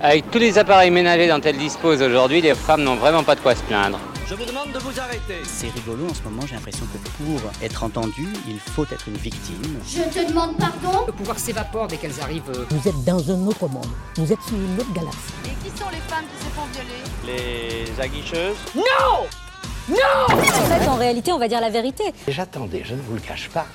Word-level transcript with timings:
Avec 0.00 0.30
tous 0.30 0.38
les 0.38 0.58
appareils 0.58 0.92
ménagers 0.92 1.26
dont 1.26 1.40
elles 1.40 1.58
disposent 1.58 2.02
aujourd'hui, 2.02 2.40
les 2.40 2.54
femmes 2.54 2.84
n'ont 2.84 2.94
vraiment 2.94 3.24
pas 3.24 3.34
de 3.34 3.40
quoi 3.40 3.56
se 3.56 3.62
plaindre. 3.62 3.98
Je 4.28 4.34
vous 4.34 4.44
demande 4.44 4.70
de 4.70 4.78
vous 4.78 5.00
arrêter. 5.00 5.42
C'est 5.42 5.70
rigolo 5.70 6.06
en 6.08 6.14
ce 6.14 6.22
moment, 6.22 6.42
j'ai 6.46 6.54
l'impression 6.54 6.86
que 6.86 6.98
pour 7.24 7.40
être 7.60 7.82
entendu, 7.82 8.28
il 8.46 8.60
faut 8.60 8.84
être 8.84 9.08
une 9.08 9.16
victime. 9.16 9.80
Je 9.84 10.02
te 10.02 10.28
demande 10.28 10.56
pardon 10.56 11.04
Le 11.08 11.12
pouvoir 11.12 11.36
s'évapore 11.36 11.88
dès 11.88 11.96
qu'elles 11.96 12.20
arrivent. 12.20 12.66
Vous 12.70 12.88
êtes 12.88 13.04
dans 13.04 13.28
un 13.28 13.46
autre 13.48 13.66
monde. 13.66 13.88
Vous 14.16 14.32
êtes 14.32 14.42
sur 14.42 14.54
une 14.56 14.78
autre 14.78 14.92
galaxie. 14.92 15.18
Et 15.46 15.68
qui 15.68 15.76
sont 15.76 15.88
les 15.90 15.96
femmes 15.96 16.26
qui 16.32 16.44
se 16.44 16.50
font 16.50 16.66
violer 16.72 17.02
Les 17.26 18.00
aguicheuses 18.00 18.56
En 20.28 20.36
fait, 20.36 20.88
en 20.88 20.94
réalité, 20.94 21.32
on 21.32 21.38
va 21.38 21.48
dire 21.48 21.60
la 21.60 21.70
vérité. 21.70 22.04
J'attendais, 22.28 22.82
je 22.84 22.94
ne 22.94 23.00
vous 23.00 23.14
le 23.14 23.20
cache 23.20 23.48
pas, 23.48 23.66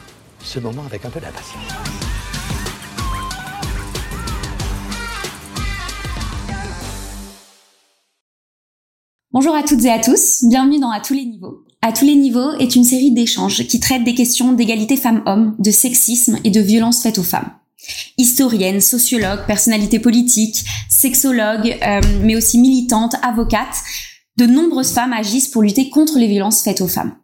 ce 0.42 0.60
moment 0.60 0.84
avec 0.86 1.04
un 1.04 1.10
peu 1.10 1.20
d'impatience. 1.20 2.13
Bonjour 9.34 9.56
à 9.56 9.64
toutes 9.64 9.84
et 9.84 9.90
à 9.90 9.98
tous, 9.98 10.44
bienvenue 10.44 10.80
dans 10.80 10.92
À 10.92 11.00
tous 11.00 11.16
les 11.16 11.26
niveaux. 11.26 11.64
À 11.82 11.92
tous 11.92 12.06
les 12.06 12.14
niveaux 12.14 12.52
est 12.60 12.76
une 12.76 12.84
série 12.84 13.10
d'échanges 13.10 13.66
qui 13.66 13.80
traite 13.80 14.04
des 14.04 14.14
questions 14.14 14.54
d'égalité 14.54 14.96
femmes-hommes, 14.96 15.56
de 15.58 15.72
sexisme 15.72 16.38
et 16.44 16.52
de 16.52 16.62
violences 16.62 17.02
faites 17.02 17.18
aux 17.18 17.24
femmes. 17.24 17.50
Historiennes, 18.20 18.80
sociologues, 18.80 19.48
personnalités 19.48 19.98
politiques, 19.98 20.64
sexologues, 20.88 21.80
euh, 21.82 22.02
mais 22.22 22.36
aussi 22.36 22.60
militantes, 22.60 23.16
avocates, 23.24 23.82
de 24.38 24.46
nombreuses 24.46 24.92
femmes 24.92 25.14
agissent 25.14 25.48
pour 25.48 25.64
lutter 25.64 25.90
contre 25.90 26.20
les 26.20 26.28
violences 26.28 26.62
faites 26.62 26.82
aux 26.82 26.88
femmes. 26.88 27.16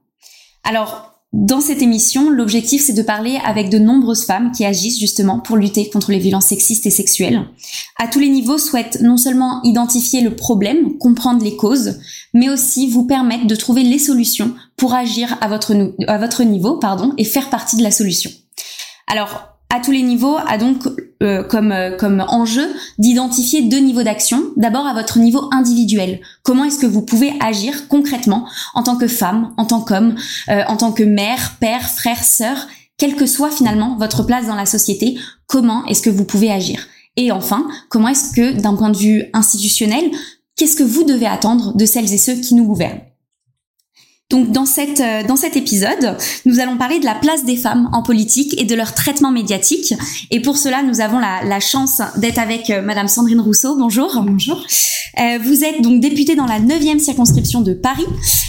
Alors, 0.63 1.18
dans 1.31 1.61
cette 1.61 1.83
émission, 1.83 2.31
l'objectif 2.31 2.81
c'est 2.81 2.93
de 2.93 3.03
parler 3.03 3.39
avec 3.45 3.69
de 3.69 3.77
nombreuses 3.77 4.25
femmes 4.25 4.51
qui 4.51 4.65
agissent 4.65 4.99
justement 4.99 5.39
pour 5.39 5.57
lutter 5.57 5.87
contre 5.87 6.11
les 6.11 6.17
violences 6.17 6.47
sexistes 6.47 6.87
et 6.87 6.91
sexuelles. 6.91 7.45
À 7.99 8.07
tous 8.07 8.17
les 8.17 8.29
niveaux 8.29 8.57
souhaitent 8.57 9.01
non 9.01 9.15
seulement 9.15 9.61
identifier 9.63 10.21
le 10.21 10.35
problème, 10.35 10.97
comprendre 10.97 11.43
les 11.43 11.55
causes, 11.55 11.99
mais 12.33 12.49
aussi 12.49 12.89
vous 12.89 13.05
permettre 13.05 13.45
de 13.45 13.55
trouver 13.55 13.83
les 13.83 13.99
solutions 13.99 14.55
pour 14.75 14.95
agir 14.95 15.37
à 15.39 15.47
votre, 15.47 16.43
niveau 16.43 16.77
pardon, 16.77 17.13
et 17.17 17.25
faire 17.25 17.51
partie 17.51 17.77
de 17.77 17.83
la 17.83 17.91
solution. 17.91 18.31
Alors, 19.05 19.58
à 19.69 19.79
tous 19.79 19.91
les 19.91 20.01
niveaux 20.01 20.37
a 20.47 20.57
donc 20.57 20.87
euh, 21.21 21.43
comme, 21.43 21.71
euh, 21.71 21.95
comme 21.95 22.25
enjeu 22.27 22.67
d'identifier 22.97 23.63
deux 23.63 23.79
niveaux 23.79 24.03
d'action. 24.03 24.41
D'abord 24.57 24.87
à 24.87 24.93
votre 24.93 25.19
niveau 25.19 25.49
individuel. 25.51 26.21
Comment 26.43 26.63
est-ce 26.63 26.79
que 26.79 26.87
vous 26.87 27.03
pouvez 27.03 27.33
agir 27.39 27.87
concrètement 27.87 28.47
en 28.73 28.83
tant 28.83 28.97
que 28.97 29.07
femme, 29.07 29.53
en 29.57 29.65
tant 29.65 29.81
qu'homme, 29.81 30.15
euh, 30.49 30.63
en 30.67 30.77
tant 30.77 30.91
que 30.91 31.03
mère, 31.03 31.57
père, 31.59 31.89
frère, 31.89 32.23
sœur, 32.23 32.67
quelle 32.97 33.15
que 33.15 33.25
soit 33.25 33.51
finalement 33.51 33.95
votre 33.97 34.23
place 34.23 34.47
dans 34.47 34.55
la 34.55 34.65
société, 34.65 35.17
comment 35.47 35.85
est-ce 35.85 36.01
que 36.01 36.09
vous 36.09 36.25
pouvez 36.25 36.51
agir? 36.51 36.87
Et 37.15 37.31
enfin, 37.31 37.67
comment 37.89 38.07
est-ce 38.07 38.33
que 38.33 38.59
d'un 38.59 38.75
point 38.75 38.89
de 38.89 38.97
vue 38.97 39.25
institutionnel, 39.33 40.09
qu'est-ce 40.55 40.75
que 40.75 40.83
vous 40.83 41.03
devez 41.03 41.27
attendre 41.27 41.75
de 41.75 41.85
celles 41.85 42.13
et 42.13 42.17
ceux 42.17 42.35
qui 42.35 42.55
nous 42.55 42.65
gouvernent? 42.65 43.01
Donc 44.29 44.51
dans 44.51 44.65
cette 44.65 44.99
euh, 44.99 45.23
dans 45.23 45.35
cet 45.35 45.57
épisode, 45.57 46.17
nous 46.45 46.59
allons 46.59 46.77
parler 46.77 46.99
de 46.99 47.05
la 47.05 47.15
place 47.15 47.45
des 47.45 47.57
femmes 47.57 47.89
en 47.93 48.03
politique 48.03 48.59
et 48.61 48.65
de 48.65 48.75
leur 48.75 48.93
traitement 48.93 49.31
médiatique. 49.31 49.93
Et 50.29 50.39
pour 50.39 50.57
cela, 50.57 50.83
nous 50.83 51.01
avons 51.01 51.17
la, 51.17 51.43
la 51.43 51.59
chance 51.59 52.01
d'être 52.17 52.37
avec 52.37 52.69
euh, 52.69 52.81
Madame 52.81 53.07
Sandrine 53.07 53.41
Rousseau. 53.41 53.75
Bonjour. 53.75 54.23
Bonjour. 54.23 54.63
vous 55.41 55.63
êtes 55.63 55.81
donc 55.81 55.99
députée 55.99 56.35
dans 56.35 56.45
la 56.45 56.59
9e 56.59 56.99
circonscription 56.99 57.61
de 57.61 57.73
Paris, 57.73 58.05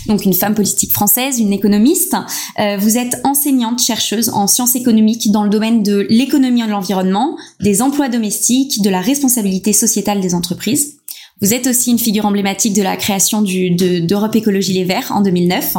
donc 0.06 0.24
une 0.24 0.34
femme 0.34 0.54
politique 0.54 0.92
française, 0.92 1.38
une 1.38 1.52
économiste. 1.52 2.14
Euh, 2.58 2.76
vous 2.78 2.98
êtes 2.98 3.20
enseignante 3.24 3.80
chercheuse 3.80 4.28
en 4.30 4.46
sciences 4.46 4.76
économiques 4.76 5.30
dans 5.30 5.42
le 5.44 5.50
domaine 5.50 5.82
de 5.82 6.06
l'économie 6.10 6.62
et 6.62 6.66
de 6.66 6.70
l'environnement, 6.70 7.36
des 7.60 7.82
emplois 7.82 8.08
domestiques, 8.08 8.82
de 8.82 8.90
la 8.90 9.00
responsabilité 9.00 9.72
sociétale 9.72 10.20
des 10.20 10.34
entreprises. 10.34 10.99
Vous 11.40 11.54
êtes 11.54 11.66
aussi 11.66 11.90
une 11.90 11.98
figure 11.98 12.26
emblématique 12.26 12.74
de 12.74 12.82
la 12.82 12.96
création 12.96 13.40
du, 13.40 13.70
de, 13.70 13.98
d'Europe 14.00 14.36
Écologie 14.36 14.74
Les 14.74 14.84
Verts 14.84 15.10
en 15.10 15.22
2009 15.22 15.76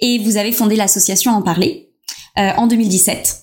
et 0.00 0.18
vous 0.18 0.36
avez 0.36 0.52
fondé 0.52 0.76
l'association 0.76 1.32
En 1.32 1.42
Parler 1.42 1.88
euh, 2.38 2.50
en 2.56 2.66
2017. 2.66 3.40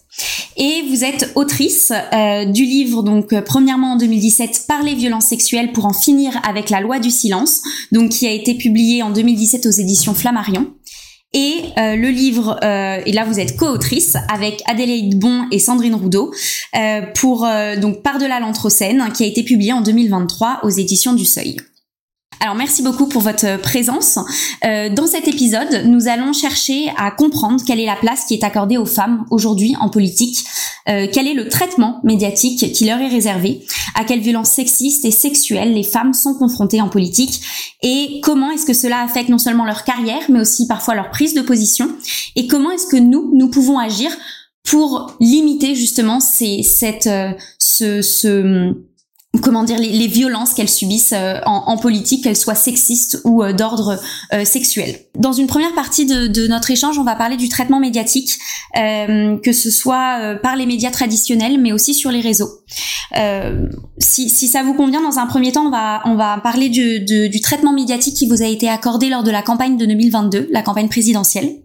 Et 0.57 0.83
vous 0.89 1.03
êtes 1.03 1.31
autrice 1.35 1.91
euh, 2.13 2.45
du 2.45 2.63
livre, 2.63 3.03
donc 3.03 3.33
euh, 3.33 3.41
premièrement 3.41 3.93
en 3.93 3.95
2017, 3.97 4.65
Par 4.67 4.83
les 4.83 4.95
violences 4.95 5.25
sexuelles 5.25 5.71
pour 5.71 5.85
en 5.85 5.93
finir 5.93 6.39
avec 6.47 6.69
la 6.69 6.81
loi 6.81 6.99
du 6.99 7.09
silence, 7.09 7.61
donc 7.91 8.09
qui 8.09 8.27
a 8.27 8.31
été 8.31 8.55
publié 8.55 9.01
en 9.01 9.09
2017 9.09 9.65
aux 9.65 9.71
éditions 9.71 10.13
Flammarion. 10.13 10.67
Et 11.33 11.63
euh, 11.77 11.95
le 11.95 12.09
livre, 12.09 12.59
euh, 12.61 13.01
et 13.05 13.13
là 13.13 13.23
vous 13.23 13.39
êtes 13.39 13.55
co-autrice 13.55 14.17
avec 14.29 14.61
Adélaïde 14.65 15.17
Bon 15.17 15.47
et 15.51 15.59
Sandrine 15.59 15.95
Roudot, 15.95 16.33
euh, 16.75 17.01
pour 17.15 17.47
donc 17.81 18.03
Par-delà 18.03 18.39
l'Anthropocène, 18.39 19.11
qui 19.13 19.23
a 19.23 19.27
été 19.27 19.43
publié 19.43 19.71
en 19.71 19.81
2023 19.81 20.59
aux 20.63 20.69
éditions 20.69 21.13
du 21.13 21.25
Seuil. 21.25 21.57
Alors 22.43 22.55
merci 22.55 22.81
beaucoup 22.81 23.05
pour 23.05 23.21
votre 23.21 23.61
présence. 23.61 24.17
Euh, 24.65 24.89
dans 24.89 25.05
cet 25.05 25.27
épisode, 25.27 25.83
nous 25.85 26.07
allons 26.07 26.33
chercher 26.33 26.91
à 26.97 27.11
comprendre 27.11 27.61
quelle 27.63 27.79
est 27.79 27.85
la 27.85 27.95
place 27.95 28.25
qui 28.25 28.33
est 28.33 28.43
accordée 28.43 28.79
aux 28.79 28.87
femmes 28.87 29.25
aujourd'hui 29.29 29.75
en 29.79 29.89
politique, 29.89 30.43
euh, 30.89 31.05
quel 31.13 31.27
est 31.27 31.35
le 31.35 31.49
traitement 31.49 31.99
médiatique 32.03 32.73
qui 32.73 32.85
leur 32.85 32.99
est 32.99 33.09
réservé, 33.09 33.63
à 33.93 34.05
quelles 34.05 34.21
violences 34.21 34.49
sexistes 34.49 35.05
et 35.05 35.11
sexuelles 35.11 35.71
les 35.75 35.83
femmes 35.83 36.15
sont 36.15 36.33
confrontées 36.33 36.81
en 36.81 36.89
politique 36.89 37.41
et 37.83 38.19
comment 38.23 38.49
est-ce 38.49 38.65
que 38.65 38.73
cela 38.73 39.03
affecte 39.03 39.29
non 39.29 39.37
seulement 39.37 39.65
leur 39.65 39.83
carrière 39.83 40.23
mais 40.29 40.39
aussi 40.39 40.65
parfois 40.65 40.95
leur 40.95 41.11
prise 41.11 41.35
de 41.35 41.41
position 41.41 41.89
et 42.35 42.47
comment 42.47 42.71
est-ce 42.71 42.87
que 42.87 42.97
nous, 42.97 43.29
nous 43.35 43.51
pouvons 43.51 43.77
agir 43.77 44.09
pour 44.63 45.15
limiter 45.19 45.75
justement 45.75 46.19
ces, 46.19 46.63
cette, 46.63 47.05
euh, 47.05 47.33
ce, 47.59 48.01
ce 48.01 48.75
comment 49.39 49.63
dire 49.63 49.79
les, 49.79 50.07
violences 50.07 50.53
qu'elles 50.53 50.69
subissent 50.69 51.13
euh, 51.13 51.39
en, 51.45 51.77
politique, 51.77 52.23
qu'elles 52.23 52.35
soient 52.35 52.55
sexistes 52.55 53.21
ou 53.23 53.43
euh, 53.43 53.53
d'ordre 53.53 53.97
euh, 54.33 54.43
sexuel. 54.43 54.99
Dans 55.17 55.31
une 55.31 55.47
première 55.47 55.73
partie 55.73 56.05
de, 56.05 56.47
notre 56.47 56.69
échange, 56.71 56.99
on 56.99 57.03
va 57.03 57.15
parler 57.15 57.37
du 57.37 57.47
traitement 57.47 57.79
médiatique, 57.79 58.37
que 58.75 59.51
ce 59.53 59.69
soit 59.69 60.35
par 60.41 60.55
les 60.55 60.65
médias 60.65 60.91
traditionnels, 60.91 61.59
mais 61.59 61.71
aussi 61.71 61.93
sur 61.93 62.11
les 62.11 62.19
réseaux. 62.21 62.49
Si, 63.99 64.29
ça 64.29 64.63
vous 64.63 64.73
convient, 64.73 65.01
dans 65.01 65.19
un 65.19 65.27
premier 65.27 65.51
temps, 65.51 65.67
on 65.67 65.69
va 65.69 66.01
on 66.05 66.41
parler 66.41 66.69
du 66.69 67.41
traitement 67.41 67.73
médiatique 67.73 68.15
qui 68.15 68.27
vous 68.27 68.41
a 68.41 68.47
été 68.47 68.67
accordé 68.69 69.09
lors 69.09 69.23
de 69.23 69.31
la 69.31 69.41
campagne 69.41 69.77
de 69.77 69.85
2022, 69.85 70.49
la 70.51 70.61
campagne 70.61 70.89
présidentielle. 70.89 71.61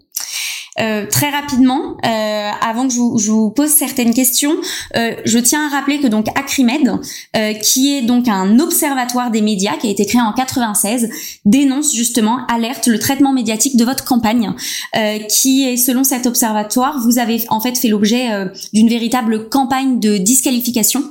Euh, 0.79 1.07
très 1.07 1.31
rapidement, 1.31 1.97
euh, 2.05 2.51
avant 2.61 2.87
que 2.87 2.93
je 2.93 2.99
vous, 2.99 3.19
je 3.19 3.31
vous, 3.31 3.51
pose 3.51 3.71
certaines 3.71 4.13
questions, 4.13 4.53
euh, 4.97 5.13
je 5.25 5.39
tiens 5.39 5.67
à 5.67 5.71
rappeler 5.71 6.01
que 6.01 6.07
donc 6.07 6.27
Acrimed, 6.39 6.99
euh, 7.37 7.53
qui 7.55 7.95
est 7.95 8.03
donc 8.03 8.29
un 8.29 8.59
observatoire 8.59 9.31
des 9.31 9.41
médias 9.41 9.77
qui 9.77 9.87
a 9.87 9.91
été 9.91 10.05
créé 10.05 10.21
en 10.21 10.33
96, 10.33 11.09
dénonce 11.45 11.95
justement, 11.95 12.47
alerte 12.49 12.89
le 12.89 12.99
traitement 12.99 13.33
médiatique 13.33 13.77
de 13.77 13.85
votre 13.85 14.05
campagne, 14.05 14.53
euh, 14.97 15.19
qui 15.31 15.67
est 15.67 15.77
selon 15.77 16.05
cet 16.05 16.27
observatoire, 16.27 17.01
vous 17.01 17.19
avez 17.19 17.43
en 17.49 17.61
fait 17.61 17.77
fait 17.79 17.89
l'objet 17.89 18.33
euh, 18.33 18.47
d'une 18.75 18.89
véritable 18.89 19.49
campagne 19.49 19.99
de 19.99 20.17
disqualification 20.17 21.03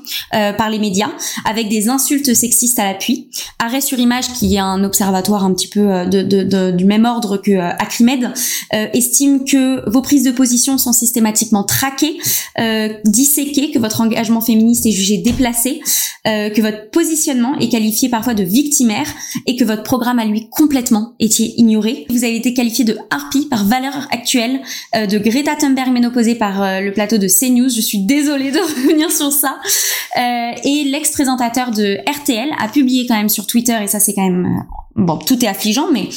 par 0.58 0.70
les 0.70 0.80
médias, 0.80 1.10
avec 1.46 1.70
des 1.70 1.88
insultes 1.88 2.34
sexistes 2.34 2.78
à 2.80 2.86
l'appui. 2.86 3.30
Arrêt 3.60 3.80
sur 3.80 4.00
image, 4.00 4.28
qui 4.34 4.56
est 4.56 4.60
un 4.60 4.84
observatoire 4.84 5.46
un 5.46 5.54
petit 5.54 5.68
peu 5.68 6.06
de, 6.06 6.22
de, 6.22 6.44
de, 6.44 6.72
du 6.72 6.86
même 6.86 7.06
ordre 7.06 7.38
que 7.38 7.58
Acrimed, 7.58 8.34
estime 8.72 9.46
que 9.46 9.55
que 9.56 9.90
vos 9.90 10.02
prises 10.02 10.24
de 10.24 10.32
position 10.32 10.78
sont 10.78 10.92
systématiquement 10.92 11.64
traquées, 11.64 12.18
euh, 12.60 12.90
disséquées, 13.06 13.72
que 13.72 13.80
votre 13.80 14.02
engagement 14.02 14.42
féministe 14.42 14.86
est 14.86 14.92
jugé 14.92 15.18
déplacé, 15.18 15.82
euh, 16.28 16.50
que 16.50 16.62
votre 16.62 16.90
positionnement 16.90 17.58
est 17.60 17.70
qualifié 17.70 18.10
parfois 18.10 18.34
de 18.34 18.44
victimaire 18.44 19.08
et 19.46 19.56
que 19.56 19.64
votre 19.64 19.84
programme 19.84 20.20
à 20.20 20.26
lui 20.26 20.50
complètement 20.50 21.14
est 21.20 21.40
ignoré. 21.40 22.06
Vous 22.10 22.24
avez 22.24 22.36
été 22.36 22.54
qualifié 22.54 22.84
de 22.84 22.98
harpie 23.12 23.48
par 23.50 23.64
Valeur 23.66 24.08
Actuelle, 24.12 24.62
euh, 24.96 25.06
de 25.06 25.18
Greta 25.18 25.56
Thunberg 25.56 25.92
ménopausée 25.92 26.36
par 26.36 26.62
euh, 26.62 26.82
le 26.82 26.92
plateau 26.92 27.18
de 27.18 27.28
CNews. 27.28 27.70
Je 27.70 27.82
suis 27.82 28.00
désolée 28.00 28.52
de 28.52 28.60
revenir 28.88 29.12
sur 29.12 29.32
ça. 29.32 29.58
Euh, 30.18 30.52
et 30.64 30.84
l'ex-présentateur 30.84 31.72
de 31.72 31.98
RTL 32.10 32.50
a 32.60 32.68
publié 32.68 33.06
quand 33.08 33.16
même 33.16 33.30
sur 33.30 33.48
Twitter, 33.48 33.78
et 33.82 33.88
ça 33.88 34.00
c'est 34.00 34.14
quand 34.14 34.24
même... 34.24 34.64
Bon, 34.96 35.18
tout 35.18 35.44
est 35.44 35.48
affligeant, 35.48 35.88
mais 35.92 36.08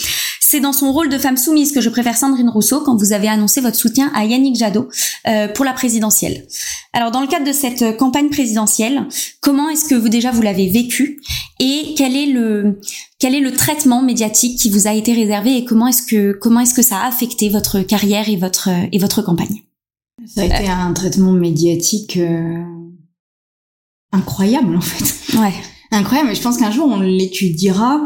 c'est 0.48 0.60
dans 0.60 0.72
son 0.72 0.94
rôle 0.94 1.10
de 1.10 1.18
femme 1.18 1.36
soumise 1.36 1.72
que 1.72 1.82
je 1.82 1.90
préfère 1.90 2.16
Sandrine 2.16 2.48
Rousseau 2.48 2.80
quand 2.80 2.96
vous 2.96 3.12
avez 3.12 3.28
annoncé 3.28 3.60
votre 3.60 3.76
soutien 3.76 4.10
à 4.14 4.24
Yannick 4.24 4.56
Jadot 4.56 4.88
euh, 5.26 5.46
pour 5.48 5.66
la 5.66 5.74
présidentielle. 5.74 6.46
Alors 6.94 7.10
dans 7.10 7.20
le 7.20 7.26
cadre 7.26 7.46
de 7.46 7.52
cette 7.52 7.98
campagne 7.98 8.30
présidentielle, 8.30 9.06
comment 9.42 9.68
est-ce 9.68 9.84
que 9.84 9.94
vous 9.94 10.08
déjà 10.08 10.30
vous 10.30 10.40
l'avez 10.40 10.70
vécu 10.70 11.20
et 11.60 11.92
quel 11.98 12.16
est 12.16 12.28
le 12.28 12.80
quel 13.18 13.34
est 13.34 13.40
le 13.40 13.52
traitement 13.52 14.00
médiatique 14.00 14.58
qui 14.58 14.70
vous 14.70 14.86
a 14.86 14.94
été 14.94 15.12
réservé 15.12 15.54
et 15.58 15.66
comment 15.66 15.86
est-ce 15.86 16.02
que 16.02 16.32
comment 16.32 16.60
est-ce 16.60 16.72
que 16.72 16.82
ça 16.82 16.96
a 16.96 17.06
affecté 17.06 17.50
votre 17.50 17.80
carrière 17.80 18.30
et 18.30 18.36
votre 18.36 18.70
et 18.90 18.98
votre 18.98 19.20
campagne? 19.20 19.64
Ça 20.34 20.40
a 20.40 20.44
été 20.46 20.66
un 20.66 20.94
traitement 20.94 21.32
médiatique 21.32 22.16
euh, 22.16 22.64
incroyable 24.12 24.76
en 24.76 24.80
fait. 24.80 25.36
Ouais. 25.36 25.52
Incroyable. 25.90 26.30
Mais 26.30 26.34
je 26.34 26.42
pense 26.42 26.56
qu'un 26.56 26.70
jour 26.70 26.86
on 26.86 27.00
l'étudiera 27.00 28.00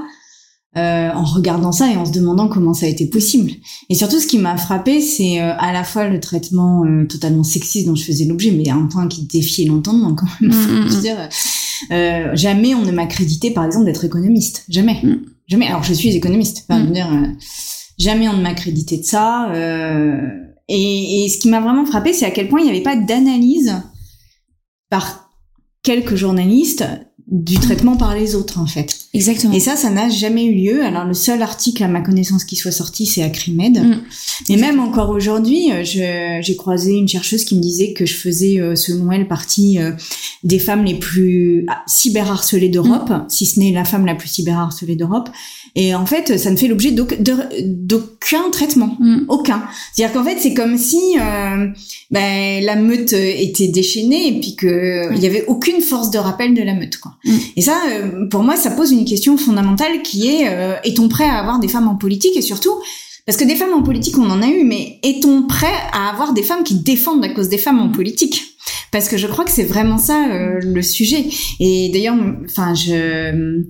euh, 0.77 1.11
en 1.13 1.25
regardant 1.25 1.71
ça 1.73 1.91
et 1.93 1.97
en 1.97 2.07
se 2.07 2.13
demandant 2.13 2.49
comment 2.49 2.73
ça 2.73 2.87
a 2.87 2.89
été 2.89 3.07
possible. 3.07 3.51
Et 3.91 3.95
surtout, 3.95 4.19
ce 4.19 4.27
qui 4.27 4.39
m'a 4.39 4.57
frappé, 4.57 5.01
c'est 5.01 5.41
euh, 5.41 5.53
à 5.59 5.73
la 5.73 5.85
fois 5.85 6.09
le 6.09 6.19
traitement 6.19 6.85
euh, 6.85 7.05
totalement 7.05 7.45
sexiste 7.45 7.87
dont 7.87 7.95
je 7.95 8.05
faisais 8.05 8.25
l'objet, 8.25 8.51
mais 8.53 8.71
un 8.71 8.87
point 8.87 9.07
qui 9.07 9.27
défiait 9.27 9.67
l'entendement 9.67 10.15
quand 10.15 10.27
même. 10.41 10.51
Mm, 10.51 10.55
mm, 10.55 10.89
je 10.89 10.93
veux 10.93 10.99
mm. 10.99 11.01
dire, 11.03 11.29
euh, 11.91 12.31
jamais 12.35 12.75
on 12.75 12.83
ne 12.83 12.93
m'a 12.93 13.07
crédité, 13.07 13.51
par 13.51 13.65
exemple, 13.65 13.85
d'être 13.85 14.05
économiste. 14.05 14.65
Jamais. 14.69 15.03
Jamais. 15.47 15.67
Alors, 15.67 15.83
je 15.83 15.93
suis 15.93 16.09
économiste. 16.11 16.65
Enfin, 16.69 16.81
je 16.81 16.87
veux 16.87 16.95
dire, 16.95 17.13
euh, 17.13 17.27
jamais 17.99 18.29
on 18.29 18.37
ne 18.37 18.43
m'a 18.43 18.55
crédité 18.55 18.97
de 18.97 19.05
ça. 19.05 19.53
euh, 19.53 20.17
et, 20.69 21.25
et 21.25 21.29
ce 21.29 21.39
qui 21.39 21.49
m'a 21.49 21.61
vraiment 21.61 21.85
frappé, 21.85 22.13
c'est 22.13 22.25
à 22.25 22.31
quel 22.31 22.49
point 22.49 22.61
il 22.61 22.65
n'y 22.65 22.71
avait 22.71 22.83
pas 22.83 22.97
d'analyse 22.97 23.83
par 24.89 25.31
quelques 25.83 26.15
journalistes 26.15 26.87
du 27.27 27.59
traitement 27.59 27.97
par 27.97 28.15
les 28.15 28.35
autres, 28.35 28.59
en 28.59 28.67
fait. 28.67 29.02
Exactement. 29.15 29.53
Et 29.53 29.61
ça, 29.61 29.77
ça 29.77 29.91
n'a 29.91 30.09
jamais 30.09 30.45
eu 30.47 30.55
lieu. 30.55 30.83
Alors, 30.83 31.05
le 31.05 31.13
seul 31.13 31.43
article 31.43 31.85
à 31.85 31.89
ma 31.89 32.01
connaissance 32.01 32.45
qui 32.45 32.57
soit 32.57 32.73
sorti, 32.73 33.05
c'est 33.05 33.23
Acrimed. 33.23 33.79
Mm. 33.79 34.01
Mais 34.49 34.57
même 34.57 34.81
encore 34.81 35.11
aujourd'hui, 35.11 35.71
euh, 35.71 35.83
j'ai 35.85 36.57
croisé 36.57 36.93
une 36.93 37.09
chercheuse 37.09 37.45
qui 37.45 37.55
me 37.55 37.61
disait 37.61 37.93
que 37.93 38.07
je 38.07 38.15
faisais, 38.15 38.59
euh, 38.59 38.75
selon 38.75 39.13
elle, 39.13 39.29
partie 39.29 39.79
euh, 39.79 39.93
des 40.45 40.59
femmes 40.59 40.85
les 40.85 40.95
plus 40.95 41.67
ah, 41.69 41.83
cyberharcelées 41.87 42.71
d'Europe, 42.71 43.11
Mm. 43.11 43.25
si 43.29 43.45
ce 43.45 43.61
n'est 43.61 43.73
la 43.73 43.85
femme 43.85 44.07
la 44.07 44.15
plus 44.15 44.29
cyberharcelée 44.29 44.97
d'Europe. 44.97 45.29
Et 45.75 45.95
en 45.95 46.07
fait, 46.07 46.39
ça 46.39 46.51
ne 46.51 46.57
fait 46.57 46.69
l'objet 46.69 46.91
d'aucun 46.91 48.51
traitement. 48.51 48.97
Mm. 48.99 49.25
Aucun. 49.29 49.63
C'est-à-dire 49.93 50.15
qu'en 50.15 50.25
fait, 50.25 50.39
c'est 50.39 50.55
comme 50.55 50.79
si 50.79 51.01
euh, 51.19 51.67
ben, 52.11 52.65
la 52.65 52.77
meute 52.77 53.13
était 53.13 53.69
déchaînée 53.69 54.29
et 54.29 54.41
puis 54.41 54.57
que 54.57 55.15
il 55.15 55.21
y 55.23 55.27
avait 55.27 55.45
aucune 55.47 55.81
force 55.81 56.11
de 56.11 56.19
rappel 56.19 56.55
de 56.55 56.63
la 56.63 56.75
meute. 56.75 56.97
Quoi. 56.99 57.13
Mm. 57.25 57.37
Et 57.57 57.61
ça, 57.61 57.77
pour 58.31 58.43
moi, 58.43 58.57
ça 58.57 58.71
pose 58.71 58.91
une 58.91 59.02
question 59.05 59.37
fondamentale 59.37 60.03
qui 60.03 60.29
est 60.29 60.49
euh, 60.49 60.75
est-on 60.85 61.09
prêt 61.09 61.29
à 61.29 61.39
avoir 61.39 61.59
des 61.59 61.69
femmes 61.69 61.89
en 61.89 61.97
politique 61.97 62.37
et 62.37 62.43
surtout 62.43 62.75
parce 63.25 63.39
que 63.39 63.45
des 63.45 63.55
femmes 63.55 63.73
en 63.73 63.85
politique, 63.85 64.19
on 64.19 64.29
en 64.29 64.43
a 64.43 64.49
eu, 64.49 64.65
mais 64.65 64.99
est-on 65.05 65.47
prêt 65.47 65.73
à 65.93 66.11
avoir 66.11 66.33
des 66.33 66.43
femmes 66.43 66.65
qui 66.65 66.75
défendent 66.75 67.23
la 67.23 67.29
cause 67.29 67.49
des 67.49 67.57
femmes 67.57 67.79
en 67.79 67.89
politique? 67.89 68.43
Parce 68.91 69.09
que 69.09 69.17
je 69.17 69.29
crois 69.29 69.45
que 69.45 69.53
c'est 69.53 69.63
vraiment 69.63 69.97
ça 69.97 70.27
euh, 70.29 70.59
le 70.61 70.83
sujet. 70.83 71.27
Et 71.61 71.89
d'ailleurs, 71.91 72.17
enfin, 72.45 72.75
je 72.75 73.63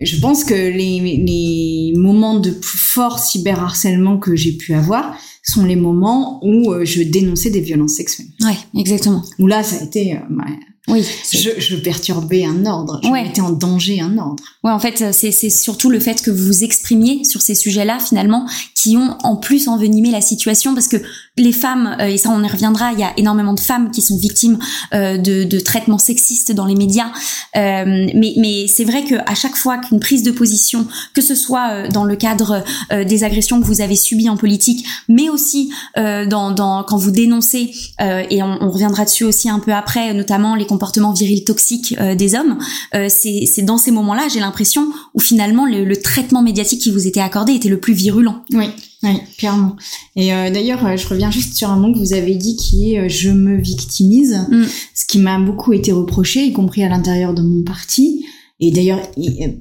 je 0.00 0.20
pense 0.20 0.44
que 0.44 0.54
les, 0.54 1.00
les 1.00 1.92
moments 1.96 2.38
de 2.38 2.50
plus 2.50 2.78
fort 2.78 3.18
cyberharcèlement 3.18 4.18
que 4.18 4.36
j'ai 4.36 4.52
pu 4.52 4.74
avoir 4.74 5.16
sont 5.42 5.64
les 5.64 5.76
moments 5.76 6.40
où 6.44 6.72
euh, 6.72 6.84
je 6.84 7.02
dénonçais 7.02 7.50
des 7.50 7.60
violences 7.60 7.94
sexuelles. 7.94 8.28
Ouais, 8.42 8.56
exactement. 8.78 9.22
Où 9.38 9.46
là, 9.46 9.62
ça 9.62 9.76
a 9.80 9.84
été, 9.84 10.14
euh, 10.14 10.20
ouais, 10.30 10.58
Oui. 10.88 11.04
je, 11.32 11.50
je 11.58 11.76
perturbais 11.76 12.44
un 12.44 12.64
ordre, 12.66 13.00
je 13.02 13.08
Ouais. 13.08 13.24
mettais 13.24 13.40
en 13.40 13.50
danger 13.50 14.00
un 14.00 14.16
ordre. 14.18 14.42
Ouais, 14.62 14.70
en 14.70 14.78
fait, 14.78 15.12
c'est 15.12 15.32
c'est 15.32 15.50
surtout 15.50 15.90
le 15.90 15.98
fait 16.00 16.22
que 16.22 16.30
vous 16.30 16.44
vous 16.46 16.64
exprimiez 16.64 17.24
sur 17.24 17.42
ces 17.42 17.54
sujets-là, 17.56 17.98
finalement, 17.98 18.46
qui 18.74 18.96
ont 18.96 19.16
en 19.24 19.36
plus 19.36 19.68
envenimé 19.68 20.10
la 20.10 20.20
situation, 20.20 20.74
parce 20.74 20.86
que 20.88 20.98
les 21.38 21.52
femmes, 21.52 21.96
euh, 22.00 22.06
et 22.06 22.16
ça 22.18 22.30
on 22.30 22.42
y 22.42 22.48
reviendra, 22.48 22.92
il 22.92 23.00
y 23.00 23.02
a 23.02 23.12
énormément 23.18 23.52
de 23.52 23.60
femmes 23.60 23.90
qui 23.90 24.00
sont 24.00 24.16
victimes 24.16 24.58
euh, 24.94 25.18
de, 25.18 25.44
de 25.44 25.58
traitements 25.60 25.98
sexistes 25.98 26.52
dans 26.52 26.66
les 26.66 26.76
médias, 26.76 27.10
Euh, 27.56 28.06
mais, 28.14 28.34
mais 28.36 28.66
c'est 28.66 28.84
vrai 28.84 29.04
qu'à 29.04 29.34
chaque 29.34 29.56
fois 29.56 29.78
qu'une 29.78 30.00
prise 30.00 30.22
de 30.22 30.30
position, 30.30 30.86
que 31.14 31.22
ce 31.22 31.34
soit 31.34 31.70
euh, 31.70 31.88
dans 31.88 32.04
le 32.04 32.16
cadre 32.16 32.64
euh, 32.92 33.04
des 33.04 33.24
agressions 33.24 33.60
que 33.60 33.66
vous 33.66 33.80
avez 33.80 33.96
subies 33.96 34.28
en 34.28 34.36
politique, 34.36 34.86
mais 35.08 35.28
aussi 35.28 35.70
dans, 35.96 36.50
dans, 36.50 36.84
quand 36.84 36.96
vous 36.96 37.10
dénoncez, 37.10 37.72
et 38.00 38.42
on, 38.42 38.58
on 38.60 38.70
reviendra 38.70 39.04
dessus 39.04 39.24
aussi 39.24 39.48
un 39.48 39.58
peu 39.58 39.72
après, 39.72 40.12
notamment 40.14 40.54
les 40.54 40.66
comportements 40.66 41.12
virils 41.12 41.44
toxiques 41.44 41.96
des 42.16 42.34
hommes, 42.34 42.58
c'est 42.92 43.44
c'est 43.46 43.62
dans 43.62 43.78
ces 43.78 43.90
moments-là, 43.90 44.28
j'ai 44.32 44.40
l'impression, 44.40 44.88
où 45.14 45.20
finalement 45.20 45.66
le, 45.66 45.84
le 45.84 45.96
traitement 45.96 46.42
médiatique 46.42 46.82
qui 46.82 46.90
vous 46.90 47.06
était 47.06 47.20
accordé 47.20 47.52
était 47.54 47.68
le 47.68 47.80
plus 47.80 47.94
virulent. 47.94 48.42
Oui, 48.52 48.66
oui, 49.14 49.20
clairement. 49.38 49.76
Et 50.16 50.32
euh, 50.32 50.50
d'ailleurs, 50.50 50.84
euh, 50.86 50.96
je 50.96 51.06
reviens 51.08 51.30
juste 51.30 51.54
sur 51.54 51.70
un 51.70 51.76
mot 51.76 51.92
que 51.92 51.98
vous 51.98 52.12
avez 52.14 52.34
dit 52.34 52.56
qui 52.56 52.92
est 52.94 52.98
euh, 53.00 53.08
je 53.08 53.30
me 53.30 53.56
victimise, 53.60 54.38
Mm. 54.50 54.64
ce 54.94 55.04
qui 55.06 55.18
m'a 55.18 55.38
beaucoup 55.38 55.72
été 55.72 55.92
reproché, 55.92 56.44
y 56.44 56.52
compris 56.52 56.82
à 56.84 56.88
l'intérieur 56.88 57.34
de 57.34 57.42
mon 57.42 57.62
parti. 57.62 58.24
Et 58.60 58.70
d'ailleurs, 58.70 59.00
hy- 59.16 59.54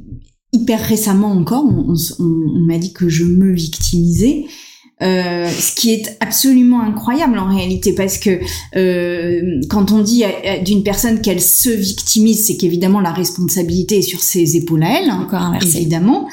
hyper 0.54 0.80
récemment 0.82 1.32
encore, 1.32 1.66
on, 1.66 1.96
m'a 2.68 2.78
dit 2.78 2.94
que 2.94 3.10
je 3.10 3.24
me 3.26 3.52
victimisais. 3.54 4.46
Euh, 5.04 5.50
ce 5.50 5.76
qui 5.76 5.92
est 5.92 6.16
absolument 6.22 6.80
incroyable 6.80 7.38
en 7.38 7.54
réalité 7.54 7.92
parce 7.92 8.18
que 8.18 8.40
euh, 8.78 9.42
quand 9.70 9.92
on 9.92 10.02
dit 10.02 10.24
d'une 10.64 10.84
personne 10.84 11.20
qu'elle 11.20 11.42
se 11.42 11.70
victimise, 11.70 12.46
c'est 12.46 12.56
qu'évidemment 12.56 13.02
la 13.02 13.12
responsabilité 13.12 13.98
est 13.98 14.02
sur 14.04 14.22
ses 14.22 14.56
épaules 14.56 14.84
à 14.84 15.02
elle, 15.02 15.10
hein, 15.10 15.20
Encore 15.26 15.42
inversé. 15.42 15.80
évidemment. 15.80 16.30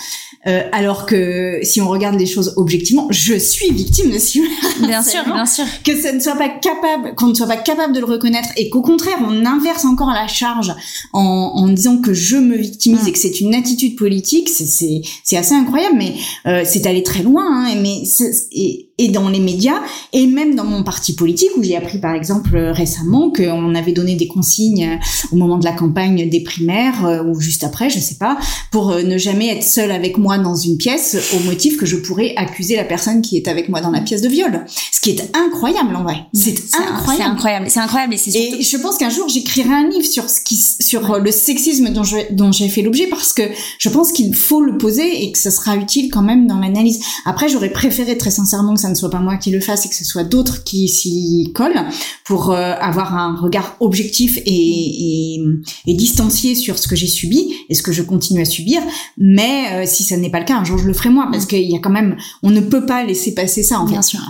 Euh, 0.48 0.62
alors 0.72 1.06
que 1.06 1.60
si 1.62 1.80
on 1.80 1.88
regarde 1.88 2.18
les 2.18 2.26
choses 2.26 2.54
objectivement, 2.56 3.06
je 3.10 3.34
suis 3.34 3.70
victime 3.70 4.10
de 4.10 4.18
ce 4.18 4.40
Bien 4.84 5.00
sûr, 5.00 5.22
bien 5.24 5.46
sûr. 5.46 5.64
que 5.84 5.96
ça 5.96 6.12
ne 6.12 6.18
soit 6.18 6.34
pas 6.34 6.48
capable, 6.48 7.14
qu'on 7.14 7.28
ne 7.28 7.34
soit 7.34 7.46
pas 7.46 7.56
capable 7.56 7.94
de 7.94 8.00
le 8.00 8.06
reconnaître 8.06 8.48
et 8.56 8.68
qu'au 8.68 8.82
contraire 8.82 9.18
on 9.24 9.46
inverse 9.46 9.84
encore 9.84 10.10
la 10.10 10.26
charge 10.26 10.74
en, 11.12 11.20
en 11.20 11.68
disant 11.68 11.98
que 11.98 12.12
je 12.12 12.36
me 12.36 12.56
victimise 12.56 13.06
et 13.06 13.12
que 13.12 13.18
c'est 13.18 13.40
une 13.40 13.54
attitude 13.54 13.96
politique, 13.96 14.48
c'est 14.48 15.36
assez 15.36 15.54
incroyable, 15.54 15.96
mais 15.96 16.14
euh, 16.46 16.62
c'est 16.66 16.86
allé 16.86 17.04
très 17.04 17.22
loin. 17.22 17.44
Hein, 17.46 17.74
mais 17.80 18.02
et, 18.50 18.90
et 18.98 19.08
dans 19.08 19.28
les 19.28 19.40
médias 19.40 19.80
et 20.12 20.26
même 20.26 20.54
dans 20.54 20.64
mon 20.64 20.82
parti 20.84 21.14
politique 21.14 21.50
où 21.56 21.62
j'ai 21.62 21.76
appris 21.76 21.98
par 21.98 22.14
exemple 22.14 22.54
euh, 22.54 22.72
récemment 22.72 23.30
qu'on 23.30 23.74
avait 23.74 23.92
donné 23.92 24.14
des 24.16 24.28
consignes 24.28 24.84
euh, 24.84 24.96
au 25.32 25.36
moment 25.36 25.56
de 25.58 25.64
la 25.64 25.72
campagne 25.72 26.28
des 26.28 26.40
primaires 26.42 27.06
euh, 27.06 27.24
ou 27.24 27.40
juste 27.40 27.64
après, 27.64 27.88
je 27.90 27.98
sais 27.98 28.16
pas, 28.16 28.36
pour 28.70 28.94
ne 28.94 29.16
jamais 29.18 29.48
être 29.48 29.62
seule 29.64 29.90
avec 29.92 30.18
moi 30.18 30.38
dans 30.38 30.54
une 30.54 30.76
pièce 30.76 31.16
au 31.34 31.40
motif 31.44 31.76
que 31.78 31.86
je 31.86 31.96
pourrais 31.96 32.34
accuser 32.36 32.76
la 32.76 32.84
personne 32.84 33.22
qui 33.22 33.36
est 33.36 33.48
avec 33.48 33.68
moi 33.68 33.80
dans 33.80 33.90
la 33.90 34.00
pièce 34.00 34.20
de 34.22 34.28
viol. 34.28 34.64
Ce 34.92 35.00
qui 35.00 35.10
est 35.10 35.30
incroyable 35.36 35.96
en 35.96 36.02
vrai. 36.02 36.16
C'est 36.34 36.56
C'est 36.56 36.76
un- 36.76 36.80
C'est 36.82 36.92
incroyable. 36.92 37.32
incroyable. 37.32 37.66
C'est 37.70 37.80
incroyable 37.80 38.14
et 38.14 38.18
surtout. 38.18 38.38
Et 38.38 38.62
je 38.62 38.76
pense 38.76 38.98
qu'un 38.98 39.10
jour 39.10 39.28
j'écrirai 39.28 39.72
un 39.72 39.88
livre 39.88 40.06
sur 40.06 40.28
ce 40.28 40.40
qui, 40.40 40.56
sur 40.56 41.18
le 41.18 41.30
sexisme 41.32 41.90
dont 41.90 42.04
je, 42.04 42.16
dont 42.32 42.52
j'ai 42.52 42.68
fait 42.68 42.82
l'objet 42.82 43.06
parce 43.06 43.32
que 43.32 43.42
je 43.78 43.88
pense 43.88 44.12
qu'il 44.12 44.34
faut 44.34 44.60
le 44.62 44.76
poser 44.78 45.24
et 45.24 45.32
que 45.32 45.38
ça 45.38 45.50
sera 45.50 45.76
utile 45.76 46.10
quand 46.10 46.22
même 46.22 46.46
dans 46.46 46.58
l'analyse. 46.58 47.00
Après, 47.24 47.48
j'aurais 47.48 47.70
préféré 47.72 48.16
très 48.18 48.30
sincèrement 48.30 48.74
que 48.74 48.80
ça 48.82 48.88
ne 48.88 48.94
soit 48.94 49.10
pas 49.10 49.20
moi 49.20 49.36
qui 49.36 49.50
le 49.50 49.60
fasse 49.60 49.86
et 49.86 49.88
que 49.88 49.94
ce 49.94 50.04
soit 50.04 50.24
d'autres 50.24 50.64
qui 50.64 50.88
s'y 50.88 51.52
collent 51.54 51.84
pour 52.24 52.50
euh, 52.50 52.74
avoir 52.80 53.16
un 53.16 53.36
regard 53.36 53.76
objectif 53.80 54.38
et, 54.38 54.42
et, 54.46 55.40
et 55.86 55.94
distancié 55.94 56.54
sur 56.54 56.78
ce 56.78 56.88
que 56.88 56.96
j'ai 56.96 57.06
subi 57.06 57.52
et 57.68 57.74
ce 57.74 57.82
que 57.82 57.92
je 57.92 58.02
continue 58.02 58.42
à 58.42 58.44
subir. 58.44 58.80
Mais 59.16 59.72
euh, 59.72 59.84
si 59.86 60.02
ça 60.02 60.16
n'est 60.16 60.30
pas 60.30 60.40
le 60.40 60.44
cas, 60.44 60.56
un 60.56 60.64
jour 60.64 60.78
je 60.78 60.86
le 60.86 60.92
ferai 60.92 61.10
moi 61.10 61.28
parce 61.30 61.46
qu'il 61.46 61.70
y 61.70 61.76
a 61.76 61.80
quand 61.80 61.90
même, 61.90 62.16
on 62.42 62.50
ne 62.50 62.60
peut 62.60 62.86
pas 62.86 63.04
laisser 63.04 63.34
passer 63.34 63.62
ça 63.62 63.80
en 63.80 63.86
fait. 63.86 63.92
Bien 63.92 64.02
sûr. 64.02 64.20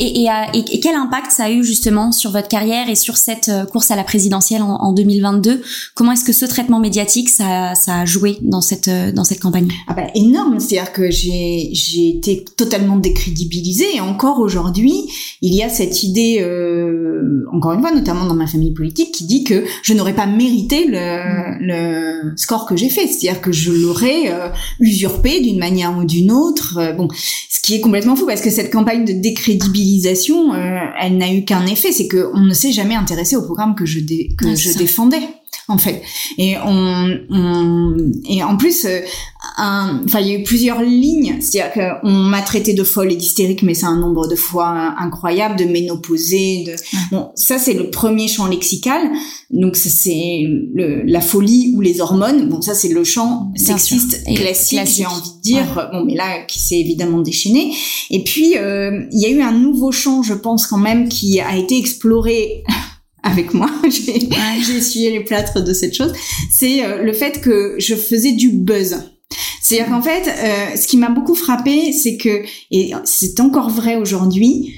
Et, 0.00 0.22
et, 0.22 0.28
euh, 0.30 0.32
et- 0.54 0.80
quel 0.80 0.94
impact 0.96 1.30
ça 1.30 1.44
a 1.44 1.50
eu 1.50 1.64
justement 1.64 2.12
sur 2.12 2.30
votre 2.30 2.48
carrière 2.48 2.88
et 2.88 2.94
sur 2.94 3.16
cette 3.16 3.48
euh, 3.48 3.64
course 3.64 3.90
à 3.90 3.96
la 3.96 4.04
présidentielle 4.04 4.62
en, 4.62 4.74
en 4.76 4.92
2022 4.92 5.62
Comment 5.94 6.12
est-ce 6.12 6.24
que 6.24 6.32
ce 6.32 6.44
traitement 6.46 6.80
médiatique 6.80 7.28
ça, 7.28 7.74
ça 7.74 8.00
a 8.00 8.04
joué 8.04 8.36
dans 8.42 8.60
cette 8.60 8.88
euh, 8.88 9.12
dans 9.12 9.24
cette 9.24 9.40
campagne? 9.40 9.68
Ah 9.88 9.94
bah 9.94 10.06
énorme, 10.14 10.58
c'est-à-dire 10.60 10.92
que 10.92 11.10
j'ai 11.10 11.70
j'ai 11.72 12.08
été 12.08 12.44
totalement 12.56 12.96
décrédibilisée. 12.96 13.96
Et 13.96 14.00
encore 14.00 14.40
aujourd'hui, 14.40 14.94
il 15.42 15.54
y 15.54 15.62
a 15.62 15.68
cette 15.68 16.02
idée, 16.02 16.38
euh, 16.40 17.44
encore 17.52 17.72
une 17.72 17.80
fois, 17.80 17.92
notamment 17.92 18.26
dans 18.26 18.34
ma 18.34 18.46
famille 18.46 18.72
politique, 18.72 19.12
qui 19.12 19.24
dit 19.24 19.44
que 19.44 19.64
je 19.82 19.94
n'aurais 19.94 20.14
pas 20.14 20.26
mérité 20.26 20.86
le, 20.86 21.58
le 21.60 22.32
score 22.36 22.66
que 22.66 22.76
j'ai 22.76 22.88
fait, 22.88 23.06
c'est-à-dire 23.06 23.40
que 23.40 23.52
je 23.52 23.72
l'aurais 23.72 24.30
euh, 24.32 24.48
usurpé 24.80 25.40
d'une 25.40 25.58
manière 25.58 25.96
ou 25.96 26.04
d'une 26.04 26.32
autre. 26.32 26.78
Euh, 26.78 26.92
bon, 26.92 27.08
ce 27.50 27.60
qui 27.60 27.74
est 27.76 27.80
complètement 27.80 28.16
fou 28.16 28.26
parce 28.26 28.40
que 28.40 28.50
cette 28.50 28.72
campagne 28.72 29.04
de 29.04 29.12
décrédibilisation, 29.12 29.83
euh, 30.54 30.78
elle 31.00 31.16
n'a 31.18 31.32
eu 31.32 31.44
qu'un 31.44 31.66
effet, 31.66 31.92
c'est 31.92 32.08
qu'on 32.08 32.40
ne 32.40 32.54
s'est 32.54 32.72
jamais 32.72 32.94
intéressé 32.94 33.36
au 33.36 33.42
programme 33.42 33.74
que 33.74 33.84
je 33.86 34.00
dé- 34.00 34.30
que 34.38 34.46
défendais 34.78 35.20
en 35.68 35.78
fait. 35.78 36.02
Et 36.38 36.56
on, 36.64 37.18
on 37.30 37.96
et 38.28 38.42
en 38.42 38.56
plus, 38.56 38.84
euh, 38.84 39.00
enfin 39.58 40.20
il 40.20 40.26
y 40.26 40.30
a 40.32 40.38
eu 40.38 40.42
plusieurs 40.42 40.82
lignes, 40.82 41.36
c'est-à-dire 41.40 41.72
qu'on 42.02 42.10
m'a 42.12 42.42
traité 42.42 42.74
de 42.74 42.82
folle 42.84 43.12
et 43.12 43.16
d'hystérique, 43.16 43.62
mais 43.62 43.74
c'est 43.74 43.86
un 43.86 43.96
nombre 43.96 44.26
de 44.28 44.36
fois 44.36 44.68
incroyable, 44.98 45.56
de 45.56 45.64
ménopausée, 45.64 46.64
de 46.66 46.74
bon 47.10 47.30
ça 47.34 47.58
c'est 47.58 47.74
le 47.74 47.90
premier 47.90 48.28
champ 48.28 48.46
lexical, 48.46 49.00
donc 49.50 49.76
ça, 49.76 49.88
c'est 49.90 50.42
le- 50.74 51.02
la 51.04 51.20
folie 51.20 51.72
ou 51.76 51.80
les 51.80 52.00
hormones, 52.00 52.48
bon 52.48 52.60
ça 52.60 52.74
c'est 52.74 52.88
le 52.88 53.04
champ 53.04 53.52
sexiste 53.56 54.22
classique, 54.34 54.78
classique. 54.78 54.96
j'ai 54.98 55.06
envie 55.06 55.30
de 55.36 55.42
dire, 55.42 55.88
bon 55.92 56.04
mais 56.04 56.14
là 56.14 56.42
qui 56.46 56.58
s'est 56.58 56.78
évidemment 56.78 57.20
déchaîné. 57.20 57.72
Et 58.10 58.22
puis 58.22 58.56
euh, 58.58 59.04
il 59.12 59.20
y 59.20 59.26
a 59.26 59.30
eu 59.30 59.40
un 59.40 59.52
nouveau 59.52 59.92
champ, 59.92 60.22
je 60.22 60.34
pense 60.34 60.66
quand 60.66 60.78
même, 60.78 61.08
qui 61.08 61.40
a 61.40 61.56
été 61.56 61.78
exploré 61.78 62.62
avec 63.24 63.54
moi. 63.54 63.68
J'ai 63.88 64.76
essuyé 64.76 65.10
les 65.10 65.24
plâtres 65.24 65.64
de 65.64 65.72
cette 65.72 65.94
chose. 65.94 66.12
C'est 66.50 66.84
euh, 66.84 67.02
le 67.02 67.12
fait 67.12 67.40
que 67.40 67.74
je 67.78 67.96
faisais 67.96 68.32
du 68.32 68.50
buzz. 68.50 69.02
C'est-à-dire 69.60 69.88
qu'en 69.88 70.02
fait, 70.02 70.28
euh, 70.28 70.76
ce 70.76 70.86
qui 70.86 70.98
m'a 70.98 71.08
beaucoup 71.08 71.34
frappé, 71.34 71.92
c'est 71.92 72.16
que, 72.16 72.44
et 72.70 72.92
c'est 73.04 73.40
encore 73.40 73.70
vrai 73.70 73.96
aujourd'hui, 73.96 74.74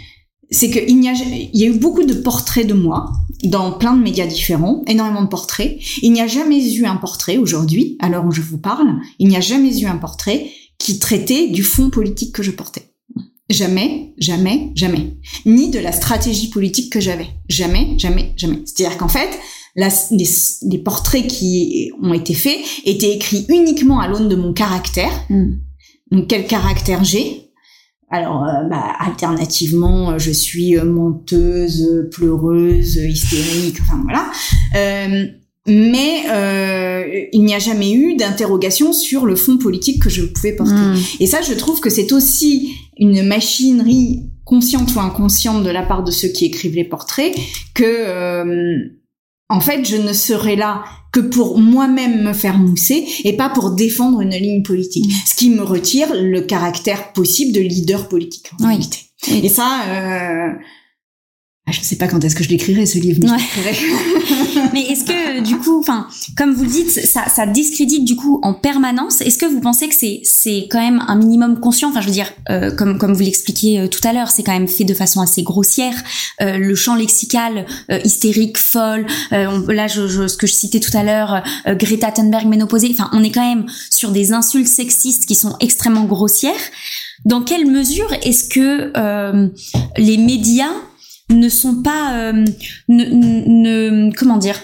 c'est 0.50 0.70
qu'il 0.70 1.02
y 1.02 1.08
a, 1.08 1.12
il 1.12 1.60
y 1.60 1.64
a 1.64 1.66
eu 1.66 1.74
beaucoup 1.74 2.04
de 2.04 2.14
portraits 2.14 2.66
de 2.66 2.72
moi 2.72 3.12
dans 3.42 3.72
plein 3.72 3.94
de 3.94 4.02
médias 4.02 4.26
différents, 4.26 4.82
énormément 4.86 5.22
de 5.22 5.28
portraits. 5.28 5.76
Il 6.02 6.12
n'y 6.12 6.20
a 6.20 6.28
jamais 6.28 6.72
eu 6.74 6.86
un 6.86 6.96
portrait 6.96 7.36
aujourd'hui, 7.36 7.96
à 8.00 8.08
l'heure 8.08 8.24
où 8.24 8.30
je 8.30 8.42
vous 8.42 8.58
parle, 8.58 8.94
il 9.18 9.28
n'y 9.28 9.36
a 9.36 9.40
jamais 9.40 9.76
eu 9.80 9.86
un 9.86 9.96
portrait 9.96 10.50
qui 10.78 10.98
traitait 10.98 11.48
du 11.48 11.64
fond 11.64 11.90
politique 11.90 12.32
que 12.32 12.42
je 12.42 12.52
portais. 12.52 12.90
Jamais, 13.48 14.12
jamais, 14.18 14.72
jamais. 14.74 15.16
Ni 15.44 15.70
de 15.70 15.78
la 15.78 15.92
stratégie 15.92 16.50
politique 16.50 16.92
que 16.92 17.00
j'avais. 17.00 17.28
Jamais, 17.48 17.94
jamais, 17.96 18.32
jamais. 18.36 18.62
C'est-à-dire 18.64 18.98
qu'en 18.98 19.08
fait, 19.08 19.38
les, 19.76 20.78
portraits 20.78 21.26
qui 21.26 21.92
ont 22.02 22.12
été 22.12 22.34
faits 22.34 22.58
étaient 22.84 23.14
écrits 23.14 23.46
uniquement 23.48 24.00
à 24.00 24.08
l'aune 24.08 24.28
de 24.28 24.36
mon 24.36 24.52
caractère. 24.52 25.12
Hmm. 25.30 25.58
Donc 26.10 26.26
quel 26.28 26.46
caractère 26.46 27.04
j'ai? 27.04 27.42
Alors, 28.10 28.44
euh, 28.44 28.68
bah, 28.68 28.94
alternativement, 29.00 30.18
je 30.18 30.30
suis 30.30 30.76
menteuse, 30.76 32.08
pleureuse, 32.12 32.96
hystérique, 32.96 33.78
enfin 33.82 34.00
voilà. 34.04 34.30
Euh, 34.76 35.26
mais 35.68 36.22
euh, 36.30 37.26
il 37.32 37.44
n'y 37.44 37.54
a 37.54 37.58
jamais 37.58 37.92
eu 37.92 38.14
d'interrogation 38.14 38.92
sur 38.92 39.26
le 39.26 39.34
fond 39.34 39.58
politique 39.58 40.00
que 40.00 40.08
je 40.08 40.22
pouvais 40.22 40.52
porter. 40.52 40.74
Hmm. 40.74 40.96
Et 41.18 41.26
ça, 41.26 41.42
je 41.42 41.52
trouve 41.54 41.80
que 41.80 41.90
c'est 41.90 42.12
aussi 42.12 42.72
une 42.98 43.22
machinerie 43.22 44.30
consciente 44.44 44.94
ou 44.94 45.00
inconsciente 45.00 45.64
de 45.64 45.70
la 45.70 45.82
part 45.82 46.04
de 46.04 46.10
ceux 46.10 46.28
qui 46.28 46.46
écrivent 46.46 46.76
les 46.76 46.84
portraits 46.84 47.34
que 47.74 47.84
euh, 47.84 48.78
en 49.48 49.60
fait 49.60 49.84
je 49.84 49.96
ne 49.96 50.12
serai 50.12 50.56
là 50.56 50.84
que 51.12 51.20
pour 51.20 51.58
moi-même 51.58 52.22
me 52.22 52.32
faire 52.32 52.58
mousser 52.58 53.06
et 53.24 53.36
pas 53.36 53.48
pour 53.48 53.72
défendre 53.72 54.20
une 54.20 54.30
ligne 54.30 54.62
politique. 54.62 55.06
Hmm. 55.06 55.26
Ce 55.26 55.34
qui 55.34 55.50
me 55.50 55.62
retire 55.62 56.08
le 56.14 56.40
caractère 56.42 57.12
possible 57.12 57.52
de 57.52 57.60
leader 57.60 58.08
politique 58.08 58.50
en 58.60 58.68
réalité. 58.68 58.98
Et 59.28 59.48
ça, 59.48 59.80
euh, 59.88 60.52
ah, 61.68 61.72
je 61.72 61.80
ne 61.80 61.84
sais 61.84 61.96
pas 61.96 62.06
quand 62.06 62.22
est-ce 62.22 62.36
que 62.36 62.44
je 62.44 62.48
l'écrirai 62.48 62.86
ce 62.86 62.96
livre. 62.98 63.26
Mais, 64.72 64.82
est-ce 64.82 65.02
que 65.02 65.40
du 65.40 65.58
coup, 65.58 65.80
enfin, 65.80 66.06
comme 66.36 66.54
vous 66.54 66.62
le 66.62 66.70
dites, 66.70 66.90
ça, 66.90 67.24
ça 67.28 67.44
discrédite 67.44 68.04
du 68.04 68.14
coup 68.14 68.38
en 68.44 68.54
permanence. 68.54 69.20
Est-ce 69.20 69.36
que 69.36 69.46
vous 69.46 69.58
pensez 69.58 69.88
que 69.88 69.94
c'est 69.96 70.20
c'est 70.22 70.68
quand 70.70 70.78
même 70.78 71.02
un 71.08 71.16
minimum 71.16 71.58
conscient? 71.58 71.88
Enfin, 71.88 72.02
je 72.02 72.06
veux 72.06 72.12
dire, 72.12 72.32
euh, 72.50 72.70
comme 72.70 72.98
comme 72.98 73.14
vous 73.14 73.22
l'expliquiez 73.22 73.80
euh, 73.80 73.88
tout 73.88 73.98
à 74.06 74.12
l'heure, 74.12 74.30
c'est 74.30 74.44
quand 74.44 74.52
même 74.52 74.68
fait 74.68 74.84
de 74.84 74.94
façon 74.94 75.20
assez 75.20 75.42
grossière. 75.42 75.94
Euh, 76.40 76.56
le 76.56 76.76
champ 76.76 76.94
lexical 76.94 77.66
hystérique, 78.04 78.58
folle. 78.58 79.04
là, 79.32 79.88
je, 79.88 80.06
je, 80.06 80.28
ce 80.28 80.36
que 80.36 80.46
je 80.46 80.52
citais 80.52 80.78
tout 80.78 80.96
à 80.96 81.02
l'heure, 81.02 81.42
Greta 81.66 82.12
Thunberg 82.12 82.46
ménopausée. 82.46 82.90
Enfin, 82.92 83.10
on 83.12 83.24
est 83.24 83.32
quand 83.32 83.46
même 83.46 83.66
sur 83.90 84.12
des 84.12 84.32
insultes 84.32 84.68
sexistes 84.68 85.26
qui 85.26 85.34
sont 85.34 85.56
extrêmement 85.58 86.04
grossières. 86.04 86.52
Dans 87.24 87.42
quelle 87.42 87.66
mesure 87.66 88.12
est-ce 88.22 88.48
que 88.48 88.92
les 89.96 90.16
médias 90.16 90.72
ne 91.30 91.48
sont 91.48 91.82
pas 91.82 92.14
euh, 92.14 92.44
ne, 92.88 93.04
ne, 93.04 94.12
comment 94.14 94.38
dire 94.38 94.60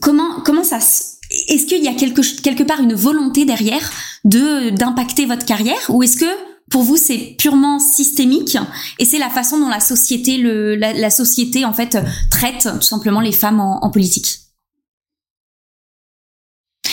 comment 0.00 0.40
comment 0.44 0.64
ça 0.64 0.78
est-ce 0.78 1.66
qu'il 1.66 1.82
y 1.82 1.88
a 1.88 1.94
quelque 1.94 2.22
quelque 2.42 2.62
part 2.64 2.80
une 2.80 2.94
volonté 2.94 3.44
derrière 3.44 3.90
de 4.24 4.70
d'impacter 4.70 5.26
votre 5.26 5.46
carrière 5.46 5.80
ou 5.88 6.02
est-ce 6.02 6.16
que 6.16 6.30
pour 6.70 6.82
vous 6.82 6.96
c'est 6.96 7.36
purement 7.38 7.78
systémique 7.78 8.58
et 8.98 9.04
c'est 9.04 9.18
la 9.18 9.30
façon 9.30 9.58
dont 9.58 9.68
la 9.68 9.80
société 9.80 10.38
le 10.38 10.76
la, 10.76 11.10
société 11.10 11.64
en 11.64 11.72
fait 11.72 11.98
traite 12.30 12.68
tout 12.74 12.86
simplement 12.86 13.20
les 13.20 13.32
femmes 13.32 13.60
en 13.60 13.90
politique? 13.90 14.49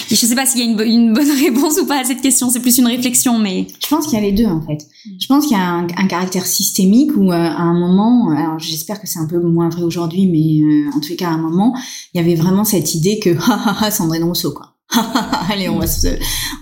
Je 0.09 0.15
sais 0.15 0.35
pas 0.35 0.45
s'il 0.45 0.59
y 0.59 0.63
a 0.63 0.65
une, 0.65 0.79
une, 0.79 1.13
bonne 1.13 1.31
réponse 1.43 1.79
ou 1.79 1.85
pas 1.85 1.99
à 1.99 2.03
cette 2.03 2.21
question, 2.21 2.49
c'est 2.49 2.59
plus 2.59 2.77
une 2.77 2.87
réflexion, 2.87 3.37
mais... 3.37 3.67
Je 3.81 3.87
pense 3.87 4.05
qu'il 4.05 4.15
y 4.15 4.17
a 4.17 4.21
les 4.21 4.31
deux, 4.31 4.45
en 4.45 4.61
fait. 4.61 4.87
Je 5.19 5.27
pense 5.27 5.45
qu'il 5.45 5.57
y 5.57 5.59
a 5.59 5.63
un, 5.63 5.87
un, 5.97 6.07
caractère 6.07 6.45
systémique 6.45 7.11
où, 7.15 7.31
euh, 7.31 7.35
à 7.35 7.61
un 7.61 7.73
moment, 7.73 8.31
alors 8.31 8.59
j'espère 8.59 9.01
que 9.01 9.07
c'est 9.07 9.19
un 9.19 9.27
peu 9.27 9.39
moins 9.39 9.69
vrai 9.69 9.83
aujourd'hui, 9.83 10.27
mais 10.27 10.63
euh, 10.63 10.89
en 10.95 10.99
tout 10.99 11.15
cas, 11.15 11.27
à 11.27 11.31
un 11.31 11.37
moment, 11.37 11.75
il 12.13 12.21
y 12.21 12.23
avait 12.23 12.35
vraiment 12.35 12.63
cette 12.63 12.95
idée 12.95 13.19
que, 13.19 13.29
ha 13.49 13.69
ha 13.69 13.85
ha, 13.85 13.91
Sandrine 13.91 14.23
Rousseau, 14.23 14.51
quoi. 14.51 14.73
Allez, 15.49 15.67
on 15.67 15.79
va 15.79 15.87
se, 15.87 16.07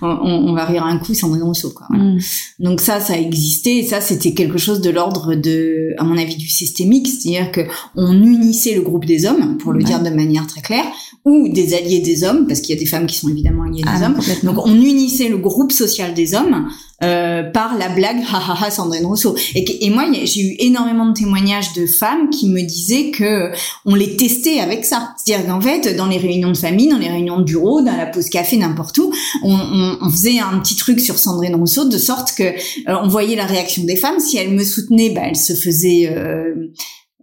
on, 0.02 0.08
on, 0.08 0.52
va 0.52 0.64
rire 0.64 0.84
un 0.84 0.98
coup, 0.98 1.14
Sandrine 1.14 1.44
Rousseau, 1.44 1.70
quoi. 1.70 1.86
Mm. 1.90 2.18
Donc 2.58 2.80
ça, 2.80 3.00
ça 3.00 3.16
existait, 3.16 3.78
et 3.78 3.86
ça, 3.86 4.00
c'était 4.00 4.34
quelque 4.34 4.58
chose 4.58 4.80
de 4.80 4.90
l'ordre 4.90 5.34
de, 5.34 5.94
à 5.98 6.04
mon 6.04 6.18
avis, 6.18 6.36
du 6.36 6.48
systémique, 6.48 7.06
c'est-à-dire 7.06 7.52
que 7.52 7.60
on 7.94 8.12
unissait 8.12 8.74
le 8.74 8.82
groupe 8.82 9.04
des 9.04 9.26
hommes, 9.26 9.58
pour 9.58 9.72
le 9.72 9.84
dire 9.84 10.02
de 10.02 10.10
manière 10.10 10.46
très 10.46 10.60
claire, 10.60 10.86
ou 11.26 11.48
des 11.48 11.74
alliés 11.74 11.98
des 11.98 12.22
hommes, 12.22 12.46
parce 12.46 12.60
qu'il 12.60 12.74
y 12.74 12.78
a 12.78 12.80
des 12.80 12.86
femmes 12.86 13.06
qui 13.06 13.18
sont 13.18 13.28
évidemment 13.28 13.64
alliées 13.64 13.82
des 13.82 14.02
ah, 14.02 14.06
hommes. 14.06 14.18
Donc 14.44 14.64
on 14.64 14.74
unissait 14.74 15.28
le 15.28 15.38
groupe 15.38 15.72
social 15.72 16.14
des 16.14 16.34
hommes 16.36 16.68
euh, 17.02 17.42
par 17.42 17.76
la 17.76 17.88
blague 17.88 18.22
ha 18.32 18.38
ha 18.38 18.56
ha 18.64 18.70
Sandrine 18.70 19.04
Rousseau. 19.04 19.36
Et, 19.56 19.84
et 19.84 19.90
moi 19.90 20.04
j'ai 20.22 20.40
eu 20.40 20.56
énormément 20.60 21.08
de 21.08 21.14
témoignages 21.14 21.72
de 21.72 21.84
femmes 21.84 22.30
qui 22.30 22.48
me 22.48 22.62
disaient 22.62 23.10
que 23.10 23.50
on 23.84 23.96
les 23.96 24.16
testait 24.16 24.60
avec 24.60 24.84
ça. 24.84 25.14
C'est-à-dire 25.16 25.46
qu'en 25.48 25.60
fait 25.60 25.96
dans 25.96 26.06
les 26.06 26.18
réunions 26.18 26.52
de 26.52 26.56
famille, 26.56 26.88
dans 26.88 26.98
les 26.98 27.10
réunions 27.10 27.40
de 27.40 27.44
bureau, 27.44 27.82
dans 27.82 27.96
la 27.96 28.06
pause 28.06 28.28
café, 28.28 28.56
n'importe 28.56 28.96
où, 28.98 29.12
on, 29.42 29.52
on, 29.52 29.98
on, 30.02 30.10
faisait 30.10 30.38
un 30.38 30.60
petit 30.60 30.76
truc 30.76 31.00
sur 31.00 31.18
Sandrine 31.18 31.56
Rousseau 31.56 31.88
de 31.88 31.98
sorte 31.98 32.34
que 32.38 32.44
euh, 32.44 32.96
on 33.02 33.08
voyait 33.08 33.34
la 33.34 33.46
réaction 33.46 33.82
des 33.82 33.96
femmes. 33.96 34.20
Si 34.20 34.36
elles 34.36 34.54
me 34.54 34.62
soutenaient, 34.62 35.10
bah, 35.10 35.22
elles 35.24 35.34
se 35.34 35.54
faisaient 35.54 36.08
euh, 36.08 36.70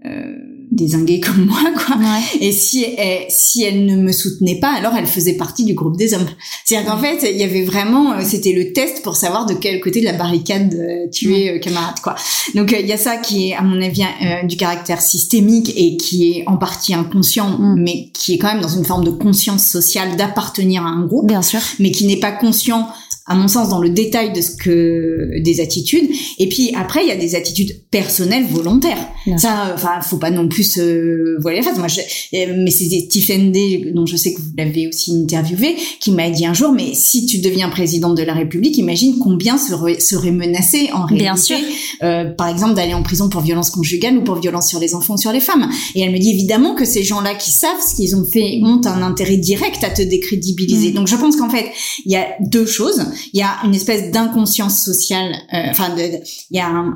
euh, 0.06 0.36
désinguée 0.76 1.20
comme 1.20 1.46
moi, 1.48 1.62
quoi. 1.76 1.96
Et 2.40 2.52
si 2.52 2.84
elle, 2.84 3.26
si 3.30 3.64
elle 3.64 3.86
ne 3.86 3.96
me 3.96 4.12
soutenait 4.12 4.60
pas, 4.60 4.74
alors 4.74 4.94
elle 4.98 5.06
faisait 5.06 5.34
partie 5.34 5.66
du 5.66 5.74
groupe 5.74 5.98
des 5.98 6.14
hommes. 6.14 6.28
C'est-à-dire 6.66 6.92
qu'en 6.92 6.98
fait, 7.00 7.28
il 7.30 7.38
y 7.38 7.44
avait 7.44 7.64
vraiment, 7.64 8.14
euh, 8.14 8.22
c'était 8.24 8.54
le 8.54 8.74
test 8.74 9.02
pour 9.04 9.16
savoir 9.16 9.46
de 9.46 9.54
quel 9.54 9.80
côté 9.82 10.00
de 10.00 10.06
la 10.06 10.14
barricade 10.14 10.74
euh, 10.74 11.10
tu 11.12 11.36
es, 11.36 11.56
euh, 11.56 11.60
camarade, 11.60 12.00
quoi. 12.02 12.16
Donc 12.56 12.76
il 12.78 12.86
y 12.88 12.94
a 12.94 12.98
ça 12.98 13.18
qui 13.18 13.50
est, 13.50 13.54
à 13.54 13.62
mon 13.62 13.82
avis, 13.82 14.04
du 14.44 14.58
caractère 14.58 15.02
systémique 15.02 15.72
et 15.76 15.98
qui 15.98 16.32
est 16.32 16.44
en 16.48 16.58
partie 16.58 16.94
inconscient, 16.94 17.58
mm. 17.58 17.76
mais 17.80 18.10
qui 18.14 18.34
est 18.34 18.38
quand 18.38 18.52
même 18.52 18.62
dans 18.62 18.68
une 18.68 18.86
forme 18.86 19.04
de 19.04 19.12
conscience 19.12 19.66
sociale 19.66 20.16
d'appartenir 20.16 20.86
à 20.86 20.90
un 20.90 21.06
groupe. 21.06 21.28
Bien 21.28 21.42
sûr. 21.42 21.60
Mais 21.80 21.92
qui 21.92 22.06
n'est 22.06 22.20
pas 22.20 22.32
conscient 22.32 22.90
à 23.26 23.36
mon 23.36 23.48
sens, 23.48 23.70
dans 23.70 23.80
le 23.80 23.90
détail 23.90 24.34
de 24.34 24.42
ce 24.42 24.52
que 24.52 25.40
des 25.40 25.62
attitudes. 25.62 26.10
Et 26.40 26.50
puis 26.50 26.74
après, 26.76 27.04
il 27.04 27.08
y 27.08 27.12
a 27.12 27.16
des 27.16 27.36
attitudes 27.36 27.82
personnelles 27.90 28.46
volontaires. 28.46 29.08
Ça, 29.38 29.72
enfin, 29.74 30.02
faut 30.02 30.18
pas 30.18 30.30
non 30.30 30.50
plus 30.50 30.64
se 30.64 31.40
voiler 31.42 31.58
la 31.58 31.64
face. 31.64 31.78
Moi, 31.78 31.88
je, 31.88 32.02
mais 32.34 32.70
c'est 32.70 32.90
Stephen 33.10 33.54
Day, 33.54 33.92
dont 33.94 34.06
je 34.06 34.18
sais 34.18 34.34
que 34.34 34.42
vous 34.42 34.52
l'avez 34.58 34.88
aussi 34.90 35.18
interviewé, 35.18 35.78
qui 36.02 36.12
m'a 36.12 36.30
dit 36.30 36.46
un 36.46 36.54
jour, 36.54 36.74
mais 36.74 36.94
si 36.94 37.26
tu 37.26 37.38
deviens 37.40 37.70
présidente 37.70 38.18
de 38.18 38.24
la 38.24 38.34
République, 38.34 38.78
imagine 38.78 39.18
combien 39.20 39.58
seraient, 39.58 40.02
seraient 40.02 40.32
menacés 40.32 40.90
en 40.94 41.06
réalité. 41.06 41.24
Bien 41.24 41.38
sûr. 41.38 41.58
Euh, 42.04 42.26
par 42.26 42.50
exemple, 42.50 42.74
d'aller 42.74 42.94
en 42.94 43.04
prison 43.04 43.30
pour 43.30 43.40
violence 43.40 43.70
conjugale 43.70 44.18
ou 44.18 44.24
pour 44.24 44.36
violence 44.36 44.68
sur 44.68 44.80
les 44.80 44.96
enfants 44.96 45.14
ou 45.14 45.18
sur 45.18 45.32
les 45.32 45.40
femmes. 45.40 45.70
Et 45.96 46.02
elle 46.02 46.12
me 46.12 46.20
dit 46.20 46.32
évidemment 46.32 46.76
que 46.76 46.84
ces 46.84 47.04
gens-là 47.04 47.36
qui 47.36 47.52
savent 47.52 47.82
ce 47.88 47.96
qu'ils 47.96 48.18
ont 48.18 48.26
fait 48.26 48.60
ont 48.64 48.82
un 48.86 49.02
intérêt 49.02 49.38
direct 49.38 49.82
à 49.86 49.90
te 49.90 50.02
décrédibiliser. 50.02 50.92
Mm. 50.92 50.96
Donc 50.96 51.08
je 51.08 51.16
pense 51.16 51.38
qu'en 51.38 51.50
fait, 51.50 51.72
il 52.06 52.12
y 52.12 52.18
a 52.18 52.28
deux 52.42 52.66
choses 52.66 53.02
il 53.34 53.40
y 53.40 53.44
a 53.44 53.58
une 53.64 53.76
espèce 53.76 54.12
d'inconscience 54.12 54.82
sociale, 54.82 55.36
euh, 55.54 55.68
enfin, 55.70 55.96
il 55.98 56.22
y 56.52 56.60
a 56.60 56.68
un, 56.68 56.96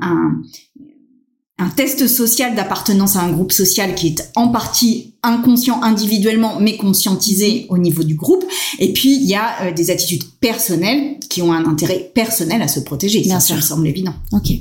un, 1.60 1.70
test 1.70 2.08
social 2.08 2.56
d'appartenance 2.56 3.16
à 3.16 3.22
un 3.22 3.32
groupe 3.32 3.52
social 3.52 3.96
qui 3.96 4.08
est 4.08 4.32
en 4.36 4.50
partie 4.50 5.16
inconscient 5.24 5.82
individuellement, 5.84 6.60
mais 6.60 6.78
conscientisé 6.78 7.66
au 7.70 7.78
niveau 7.78 8.04
du 8.04 8.16
groupe. 8.16 8.46
Et 8.80 8.94
puis, 8.94 9.16
il 9.16 9.26
y 9.26 9.36
a 9.36 9.64
euh, 9.64 9.74
des 9.74 9.92
attitudes 9.92 10.24
personnelles 10.40 11.18
qui 11.30 11.42
ont 11.42 11.52
un 11.52 11.66
intérêt 11.66 12.12
personnel 12.14 12.62
à 12.62 12.68
se 12.68 12.80
protéger. 12.80 13.22
Bien 13.22 13.40
ça, 13.40 13.48
sûr. 13.48 13.56
ça 13.56 13.62
me 13.62 13.62
semble 13.62 13.88
évident. 13.88 14.14
Ok, 14.32 14.52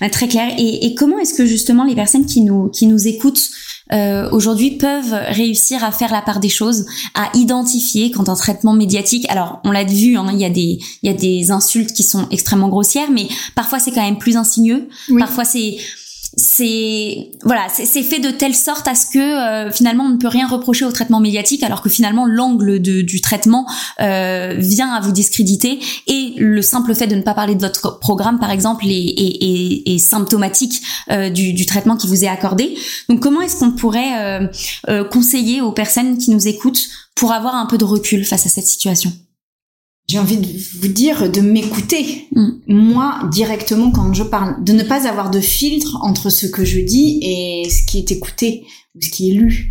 bah, 0.00 0.10
très 0.10 0.28
clair. 0.28 0.52
Et, 0.58 0.86
et 0.86 0.94
comment 0.94 1.18
est-ce 1.18 1.34
que 1.34 1.46
justement 1.46 1.84
les 1.84 1.94
personnes 1.94 2.26
qui 2.26 2.42
nous 2.42 2.68
qui 2.68 2.86
nous 2.86 3.06
écoutent 3.06 3.50
euh, 3.92 4.28
aujourd'hui 4.30 4.72
peuvent 4.72 5.14
réussir 5.28 5.82
à 5.84 5.92
faire 5.92 6.12
la 6.12 6.22
part 6.22 6.40
des 6.40 6.48
choses, 6.48 6.86
à 7.14 7.30
identifier 7.34 8.10
quand 8.10 8.28
un 8.28 8.34
traitement 8.34 8.72
médiatique. 8.72 9.26
Alors 9.28 9.60
on 9.64 9.70
l'a 9.70 9.84
vu, 9.84 10.16
hein, 10.16 10.28
il 10.32 10.38
y 10.38 10.44
a 10.44 10.50
des 10.50 10.78
il 11.02 11.10
y 11.10 11.12
a 11.12 11.16
des 11.16 11.50
insultes 11.50 11.92
qui 11.92 12.02
sont 12.02 12.28
extrêmement 12.30 12.68
grossières, 12.68 13.10
mais 13.10 13.28
parfois 13.54 13.78
c'est 13.78 13.90
quand 13.90 14.02
même 14.02 14.18
plus 14.18 14.36
insinueux. 14.36 14.88
Parfois 15.18 15.44
c'est 15.44 15.76
c'est 16.36 17.30
voilà, 17.42 17.66
c'est 17.68 18.02
fait 18.02 18.20
de 18.20 18.30
telle 18.30 18.54
sorte 18.54 18.86
à 18.86 18.94
ce 18.94 19.06
que 19.06 19.18
euh, 19.18 19.72
finalement 19.72 20.04
on 20.04 20.10
ne 20.10 20.16
peut 20.16 20.28
rien 20.28 20.46
reprocher 20.46 20.84
au 20.84 20.92
traitement 20.92 21.20
médiatique, 21.20 21.62
alors 21.62 21.82
que 21.82 21.88
finalement 21.88 22.24
l'angle 22.26 22.78
du 22.78 23.20
traitement 23.20 23.66
euh, 24.00 24.54
vient 24.56 24.92
à 24.92 25.00
vous 25.00 25.12
discréditer 25.12 25.80
et 26.06 26.34
le 26.36 26.62
simple 26.62 26.94
fait 26.94 27.06
de 27.06 27.16
ne 27.16 27.22
pas 27.22 27.34
parler 27.34 27.54
de 27.54 27.60
votre 27.60 27.98
programme, 27.98 28.38
par 28.38 28.50
exemple, 28.50 28.86
est, 28.86 28.90
est, 28.90 29.94
est, 29.94 29.98
symptomatique 29.98 30.82
euh, 31.10 31.30
du, 31.30 31.52
du, 31.52 31.66
traitement 31.66 31.96
qui 31.96 32.06
vous 32.06 32.24
est 32.24 32.28
accordé. 32.28 32.76
Donc 33.08 33.20
comment 33.20 33.40
est-ce 33.40 33.56
qu'on 33.58 33.72
pourrait 33.72 34.50
conseiller 35.10 35.60
aux 35.60 35.72
personnes 35.72 36.18
qui 36.18 36.30
nous 36.30 36.48
écoutent 36.48 36.88
pour 37.14 37.32
avoir 37.32 37.54
un 37.54 37.66
peu 37.66 37.78
de 37.78 37.84
recul 37.84 38.24
face 38.24 38.46
à 38.46 38.48
cette 38.48 38.66
situation? 38.66 39.12
J'ai 40.10 40.18
envie 40.18 40.38
de 40.38 40.48
vous 40.80 40.88
dire 40.88 41.30
de 41.30 41.40
m'écouter 41.40 42.26
mm. 42.34 42.48
moi 42.66 43.20
directement 43.30 43.92
quand 43.92 44.12
je 44.12 44.24
parle, 44.24 44.62
de 44.64 44.72
ne 44.72 44.82
pas 44.82 45.08
avoir 45.08 45.30
de 45.30 45.38
filtre 45.40 45.98
entre 46.02 46.30
ce 46.30 46.46
que 46.46 46.64
je 46.64 46.80
dis 46.80 47.20
et 47.22 47.70
ce 47.70 47.86
qui 47.86 47.98
est 47.98 48.10
écouté 48.10 48.64
ou 48.96 49.00
ce 49.00 49.08
qui 49.08 49.30
est 49.30 49.34
lu. 49.34 49.70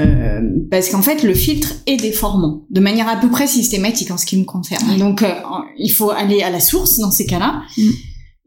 Euh, 0.00 0.40
parce 0.70 0.90
qu'en 0.90 1.00
fait, 1.00 1.22
le 1.22 1.32
filtre 1.32 1.74
est 1.86 1.96
déformant, 1.96 2.66
de 2.70 2.80
manière 2.80 3.08
à 3.08 3.16
peu 3.16 3.30
près 3.30 3.46
systématique 3.46 4.10
en 4.10 4.18
ce 4.18 4.26
qui 4.26 4.36
me 4.36 4.44
concerne. 4.44 4.98
Donc, 4.98 5.22
euh, 5.22 5.32
il 5.78 5.92
faut 5.92 6.10
aller 6.10 6.42
à 6.42 6.50
la 6.50 6.60
source 6.60 6.98
dans 6.98 7.12
ces 7.12 7.26
cas-là 7.26 7.62
mm. 7.76 7.90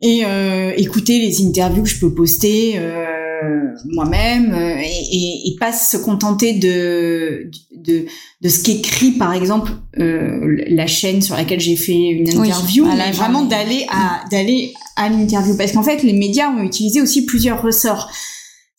et 0.02 0.26
euh, 0.26 0.74
écouter 0.76 1.18
les 1.20 1.46
interviews 1.46 1.84
que 1.84 1.90
je 1.90 2.00
peux 2.00 2.14
poster. 2.14 2.74
Euh, 2.76 3.06
moi-même 3.86 4.54
et, 4.54 4.86
et, 4.86 5.48
et, 5.48 5.56
pas 5.60 5.72
se 5.72 5.98
contenter 5.98 6.54
de 6.54 7.50
de, 7.76 8.06
de 8.42 8.50
ce 8.50 8.64
qu'écrit 8.64 9.12
par 9.12 9.34
exemple 9.34 9.72
la 9.96 10.88
chaîne 10.88 11.22
sur 11.22 11.36
laquelle 11.36 11.60
j'ai 11.60 11.76
fait 11.76 11.94
une 11.94 12.30
interview, 12.30 12.86
mais 12.86 13.12
vraiment 13.12 13.44
d'aller 13.44 13.86
à 13.90 14.24
d'aller 14.30 14.74
à 14.96 15.10
l'interview 15.10 15.56
parce 15.58 15.72
qu'en 15.72 15.84
fait 15.84 16.04
les 16.04 16.14
médias 16.14 16.50
ont 16.50 16.64
utilisé 16.64 17.02
aussi 17.02 17.26
plusieurs 17.26 17.62
ressorts. 17.62 18.12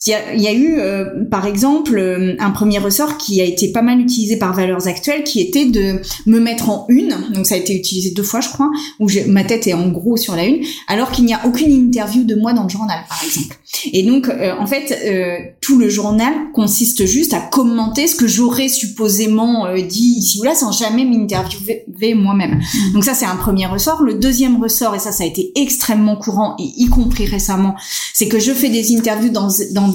Il 0.04 0.42
y 0.42 0.48
a, 0.48 0.52
eu, 0.52 0.80
euh, 0.80 1.24
par 1.30 1.46
exemple, 1.46 1.96
euh, 1.96 2.34
un 2.40 2.50
premier 2.50 2.78
ressort 2.78 3.18
qui 3.18 3.40
a 3.40 3.44
été 3.44 3.70
pas 3.70 3.82
mal 3.82 4.00
utilisé 4.00 4.36
par 4.36 4.52
Valeurs 4.52 4.88
Actuelles, 4.88 5.22
qui 5.22 5.40
était 5.40 5.66
de 5.66 6.00
me 6.26 6.40
mettre 6.40 6.70
en 6.70 6.86
une. 6.88 7.14
Donc 7.32 7.46
ça 7.46 7.54
a 7.54 7.58
été 7.58 7.72
utilisé 7.72 8.10
deux 8.10 8.24
fois, 8.24 8.40
je 8.40 8.48
crois, 8.48 8.68
où 8.98 9.06
ma 9.28 9.44
tête 9.44 9.68
est 9.68 9.74
en 9.74 9.90
gros 9.90 10.16
sur 10.16 10.34
la 10.34 10.44
une, 10.44 10.58
alors 10.88 11.12
qu'il 11.12 11.24
n'y 11.24 11.34
a 11.34 11.46
aucune 11.46 11.70
interview 11.70 12.24
de 12.24 12.34
moi 12.34 12.52
dans 12.52 12.64
le 12.64 12.68
journal, 12.68 12.98
par 13.08 13.22
exemple. 13.22 13.56
Et 13.92 14.02
donc, 14.02 14.28
euh, 14.28 14.54
en 14.58 14.66
fait, 14.66 15.54
tout 15.60 15.78
le 15.78 15.88
journal 15.88 16.32
consiste 16.52 17.06
juste 17.06 17.32
à 17.32 17.38
commenter 17.38 18.08
ce 18.08 18.16
que 18.16 18.26
j'aurais 18.26 18.68
supposément 18.68 19.72
dit 19.76 20.16
ici 20.18 20.40
ou 20.40 20.42
là, 20.42 20.56
sans 20.56 20.72
jamais 20.72 21.04
m'interviewer 21.04 22.14
moi-même. 22.14 22.60
Donc 22.92 23.04
ça, 23.04 23.14
c'est 23.14 23.24
un 23.24 23.36
premier 23.36 23.66
ressort. 23.66 24.02
Le 24.02 24.14
deuxième 24.14 24.60
ressort, 24.60 24.96
et 24.96 24.98
ça, 24.98 25.12
ça 25.12 25.22
a 25.22 25.26
été 25.28 25.52
extrêmement 25.54 26.16
courant, 26.16 26.56
et 26.58 26.64
y 26.76 26.86
compris 26.86 27.26
récemment, 27.26 27.76
c'est 28.14 28.26
que 28.26 28.40
je 28.40 28.52
fais 28.52 28.68
des 28.68 28.96
interviews 28.96 29.30
dans, 29.30 29.48
dans 29.70 29.91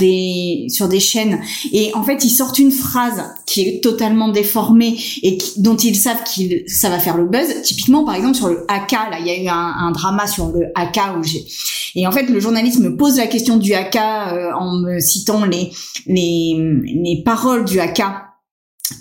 sur 0.70 0.88
des 0.88 1.00
chaînes 1.00 1.40
et 1.72 1.94
en 1.94 2.04
fait 2.04 2.24
ils 2.24 2.30
sortent 2.30 2.60
une 2.60 2.72
phrase 2.72 3.24
qui 3.46 3.62
est 3.62 3.84
totalement 3.84 4.30
déformée 4.30 4.98
et 5.24 5.38
dont 5.58 5.76
ils 5.76 5.96
savent 5.96 6.24
qu'il 6.24 6.64
ça 6.68 6.90
va 6.90 7.00
faire 7.00 7.18
le 7.18 7.26
buzz. 7.26 7.62
Typiquement 7.64 8.04
par 8.04 8.16
exemple 8.16 8.36
sur 8.36 8.48
le 8.48 8.66
AK 8.68 8.92
là, 8.92 9.18
il 9.20 9.28
y 9.28 9.32
a 9.32 9.42
eu 9.42 9.48
un, 9.48 9.92
drama 9.92 10.28
sur 10.28 10.48
le 10.50 10.68
AK 10.76 11.18
où 11.18 11.24
j'ai 11.24 11.46
et 11.96 12.06
en 12.06 12.12
fait 12.12 12.24
le 12.24 12.40
journaliste 12.40 12.80
me 12.80 12.96
pose 12.96 13.18
la 13.18 13.28
question 13.28 13.58
du 13.58 13.74
AK 13.74 13.96
euh, 13.96 14.52
en 14.54 14.78
me 14.78 15.00
citant 15.00 15.46
les 15.46 15.72
les 16.06 16.56
les 16.86 17.24
paroles 17.24 17.66
du 17.66 17.80
AK 17.80 18.02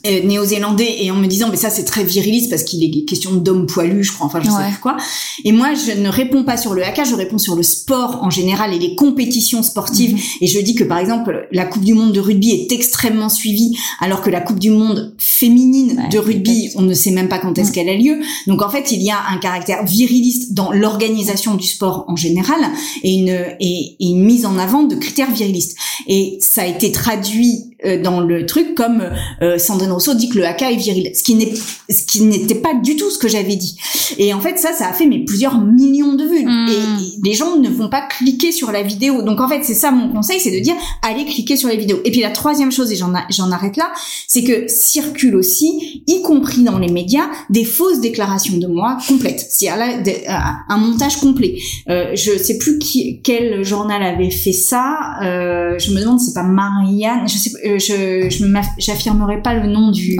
néo-zélandais 0.05 1.05
et 1.05 1.11
en 1.11 1.17
me 1.17 1.27
disant 1.27 1.49
mais 1.51 1.57
ça 1.57 1.71
c'est 1.71 1.85
très 1.85 2.05
viriliste 2.05 2.51
parce 2.51 2.63
qu'il 2.63 2.83
est 2.83 3.05
question 3.05 3.33
d'homme 3.33 3.67
poilu 3.67 4.03
je 4.03 4.13
crois 4.13 4.27
enfin 4.27 4.41
je 4.43 4.51
sais 4.51 4.71
plus 4.71 4.81
quoi. 4.81 4.97
Et 5.45 5.53
moi 5.53 5.69
je 5.75 5.93
ne 5.93 6.09
réponds 6.09 6.45
pas 6.45 6.57
sur 6.57 6.75
le 6.75 6.85
haka 6.85 7.05
je 7.05 7.15
réponds 7.15 7.39
sur 7.39 7.57
le 7.57 7.63
sport 7.63 8.21
en 8.23 8.31
général 8.31 8.75
et 8.75 8.79
les 8.79 8.95
compétitions 8.95 9.63
sportives. 9.63 10.15
Mhm. 10.15 10.21
et 10.41 10.47
je 10.47 10.61
dis 10.61 10.75
que 10.75 10.85
par 10.85 10.99
exemple 10.99 11.49
la 11.53 11.65
coupe 11.65 11.85
du 11.85 11.95
monde 11.95 12.13
de 12.13 12.21
rugby 12.21 12.51
est 12.51 12.73
extrêmement 12.73 13.29
suivie 13.29 13.77
alors 14.01 14.23
que 14.23 14.31
la 14.31 14.41
coupe 14.41 14.59
du 14.59 14.71
monde 14.71 15.15
féminine 15.19 16.09
de 16.11 16.19
rugby 16.19 16.71
on 16.77 16.83
ne 16.83 16.95
sait 16.95 17.11
même 17.11 17.29
pas 17.29 17.39
quand 17.39 17.57
est-ce 17.59 17.69
mhm. 17.69 17.75
qu'elle 17.75 17.89
a 17.89 17.97
lieu. 17.97 18.21
Donc 18.47 18.63
en 18.63 18.69
fait 18.69 18.93
il 18.93 19.03
y 19.03 19.11
a 19.11 19.19
un 19.31 19.39
caractère 19.39 19.85
viriliste 19.85 20.53
dans 20.53 20.73
l'organisation 20.73 21.55
du 21.55 21.67
sport 21.67 22.05
en 22.09 22.17
général 22.17 22.61
et 23.03 23.15
une 23.15 23.29
et, 23.61 23.97
et 24.01 24.07
une 24.09 24.25
mise 24.25 24.47
en 24.47 24.59
avant 24.59 24.83
de 24.83 24.97
critères 24.97 25.31
virilistes. 25.31 25.77
Et 26.07 26.39
ça 26.41 26.63
a 26.63 26.67
été 26.67 26.93
traduit 26.93 27.76
euh, 27.76 27.76
dans 28.03 28.21
le 28.21 28.47
truc 28.47 28.75
comme 28.75 29.03
euh, 29.43 29.59
Sandrine 29.59 29.93
Rousseau 29.93 30.15
dit 30.15 30.29
que 30.29 30.39
le 30.39 30.47
haka 30.47 30.71
est 30.71 30.77
viril, 30.77 31.11
ce 31.15 31.23
qui 31.23 31.35
n'est 31.35 31.53
ce 31.89 32.05
qui 32.05 32.23
n'était 32.23 32.57
pas 32.57 32.75
du 32.75 32.97
tout 32.97 33.11
ce 33.11 33.19
que 33.19 33.29
j'avais 33.29 33.57
dit. 33.57 33.77
Et 34.19 34.33
en 34.35 34.41
fait 34.41 34.59
ça 34.59 34.73
ça 34.73 34.89
a 34.89 34.93
fait 34.93 35.07
mais 35.07 35.25
plusieurs 35.25 35.61
millions 35.61 36.15
de 36.15 36.25
vues 36.25 36.45
hmm. 36.45 36.69
et, 36.69 37.27
les 37.27 37.35
gens 37.35 37.57
ne 37.57 37.69
vont 37.69 37.89
pas 37.89 38.03
cliquer 38.03 38.53
sur 38.53 38.71
la 38.73 38.83
vidéo. 38.83 39.23
Donc 39.23 39.41
en 39.41 39.49
fait 39.49 39.63
c'est 39.65 39.75
ça 39.75 39.91
mon 39.91 40.09
conseil, 40.13 40.41
c'est 40.41 40.51
de 40.51 40.63
dire 40.63 40.75
allez 41.03 41.25
cliquer 41.25 41.57
sur 41.57 41.69
les 41.69 41.77
vidéos. 41.77 42.01
Et 42.05 42.11
puis 42.11 42.21
la 42.21 42.31
troisième 42.31 42.73
chose 42.73 42.93
et 42.93 42.97
j'en 42.97 43.13
j'en 43.31 43.51
arrête 43.51 43.77
là, 43.77 43.93
c'est 44.29 44.45
que 44.45 44.69
circule 44.69 45.37
aussi, 45.37 46.03
y 46.07 46.23
compris 46.23 46.63
dans 46.63 46.79
les 46.79 46.91
médias, 46.91 47.29
des 47.51 47.65
fausses 47.65 48.01
déclarations 48.01 48.59
de 48.59 48.67
moi 48.67 48.99
complètes. 49.09 49.47
C'est-à-dire 49.51 49.79
là 49.79 50.03
un 50.69 50.77
montage 50.77 51.17
complet. 51.17 51.59
Euh, 51.89 52.13
je 52.15 52.37
sais 52.37 52.59
plus 52.59 52.79
qui, 52.79 53.21
quel 53.23 53.65
journal 53.65 54.03
avait 54.03 54.31
fait 54.31 54.53
ça. 54.53 54.97
Euh, 55.23 55.79
je 55.79 55.93
me 55.93 56.01
demande 56.01 56.21
c'est 56.21 56.35
pas 56.35 56.43
Marianne, 56.43 57.29
je 57.29 57.37
sais 57.37 57.51
euh, 57.67 57.76
je 57.79 58.29
j'affirmerai 58.79 59.43
pas 59.43 59.55
le 59.55 59.69
nom 59.69 59.91
du 59.91 60.17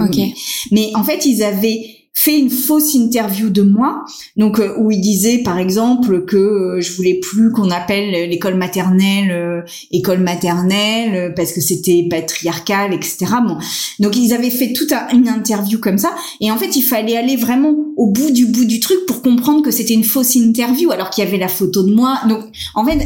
mais 0.71 0.91
en 0.95 1.03
fait 1.03 1.25
ils 1.25 1.43
avaient 1.43 1.97
fait 2.19 2.39
une 2.39 2.49
fausse 2.49 2.95
interview 2.95 3.51
de 3.51 3.61
moi, 3.61 4.03
donc 4.37 4.59
euh, 4.59 4.73
où 4.79 4.89
il 4.89 4.99
disait 4.99 5.37
par 5.43 5.59
exemple 5.59 6.25
que 6.25 6.35
euh, 6.35 6.81
je 6.81 6.91
voulais 6.93 7.19
plus 7.21 7.51
qu'on 7.51 7.69
appelle 7.69 8.27
l'école 8.27 8.55
maternelle 8.55 9.63
école 9.91 10.21
maternelle 10.21 11.35
parce 11.35 11.53
que 11.53 11.61
c'était 11.61 12.07
patriarcal, 12.09 12.91
etc. 12.95 13.17
Bon, 13.47 13.59
donc 13.99 14.17
ils 14.17 14.33
avaient 14.33 14.49
fait 14.49 14.73
toute 14.73 14.93
une 15.13 15.29
interview 15.29 15.77
comme 15.77 15.99
ça, 15.99 16.15
et 16.41 16.49
en 16.49 16.57
fait 16.57 16.75
il 16.75 16.81
fallait 16.81 17.17
aller 17.17 17.35
vraiment 17.35 17.75
au 17.97 18.09
bout 18.09 18.31
du 18.31 18.47
bout 18.47 18.65
du 18.65 18.79
truc 18.79 18.97
pour 19.05 19.21
comprendre 19.21 19.61
que 19.61 19.69
c'était 19.69 19.93
une 19.93 20.03
fausse 20.03 20.33
interview 20.33 20.89
alors 20.89 21.11
qu'il 21.11 21.23
y 21.23 21.27
avait 21.27 21.37
la 21.37 21.47
photo 21.47 21.83
de 21.83 21.93
moi. 21.93 22.19
Donc 22.27 22.39
en 22.73 22.83
fait 22.83 22.97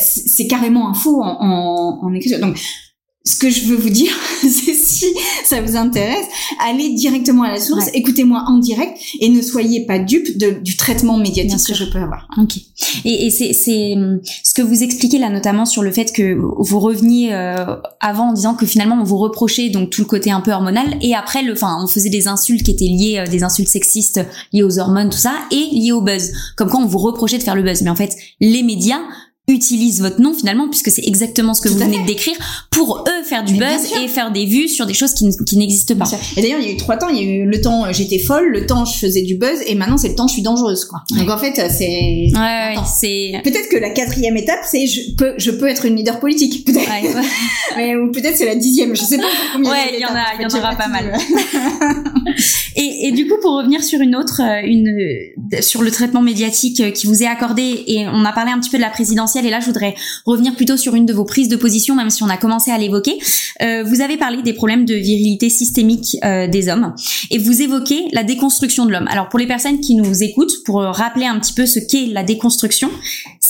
c'est 0.00 0.46
carrément 0.46 0.88
un 0.88 0.94
faux 0.94 1.20
en, 1.20 1.38
en, 1.40 1.98
en 2.02 2.14
écriture. 2.14 2.38
Donc 2.38 2.56
ce 3.22 3.36
que 3.36 3.50
je 3.50 3.66
veux 3.66 3.76
vous 3.76 3.90
dire, 3.90 4.12
c'est 4.40 4.74
si 4.74 5.04
ça 5.44 5.60
vous 5.60 5.76
intéresse, 5.76 6.24
allez 6.58 6.94
directement 6.94 7.42
à 7.42 7.50
la 7.50 7.60
source, 7.60 7.86
écoutez-moi 7.92 8.44
en 8.46 8.56
direct 8.56 8.98
et 9.20 9.28
ne 9.28 9.42
soyez 9.42 9.84
pas 9.84 9.98
dupe 9.98 10.38
du 10.38 10.76
traitement 10.76 11.18
médiatique 11.18 11.66
que 11.66 11.74
je 11.74 11.84
peux 11.84 11.98
avoir. 11.98 12.26
Ok. 12.38 12.56
Et, 13.04 13.26
et 13.26 13.30
c'est 13.30 13.52
ce 13.52 14.54
que 14.54 14.62
vous 14.62 14.82
expliquez 14.82 15.18
là 15.18 15.28
notamment 15.28 15.66
sur 15.66 15.82
le 15.82 15.90
fait 15.92 16.12
que 16.12 16.34
vous 16.34 16.80
reveniez 16.80 17.34
euh, 17.34 17.76
avant 18.00 18.30
en 18.30 18.32
disant 18.32 18.54
que 18.54 18.64
finalement 18.64 18.96
on 18.98 19.04
vous 19.04 19.18
reprochait 19.18 19.68
donc 19.68 19.90
tout 19.90 20.00
le 20.00 20.06
côté 20.06 20.30
un 20.30 20.40
peu 20.40 20.52
hormonal 20.52 20.96
et 21.02 21.14
après 21.14 21.42
le, 21.42 21.52
enfin 21.52 21.76
on 21.82 21.86
faisait 21.86 22.08
des 22.08 22.26
insultes 22.26 22.62
qui 22.62 22.70
étaient 22.70 22.86
liées, 22.86 23.18
euh, 23.18 23.30
des 23.30 23.42
insultes 23.42 23.68
sexistes 23.68 24.20
liées 24.54 24.62
aux 24.62 24.78
hormones 24.78 25.10
tout 25.10 25.18
ça 25.18 25.34
et 25.50 25.68
liées 25.72 25.92
au 25.92 26.00
buzz, 26.00 26.32
comme 26.56 26.70
quand 26.70 26.82
on 26.82 26.86
vous 26.86 26.98
reprochait 26.98 27.38
de 27.38 27.42
faire 27.42 27.54
le 27.54 27.62
buzz. 27.62 27.82
Mais 27.82 27.90
en 27.90 27.96
fait 27.96 28.16
les 28.40 28.62
médias 28.62 29.00
utilise 29.52 30.00
votre 30.00 30.20
nom 30.20 30.34
finalement 30.34 30.68
puisque 30.68 30.90
c'est 30.90 31.04
exactement 31.06 31.54
ce 31.54 31.60
que 31.60 31.68
vous 31.68 31.78
venez 31.78 32.00
de 32.00 32.06
décrire 32.06 32.36
pour 32.70 33.04
eux 33.06 33.24
faire 33.24 33.44
du 33.44 33.54
buzz 33.54 33.92
et 34.02 34.08
faire 34.08 34.32
des 34.32 34.46
vues 34.46 34.68
sur 34.68 34.86
des 34.86 34.94
choses 34.94 35.14
qui, 35.14 35.28
qui 35.46 35.56
n'existent 35.56 35.96
pas. 35.96 36.10
Et 36.36 36.42
d'ailleurs 36.42 36.60
il 36.60 36.66
y 36.66 36.70
a 36.70 36.72
eu 36.72 36.76
trois 36.76 36.96
temps, 36.96 37.08
il 37.08 37.16
y 37.16 37.20
a 37.20 37.22
eu 37.22 37.46
le 37.46 37.60
temps 37.60 37.84
euh, 37.84 37.92
j'étais 37.92 38.18
folle, 38.18 38.48
le 38.48 38.66
temps 38.66 38.84
je 38.84 38.98
faisais 38.98 39.22
du 39.22 39.36
buzz 39.36 39.60
et 39.66 39.74
maintenant 39.74 39.96
c'est 39.96 40.08
le 40.08 40.14
temps 40.14 40.28
je 40.28 40.34
suis 40.34 40.42
dangereuse 40.42 40.84
quoi. 40.84 41.02
Donc 41.10 41.28
en 41.28 41.38
fait 41.38 41.54
c'est 41.70 42.30
ouais, 42.34 42.74
c'est 42.86 43.32
peut-être 43.44 43.68
que 43.68 43.76
la 43.76 43.90
quatrième 43.90 44.36
étape 44.36 44.60
c'est 44.64 44.86
je 44.86 45.12
peux 45.16 45.34
je 45.36 45.50
peux 45.50 45.68
être 45.68 45.84
une 45.84 45.96
leader 45.96 46.20
politique 46.20 46.64
peut-être. 46.64 46.88
Ouais, 46.88 47.22
Mais 47.76 47.96
ou 47.96 48.10
peut-être 48.10 48.36
c'est 48.36 48.46
la 48.46 48.56
dixième, 48.56 48.94
je 48.94 49.02
sais 49.02 49.18
pas 49.18 49.24
combien. 49.52 49.70
Ouais, 49.70 49.92
il 49.94 50.00
y 50.00 50.06
en 50.06 50.14
a 50.14 50.34
il 50.38 50.42
y 50.42 50.46
en 50.46 50.58
aura 50.58 50.74
pas 50.74 50.88
mal. 50.88 51.16
et, 52.76 53.08
et 53.08 53.12
du 53.12 53.26
coup 53.26 53.36
pour 53.40 53.56
revenir 53.56 53.82
sur 53.82 54.00
une 54.00 54.16
autre 54.16 54.40
euh, 54.42 54.60
une 54.64 54.90
sur 55.60 55.82
le 55.82 55.90
traitement 55.90 56.22
médiatique 56.22 56.80
euh, 56.80 56.90
qui 56.90 57.06
vous 57.06 57.22
est 57.22 57.26
accordé 57.26 57.84
et 57.86 58.06
on 58.06 58.24
a 58.24 58.32
parlé 58.32 58.52
un 58.52 58.58
petit 58.58 58.70
peu 58.70 58.76
de 58.76 58.82
la 58.82 58.90
présidentielle 58.90 59.46
et 59.46 59.50
là 59.50 59.60
je 59.60 59.66
voudrais 59.66 59.94
revenir 60.24 60.54
plutôt 60.54 60.76
sur 60.76 60.94
une 60.94 61.06
de 61.06 61.12
vos 61.12 61.24
prises 61.24 61.48
de 61.48 61.56
position, 61.56 61.94
même 61.94 62.10
si 62.10 62.22
on 62.22 62.28
a 62.28 62.36
commencé 62.36 62.70
à 62.70 62.78
l'évoquer. 62.78 63.18
Euh, 63.62 63.82
vous 63.84 64.00
avez 64.00 64.16
parlé 64.16 64.42
des 64.42 64.52
problèmes 64.52 64.84
de 64.84 64.94
virilité 64.94 65.48
systémique 65.48 66.16
euh, 66.24 66.46
des 66.46 66.68
hommes 66.68 66.94
et 67.30 67.38
vous 67.38 67.62
évoquez 67.62 68.08
la 68.12 68.24
déconstruction 68.24 68.86
de 68.86 68.92
l'homme. 68.92 69.08
Alors 69.08 69.28
pour 69.28 69.38
les 69.38 69.46
personnes 69.46 69.80
qui 69.80 69.94
nous 69.94 70.22
écoutent, 70.22 70.62
pour 70.64 70.80
rappeler 70.80 71.26
un 71.26 71.38
petit 71.38 71.52
peu 71.52 71.66
ce 71.66 71.78
qu'est 71.78 72.06
la 72.06 72.22
déconstruction, 72.22 72.90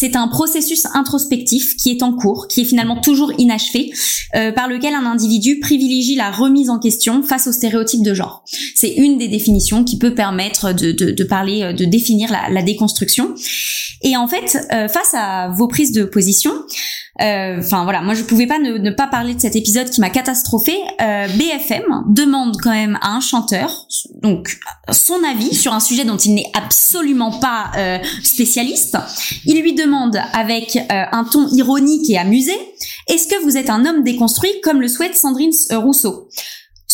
c'est 0.00 0.16
un 0.16 0.28
processus 0.28 0.86
introspectif 0.94 1.76
qui 1.76 1.90
est 1.90 2.02
en 2.02 2.14
cours, 2.14 2.48
qui 2.48 2.62
est 2.62 2.64
finalement 2.64 2.98
toujours 2.98 3.34
inachevé, 3.36 3.92
euh, 4.34 4.50
par 4.50 4.66
lequel 4.66 4.94
un 4.94 5.04
individu 5.04 5.60
privilégie 5.60 6.14
la 6.14 6.30
remise 6.30 6.70
en 6.70 6.78
question 6.78 7.22
face 7.22 7.46
aux 7.46 7.52
stéréotypes 7.52 8.02
de 8.02 8.14
genre. 8.14 8.42
C'est 8.74 8.94
une 8.94 9.18
des 9.18 9.28
définitions 9.28 9.84
qui 9.84 9.98
peut 9.98 10.14
permettre 10.14 10.72
de, 10.72 10.92
de, 10.92 11.10
de 11.10 11.24
parler, 11.24 11.74
de 11.74 11.84
définir 11.84 12.32
la, 12.32 12.48
la, 12.48 12.62
déconstruction. 12.62 13.34
Et 14.00 14.16
en 14.16 14.26
fait, 14.26 14.56
face 14.70 15.12
à 15.12 15.50
vos 15.50 15.68
prises 15.68 15.92
de 15.92 16.04
position. 16.04 16.52
Euh, 17.20 17.58
enfin 17.58 17.84
voilà, 17.84 18.00
moi 18.00 18.14
je 18.14 18.22
pouvais 18.22 18.46
pas 18.46 18.58
ne, 18.58 18.90
pas 18.90 19.06
parler 19.06 19.34
de 19.34 19.40
cet 19.40 19.56
épisode 19.56 19.90
qui 19.90 20.00
m'a 20.00 20.10
catastrophé. 20.10 20.74
Euh, 21.00 21.28
BFM 21.28 22.04
demande 22.08 22.56
quand 22.62 22.70
même 22.70 22.98
à 23.02 23.14
un 23.14 23.20
chanteur 23.20 23.86
donc 24.22 24.58
son 24.90 25.22
avis 25.24 25.54
sur 25.54 25.72
un 25.72 25.80
sujet 25.80 26.04
dont 26.04 26.16
il 26.16 26.34
n'est 26.34 26.50
absolument 26.54 27.38
pas 27.38 27.72
euh, 27.76 27.98
spécialiste. 28.22 28.96
Il 29.44 29.60
lui 29.60 29.74
demande 29.74 30.18
avec 30.32 30.78
un 30.90 31.24
ton 31.24 31.46
ironique 31.48 32.08
et 32.10 32.18
amusé 32.18 32.52
Est-ce 33.08 33.26
que 33.26 33.42
vous 33.42 33.56
êtes 33.56 33.70
un 33.70 33.84
homme 33.84 34.02
déconstruit 34.02 34.52
comme 34.62 34.80
le 34.80 34.88
souhaite 34.88 35.14
Sandrine 35.14 35.52
Rousseau? 35.72 36.28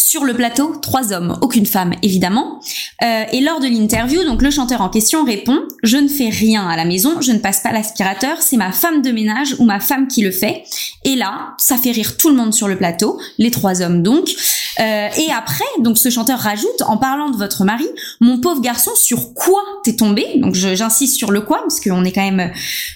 Sur 0.06 0.24
le 0.24 0.34
plateau, 0.34 0.76
trois 0.80 1.12
hommes, 1.12 1.36
aucune 1.42 1.66
femme 1.66 1.92
évidemment. 2.02 2.60
Euh, 3.02 3.24
et 3.32 3.40
lors 3.40 3.58
de 3.58 3.66
l'interview, 3.66 4.22
donc 4.22 4.40
le 4.40 4.52
chanteur 4.52 4.80
en 4.80 4.88
question 4.88 5.24
répond 5.24 5.58
"Je 5.82 5.96
ne 5.96 6.06
fais 6.06 6.28
rien 6.28 6.68
à 6.68 6.76
la 6.76 6.84
maison, 6.84 7.20
je 7.20 7.32
ne 7.32 7.38
passe 7.38 7.60
pas 7.60 7.72
l'aspirateur, 7.72 8.40
c'est 8.40 8.56
ma 8.56 8.70
femme 8.70 9.02
de 9.02 9.10
ménage 9.10 9.56
ou 9.58 9.64
ma 9.64 9.80
femme 9.80 10.06
qui 10.06 10.22
le 10.22 10.30
fait." 10.30 10.62
Et 11.04 11.16
là, 11.16 11.54
ça 11.58 11.76
fait 11.76 11.90
rire 11.90 12.16
tout 12.16 12.28
le 12.28 12.36
monde 12.36 12.54
sur 12.54 12.68
le 12.68 12.76
plateau, 12.76 13.20
les 13.38 13.50
trois 13.50 13.82
hommes 13.82 14.04
donc. 14.04 14.30
Euh, 14.78 15.08
et 15.18 15.32
après, 15.32 15.64
donc 15.80 15.98
ce 15.98 16.08
chanteur 16.08 16.38
rajoute 16.38 16.82
en 16.86 16.98
parlant 16.98 17.30
de 17.30 17.36
votre 17.36 17.64
mari, 17.64 17.88
"Mon 18.20 18.40
pauvre 18.40 18.60
garçon, 18.60 18.92
sur 18.94 19.34
quoi 19.34 19.62
t'es 19.82 19.96
tombé? 19.96 20.24
Donc 20.36 20.54
j'insiste 20.54 21.16
sur 21.16 21.32
le 21.32 21.40
quoi 21.40 21.58
parce 21.62 21.80
qu'on 21.80 22.04
est 22.04 22.12
quand 22.12 22.30
même 22.30 22.52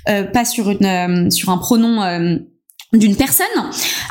euh, 0.08 0.22
pas 0.22 0.44
sur 0.44 0.70
une 0.70 0.86
euh, 0.86 1.30
sur 1.30 1.50
un 1.50 1.58
pronom 1.58 2.02
euh, 2.02 2.36
d'une 2.92 3.16
personne. 3.16 3.46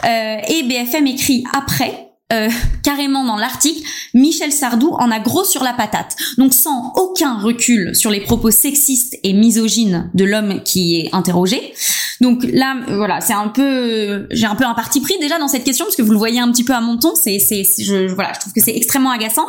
et 0.03 0.63
BFM 0.63 1.07
écrit 1.07 1.43
après 1.53 2.08
euh, 2.31 2.49
carrément 2.83 3.25
dans 3.25 3.37
l'article, 3.37 3.81
Michel 4.13 4.51
Sardou 4.51 4.91
en 4.99 5.09
a 5.11 5.19
gros 5.19 5.43
sur 5.43 5.63
la 5.63 5.73
patate. 5.73 6.15
Donc 6.37 6.53
sans 6.53 6.93
aucun 6.95 7.39
recul 7.39 7.95
sur 7.95 8.11
les 8.11 8.21
propos 8.21 8.51
sexistes 8.51 9.17
et 9.23 9.33
misogynes 9.33 10.09
de 10.13 10.25
l'homme 10.25 10.61
qui 10.63 10.97
est 10.97 11.09
interrogé. 11.13 11.73
Donc 12.21 12.43
là, 12.43 12.75
voilà, 12.89 13.21
c'est 13.21 13.33
un 13.33 13.47
peu, 13.47 14.27
j'ai 14.31 14.45
un 14.45 14.55
peu 14.55 14.65
un 14.65 14.73
parti 14.73 14.99
pris 14.99 15.17
déjà 15.19 15.39
dans 15.39 15.47
cette 15.47 15.63
question 15.63 15.85
parce 15.85 15.95
que 15.95 16.01
vous 16.01 16.11
le 16.11 16.17
voyez 16.17 16.39
un 16.39 16.51
petit 16.51 16.65
peu 16.65 16.73
à 16.73 16.81
mon 16.81 16.97
ton. 16.97 17.15
C'est, 17.15 17.39
c'est, 17.39 17.63
je, 17.63 18.13
voilà, 18.13 18.33
je 18.33 18.41
trouve 18.41 18.53
que 18.53 18.61
c'est 18.61 18.75
extrêmement 18.75 19.11
agaçant. 19.11 19.45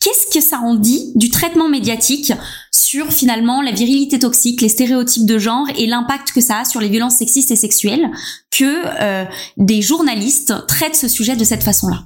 Qu'est-ce 0.00 0.32
que 0.32 0.40
ça 0.42 0.58
en 0.60 0.74
dit 0.74 1.12
du 1.14 1.30
traitement 1.30 1.68
médiatique 1.68 2.32
sur 2.72 3.12
finalement 3.12 3.60
la 3.60 3.72
virilité 3.72 4.18
toxique, 4.18 4.62
les 4.62 4.68
stéréotypes 4.68 5.26
de 5.26 5.38
genre 5.38 5.66
et 5.76 5.86
l'impact 5.86 6.32
que 6.32 6.40
ça 6.40 6.60
a 6.60 6.64
sur 6.64 6.80
les 6.80 6.88
violences 6.88 7.16
sexistes 7.16 7.50
et 7.50 7.56
sexuelles 7.56 8.10
que 8.50 8.64
euh, 8.64 9.24
des 9.58 9.82
journalistes 9.82 10.54
traitent 10.66 10.96
ce 10.96 11.08
sujet 11.08 11.36
de 11.36 11.44
cette 11.44 11.62
façon-là? 11.62 12.04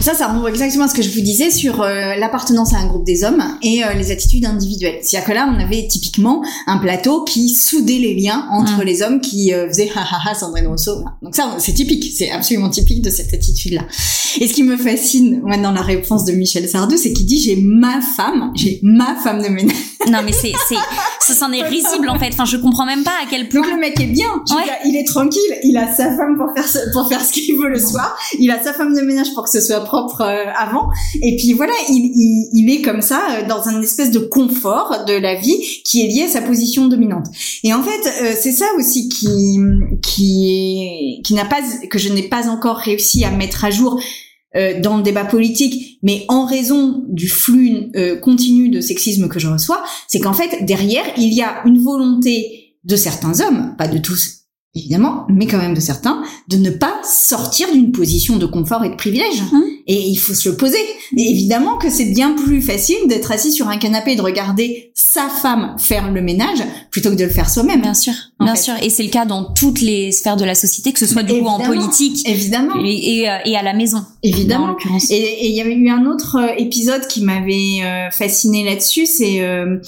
Ça, 0.00 0.14
ça 0.14 0.28
renvoie 0.28 0.48
exactement 0.48 0.86
à 0.86 0.88
ce 0.88 0.94
que 0.94 1.02
je 1.02 1.10
vous 1.10 1.20
disais 1.20 1.50
sur 1.50 1.82
euh, 1.82 2.14
l'appartenance 2.16 2.72
à 2.72 2.78
un 2.78 2.86
groupe 2.86 3.04
des 3.04 3.22
hommes 3.22 3.42
et 3.62 3.84
euh, 3.84 3.92
les 3.92 4.10
attitudes 4.10 4.46
individuelles. 4.46 4.98
C'est-à-dire 5.02 5.28
que 5.28 5.34
là, 5.34 5.52
on 5.54 5.60
avait 5.60 5.86
typiquement 5.86 6.42
un 6.66 6.78
plateau 6.78 7.24
qui 7.24 7.50
soudait 7.50 7.98
les 7.98 8.14
liens 8.14 8.46
entre 8.50 8.78
mm. 8.78 8.84
les 8.84 9.02
hommes 9.02 9.20
qui 9.20 9.52
euh, 9.52 9.68
faisaient 9.68 9.90
ha 9.94 10.00
ha 10.00 10.30
ha 10.30 10.34
Sandrine 10.34 10.68
Rousseau. 10.68 11.04
Donc 11.20 11.34
ça, 11.34 11.54
c'est 11.58 11.74
typique, 11.74 12.12
c'est 12.16 12.30
absolument 12.30 12.70
typique 12.70 13.02
de 13.02 13.10
cette 13.10 13.34
attitude-là. 13.34 13.82
Et 14.40 14.48
ce 14.48 14.54
qui 14.54 14.62
me 14.62 14.76
fascine, 14.76 15.42
dans 15.62 15.72
la 15.72 15.82
réponse 15.82 16.24
de 16.24 16.32
Michel 16.32 16.66
Sardou, 16.66 16.96
c'est 16.96 17.12
qu'il 17.12 17.26
dit 17.26 17.38
j'ai 17.38 17.56
ma 17.56 18.00
femme, 18.00 18.52
j'ai 18.54 18.80
ma 18.82 19.16
femme 19.16 19.42
de 19.42 19.48
ménage. 19.48 19.76
Non, 20.08 20.20
mais 20.24 20.32
c'est, 20.32 20.52
c'est, 20.68 20.76
ça 21.20 21.34
s'en 21.34 21.52
est 21.52 21.62
risible 21.62 22.08
en 22.08 22.18
fait. 22.18 22.30
Enfin, 22.32 22.46
je 22.46 22.56
comprends 22.56 22.86
même 22.86 23.04
pas 23.04 23.10
à 23.22 23.26
quel 23.28 23.48
point. 23.48 23.60
Donc 23.60 23.70
le 23.70 23.78
mec 23.78 24.00
est 24.00 24.06
bien. 24.06 24.28
il 24.86 24.96
est 24.96 25.06
tranquille. 25.06 25.40
Il 25.62 25.76
a 25.76 25.92
sa 25.92 26.16
femme 26.16 26.38
pour 26.38 26.54
faire 26.54 26.82
pour 26.92 27.08
faire 27.08 27.22
ce 27.22 27.32
qu'il 27.32 27.56
veut 27.56 27.68
le 27.68 27.78
soir. 27.78 28.16
Il 28.38 28.50
a 28.50 28.62
sa 28.62 28.72
femme 28.72 28.94
de 28.94 29.00
ménage 29.02 29.34
pour 29.34 29.46
que 29.50 29.60
ce 29.60 29.66
soit 29.66 29.80
propre 29.80 30.22
euh, 30.22 30.44
avant. 30.56 30.90
Et 31.22 31.36
puis 31.36 31.52
voilà, 31.52 31.72
il, 31.88 32.70
est 32.70 32.82
comme 32.82 33.02
ça 33.02 33.20
euh, 33.30 33.48
dans 33.48 33.68
un 33.68 33.80
espèce 33.82 34.10
de 34.10 34.18
confort 34.18 35.04
de 35.06 35.14
la 35.14 35.34
vie 35.34 35.58
qui 35.84 36.04
est 36.04 36.08
lié 36.08 36.22
à 36.24 36.28
sa 36.28 36.42
position 36.42 36.88
dominante. 36.88 37.26
Et 37.64 37.72
en 37.74 37.82
fait, 37.82 38.08
euh, 38.22 38.34
c'est 38.38 38.52
ça 38.52 38.66
aussi 38.78 39.08
qui 39.08 39.58
qui 40.02 41.20
qui 41.24 41.34
n'a 41.34 41.44
pas 41.44 41.60
que 41.90 41.98
je 41.98 42.12
n'ai 42.12 42.22
pas 42.22 42.48
encore 42.48 42.76
réussi 42.76 43.24
à 43.24 43.30
mettre 43.30 43.64
à 43.64 43.70
jour. 43.70 44.00
dans 44.82 44.96
le 44.96 45.04
débat 45.04 45.24
politique, 45.24 46.00
mais 46.02 46.24
en 46.26 46.44
raison 46.44 47.04
du 47.06 47.28
flux 47.28 47.92
continu 48.20 48.68
de 48.68 48.80
sexisme 48.80 49.28
que 49.28 49.38
je 49.38 49.46
reçois, 49.46 49.80
c'est 50.08 50.18
qu'en 50.18 50.32
fait 50.32 50.64
derrière 50.64 51.04
il 51.16 51.32
y 51.32 51.40
a 51.40 51.62
une 51.66 51.78
volonté 51.80 52.74
de 52.82 52.96
certains 52.96 53.40
hommes, 53.42 53.76
pas 53.78 53.86
de 53.86 53.98
tous 53.98 54.39
évidemment, 54.74 55.26
mais 55.28 55.46
quand 55.46 55.58
même 55.58 55.74
de 55.74 55.80
certains, 55.80 56.22
de 56.48 56.56
ne 56.56 56.70
pas 56.70 56.94
sortir 57.02 57.72
d'une 57.72 57.92
position 57.92 58.36
de 58.36 58.46
confort 58.46 58.84
et 58.84 58.90
de 58.90 58.94
privilège. 58.94 59.42
Hum. 59.52 59.64
Et 59.86 60.08
il 60.08 60.16
faut 60.16 60.34
se 60.34 60.48
le 60.48 60.56
poser. 60.56 60.78
Et 61.16 61.30
évidemment 61.30 61.76
que 61.76 61.90
c'est 61.90 62.12
bien 62.12 62.32
plus 62.32 62.62
facile 62.62 63.08
d'être 63.08 63.32
assis 63.32 63.52
sur 63.52 63.68
un 63.68 63.78
canapé 63.78 64.12
et 64.12 64.16
de 64.16 64.22
regarder 64.22 64.92
sa 64.94 65.28
femme 65.28 65.74
faire 65.78 66.12
le 66.12 66.22
ménage 66.22 66.62
plutôt 66.90 67.10
que 67.10 67.16
de 67.16 67.24
le 67.24 67.30
faire 67.30 67.50
soi-même. 67.50 67.80
Bien 67.80 67.94
sûr, 67.94 68.14
bien 68.40 68.56
sûr. 68.56 68.74
Et 68.82 68.90
c'est 68.90 69.02
le 69.02 69.10
cas 69.10 69.24
dans 69.24 69.44
toutes 69.44 69.80
les 69.80 70.12
sphères 70.12 70.36
de 70.36 70.44
la 70.44 70.54
société, 70.54 70.92
que 70.92 70.98
ce 70.98 71.06
soit 71.06 71.22
du 71.22 71.40
coup 71.40 71.46
en 71.46 71.60
politique, 71.60 72.28
évidemment, 72.28 72.74
et, 72.82 73.28
euh, 73.28 73.36
et, 73.44 73.56
à 73.56 73.62
la 73.62 73.72
maison, 73.72 74.04
évidemment. 74.22 74.76
Et 75.10 75.48
il 75.48 75.54
y 75.54 75.60
avait 75.60 75.74
eu 75.74 75.90
un 75.90 76.06
autre 76.06 76.36
euh, 76.36 76.54
épisode 76.56 77.06
qui 77.06 77.22
m'avait 77.22 77.82
euh, 77.82 78.10
fasciné 78.10 78.64
là-dessus. 78.64 79.06
C'est 79.06 79.42
euh, 79.42 79.78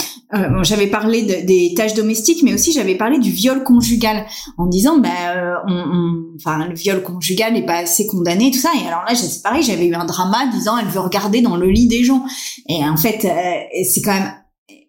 j'avais 0.63 0.87
parlé 0.87 1.23
de, 1.23 1.47
des 1.47 1.75
tâches 1.77 1.95
domestiques, 1.95 2.43
mais 2.43 2.55
aussi 2.55 2.73
j'avais 2.73 2.95
parlé 2.95 3.19
du 3.19 3.31
viol 3.31 3.63
conjugal 3.65 4.27
en 4.59 4.67
disant, 4.67 4.99
bah, 4.99 5.63
on, 5.67 5.73
on, 5.73 6.25
enfin, 6.37 6.67
le 6.67 6.75
viol 6.75 7.03
conjugal 7.03 7.53
n'est 7.53 7.67
pas 7.67 7.79
assez 7.79 8.07
condamné, 8.07 8.51
tout 8.51 8.59
ça. 8.59 8.71
Et 8.83 8.87
alors 8.87 9.03
là, 9.09 9.15
c'est 9.15 9.43
pareil, 9.43 9.63
j'avais 9.63 9.87
eu 9.87 9.95
un 9.95 10.05
drama 10.05 10.47
disant, 10.53 10.79
elle 10.79 10.89
veut 10.89 11.01
regarder 11.01 11.41
dans 11.41 11.57
le 11.57 11.69
lit 11.69 11.89
des 11.89 12.05
gens. 12.05 12.25
Et 12.69 12.85
en 12.85 12.97
fait, 12.97 13.27
c'est 13.85 14.03
quand 14.03 14.15
même 14.15 14.33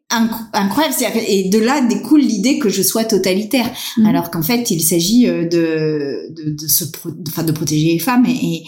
incroyable. 0.10 0.96
Et 1.28 1.50
de 1.50 1.60
là 1.60 1.82
découle 1.82 2.22
l'idée 2.22 2.60
que 2.60 2.70
je 2.70 2.82
sois 2.82 3.06
totalitaire, 3.06 3.72
mm. 3.98 4.06
alors 4.06 4.32
qu'en 4.32 4.44
fait, 4.44 4.70
il 4.72 4.82
s'agit 4.82 5.28
euh, 5.28 5.46
de, 5.46 6.34
de, 6.34 6.52
de, 6.52 6.68
se 6.68 6.86
enfin, 7.30 7.44
de 7.44 7.52
protéger 7.52 7.94
les 7.94 8.00
femmes 8.00 8.26
et, 8.26 8.64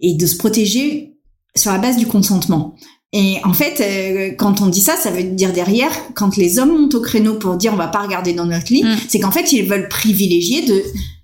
et 0.00 0.14
de 0.14 0.26
se 0.26 0.36
protéger 0.36 1.14
sur 1.56 1.72
la 1.72 1.78
base 1.78 1.96
du 1.96 2.06
consentement. 2.06 2.76
Et 3.12 3.36
en 3.44 3.54
fait, 3.54 3.80
euh, 3.80 4.34
quand 4.36 4.60
on 4.60 4.66
dit 4.66 4.80
ça, 4.80 4.96
ça 4.96 5.10
veut 5.10 5.22
dire 5.22 5.52
derrière, 5.52 5.90
quand 6.14 6.36
les 6.36 6.58
hommes 6.58 6.78
montent 6.78 6.94
au 6.94 7.00
créneau 7.00 7.34
pour 7.34 7.56
dire 7.56 7.72
on 7.72 7.76
va 7.76 7.86
pas 7.88 8.02
regarder 8.02 8.32
dans 8.32 8.46
notre 8.46 8.72
lit, 8.72 8.82
mm. 8.82 8.96
c'est 9.08 9.20
qu'en 9.20 9.30
fait, 9.30 9.52
ils 9.52 9.64
veulent 9.64 9.88
privilégier 9.88 10.62
de 10.62 10.82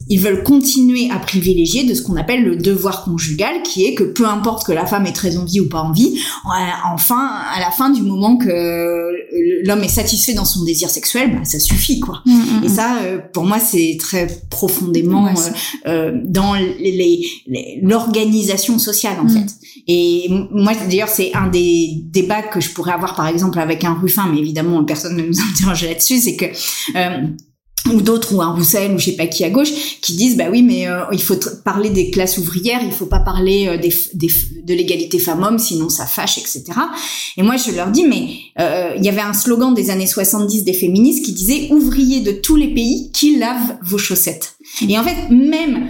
ils 0.09 0.21
veulent 0.21 0.43
continuer 0.43 1.11
à 1.11 1.19
privilégier 1.19 1.85
de 1.85 1.95
ce 1.95 2.03
qu'on 2.03 2.17
appelle 2.17 2.45
le 2.45 2.57
devoir 2.57 3.05
conjugal, 3.05 3.63
qui 3.63 3.85
est 3.85 3.95
que 3.95 4.05
peu 4.05 4.27
importe 4.27 4.67
que 4.67 4.73
la 4.73 4.87
femme 4.87 5.07
ait 5.07 5.13
très 5.13 5.37
envie 5.37 5.61
ou 5.61 5.69
pas 5.69 5.81
envie, 5.81 6.19
enfin, 6.93 7.31
à 7.55 7.61
la 7.61 7.71
fin 7.71 7.91
du 7.91 8.03
moment 8.03 8.37
que 8.37 9.13
l'homme 9.65 9.83
est 9.83 9.89
satisfait 9.89 10.35
dans 10.35 10.45
son 10.45 10.65
désir 10.65 10.91
sexuel, 10.91 11.33
bah, 11.33 11.45
ça 11.45 11.59
suffit, 11.59 12.01
quoi. 12.01 12.23
Mm, 12.27 12.33
mm, 12.33 12.65
Et 12.65 12.69
mm. 12.69 12.75
ça, 12.75 12.97
euh, 13.03 13.19
pour 13.33 13.45
moi, 13.45 13.59
c'est 13.59 13.97
très 13.99 14.27
profondément 14.51 15.27
euh, 15.27 15.31
euh, 15.87 16.13
dans 16.25 16.55
l'organisation 17.83 18.79
sociale, 18.79 19.19
en 19.21 19.29
fait. 19.29 19.55
Et 19.89 20.29
moi, 20.51 20.73
d'ailleurs, 20.89 21.09
c'est 21.09 21.33
un 21.35 21.49
des 21.49 22.03
débats 22.05 22.43
que 22.43 22.61
je 22.61 22.71
pourrais 22.71 22.93
avoir, 22.93 23.15
par 23.15 23.27
exemple, 23.27 23.59
avec 23.59 23.85
un 23.85 23.95
Ruffin, 23.95 24.29
mais 24.33 24.39
évidemment, 24.39 24.83
personne 24.85 25.17
ne 25.17 25.23
nous 25.23 25.41
interroge 25.53 25.85
là-dessus, 25.85 26.19
c'est 26.19 26.37
que 26.37 26.47
ou 27.91 28.01
d'autres 28.01 28.35
ou 28.35 28.43
un 28.43 28.53
Roussel 28.53 28.93
ou 28.93 28.99
je 28.99 29.07
sais 29.07 29.17
pas 29.17 29.27
qui 29.27 29.45
à 29.45 29.51
gauche 29.51 30.01
qui 30.01 30.15
disent 30.15 30.37
bah 30.37 30.47
oui 30.51 30.63
mais 30.63 30.87
euh, 30.87 31.03
il 31.13 31.23
faut 31.23 31.37
parler 31.65 31.91
des 31.91 32.11
classes 32.11 32.39
ouvrières 32.39 32.81
il 32.85 32.93
faut 32.93 33.07
pas 33.07 33.21
parler 33.21 33.67
euh, 33.67 33.77
des, 33.77 33.93
des, 34.15 34.29
de 34.63 34.75
l'égalité 34.75 35.19
femmes-hommes 35.19 35.59
sinon 35.59 35.89
ça 35.89 36.07
fâche 36.07 36.39
etc 36.39 36.65
et 37.37 37.43
moi 37.43 37.57
je 37.57 37.73
leur 37.73 37.91
dis 37.91 38.05
mais 38.05 38.29
euh, 38.61 38.95
il 38.97 39.05
y 39.05 39.09
avait 39.09 39.21
un 39.21 39.33
slogan 39.33 39.75
des 39.75 39.91
années 39.91 40.07
70 40.07 40.65
des 40.65 40.73
féministes 40.73 41.25
qui 41.25 41.33
disait 41.33 41.69
ouvriers 41.71 42.21
de 42.21 42.33
tous 42.33 42.57
les 42.57 42.73
pays 42.73 43.11
qui 43.13 43.37
lavent 43.37 43.79
vos 43.83 43.99
chaussettes. 43.99 44.57
Et 44.89 44.99
en 44.99 45.05
fait 45.05 45.31
même 45.31 45.89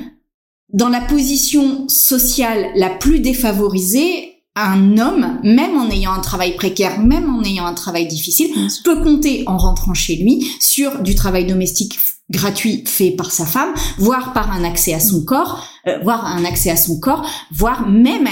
dans 0.73 0.89
la 0.89 1.01
position 1.01 1.87
sociale 1.89 2.71
la 2.75 2.91
plus 2.91 3.21
défavorisée 3.21 4.32
un 4.55 4.99
homme, 4.99 5.39
même 5.43 5.77
en 5.77 5.91
ayant 5.91 6.13
un 6.13 6.21
travail 6.21 6.57
précaire, 6.57 7.01
même 7.01 7.35
en 7.35 7.43
ayant 7.43 7.67
un 7.67 7.75
travail 7.75 8.07
difficile, 8.07 8.51
peut 8.85 9.03
compter 9.03 9.45
en 9.47 9.57
rentrant 9.57 9.95
chez 9.95 10.17
lui 10.17 10.47
sur 10.61 11.01
du 11.01 11.15
travail 11.15 11.47
domestique 11.47 11.99
gratuit 12.31 12.85
fait 12.87 13.11
par 13.11 13.31
sa 13.31 13.45
femme, 13.45 13.73
voire 13.99 14.33
par 14.33 14.51
un 14.51 14.65
accès 14.65 14.95
à 14.95 15.01
son 15.01 15.25
corps, 15.25 15.67
euh, 15.87 15.99
voire 16.03 16.25
un 16.25 16.45
accès 16.45 16.71
à 16.71 16.77
son 16.77 16.99
corps, 16.99 17.29
voire 17.53 17.89
même 17.89 18.27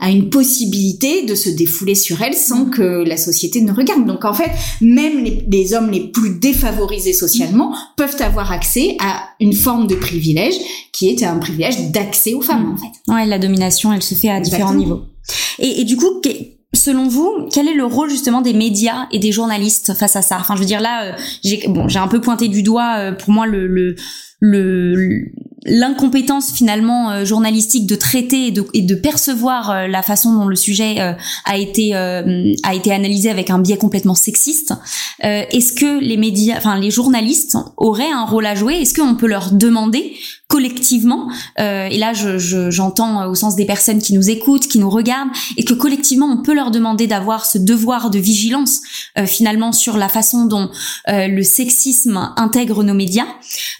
à 0.00 0.10
une, 0.10 0.30
possibilité 0.30 1.24
de 1.24 1.34
se 1.34 1.48
défouler 1.48 1.94
sur 1.94 2.22
elle 2.22 2.34
sans 2.34 2.66
que 2.66 2.82
la 2.82 3.16
société 3.16 3.60
ne 3.60 3.72
regarde. 3.72 4.06
Donc 4.06 4.24
en 4.24 4.34
fait, 4.34 4.50
même 4.80 5.24
les, 5.24 5.74
hommes 5.74 5.90
les 5.90 6.08
plus 6.08 6.38
défavorisés 6.38 7.12
socialement 7.12 7.74
peuvent 7.96 8.20
avoir 8.20 8.52
accès 8.52 8.96
à 9.00 9.30
une 9.40 9.54
forme 9.54 9.86
de 9.86 9.94
privilège 9.94 10.54
qui 10.92 11.08
est 11.08 11.22
un 11.22 11.38
privilège 11.38 11.90
d'accès 11.90 12.34
aux 12.34 12.42
femmes 12.42 12.72
en 12.72 12.76
fait. 12.76 13.12
Ouais, 13.12 13.26
la 13.26 13.38
domination, 13.38 13.92
elle 13.92 14.02
se 14.02 14.14
fait 14.14 14.30
à 14.30 14.40
différents 14.40 14.74
niveaux. 14.74 15.02
Et, 15.58 15.80
et 15.80 15.84
du 15.84 15.96
coup, 15.96 16.20
selon 16.78 17.08
vous, 17.08 17.48
quel 17.52 17.68
est 17.68 17.74
le 17.74 17.84
rôle 17.84 18.10
justement 18.10 18.40
des 18.40 18.54
médias 18.54 19.06
et 19.12 19.18
des 19.18 19.32
journalistes 19.32 19.94
face 19.94 20.16
à 20.16 20.22
ça? 20.22 20.38
Enfin, 20.40 20.54
je 20.54 20.60
veux 20.60 20.66
dire 20.66 20.80
là, 20.80 21.04
euh, 21.04 21.12
j'ai 21.44 21.66
bon, 21.68 21.88
j'ai 21.88 21.98
un 21.98 22.08
peu 22.08 22.20
pointé 22.20 22.48
du 22.48 22.62
doigt 22.62 22.96
euh, 22.98 23.12
pour 23.12 23.30
moi 23.30 23.46
le, 23.46 23.66
le 23.66 23.96
le 24.40 25.26
l'incompétence 25.68 26.52
finalement 26.52 27.10
euh, 27.10 27.24
journalistique 27.24 27.86
de 27.86 27.94
traiter 27.94 28.48
et 28.48 28.50
de, 28.50 28.64
et 28.74 28.82
de 28.82 28.94
percevoir 28.94 29.70
euh, 29.70 29.86
la 29.86 30.02
façon 30.02 30.32
dont 30.34 30.46
le 30.46 30.56
sujet 30.56 31.00
euh, 31.00 31.12
a 31.44 31.56
été 31.56 31.94
a 31.94 32.74
été 32.74 32.92
analysé 32.92 33.30
avec 33.30 33.50
un 33.50 33.58
biais 33.58 33.76
complètement 33.76 34.14
sexiste. 34.14 34.74
Est-ce 35.20 35.72
que 35.72 35.98
les 36.00 36.16
médias, 36.16 36.56
enfin 36.56 36.78
les 36.78 36.90
journalistes 36.90 37.56
auraient 37.76 38.10
un 38.10 38.24
rôle 38.24 38.46
à 38.46 38.54
jouer? 38.54 38.74
Est-ce 38.74 38.94
qu'on 38.94 39.14
peut 39.14 39.26
leur 39.26 39.50
demander 39.52 40.16
collectivement 40.48 41.28
Et 41.58 41.98
là, 41.98 42.12
je, 42.12 42.70
j'entends 42.70 43.26
au 43.28 43.34
sens 43.34 43.56
des 43.56 43.64
personnes 43.64 44.00
qui 44.00 44.14
nous 44.14 44.30
écoutent, 44.30 44.68
qui 44.68 44.78
nous 44.78 44.90
regardent, 44.90 45.30
et 45.56 45.64
que 45.64 45.74
collectivement 45.74 46.26
on 46.26 46.42
peut 46.42 46.54
leur 46.54 46.70
demander 46.70 47.06
d'avoir 47.06 47.46
ce 47.46 47.58
devoir 47.58 48.10
de 48.10 48.18
vigilance 48.18 48.80
finalement 49.26 49.72
sur 49.72 49.96
la 49.96 50.08
façon 50.08 50.46
dont 50.46 50.70
le 51.06 51.42
sexisme 51.42 52.32
intègre 52.36 52.82
nos 52.84 52.94
médias? 52.94 53.26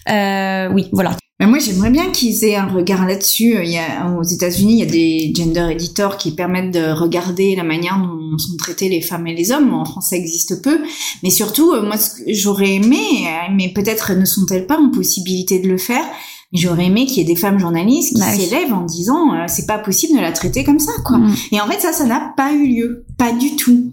oui, 0.07 0.89
voilà. 0.91 1.15
Mais 1.39 1.47
moi, 1.47 1.59
j'aimerais 1.59 1.89
bien 1.89 2.11
qu'ils 2.11 2.43
aient 2.43 2.55
un 2.55 2.67
regard 2.67 3.05
là-dessus. 3.05 3.55
Il 3.63 3.69
y 3.69 3.77
a, 3.77 4.11
aux 4.11 4.23
États-Unis, 4.23 4.73
il 4.73 4.79
y 4.79 4.83
a 4.83 4.85
des 4.85 5.33
gender 5.33 5.69
editors 5.71 6.17
qui 6.17 6.31
permettent 6.31 6.73
de 6.73 6.91
regarder 6.91 7.55
la 7.55 7.63
manière 7.63 7.97
dont 7.97 8.19
sont 8.37 8.57
traités 8.57 8.89
les 8.89 9.01
femmes 9.01 9.27
et 9.27 9.35
les 9.35 9.51
hommes. 9.51 9.73
En 9.73 9.85
France, 9.85 10.07
ça 10.09 10.15
existe 10.15 10.61
peu. 10.61 10.79
Mais 11.23 11.29
surtout, 11.29 11.71
euh, 11.71 11.81
moi, 11.81 11.95
j'aurais 12.27 12.75
aimé, 12.75 12.97
euh, 12.97 13.53
mais 13.55 13.69
peut-être 13.69 14.13
ne 14.13 14.25
sont-elles 14.25 14.67
pas 14.67 14.77
en 14.77 14.89
possibilité 14.89 15.59
de 15.59 15.67
le 15.67 15.77
faire. 15.77 16.03
J'aurais 16.51 16.85
aimé 16.85 17.05
qu'il 17.05 17.17
y 17.17 17.21
ait 17.21 17.33
des 17.33 17.35
femmes 17.35 17.59
journalistes 17.59 18.15
qui 18.15 18.21
bah 18.21 18.31
s'élèvent 18.31 18.73
en 18.73 18.83
disant 18.83 19.33
euh, 19.33 19.43
c'est 19.47 19.67
pas 19.67 19.77
possible 19.77 20.17
de 20.17 20.21
la 20.21 20.31
traiter 20.31 20.63
comme 20.63 20.79
ça, 20.79 20.93
quoi. 21.05 21.19
Mm. 21.19 21.35
Et 21.51 21.61
en 21.61 21.67
fait, 21.67 21.79
ça, 21.79 21.93
ça 21.93 22.05
n'a 22.05 22.33
pas 22.35 22.53
eu 22.53 22.67
lieu, 22.67 23.05
pas 23.17 23.31
du 23.31 23.55
tout. 23.55 23.91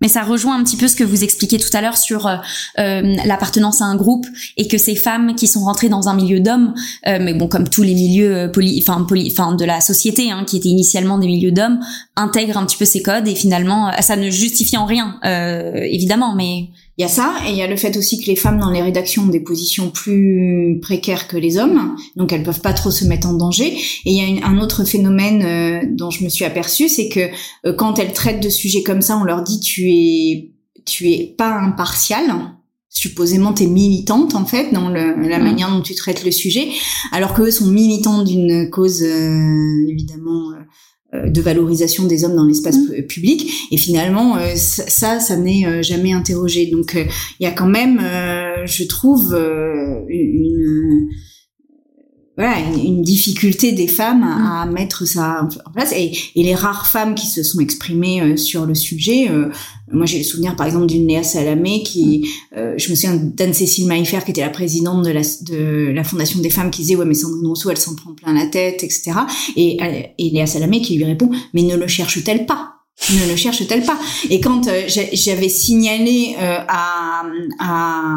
Mais 0.00 0.08
ça 0.08 0.22
rejoint 0.22 0.58
un 0.58 0.64
petit 0.64 0.76
peu 0.76 0.88
ce 0.88 0.96
que 0.96 1.04
vous 1.04 1.24
expliquiez 1.24 1.58
tout 1.58 1.68
à 1.74 1.80
l'heure 1.80 1.96
sur 1.96 2.26
euh, 2.26 2.36
euh, 2.78 3.16
l'appartenance 3.24 3.82
à 3.82 3.84
un 3.84 3.96
groupe 3.96 4.26
et 4.56 4.66
que 4.66 4.78
ces 4.78 4.94
femmes 4.94 5.34
qui 5.34 5.46
sont 5.46 5.60
rentrées 5.60 5.88
dans 5.88 6.08
un 6.08 6.14
milieu 6.14 6.40
d'hommes, 6.40 6.74
euh, 7.06 7.18
mais 7.20 7.34
bon 7.34 7.48
comme 7.48 7.68
tous 7.68 7.82
les 7.82 7.94
milieux 7.94 8.50
poli, 8.52 8.82
enfin, 8.82 9.06
enfin 9.26 9.54
de 9.54 9.64
la 9.64 9.80
société 9.80 10.30
hein, 10.30 10.44
qui 10.46 10.56
étaient 10.56 10.68
initialement 10.68 11.18
des 11.18 11.26
milieux 11.26 11.52
d'hommes, 11.52 11.80
intègrent 12.16 12.56
un 12.56 12.66
petit 12.66 12.76
peu 12.76 12.84
ces 12.84 13.02
codes 13.02 13.28
et 13.28 13.34
finalement 13.34 13.90
ça 14.00 14.16
ne 14.16 14.30
justifie 14.30 14.76
en 14.76 14.86
rien 14.86 15.18
évidemment, 15.22 16.34
mais 16.34 16.70
Il 16.98 17.02
y 17.02 17.04
a 17.04 17.08
ça, 17.08 17.34
et 17.46 17.50
il 17.50 17.56
y 17.56 17.62
a 17.62 17.66
le 17.66 17.76
fait 17.76 17.96
aussi 17.96 18.20
que 18.20 18.26
les 18.26 18.36
femmes 18.36 18.58
dans 18.58 18.70
les 18.70 18.82
rédactions 18.82 19.22
ont 19.22 19.28
des 19.28 19.40
positions 19.40 19.90
plus 19.90 20.78
précaires 20.82 21.28
que 21.28 21.36
les 21.36 21.56
hommes, 21.56 21.96
donc 22.16 22.32
elles 22.32 22.42
peuvent 22.42 22.60
pas 22.60 22.74
trop 22.74 22.90
se 22.90 23.04
mettre 23.04 23.28
en 23.28 23.32
danger. 23.32 23.74
Et 24.04 24.10
il 24.10 24.14
y 24.14 24.42
a 24.42 24.46
un 24.46 24.58
autre 24.58 24.84
phénomène 24.84 25.42
euh, 25.42 25.86
dont 25.90 26.10
je 26.10 26.24
me 26.24 26.28
suis 26.28 26.44
aperçue, 26.44 26.88
c'est 26.88 27.08
que 27.08 27.20
euh, 27.66 27.72
quand 27.72 27.98
elles 27.98 28.12
traitent 28.12 28.42
de 28.42 28.50
sujets 28.50 28.82
comme 28.82 29.00
ça, 29.00 29.16
on 29.16 29.24
leur 29.24 29.42
dit 29.42 29.60
tu 29.60 29.90
es 29.90 30.50
tu 30.84 31.10
es 31.10 31.34
pas 31.38 31.52
impartial. 31.52 32.22
Supposément, 32.92 33.52
t'es 33.52 33.66
militante 33.66 34.34
en 34.34 34.44
fait 34.44 34.72
dans 34.72 34.88
le, 34.88 35.14
la 35.28 35.38
manière 35.38 35.70
dont 35.70 35.80
tu 35.80 35.94
traites 35.94 36.24
le 36.24 36.32
sujet, 36.32 36.68
alors 37.12 37.34
qu'eux 37.34 37.52
sont 37.52 37.68
militants 37.68 38.24
d'une 38.24 38.68
cause 38.68 39.02
euh, 39.02 39.86
évidemment 39.88 40.50
de 41.12 41.40
valorisation 41.40 42.04
des 42.06 42.24
hommes 42.24 42.36
dans 42.36 42.44
l'espace 42.46 42.76
Mm. 42.78 42.86
pu- 42.94 43.02
public. 43.06 43.50
Et 43.72 43.76
finalement, 43.76 44.36
euh, 44.36 44.52
ça, 44.56 45.18
ça, 45.20 45.36
n'est 45.36 45.66
euh, 45.66 45.82
jamais 45.82 46.12
interrogé. 46.12 46.66
Donc, 46.66 46.94
euh, 46.94 47.04
il 47.40 47.44
y 47.44 47.46
a 47.46 47.50
quand 47.52 47.68
même, 47.68 47.98
euh, 48.00 48.64
je 48.66 48.84
trouve, 48.84 49.34
euh, 49.34 50.00
une, 50.08 51.08
voilà, 52.36 52.58
une, 52.60 52.78
une 52.78 53.02
difficulté 53.02 53.72
des 53.72 53.88
femmes 53.88 54.22
à, 54.22 54.62
à 54.62 54.66
mettre 54.66 55.04
ça 55.06 55.46
en 55.66 55.70
place. 55.72 55.92
Et, 55.92 56.12
et 56.36 56.42
les 56.42 56.54
rares 56.54 56.86
femmes 56.86 57.14
qui 57.14 57.26
se 57.26 57.42
sont 57.42 57.60
exprimées 57.60 58.22
euh, 58.22 58.36
sur 58.36 58.66
le 58.66 58.74
sujet, 58.74 59.28
euh, 59.28 59.50
moi 59.92 60.06
j'ai 60.06 60.18
le 60.18 60.24
souvenir 60.24 60.56
par 60.56 60.66
exemple 60.66 60.86
d'une 60.86 61.06
Léa 61.06 61.22
Salamé 61.22 61.82
qui, 61.82 62.26
euh, 62.56 62.74
je 62.78 62.90
me 62.90 62.94
souviens 62.94 63.16
d'Anne-Cécile 63.16 63.86
Maillefer 63.86 64.20
qui 64.24 64.30
était 64.30 64.40
la 64.40 64.50
présidente 64.50 65.04
de 65.04 65.10
la, 65.10 65.20
de 65.20 65.90
la 65.92 66.04
Fondation 66.04 66.40
des 66.40 66.50
femmes 66.50 66.70
qui 66.70 66.82
disait 66.82 66.96
ouais 66.96 67.04
mais 67.04 67.14
Sandrine 67.14 67.46
Rousseau 67.46 67.70
elle 67.70 67.76
s'en 67.76 67.94
prend 67.94 68.14
plein 68.14 68.32
la 68.32 68.46
tête, 68.46 68.84
etc. 68.84 69.12
Et, 69.56 69.78
euh, 69.82 70.02
et 70.16 70.30
Léa 70.30 70.46
Salamé 70.46 70.80
qui 70.80 70.96
lui 70.96 71.04
répond 71.04 71.30
mais 71.52 71.62
ne 71.62 71.76
le 71.76 71.86
cherche-t-elle 71.88 72.46
pas? 72.46 72.79
Ne 73.10 73.30
le 73.30 73.36
cherche-t-elle 73.36 73.82
pas? 73.82 73.98
Et 74.28 74.40
quand 74.40 74.68
euh, 74.68 74.82
j'avais 74.86 75.48
signalé 75.48 76.36
euh, 76.38 76.58
à, 76.68 77.24
à, 77.58 78.16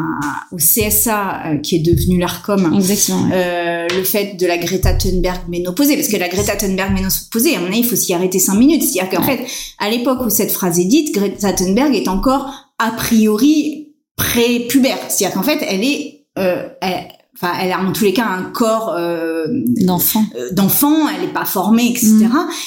au 0.52 0.56
CSA, 0.56 1.46
euh, 1.46 1.56
qui 1.58 1.76
est 1.76 1.80
devenu 1.80 2.18
l'ARCOM, 2.18 2.74
ouais. 2.74 3.86
le 3.90 4.04
fait 4.04 4.36
de 4.38 4.46
la 4.46 4.58
Greta 4.58 4.94
Thunberg 4.94 5.48
ménopausée, 5.48 5.96
parce 5.96 6.08
que 6.08 6.16
la 6.16 6.28
Greta 6.28 6.56
Thunberg 6.56 6.92
ménopausée, 6.92 7.56
à 7.56 7.60
mon 7.60 7.66
avis, 7.66 7.78
il 7.78 7.84
faut 7.84 7.96
s'y 7.96 8.14
arrêter 8.14 8.38
cinq 8.38 8.54
minutes. 8.54 8.82
C'est-à-dire 8.82 9.18
qu'en 9.18 9.24
fait, 9.24 9.40
à 9.78 9.90
l'époque 9.90 10.20
où 10.24 10.30
cette 10.30 10.52
phrase 10.52 10.78
est 10.78 10.84
dite, 10.84 11.14
Greta 11.14 11.52
Thunberg 11.52 11.94
est 11.94 12.08
encore 12.08 12.52
a 12.78 12.90
priori 12.92 13.94
pré-pubère. 14.16 14.98
C'est-à-dire 15.08 15.34
qu'en 15.34 15.42
fait, 15.42 15.58
elle 15.66 15.82
est, 15.82 16.26
elle, 16.36 17.08
enfin, 17.36 17.52
elle 17.60 17.72
a 17.72 17.80
en 17.80 17.92
tous 17.92 18.04
les 18.04 18.12
cas 18.12 18.26
un 18.26 18.42
corps 18.44 18.94
euh, 18.96 19.46
D'enfants. 19.76 20.24
euh, 20.36 20.50
d'enfant, 20.52 21.08
elle 21.08 21.24
est 21.24 21.32
pas 21.32 21.44
formée, 21.44 21.88
etc. 21.90 22.26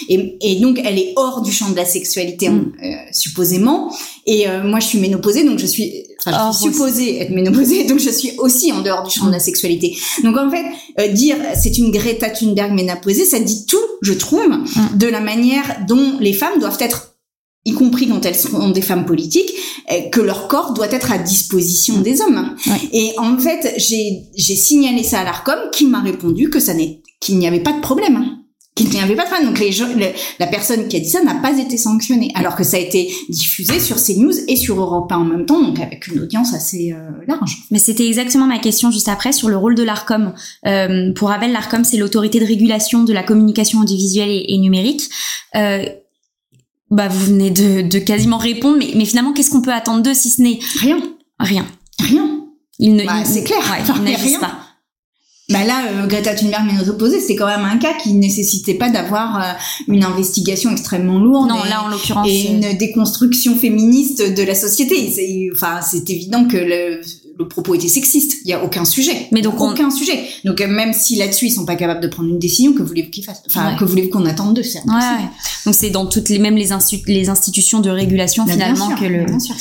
Et, 0.09 0.37
et 0.41 0.59
donc 0.59 0.79
elle 0.83 0.97
est 0.99 1.13
hors 1.15 1.41
du 1.41 1.51
champ 1.51 1.69
de 1.69 1.75
la 1.75 1.85
sexualité 1.85 2.49
Mm. 2.49 2.71
euh, 2.83 2.87
supposément. 3.11 3.91
Et 4.25 4.47
euh, 4.47 4.63
moi 4.63 4.79
je 4.79 4.87
suis 4.87 4.99
ménopausée, 4.99 5.43
donc 5.43 5.57
je 5.59 5.65
suis, 5.65 5.91
enfin, 6.25 6.51
je 6.51 6.57
suis 6.57 6.71
supposée 6.73 7.19
être 7.21 7.29
ménopausée, 7.31 7.85
donc 7.85 7.99
je 7.99 8.09
suis 8.09 8.31
aussi 8.37 8.71
en 8.71 8.81
dehors 8.81 9.03
du 9.03 9.09
champ 9.13 9.25
de 9.27 9.31
la 9.31 9.39
sexualité. 9.39 9.97
Donc 10.23 10.37
en 10.37 10.49
fait, 10.49 10.65
euh, 10.99 11.07
dire 11.09 11.37
c'est 11.55 11.77
une 11.77 11.91
Greta 11.91 12.29
Thunberg 12.29 12.73
ménopausée, 12.73 13.25
ça 13.25 13.39
dit 13.39 13.65
tout, 13.65 13.77
je 14.01 14.13
trouve, 14.13 14.47
Mm. 14.47 14.97
de 14.97 15.07
la 15.07 15.19
manière 15.21 15.77
dont 15.87 16.17
les 16.19 16.33
femmes 16.33 16.59
doivent 16.59 16.77
être 16.79 17.13
y 17.67 17.73
compris 17.73 18.07
quand 18.07 18.25
elles 18.25 18.35
sont 18.35 18.69
des 18.69 18.81
femmes 18.81 19.05
politiques, 19.05 19.51
euh, 19.91 20.09
que 20.11 20.21
leur 20.21 20.47
corps 20.47 20.73
doit 20.73 20.91
être 20.91 21.11
à 21.11 21.17
disposition 21.17 21.97
des 22.01 22.21
hommes. 22.21 22.55
Ouais. 22.67 22.89
Et 22.93 23.13
en 23.17 23.37
fait, 23.37 23.73
j'ai 23.77 24.55
signalé 24.55 25.03
ça 25.03 25.19
à 25.19 25.23
l'Arcom, 25.23 25.59
qui 25.71 25.85
m'a 25.85 26.01
répondu 26.01 26.49
que 26.49 26.59
ça 26.59 26.73
n'est 26.73 27.01
qu'il 27.19 27.37
n'y 27.39 27.47
avait 27.47 27.61
pas 27.63 27.73
de 27.73 27.81
problème. 27.81 28.25
Qu'il 28.75 28.89
n'y 28.89 28.99
avait 28.99 29.15
pas 29.15 29.23
de 29.23 29.29
problème. 29.29 29.49
Donc 29.49 29.59
les 29.59 29.71
gens, 29.71 29.87
le- 29.95 30.13
la 30.39 30.45
personne 30.45 30.87
qui 30.87 30.97
a 30.97 30.99
dit 30.99 31.09
ça 31.09 31.23
n'a 31.23 31.33
pas 31.33 31.57
été 31.57 31.77
sanctionnée, 31.77 32.31
alors 32.35 32.55
que 32.55 32.63
ça 32.63 32.77
a 32.77 32.79
été 32.79 33.11
diffusé 33.27 33.79
sur 33.79 33.95
CNews 33.97 34.33
et 34.47 34.55
sur 34.55 34.79
Europe 34.79 35.11
1 35.11 35.17
en 35.17 35.23
même 35.25 35.45
temps, 35.47 35.59
donc 35.63 35.79
avec 35.79 36.05
une 36.07 36.19
audience 36.19 36.53
assez 36.53 36.91
euh, 36.93 37.09
large. 37.27 37.57
Mais 37.71 37.79
c'était 37.79 38.05
exactement 38.05 38.45
ma 38.45 38.59
question 38.59 38.91
juste 38.91 39.07
après 39.09 39.31
sur 39.31 39.49
le 39.49 39.57
rôle 39.57 39.73
de 39.73 39.81
l'ARCOM. 39.81 40.33
Euh, 40.67 41.11
pour 41.13 41.29
Ravel, 41.29 41.51
l'ARCOM, 41.53 41.83
c'est 41.83 41.97
l'autorité 41.97 42.39
de 42.39 42.45
régulation 42.45 43.03
de 43.03 43.13
la 43.13 43.23
communication 43.23 43.79
audiovisuelle 43.79 44.29
et, 44.29 44.45
et 44.53 44.57
numérique. 44.59 45.09
Euh, 45.55 45.83
bah, 46.91 47.07
vous 47.07 47.25
venez 47.27 47.51
de, 47.51 47.81
de 47.81 47.99
quasiment 47.99 48.37
répondre, 48.37 48.77
mais, 48.79 48.91
mais 48.95 49.05
finalement, 49.05 49.33
qu'est-ce 49.33 49.49
qu'on 49.51 49.61
peut 49.61 49.73
attendre 49.73 50.01
d'eux 50.03 50.13
si 50.13 50.29
ce 50.29 50.41
n'est 50.41 50.59
Rien, 50.79 50.99
rien 51.39 51.65
rien. 51.99 52.29
Ils 52.79 52.95
ne, 52.95 53.03
Bah, 53.05 53.25
c'est 53.25 53.43
clair. 53.43 53.57
ouais, 53.59 53.79
Enfin, 53.81 53.95
ils 54.05 54.15
rien. 54.15 54.39
pas. 54.39 54.59
Bah 55.49 55.63
là, 55.63 55.85
euh, 55.91 56.07
Greta 56.07 56.35
Thunberg 56.35 56.65
ménopausée, 56.65 57.21
c'était 57.21 57.37
quand 57.37 57.47
même 57.47 57.63
un 57.63 57.77
cas 57.77 57.93
qui 57.93 58.11
nécessitait 58.13 58.73
pas 58.73 58.89
d'avoir 58.89 59.41
euh, 59.41 59.53
une 59.87 60.03
investigation 60.03 60.69
extrêmement 60.71 61.19
lourde. 61.19 61.47
Non, 61.49 61.63
et- 61.63 61.69
là, 61.69 61.83
en 61.83 61.87
l'occurrence, 61.87 62.27
et 62.29 62.47
euh, 62.47 62.51
une 62.71 62.77
déconstruction 62.77 63.55
féministe 63.55 64.21
de 64.35 64.43
la 64.43 64.53
société. 64.55 65.09
C'est, 65.09 65.47
enfin, 65.53 65.79
c'est 65.81 66.09
évident 66.09 66.45
que 66.49 66.57
le, 66.57 67.01
le 67.39 67.47
propos 67.47 67.75
était 67.75 67.87
sexiste. 67.87 68.37
Il 68.45 68.49
y 68.49 68.53
a 68.53 68.63
aucun 68.63 68.83
sujet. 68.85 69.27
Mais 69.31 69.41
donc, 69.41 69.59
on- 69.61 69.71
aucun 69.71 69.89
sujet. 69.91 70.23
Donc 70.45 70.59
euh, 70.61 70.67
même 70.67 70.93
si 70.93 71.15
là-dessus 71.17 71.45
ils 71.47 71.51
sont 71.51 71.65
pas 71.65 71.75
capables 71.75 72.01
de 72.01 72.07
prendre 72.07 72.29
une 72.29 72.39
décision, 72.39 72.73
que 72.73 72.81
voulez-vous 72.83 73.09
qu'ils 73.11 73.23
fassent? 73.23 73.43
Enfin, 73.47 73.71
Ouais. 73.73 73.77
que 73.77 73.85
voulez-vous 73.85 74.09
qu'on 74.09 74.25
attende 74.25 74.55
d'eux 74.55 74.61
Ouais, 74.63 74.93
ouais. 74.93 75.29
Donc 75.65 75.75
c'est 75.75 75.89
dans 75.89 76.05
toutes 76.07 76.29
les 76.29 76.39
mêmes 76.39 76.55
les, 76.55 76.69
les 77.07 77.29
institutions 77.29 77.79
de 77.79 77.89
régulation 77.89 78.43
Bah, 78.45 78.55
bien 78.55 78.65
finalement 78.75 78.87
sûr, 78.89 78.99
que 78.99 79.05
le. 79.05 79.25
bien 79.25 79.39
sûr. 79.39 79.55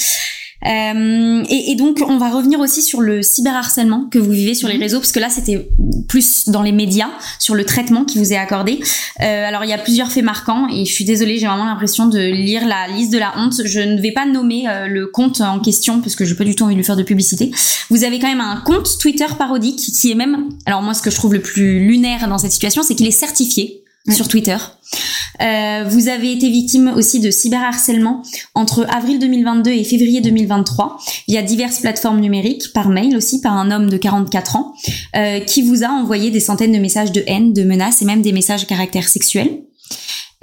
Euh, 0.64 1.44
et, 1.50 1.72
et 1.72 1.74
donc 1.76 2.02
on 2.06 2.16
va 2.16 2.30
revenir 2.30 2.60
aussi 2.60 2.80
sur 2.82 3.00
le 3.02 3.22
cyberharcèlement 3.22 4.06
que 4.10 4.18
vous 4.18 4.30
vivez 4.30 4.54
sur 4.54 4.68
les 4.68 4.74
Mhm. 4.76 4.80
réseaux 4.82 4.98
parce 5.00 5.12
que 5.12 5.20
là 5.20 5.28
c'était 5.28 5.68
plus 6.08 6.48
dans 6.48 6.62
les 6.62 6.72
médias 6.72 7.10
sur 7.38 7.54
le 7.54 7.64
traitement 7.64 8.04
qui 8.04 8.18
vous 8.18 8.32
est 8.32 8.36
accordé. 8.36 8.80
Euh, 9.20 9.46
alors 9.46 9.64
il 9.64 9.70
y 9.70 9.74
a 9.74 9.78
plusieurs 9.78 10.10
faits 10.10 10.24
marquants 10.24 10.66
et 10.72 10.84
je 10.84 10.92
suis 10.92 11.04
désolée 11.04 11.38
j'ai 11.38 11.46
vraiment 11.46 11.66
l'impression 11.66 12.06
de 12.06 12.18
lire 12.18 12.66
la 12.66 12.88
liste 12.88 13.12
de 13.12 13.18
la 13.18 13.34
honte. 13.36 13.60
Je 13.64 13.80
ne 13.80 14.00
vais 14.00 14.12
pas 14.12 14.24
nommer 14.26 14.66
euh, 14.68 14.86
le 14.86 15.06
compte 15.06 15.40
en 15.40 15.60
question 15.60 16.00
parce 16.00 16.16
que 16.16 16.24
j'ai 16.24 16.34
pas 16.34 16.44
du 16.44 16.54
tout 16.54 16.64
envie 16.64 16.74
de 16.74 16.78
lui 16.80 16.84
faire 16.86 16.96
de 16.96 17.02
publicité. 17.02 17.50
Vous 17.90 18.04
avez 18.04 18.18
quand 18.18 18.28
même 18.28 18.40
un 18.40 18.56
compte 18.64 18.98
Twitter 18.98 19.26
parodique 19.38 19.76
qui 19.78 20.10
est 20.10 20.14
même 20.14 20.48
alors 20.64 20.82
moi 20.82 20.94
ce 20.94 21.02
que 21.02 21.10
je 21.10 21.16
trouve 21.16 21.34
le 21.34 21.42
plus 21.42 21.80
lunaire 21.86 22.28
dans 22.28 22.38
cette 22.38 22.52
situation 22.52 22.82
c'est 22.82 22.94
qu'il 22.94 23.06
est 23.06 23.10
certifié 23.10 23.82
Sur 24.14 24.28
Twitter. 24.28 24.56
Euh, 25.42 25.84
vous 25.88 26.08
avez 26.08 26.32
été 26.32 26.48
victime 26.48 26.92
aussi 26.96 27.20
de 27.20 27.30
cyberharcèlement 27.30 28.22
entre 28.54 28.86
avril 28.88 29.18
2022 29.18 29.70
et 29.70 29.84
février 29.84 30.20
2023 30.20 30.98
via 31.28 31.42
diverses 31.42 31.80
plateformes 31.80 32.20
numériques, 32.20 32.72
par 32.72 32.88
mail 32.88 33.16
aussi, 33.16 33.40
par 33.40 33.52
un 33.52 33.70
homme 33.70 33.90
de 33.90 33.96
44 33.96 34.56
ans, 34.56 34.74
euh, 35.16 35.40
qui 35.40 35.62
vous 35.62 35.82
a 35.84 35.88
envoyé 35.88 36.30
des 36.30 36.40
centaines 36.40 36.72
de 36.72 36.78
messages 36.78 37.12
de 37.12 37.22
haine, 37.26 37.52
de 37.52 37.64
menaces 37.64 38.00
et 38.02 38.04
même 38.04 38.22
des 38.22 38.32
messages 38.32 38.62
à 38.62 38.66
caractère 38.66 39.08
sexuel. 39.08 39.48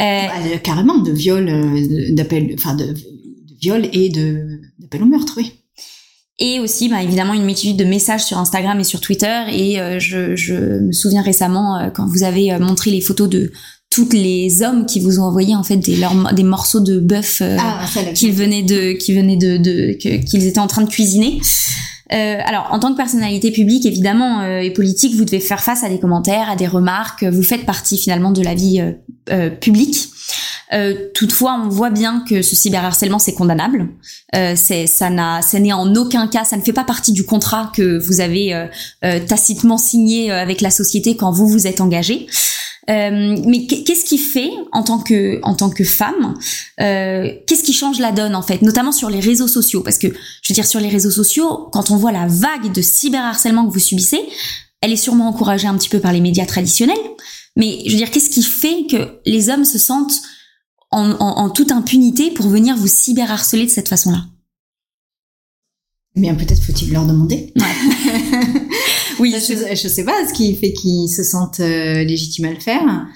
Euh, 0.02 0.22
Bah, 0.28 0.32
euh, 0.46 0.58
carrément 0.58 0.98
de 1.00 1.12
viol, 1.12 1.48
euh, 1.48 2.14
d'appel, 2.14 2.54
enfin 2.58 2.76
de, 2.76 2.86
de 2.86 3.56
viol 3.62 3.88
et 3.94 4.10
de 4.10 4.60
d'appel 4.80 5.04
au 5.04 5.06
meurtre, 5.06 5.36
oui. 5.38 5.54
Et 6.48 6.60
aussi 6.60 6.90
bah, 6.90 7.02
évidemment 7.08 7.34
une 7.34 7.46
multitude 7.46 7.78
de 7.78 7.86
messages 7.86 8.24
sur 8.30 8.38
Instagram 8.38 8.78
et 8.80 8.84
sur 8.84 9.00
Twitter 9.00 9.38
et 9.52 9.80
euh, 9.80 10.00
je, 10.00 10.36
je 10.36 10.56
me 10.88 10.92
souviens 10.92 11.22
récemment 11.22 11.68
euh, 11.78 11.90
quand 11.96 12.06
vous 12.14 12.24
avez 12.24 12.52
euh, 12.52 12.60
montré 12.60 12.92
les 12.92 13.02
photos 13.02 13.30
de 13.30 13.52
toutes 13.90 14.14
les 14.14 14.62
hommes 14.64 14.86
qui 14.86 15.00
vous 15.00 15.20
ont 15.20 15.24
envoyé 15.24 15.56
en 15.56 15.64
fait 15.64 15.78
des, 15.78 15.96
leurs- 15.96 16.34
des 16.34 16.44
morceaux 16.44 16.80
de 16.82 17.00
bœuf 17.00 17.42
euh, 17.42 17.58
Ah, 17.60 17.86
qu'ils 18.16 18.34
venaient 18.34 18.64
de 18.64 18.94
qui 18.94 19.14
venaient 19.14 19.38
de, 19.48 19.58
de 19.58 19.94
qu'ils 19.94 20.46
étaient 20.48 20.60
en 20.60 20.68
train 20.68 20.82
de 20.84 20.90
cuisiner. 20.90 21.40
Euh, 22.12 22.38
alors, 22.46 22.68
en 22.72 22.80
tant 22.80 22.92
que 22.92 22.98
personnalité 22.98 23.50
publique, 23.52 23.86
évidemment, 23.86 24.42
euh, 24.42 24.60
et 24.60 24.72
politique, 24.72 25.16
vous 25.16 25.26
devez 25.26 25.40
faire 25.40 25.62
face 25.64 25.84
à 25.84 25.90
des 25.90 26.00
commentaires, 26.00 26.48
à 26.50 26.56
des 26.56 26.68
remarques. 26.68 27.24
Vous 27.24 27.42
faites 27.44 27.66
partie 27.66 27.98
finalement 27.98 28.32
de 28.32 28.42
la 28.44 28.54
vie 28.54 28.82
euh, 28.82 28.92
euh, 29.32 29.50
publique. 29.50 30.10
Euh, 30.72 31.10
toutefois, 31.14 31.60
on 31.64 31.68
voit 31.70 31.90
bien 31.90 32.24
que 32.28 32.42
ce 32.42 32.56
cyberharcèlement 32.56 33.20
c'est 33.20 33.34
condamnable. 33.34 33.90
Euh, 34.36 34.54
c'est 34.56 34.88
ça 34.88 35.10
n'a, 35.10 35.42
ça 35.42 35.60
n'est 35.60 35.74
en 35.74 35.94
aucun 35.96 36.28
cas, 36.28 36.46
ça 36.46 36.58
ne 36.58 36.62
fait 36.62 36.74
pas 36.74 36.84
partie 36.86 37.12
du 37.12 37.26
contrat 37.26 37.72
que 37.76 38.00
vous 38.00 38.22
avez 38.22 38.54
euh, 38.54 38.66
euh, 39.04 39.20
tacitement 39.20 39.78
signé 39.78 40.32
avec 40.32 40.62
la 40.62 40.70
société 40.72 41.16
quand 41.18 41.32
vous 41.32 41.48
vous 41.48 41.68
êtes 41.68 41.82
engagé. 41.82 42.28
Euh, 42.90 43.38
mais 43.46 43.66
qu'est- 43.66 43.84
qu'est-ce 43.84 44.04
qui 44.04 44.18
fait 44.18 44.52
en 44.74 44.84
tant 44.84 45.00
que 45.00 45.40
en 45.44 45.54
tant 45.54 45.70
que 45.70 45.84
femme 45.86 46.34
euh, 46.82 47.30
Qu'est-ce 47.48 47.64
qui 47.64 47.72
change 47.72 48.00
la 48.00 48.12
donne 48.12 48.36
en 48.36 48.42
fait, 48.42 48.62
notamment 48.62 48.92
sur 48.92 49.10
les 49.10 49.22
réseaux 49.22 49.48
sociaux? 49.48 49.82
Parce 49.82 49.98
que 49.98 50.08
je 50.08 50.52
veux 50.52 50.54
dire 50.56 50.66
sur 50.66 50.80
les 50.82 50.90
réseaux 50.90 51.12
sociaux, 51.12 51.70
quand 51.72 51.92
on 51.92 51.96
voit 51.98 52.12
la 52.12 52.28
vague 52.28 52.74
de 52.74 52.82
cyberharcèlement 52.82 53.66
que 53.68 53.72
vous 53.72 53.80
subissez, 53.80 54.20
elle 54.82 54.92
est 54.92 54.98
sûrement 54.98 55.30
encouragée 55.30 55.68
un 55.68 55.78
petit 55.78 55.88
peu 55.88 56.00
par 56.00 56.12
les 56.12 56.20
médias 56.20 56.46
traditionnels. 56.46 56.98
Mais 57.56 57.80
je 57.86 57.92
veux 57.92 57.98
dire, 57.98 58.12
qu'est-ce 58.12 58.30
qui 58.30 58.44
fait 58.44 58.86
que 58.90 59.20
les 59.26 59.50
hommes 59.50 59.64
se 59.64 59.78
sentent 59.80 60.22
en, 60.94 61.12
en, 61.12 61.38
en 61.40 61.50
toute 61.50 61.72
impunité 61.72 62.32
pour 62.32 62.48
venir 62.48 62.76
vous 62.78 62.88
cyberharceler 62.88 63.66
de 63.66 63.72
cette 63.72 63.90
façon-là 63.90 64.26
Eh 66.16 66.22
Bien, 66.22 66.36
peut-être 66.36 66.62
faut-il 66.64 66.92
leur 66.94 67.06
demander. 67.06 67.54
Oui, 69.20 69.34
je, 69.34 69.54
je 69.54 69.88
sais 69.88 70.04
pas 70.04 70.28
ce 70.28 70.34
qui 70.34 70.56
fait 70.56 70.74
qu'ils 70.74 71.10
se 71.10 71.24
sentent 71.24 71.60
euh, 71.60 72.04
légitimes 72.04 72.46
à 72.46 72.52
le 72.52 72.60
faire. 72.60 73.08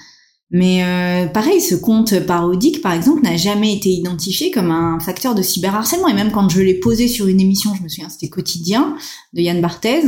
Mais 0.50 0.82
euh, 0.82 1.26
pareil, 1.26 1.60
ce 1.60 1.74
compte 1.74 2.20
parodique, 2.20 2.80
par 2.80 2.94
exemple, 2.94 3.22
n'a 3.22 3.36
jamais 3.36 3.74
été 3.74 3.90
identifié 3.90 4.50
comme 4.50 4.70
un 4.70 4.98
facteur 4.98 5.34
de 5.34 5.42
cyberharcèlement. 5.42 6.08
Et 6.08 6.14
même 6.14 6.30
quand 6.30 6.48
je 6.48 6.62
l'ai 6.62 6.74
posé 6.74 7.06
sur 7.06 7.26
une 7.28 7.40
émission, 7.40 7.74
je 7.76 7.82
me 7.82 7.88
souviens, 7.88 8.08
c'était 8.08 8.30
Quotidien 8.30 8.96
de 9.34 9.42
Yann 9.42 9.60
Barthez. 9.60 10.04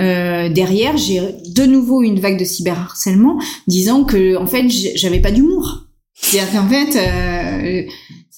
Euh, 0.00 0.48
derrière, 0.48 0.96
j'ai 0.96 1.20
de 1.20 1.64
nouveau 1.64 2.02
une 2.02 2.18
vague 2.18 2.38
de 2.38 2.44
cyberharcèlement, 2.44 3.38
disant 3.68 4.02
que 4.02 4.36
en 4.36 4.46
fait, 4.46 4.68
j'avais 4.68 5.20
pas 5.20 5.30
d'humour. 5.30 5.85
C'est-à-dire 6.20 6.52
qu'en 6.52 6.68
fait, 6.68 6.96
euh, 6.96 7.82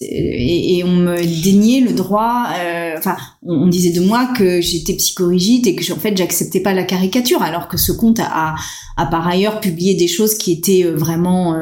et, 0.00 0.82
on 0.84 0.96
me 0.96 1.42
déniait 1.42 1.80
le 1.80 1.92
droit. 1.92 2.48
Enfin, 2.96 3.16
on, 3.42 3.66
disait 3.66 3.92
de 3.92 4.04
moi 4.04 4.32
que 4.36 4.60
j'étais 4.60 4.94
psychorigide 4.94 5.66
et 5.66 5.74
que 5.74 5.92
en 5.92 5.96
fait 5.96 6.16
j'acceptais 6.16 6.60
pas 6.60 6.74
la 6.74 6.84
caricature, 6.84 7.42
alors 7.42 7.68
que 7.68 7.76
ce 7.76 7.92
compte 7.92 8.20
a, 8.20 8.54
a, 8.96 9.06
par 9.06 9.26
ailleurs 9.26 9.60
publié 9.60 9.94
des 9.94 10.08
choses 10.08 10.36
qui 10.36 10.52
étaient 10.52 10.84
vraiment 10.84 11.56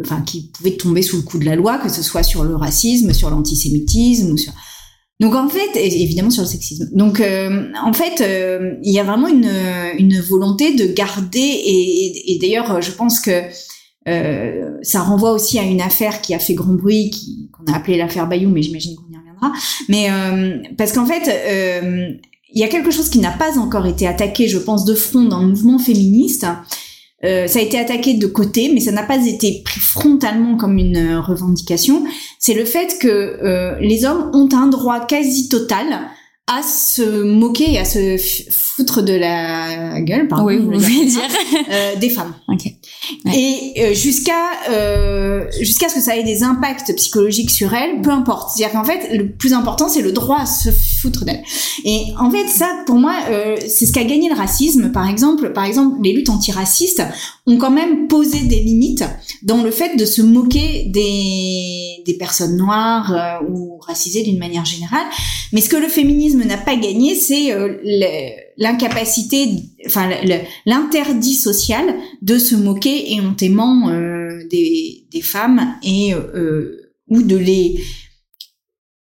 enfin 0.00 0.22
qui 0.22 0.50
pouvaient 0.52 0.76
tomber 0.76 1.02
sous 1.02 1.16
le 1.16 1.22
coup 1.22 1.38
de 1.38 1.44
la 1.44 1.56
loi, 1.56 1.78
que 1.78 1.88
ce 1.88 2.02
soit 2.02 2.22
sur 2.22 2.44
le 2.44 2.56
racisme, 2.56 3.12
sur 3.12 3.30
l'antisémitisme 3.30 4.32
ou 4.32 4.36
sur 4.36 4.52
donc 5.20 5.34
en 5.34 5.48
fait, 5.48 5.76
évidemment 5.76 6.30
sur 6.30 6.42
le 6.42 6.48
sexisme. 6.48 6.90
Donc 6.92 7.20
euh, 7.20 7.68
en 7.82 7.92
fait, 7.92 8.20
euh, 8.20 8.74
il 8.82 8.92
y 8.92 8.98
a 8.98 9.04
vraiment 9.04 9.28
une, 9.28 9.50
une 9.98 10.20
volonté 10.20 10.74
de 10.74 10.86
garder 10.86 11.38
et, 11.38 12.34
et, 12.34 12.38
d'ailleurs, 12.40 12.82
je 12.82 12.90
pense 12.90 13.20
que 13.20 13.42
euh, 14.08 14.78
ça 14.82 15.00
renvoie 15.00 15.32
aussi 15.32 15.58
à 15.58 15.62
une 15.62 15.80
affaire 15.80 16.20
qui 16.20 16.34
a 16.34 16.38
fait 16.38 16.54
grand 16.54 16.74
bruit, 16.74 17.10
qu'on 17.52 17.72
a 17.72 17.76
appelée 17.76 17.96
l'affaire 17.96 18.28
Bayou, 18.28 18.50
mais 18.50 18.62
j'imagine 18.62 18.96
qu'on 18.96 19.12
y 19.12 19.16
reviendra. 19.16 19.52
Mais 19.88 20.08
parce 20.76 20.92
qu'en 20.92 21.06
fait, 21.06 21.30
il 22.52 22.60
y 22.60 22.64
a 22.64 22.68
quelque 22.68 22.90
chose 22.90 23.10
qui 23.10 23.18
n'a 23.18 23.32
pas 23.32 23.58
encore 23.58 23.86
été 23.86 24.06
attaqué, 24.06 24.48
je 24.48 24.58
pense, 24.58 24.84
de 24.84 24.94
front 24.94 25.24
dans 25.24 25.40
le 25.40 25.48
mouvement 25.48 25.78
féministe. 25.78 26.46
Euh, 27.24 27.46
ça 27.46 27.58
a 27.58 27.62
été 27.62 27.78
attaqué 27.78 28.14
de 28.14 28.26
côté, 28.26 28.70
mais 28.72 28.80
ça 28.80 28.92
n'a 28.92 29.02
pas 29.02 29.24
été 29.26 29.62
pris 29.64 29.80
frontalement 29.80 30.56
comme 30.56 30.78
une 30.78 30.96
euh, 30.96 31.20
revendication. 31.20 32.04
C'est 32.38 32.54
le 32.54 32.64
fait 32.64 32.98
que 33.00 33.08
euh, 33.08 33.78
les 33.80 34.04
hommes 34.04 34.30
ont 34.34 34.48
un 34.52 34.66
droit 34.66 35.06
quasi 35.06 35.48
total 35.48 35.86
à 36.46 36.62
se 36.62 37.22
moquer 37.22 37.72
et 37.72 37.78
à 37.78 37.86
se 37.86 38.18
foutre 38.50 39.02
de 39.02 39.14
la 39.14 40.00
gueule, 40.02 40.28
pardon, 40.28 40.44
oui, 40.44 40.58
vous 40.58 40.64
voulez 40.78 41.06
dire, 41.06 41.22
euh, 41.70 41.96
des 41.96 42.10
femmes. 42.10 42.34
Okay. 42.48 42.76
Ouais. 43.24 43.32
Et 43.34 43.72
euh, 43.78 43.94
jusqu'à 43.94 44.32
euh, 44.68 45.46
jusqu'à 45.58 45.88
ce 45.88 45.94
que 45.94 46.00
ça 46.02 46.18
ait 46.18 46.22
des 46.22 46.42
impacts 46.42 46.94
psychologiques 46.96 47.50
sur 47.50 47.72
elles, 47.72 48.02
peu 48.02 48.10
importe. 48.10 48.50
C'est-à-dire 48.50 48.78
qu'en 48.78 48.84
fait, 48.84 49.16
le 49.16 49.30
plus 49.30 49.54
important, 49.54 49.88
c'est 49.88 50.02
le 50.02 50.12
droit 50.12 50.40
à 50.40 50.46
se 50.46 50.68
foutre 50.70 51.24
d'elles. 51.24 51.42
Et 51.84 52.04
en 52.18 52.30
fait, 52.30 52.46
ça, 52.48 52.68
pour 52.86 52.96
moi, 52.96 53.14
euh, 53.30 53.56
c'est 53.66 53.86
ce 53.86 53.92
qu'a 53.92 54.04
gagné 54.04 54.28
le 54.28 54.36
racisme. 54.36 54.92
Par 54.92 55.08
exemple, 55.08 55.50
par 55.54 55.64
exemple, 55.64 55.96
les 56.02 56.12
luttes 56.12 56.28
antiracistes 56.28 57.02
ont 57.46 57.56
quand 57.56 57.70
même 57.70 58.06
posé 58.06 58.40
des 58.40 58.60
limites 58.60 59.04
dans 59.42 59.62
le 59.62 59.70
fait 59.70 59.96
de 59.96 60.04
se 60.04 60.20
moquer 60.20 60.84
des 60.88 61.83
des 62.04 62.14
personnes 62.14 62.56
noires 62.56 63.12
euh, 63.12 63.46
ou 63.48 63.78
racisées 63.78 64.22
d'une 64.22 64.38
manière 64.38 64.64
générale. 64.64 65.06
Mais 65.52 65.60
ce 65.60 65.68
que 65.68 65.76
le 65.76 65.88
féminisme 65.88 66.42
n'a 66.44 66.56
pas 66.56 66.76
gagné, 66.76 67.14
c'est 67.14 67.52
euh, 67.52 67.76
l'incapacité, 68.56 69.48
enfin 69.86 70.10
l'interdit 70.66 71.34
social 71.34 71.94
de 72.22 72.38
se 72.38 72.54
moquer 72.54 73.12
éhontément 73.14 73.88
euh, 73.88 74.46
des, 74.50 75.06
des, 75.10 75.22
femmes 75.22 75.76
et 75.82 76.14
ou 77.08 77.22
de 77.22 77.36
les 77.36 77.82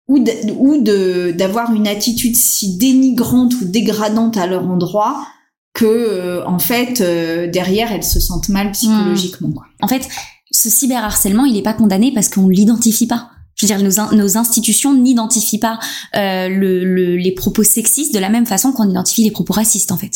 ou 0.06 0.18
d'avoir 0.18 1.74
une 1.74 1.86
attitude 1.86 2.34
si 2.34 2.78
dénigrante 2.78 3.54
ou 3.60 3.66
dégradante 3.66 4.36
à 4.38 4.46
leur 4.46 4.66
endroit 4.66 5.26
que 5.74 6.42
en 6.46 6.58
fait 6.58 7.02
derrière 7.50 7.92
elles 7.92 8.04
se 8.04 8.20
sentent 8.20 8.48
mal 8.48 8.72
psychologiquement. 8.72 9.52
En 9.82 9.88
fait, 9.88 10.08
ce 10.50 10.70
cyberharcèlement, 10.70 11.44
il 11.44 11.54
n'est 11.54 11.62
pas 11.62 11.74
condamné 11.74 12.12
parce 12.12 12.28
qu'on 12.28 12.48
l'identifie 12.48 13.06
pas. 13.06 13.30
Je 13.54 13.66
veux 13.66 13.76
dire, 13.76 13.82
nos, 13.82 14.16
nos 14.16 14.36
institutions 14.38 14.94
n'identifient 14.94 15.58
pas 15.58 15.78
euh, 16.16 16.48
le, 16.48 17.16
les 17.16 17.32
propos 17.32 17.64
sexistes 17.64 18.14
de 18.14 18.18
la 18.18 18.28
même 18.28 18.46
façon 18.46 18.72
qu'on 18.72 18.88
identifie 18.88 19.24
les 19.24 19.32
propos 19.32 19.52
racistes, 19.52 19.90
en 19.90 19.96
fait. 19.96 20.12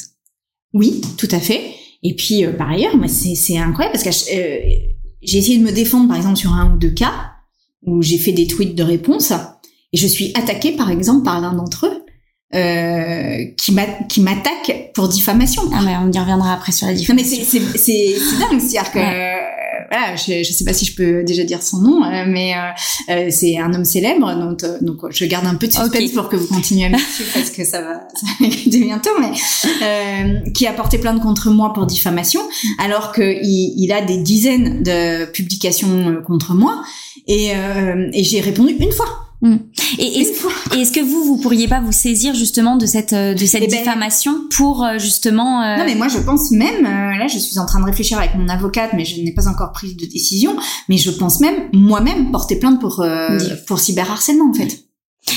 Oui, 0.73 1.01
tout 1.19 1.29
à 1.31 1.41
fait. 1.41 1.63
Et 2.05 2.15
puis, 2.15 2.45
euh, 2.45 2.53
par 2.53 2.71
ailleurs, 2.71 2.93
c'est 3.09 3.59
incroyable 3.59 3.93
parce 3.93 4.05
que 4.05 4.35
euh, 4.35 4.59
j'ai 5.23 5.39
essayé 5.39 5.59
de 5.59 5.65
me 5.65 5.73
défendre, 5.73 6.09
par 6.09 6.17
exemple, 6.17 6.37
sur 6.37 6.53
un 6.53 6.73
ou 6.73 6.79
deux 6.79 6.91
cas 6.91 7.33
où 7.85 8.01
j'ai 8.01 8.19
fait 8.19 8.33
des 8.33 8.47
tweets 8.47 8.77
de 8.77 8.83
réponse 8.85 9.33
et 9.93 9.97
je 9.97 10.07
suis 10.07 10.33
attaquée, 10.35 10.73
par 10.73 10.91
exemple, 10.91 11.25
par 11.25 11.41
l'un 11.41 11.53
d'entre 11.53 11.87
eux. 11.87 11.99
Euh, 12.55 13.47
qui 13.57 13.73
m'attaque 13.73 14.93
pour 14.93 15.09
diffamation. 15.09 15.63
Ah 15.73 15.81
mais 15.83 15.97
on 15.97 16.13
y 16.13 16.19
reviendra 16.19 16.53
après 16.53 16.71
sur 16.71 16.87
la 16.87 16.93
diffamation. 16.93 17.39
Non 17.39 17.67
mais 17.73 17.79
c'est 17.79 18.15
dingue, 18.39 18.61
c'est-à-dire 18.61 18.93
que 18.93 18.99
voilà, 19.91 20.17
je, 20.17 20.39
ne 20.39 20.43
sais 20.43 20.65
pas 20.65 20.73
si 20.73 20.85
je 20.85 20.95
peux 20.95 21.23
déjà 21.25 21.45
dire 21.45 21.63
son 21.63 21.79
nom, 21.79 22.05
euh, 22.05 22.25
mais 22.27 22.55
euh, 22.55 22.59
euh, 23.11 23.29
c'est 23.31 23.59
un 23.59 23.73
homme 23.73 23.85
célèbre, 23.85 24.35
donc, 24.35 24.65
donc 24.83 25.11
je 25.11 25.25
garde 25.25 25.47
un 25.47 25.55
peu 25.55 25.67
de 25.67 25.73
suspense 25.73 26.11
pour 26.13 26.29
que 26.29 26.37
vous 26.37 26.47
continuez 26.47 26.87
à 26.87 26.89
me 26.91 26.99
suivre 26.99 27.31
parce 27.35 27.51
que 27.51 27.65
ça 27.65 27.81
va, 27.81 28.09
ça 28.15 28.27
va 28.41 28.47
bientôt, 28.67 29.11
mais 29.21 30.53
qui 30.53 30.67
a 30.67 30.73
porté 30.73 30.99
plainte 30.99 31.21
contre 31.21 31.51
moi 31.51 31.73
pour 31.73 31.87
diffamation, 31.87 32.41
alors 32.79 33.13
qu'il 33.13 33.39
il 33.43 33.93
a 33.93 34.03
des 34.03 34.19
dizaines 34.19 34.83
de 34.83 35.27
publications 35.27 36.23
contre 36.27 36.55
moi, 36.55 36.83
et, 37.27 37.53
et 38.13 38.25
j'ai 38.25 38.41
répondu 38.41 38.75
une 38.79 38.93
fois. 38.93 39.22
Mm. 39.43 39.57
Et 39.99 40.21
est-ce 40.21 40.93
que 40.93 41.01
vous, 41.01 41.25
vous 41.25 41.37
pourriez 41.37 41.67
pas 41.67 41.81
vous 41.81 41.91
saisir 41.91 42.33
justement 42.35 42.77
de 42.77 42.87
cette 42.87 43.13
euh, 43.13 43.35
de 43.35 43.45
cette 43.45 43.65
eh 43.65 43.67
ben, 43.67 43.79
diffamation 43.79 44.33
pour 44.57 44.85
euh, 44.85 44.99
justement 44.99 45.63
euh, 45.63 45.79
Non, 45.79 45.85
mais 45.85 45.97
moi 45.97 46.07
je 46.07 46.19
pense 46.19 46.53
même 46.53 46.85
là, 46.85 47.27
je 47.27 47.39
suis 47.39 47.59
en 47.59 47.67
train 47.67 47.81
de 47.81 47.85
réfléchir 47.85 48.19
avec 48.19 48.37
mon 48.37 48.49
avocate, 48.49 48.93
mais 48.95 49.05
je 49.05 49.21
n'ai 49.21 49.33
pas 49.33 49.49
encore 49.49 49.73
pris 49.73 49.95
de 49.97 50.07
décision. 50.07 50.57
Mais 50.89 50.97
je 50.97 51.11
pense 51.11 51.41
même 51.41 51.69
moi-même 51.73 52.31
porter 52.31 52.57
plainte 52.57 52.81
pour 52.81 53.05
pour 53.67 53.81
cyberharcèlement 53.81 54.49
en 54.49 54.55
fait. 54.55 54.85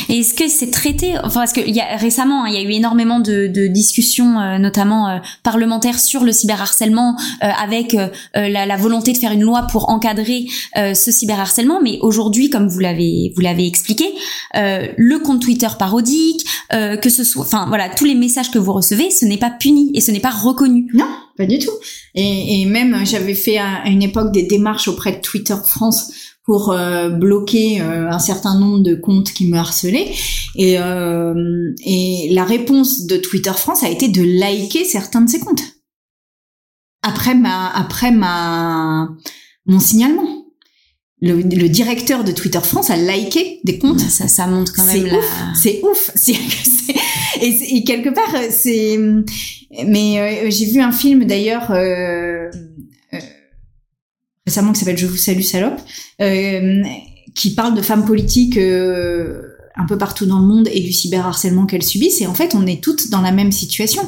Et 0.09 0.19
est-ce 0.19 0.33
que 0.33 0.47
c'est 0.47 0.71
traité 0.71 1.13
Enfin, 1.23 1.41
parce 1.41 1.53
qu'il 1.53 1.69
y 1.69 1.79
a 1.79 1.95
récemment, 1.97 2.43
hein, 2.43 2.47
il 2.47 2.55
y 2.55 2.57
a 2.57 2.61
eu 2.61 2.71
énormément 2.71 3.19
de, 3.19 3.47
de 3.47 3.67
discussions, 3.67 4.39
euh, 4.39 4.57
notamment 4.57 5.09
euh, 5.09 5.17
parlementaires, 5.43 5.99
sur 5.99 6.23
le 6.23 6.31
cyberharcèlement, 6.31 7.15
euh, 7.43 7.47
avec 7.61 7.95
la, 8.33 8.65
la, 8.65 8.77
volonté 8.77 9.13
de 9.13 9.17
faire 9.17 9.31
une 9.31 9.43
loi 9.43 9.67
pour 9.71 9.89
encadrer 9.89 10.47
ce 10.75 11.11
cyberharcèlement. 11.11 11.79
Mais 11.81 11.99
aujourd'hui, 12.01 12.49
comme 12.49 12.67
vous 12.67 12.79
l'avez 12.79 13.31
vous 13.35 13.41
l'avez 13.41 13.65
expliqué, 13.65 14.05
le 14.53 15.17
compte 15.19 15.41
Twitter 15.41 15.67
parodique, 15.77 16.45
que 16.71 17.09
ce 17.09 17.23
soit, 17.23 17.43
enfin 17.43 17.65
voilà, 17.67 17.89
tous 17.89 18.05
les 18.05 18.15
messages 18.15 18.51
que 18.51 18.59
vous 18.59 18.73
recevez, 18.73 19.11
ce 19.11 19.25
n'est 19.25 19.37
pas 19.37 19.49
puni 19.49 19.91
et 19.93 20.01
ce 20.01 20.11
n'est 20.11 20.19
pas 20.19 20.31
reconnu. 20.31 20.87
Non, 20.93 21.07
pas 21.37 21.45
du 21.45 21.59
tout. 21.59 21.71
Et, 22.15 22.61
et 22.61 22.65
même, 22.65 23.05
j'avais 23.05 23.35
fait 23.35 23.57
à 23.57 23.87
une 23.87 24.03
époque 24.03 24.31
des 24.31 24.43
démarches 24.43 24.87
auprès 24.87 25.13
de 25.13 25.21
Twitter 25.21 25.55
France 25.65 26.11
pour 26.45 26.71
euh, 26.71 27.09
bloquer 27.09 27.81
euh, 27.81 28.09
un 28.09 28.19
certain 28.19 28.57
nombre 28.59 28.79
de 28.79 28.93
comptes 28.93 29.33
qui 29.33 29.47
me 29.47 29.57
harcelaient. 29.57 30.13
Et, 30.55 30.75
euh, 30.79 31.73
et 31.83 32.29
la 32.31 32.45
réponse 32.45 33.07
de 33.07 33.17
Twitter 33.17 33.53
France 33.53 33.83
a 33.83 33.89
été 33.89 34.07
de 34.07 34.21
liker 34.21 34.85
certains 34.85 35.21
de 35.21 35.29
ces 35.29 35.39
comptes. 35.39 35.63
Après 37.01 37.35
ma, 37.35 37.69
après 37.69 38.11
ma, 38.11 39.09
mon 39.65 39.79
signalement. 39.79 40.43
Le, 41.21 41.37
le, 41.37 41.69
directeur 41.69 42.23
de 42.23 42.31
Twitter 42.31 42.59
France 42.61 42.91
a 42.91 42.97
liké 42.97 43.61
des 43.63 43.79
comptes. 43.79 44.01
Ça, 44.01 44.27
ça 44.27 44.45
montre 44.47 44.73
quand 44.75 44.85
même 44.85 45.05
la... 45.05 45.19
C'est 45.55 45.81
ouf. 45.83 46.11
et, 47.41 47.77
et, 47.77 47.83
quelque 47.83 48.09
part, 48.09 48.35
c'est. 48.51 48.99
Mais 49.87 50.51
j'ai 50.51 50.65
vu 50.65 50.81
un 50.81 50.91
film 50.91 51.23
d'ailleurs 51.25 51.71
récemment 54.45 54.73
qui 54.73 54.79
s'appelle 54.79 54.97
Je 54.97 55.07
vous 55.07 55.17
salue 55.17 55.41
salope, 55.41 55.79
euh, 56.21 56.83
qui 57.33 57.53
parle 57.53 57.75
de 57.75 57.81
femmes 57.81 58.05
politiques 58.05 58.57
euh, 58.57 59.41
un 59.75 59.85
peu 59.85 59.97
partout 59.97 60.25
dans 60.25 60.39
le 60.39 60.45
monde 60.45 60.69
et 60.71 60.79
du 60.79 60.93
cyberharcèlement 60.93 61.65
qu'elles 61.65 61.83
subissent. 61.83 62.21
Et 62.21 62.27
en 62.27 62.33
fait, 62.33 62.55
on 62.55 62.65
est 62.65 62.81
toutes 62.81 63.09
dans 63.09 63.21
la 63.21 63.31
même 63.31 63.51
situation. 63.51 64.01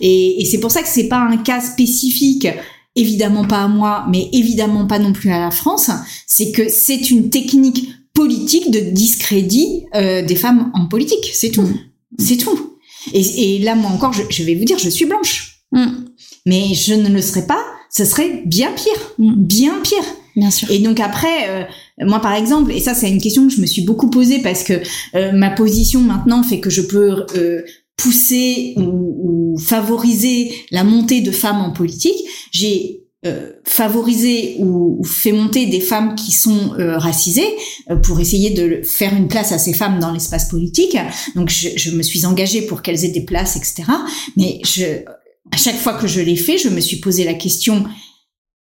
Et, 0.00 0.42
et 0.42 0.44
c'est 0.44 0.58
pour 0.58 0.70
ça 0.70 0.82
que 0.82 0.88
c'est 0.88 1.08
pas 1.08 1.20
un 1.20 1.38
cas 1.38 1.60
spécifique 1.60 2.48
évidemment 2.96 3.44
pas 3.44 3.62
à 3.62 3.68
moi, 3.68 4.06
mais 4.10 4.28
évidemment 4.32 4.86
pas 4.86 4.98
non 4.98 5.12
plus 5.12 5.30
à 5.30 5.38
la 5.38 5.50
France, 5.50 5.90
c'est 6.26 6.50
que 6.50 6.68
c'est 6.68 7.10
une 7.10 7.30
technique 7.30 7.90
politique 8.14 8.70
de 8.70 8.80
discrédit 8.80 9.84
euh, 9.94 10.22
des 10.22 10.36
femmes 10.36 10.70
en 10.74 10.86
politique, 10.86 11.30
c'est 11.34 11.50
tout, 11.50 11.62
mm. 11.62 11.78
c'est 12.18 12.38
tout. 12.38 12.78
Et, 13.12 13.56
et, 13.56 13.58
là, 13.60 13.74
moi 13.76 13.90
encore, 13.90 14.14
je, 14.14 14.22
je, 14.30 14.42
vais 14.42 14.54
vous 14.54 14.64
dire, 14.64 14.78
je 14.78 14.88
suis 14.88 15.04
blanche, 15.04 15.60
mm. 15.72 15.86
mais 16.46 16.74
je 16.74 16.94
ne 16.94 17.10
le 17.10 17.20
serai 17.20 17.46
pas 17.46 17.62
ce 17.96 18.04
serait 18.04 18.42
bien 18.44 18.72
pire, 18.72 19.14
mm. 19.18 19.34
bien 19.36 19.80
pire. 19.82 20.04
Bien 20.36 20.50
sûr. 20.50 20.70
Et 20.70 20.80
donc 20.80 21.00
après, 21.00 21.48
euh, 21.48 21.64
moi 22.04 22.20
par 22.20 22.34
exemple, 22.34 22.70
et 22.70 22.80
ça 22.80 22.92
c'est 22.92 23.08
une 23.08 23.22
question 23.22 23.46
que 23.48 23.54
je 23.54 23.60
me 23.60 23.64
suis 23.64 23.82
beaucoup 23.82 24.10
posée 24.10 24.40
parce 24.40 24.64
que 24.64 24.74
euh, 25.14 25.32
ma 25.32 25.48
position 25.48 26.02
maintenant 26.02 26.42
fait 26.42 26.60
que 26.60 26.68
je 26.68 26.82
peux 26.82 27.24
euh, 27.36 27.62
pousser 27.96 28.74
ou, 28.76 29.56
favoriser 29.58 30.52
la 30.70 30.84
montée 30.84 31.22
de 31.22 31.30
femmes 31.30 31.62
en 31.62 31.70
politique. 31.70 32.18
J'ai 32.52 33.00
favorisé 33.64 34.56
ou, 34.60 35.02
fait 35.02 35.32
monter 35.32 35.66
des 35.66 35.80
femmes 35.80 36.14
qui 36.14 36.30
sont 36.30 36.74
racisées 36.76 37.48
pour 38.04 38.20
essayer 38.20 38.50
de 38.50 38.82
faire 38.84 39.16
une 39.16 39.26
place 39.26 39.50
à 39.50 39.58
ces 39.58 39.72
femmes 39.72 39.98
dans 39.98 40.12
l'espace 40.12 40.48
politique. 40.48 40.96
Donc 41.34 41.48
je, 41.48 41.70
je, 41.74 41.90
me 41.90 42.02
suis 42.02 42.24
engagée 42.26 42.62
pour 42.62 42.82
qu'elles 42.82 43.04
aient 43.04 43.10
des 43.10 43.24
places, 43.24 43.56
etc. 43.56 43.84
Mais 44.36 44.60
je, 44.62 45.02
à 45.52 45.56
chaque 45.56 45.76
fois 45.76 45.94
que 45.94 46.06
je 46.06 46.20
l'ai 46.20 46.36
fait, 46.36 46.58
je 46.58 46.68
me 46.68 46.80
suis 46.80 46.98
posé 46.98 47.24
la 47.24 47.34
question 47.34 47.84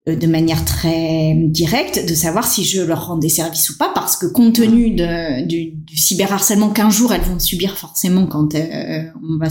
euh, 0.07 0.15
de 0.15 0.27
manière 0.27 0.63
très 0.65 1.35
directe 1.35 2.05
de 2.07 2.13
savoir 2.15 2.47
si 2.47 2.63
je 2.63 2.81
leur 2.81 3.07
rendais 3.07 3.29
service 3.29 3.69
ou 3.69 3.77
pas 3.77 3.91
parce 3.93 4.15
que 4.15 4.27
compte 4.27 4.55
tenu 4.55 4.91
de, 4.91 5.45
du, 5.45 5.71
du 5.71 5.97
cyberharcèlement 5.97 6.69
qu'un 6.69 6.89
jour 6.89 7.13
elles 7.13 7.21
vont 7.21 7.39
subir 7.39 7.77
forcément 7.77 8.25
quand 8.25 8.55
euh, 8.55 9.03
on 9.15 9.37
va 9.37 9.49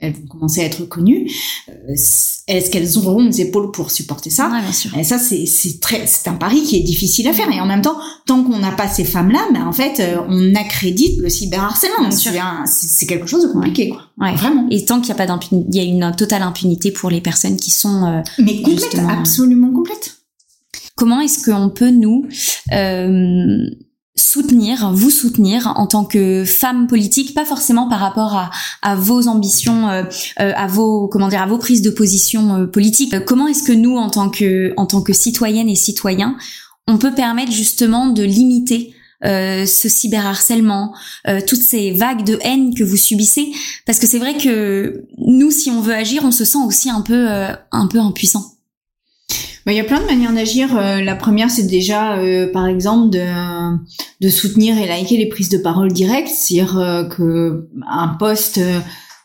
elles 0.00 0.12
vont 0.12 0.26
commencer 0.26 0.60
à 0.60 0.64
être 0.64 0.84
connues. 0.84 1.30
Euh, 1.68 1.72
est-ce 2.46 2.70
qu'elles 2.70 2.96
auront 2.98 3.22
les 3.24 3.40
épaules 3.40 3.70
pour 3.72 3.90
supporter 3.90 4.30
ça? 4.30 4.48
Bien 4.48 4.72
sûr. 4.72 4.96
Et 4.96 5.04
ça, 5.04 5.18
c'est 5.18 5.44
très, 5.80 6.06
c'est 6.06 6.28
un 6.28 6.34
pari 6.34 6.62
qui 6.62 6.76
est 6.76 6.82
difficile 6.82 7.28
à 7.28 7.32
faire. 7.32 7.50
Et 7.50 7.60
en 7.60 7.66
même 7.66 7.82
temps, 7.82 7.96
tant 8.26 8.42
qu'on 8.42 8.58
n'a 8.58 8.72
pas 8.72 8.88
ces 8.88 9.04
femmes-là, 9.04 9.40
ben 9.52 9.66
en 9.66 9.72
fait, 9.72 10.00
euh, 10.00 10.18
on 10.28 10.54
accrédite 10.54 11.18
le 11.20 11.28
cyberharcèlement. 11.28 12.10
C'est 12.10 13.06
quelque 13.06 13.26
chose 13.26 13.42
de 13.42 13.52
compliqué, 13.52 13.90
quoi. 13.90 14.02
Ouais. 14.18 14.34
Vraiment. 14.34 14.66
Et 14.70 14.84
tant 14.84 14.96
qu'il 15.00 15.06
n'y 15.06 15.12
a 15.12 15.16
pas 15.16 15.26
d'impunité, 15.26 15.68
il 15.72 15.76
y 15.76 15.80
a 15.80 15.84
une 15.84 16.14
totale 16.16 16.42
impunité 16.42 16.90
pour 16.90 17.10
les 17.10 17.20
personnes 17.20 17.56
qui 17.56 17.70
sont. 17.70 18.04
euh, 18.06 18.20
Mais 18.38 18.62
complète, 18.62 18.98
absolument 19.08 19.72
complète. 19.72 20.16
comment 20.96 21.20
est-ce 21.20 21.44
qu'on 21.50 21.68
peut 21.70 21.90
nous 21.90 22.26
euh, 22.72 23.66
soutenir, 24.18 24.92
vous 24.92 25.10
soutenir 25.10 25.72
en 25.76 25.86
tant 25.86 26.04
que 26.04 26.44
femme 26.44 26.86
politique, 26.86 27.34
pas 27.34 27.44
forcément 27.44 27.88
par 27.88 28.00
rapport 28.00 28.34
à, 28.34 28.50
à 28.82 28.94
vos 28.94 29.28
ambitions, 29.28 29.88
euh, 29.88 30.02
euh, 30.40 30.52
à 30.54 30.66
vos 30.66 31.08
comment 31.08 31.28
dire, 31.28 31.42
à 31.42 31.46
vos 31.46 31.58
prises 31.58 31.82
de 31.82 31.90
position 31.90 32.54
euh, 32.54 32.66
politiques. 32.66 33.14
Euh, 33.14 33.20
Comment 33.20 33.46
est-ce 33.46 33.62
que 33.62 33.72
nous, 33.72 33.96
en 33.96 34.10
tant 34.10 34.30
que 34.30 34.72
en 34.76 34.86
tant 34.86 35.02
que 35.02 35.12
citoyennes 35.12 35.68
et 35.68 35.74
citoyens, 35.74 36.36
on 36.86 36.98
peut 36.98 37.14
permettre 37.14 37.52
justement 37.52 38.06
de 38.06 38.22
limiter 38.22 38.94
euh, 39.24 39.66
ce 39.66 39.88
cyberharcèlement, 39.88 40.94
euh, 41.26 41.40
toutes 41.46 41.62
ces 41.62 41.90
vagues 41.90 42.24
de 42.24 42.38
haine 42.42 42.74
que 42.74 42.84
vous 42.84 42.96
subissez, 42.96 43.50
parce 43.84 43.98
que 43.98 44.06
c'est 44.06 44.20
vrai 44.20 44.36
que 44.36 45.04
nous, 45.18 45.50
si 45.50 45.70
on 45.70 45.80
veut 45.80 45.94
agir, 45.94 46.22
on 46.24 46.30
se 46.30 46.44
sent 46.44 46.58
aussi 46.64 46.88
un 46.88 47.00
peu 47.00 47.28
euh, 47.28 47.52
un 47.72 47.86
peu 47.88 47.98
impuissant. 47.98 48.57
Il 49.68 49.76
y 49.76 49.80
a 49.80 49.84
plein 49.84 50.00
de 50.00 50.06
manières 50.06 50.32
d'agir. 50.32 50.74
Euh, 50.76 51.02
la 51.02 51.14
première, 51.14 51.50
c'est 51.50 51.66
déjà, 51.66 52.16
euh, 52.16 52.50
par 52.50 52.66
exemple, 52.66 53.10
de, 53.10 53.76
de 54.20 54.28
soutenir 54.30 54.78
et 54.78 54.86
liker 54.86 55.18
les 55.18 55.28
prises 55.28 55.50
de 55.50 55.58
parole 55.58 55.92
directes, 55.92 56.28
c'est-à-dire 56.28 56.78
euh, 56.78 57.04
que 57.04 57.68
un 57.86 58.08
poste 58.08 58.60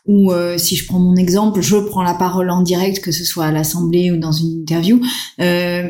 où, 0.06 0.32
euh, 0.32 0.58
si 0.58 0.76
je 0.76 0.86
prends 0.86 0.98
mon 0.98 1.16
exemple, 1.16 1.62
je 1.62 1.76
prends 1.76 2.02
la 2.02 2.12
parole 2.12 2.50
en 2.50 2.60
direct, 2.60 3.00
que 3.00 3.10
ce 3.10 3.24
soit 3.24 3.46
à 3.46 3.50
l'Assemblée 3.52 4.10
ou 4.10 4.18
dans 4.18 4.32
une 4.32 4.60
interview, 4.60 5.00
euh, 5.40 5.88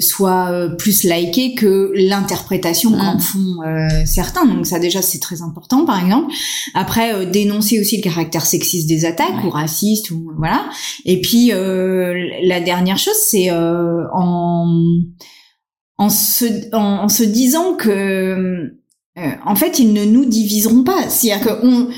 soit 0.00 0.48
euh, 0.50 0.68
plus 0.74 1.04
liké 1.04 1.54
que 1.54 1.92
l'interprétation 1.94 2.90
Mm. 2.90 2.96
qu'en 2.98 3.18
font 3.20 3.62
euh, 3.64 3.88
certains. 4.04 4.46
Donc 4.46 4.66
ça, 4.66 4.80
déjà, 4.80 5.00
c'est 5.00 5.20
très 5.20 5.42
important, 5.42 5.84
par 5.84 6.02
exemple. 6.02 6.32
Après, 6.74 7.14
euh, 7.14 7.24
dénoncer 7.24 7.80
aussi 7.80 7.98
le 7.98 8.02
caractère 8.02 8.44
sexiste 8.46 8.88
des 8.88 9.04
attaques 9.04 9.28
Ouais. 9.42 9.46
ou 9.46 9.50
raciste 9.50 10.10
ou 10.10 10.32
voilà. 10.36 10.64
Et 11.04 11.20
puis 11.20 11.52
euh, 11.52 12.14
la 12.42 12.60
dernière 12.60 12.98
chose, 12.98 13.14
c'est 13.24 13.50
euh, 13.50 14.04
en 14.12 14.66
en 15.98 16.08
se 16.10 16.46
en, 16.74 17.04
en 17.04 17.08
se 17.08 17.22
disant 17.22 17.74
que 17.74 18.72
euh, 19.18 19.30
en 19.46 19.54
fait 19.54 19.78
ils 19.78 19.92
ne 19.92 20.04
nous 20.04 20.24
diviseront 20.24 20.82
pas. 20.82 21.08
C'est-à-dire 21.08 21.46
que 21.46 21.64
on 21.66 21.88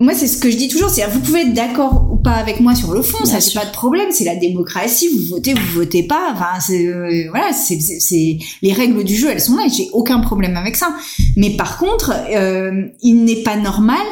moi, 0.00 0.14
c'est 0.14 0.26
ce 0.28 0.38
que 0.38 0.50
je 0.50 0.56
dis 0.56 0.68
toujours, 0.68 0.90
c'est 0.90 1.04
vous 1.06 1.20
pouvez 1.20 1.40
être 1.42 1.54
d'accord 1.54 2.08
ou 2.12 2.16
pas 2.16 2.32
avec 2.34 2.60
moi 2.60 2.74
sur 2.74 2.92
le 2.92 3.02
fond, 3.02 3.18
Bien 3.24 3.32
ça 3.32 3.40
c'est 3.40 3.58
pas 3.58 3.66
de 3.66 3.72
problème, 3.72 4.08
c'est 4.12 4.24
la 4.24 4.36
démocratie, 4.36 5.08
vous 5.08 5.34
votez, 5.34 5.54
vous 5.54 5.72
votez 5.80 6.04
pas, 6.04 6.30
enfin 6.32 6.60
c'est 6.60 6.86
euh, 6.86 7.26
voilà, 7.30 7.52
c'est 7.52 7.80
c'est- 7.80 7.98
c'est 8.00 8.38
les 8.62 8.72
règles 8.72 9.02
du 9.04 9.16
jeu, 9.16 9.28
elles 9.30 9.40
sont 9.40 9.56
là, 9.56 9.64
et 9.66 9.70
j'ai 9.70 9.88
aucun 9.92 10.20
problème 10.20 10.56
avec 10.56 10.76
ça. 10.76 10.94
Mais 11.36 11.50
par 11.56 11.78
contre, 11.78 12.12
euh, 12.34 12.84
il 13.02 13.24
n'est 13.24 13.42
pas 13.42 13.56
normal 13.56 14.04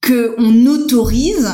que 0.00 0.34
on 0.38 0.66
autorise 0.66 1.50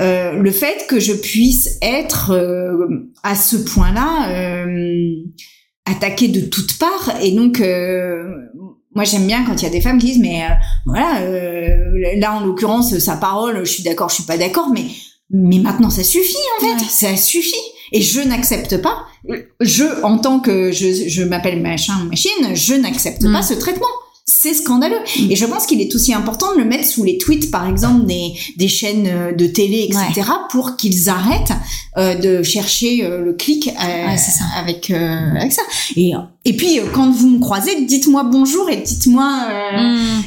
euh, 0.00 0.32
le 0.32 0.50
fait 0.50 0.86
que 0.88 0.98
je 1.00 1.12
puisse 1.12 1.78
être 1.82 2.30
euh, 2.32 3.10
à 3.22 3.34
ce 3.34 3.56
point-là 3.56 4.64
euh, 4.64 5.14
attaquée 5.84 6.28
de 6.28 6.40
toutes 6.40 6.78
parts 6.78 7.12
et 7.22 7.32
donc 7.32 7.60
euh, 7.60 8.24
moi 8.94 9.04
j'aime 9.04 9.26
bien 9.26 9.44
quand 9.44 9.54
il 9.60 9.62
y 9.62 9.66
a 9.66 9.70
des 9.70 9.80
femmes 9.80 9.98
qui 9.98 10.06
disent 10.06 10.18
mais 10.20 10.42
euh, 10.44 10.48
voilà 10.86 11.20
euh, 11.20 11.76
là 12.18 12.34
en 12.34 12.40
l'occurrence 12.40 12.98
sa 12.98 13.16
parole 13.16 13.64
je 13.64 13.70
suis 13.70 13.82
d'accord 13.82 14.08
je 14.08 14.16
suis 14.16 14.24
pas 14.24 14.36
d'accord 14.36 14.68
mais 14.72 14.84
mais 15.30 15.58
maintenant 15.58 15.90
ça 15.90 16.02
suffit 16.04 16.36
en 16.58 16.64
fait 16.64 16.72
Ouais. 16.82 16.88
ça 16.88 17.16
suffit 17.16 17.54
et 17.92 18.00
je 18.02 18.20
n'accepte 18.20 18.80
pas 18.82 19.04
je 19.60 20.02
en 20.02 20.18
tant 20.18 20.40
que 20.40 20.72
je, 20.72 21.08
je 21.08 21.22
m'appelle 21.22 21.60
machin 21.60 21.94
ou 22.04 22.08
machine 22.08 22.54
je 22.54 22.74
n'accepte 22.74 23.22
Mm. 23.22 23.32
pas 23.32 23.42
ce 23.42 23.54
traitement 23.54 23.86
c'est 24.40 24.54
scandaleux. 24.54 24.96
Et 25.28 25.36
je 25.36 25.44
pense 25.46 25.66
qu'il 25.66 25.80
est 25.80 25.94
aussi 25.94 26.14
important 26.14 26.52
de 26.54 26.58
le 26.60 26.64
mettre 26.64 26.84
sous 26.86 27.04
les 27.04 27.18
tweets, 27.18 27.50
par 27.50 27.68
exemple, 27.68 28.06
des, 28.06 28.32
des 28.56 28.68
chaînes 28.68 29.06
euh, 29.06 29.32
de 29.32 29.46
télé, 29.46 29.88
etc., 29.90 30.28
pour 30.50 30.76
qu'ils 30.76 31.08
arrêtent 31.08 31.52
euh, 31.98 32.14
de 32.14 32.42
chercher 32.42 33.04
euh, 33.04 33.22
le 33.24 33.32
clic 33.34 33.68
euh, 33.68 34.06
Ouais, 34.06 34.16
c'est 34.16 34.30
ça. 34.30 34.44
avec, 34.56 34.90
euh, 34.90 35.34
avec 35.36 35.52
ça. 35.52 35.62
Et, 35.96 36.12
et 36.44 36.56
puis, 36.56 36.78
euh, 36.78 36.84
quand 36.92 37.10
vous 37.10 37.28
me 37.28 37.38
croisez, 37.38 37.84
dites-moi 37.84 38.24
bonjour 38.24 38.68
et 38.70 38.76
dites-moi, 38.78 39.30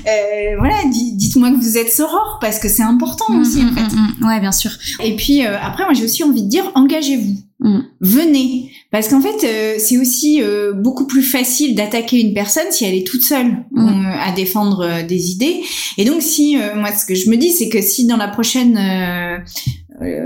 euh, 0.08 0.56
voilà, 0.60 0.76
di- 0.92 1.14
dites-moi 1.14 1.52
que 1.52 1.56
vous 1.58 1.78
êtes 1.78 1.92
soror, 1.92 2.38
parce 2.42 2.60
que 2.60 2.70
c'est 2.70 2.84
important 2.84 3.26
Mmh, 3.30 3.42
aussi, 3.42 3.64
en 3.64 3.74
fait. 3.74 3.96
mmh, 3.96 4.08
mmh. 4.22 4.28
Ouais, 4.28 4.40
bien 4.40 4.52
sûr. 4.52 4.72
Et 5.04 5.16
puis, 5.16 5.46
euh, 5.46 5.56
après, 5.62 5.84
moi, 5.86 5.94
j'ai 5.94 6.04
aussi 6.06 6.24
envie 6.24 6.44
de 6.44 6.50
dire, 6.50 6.72
engagez-vous. 6.76 7.36
Mm. 7.64 7.80
Venez. 8.02 8.72
Parce 8.92 9.08
qu'en 9.08 9.22
fait, 9.22 9.44
euh, 9.46 9.76
c'est 9.80 9.98
aussi 9.98 10.42
euh, 10.44 10.74
beaucoup 10.74 11.08
plus 11.08 11.24
facile 11.24 11.74
d'attaquer 11.76 12.20
une 12.22 12.34
personne 12.34 12.66
si 12.72 12.86
elle 12.86 12.94
est 12.94 13.08
toute 13.08 13.24
seule 13.24 13.64
Mm. 13.72 13.88
euh, 13.88 14.12
à 14.22 14.32
défendre 14.34 14.82
euh, 14.82 15.04
des 15.04 15.32
idées. 15.32 15.62
Et 15.98 16.06
donc, 16.06 16.22
si, 16.22 16.58
euh, 16.58 16.76
moi, 16.76 16.92
ce 16.94 17.06
que 17.06 17.16
je 17.16 17.30
me 17.30 17.38
dis, 17.38 17.50
c'est 17.52 17.70
que 17.70 17.82
si 17.82 18.06
dans 18.06 18.18
la 18.18 18.28
prochaine 18.28 18.78
euh, 18.78 19.38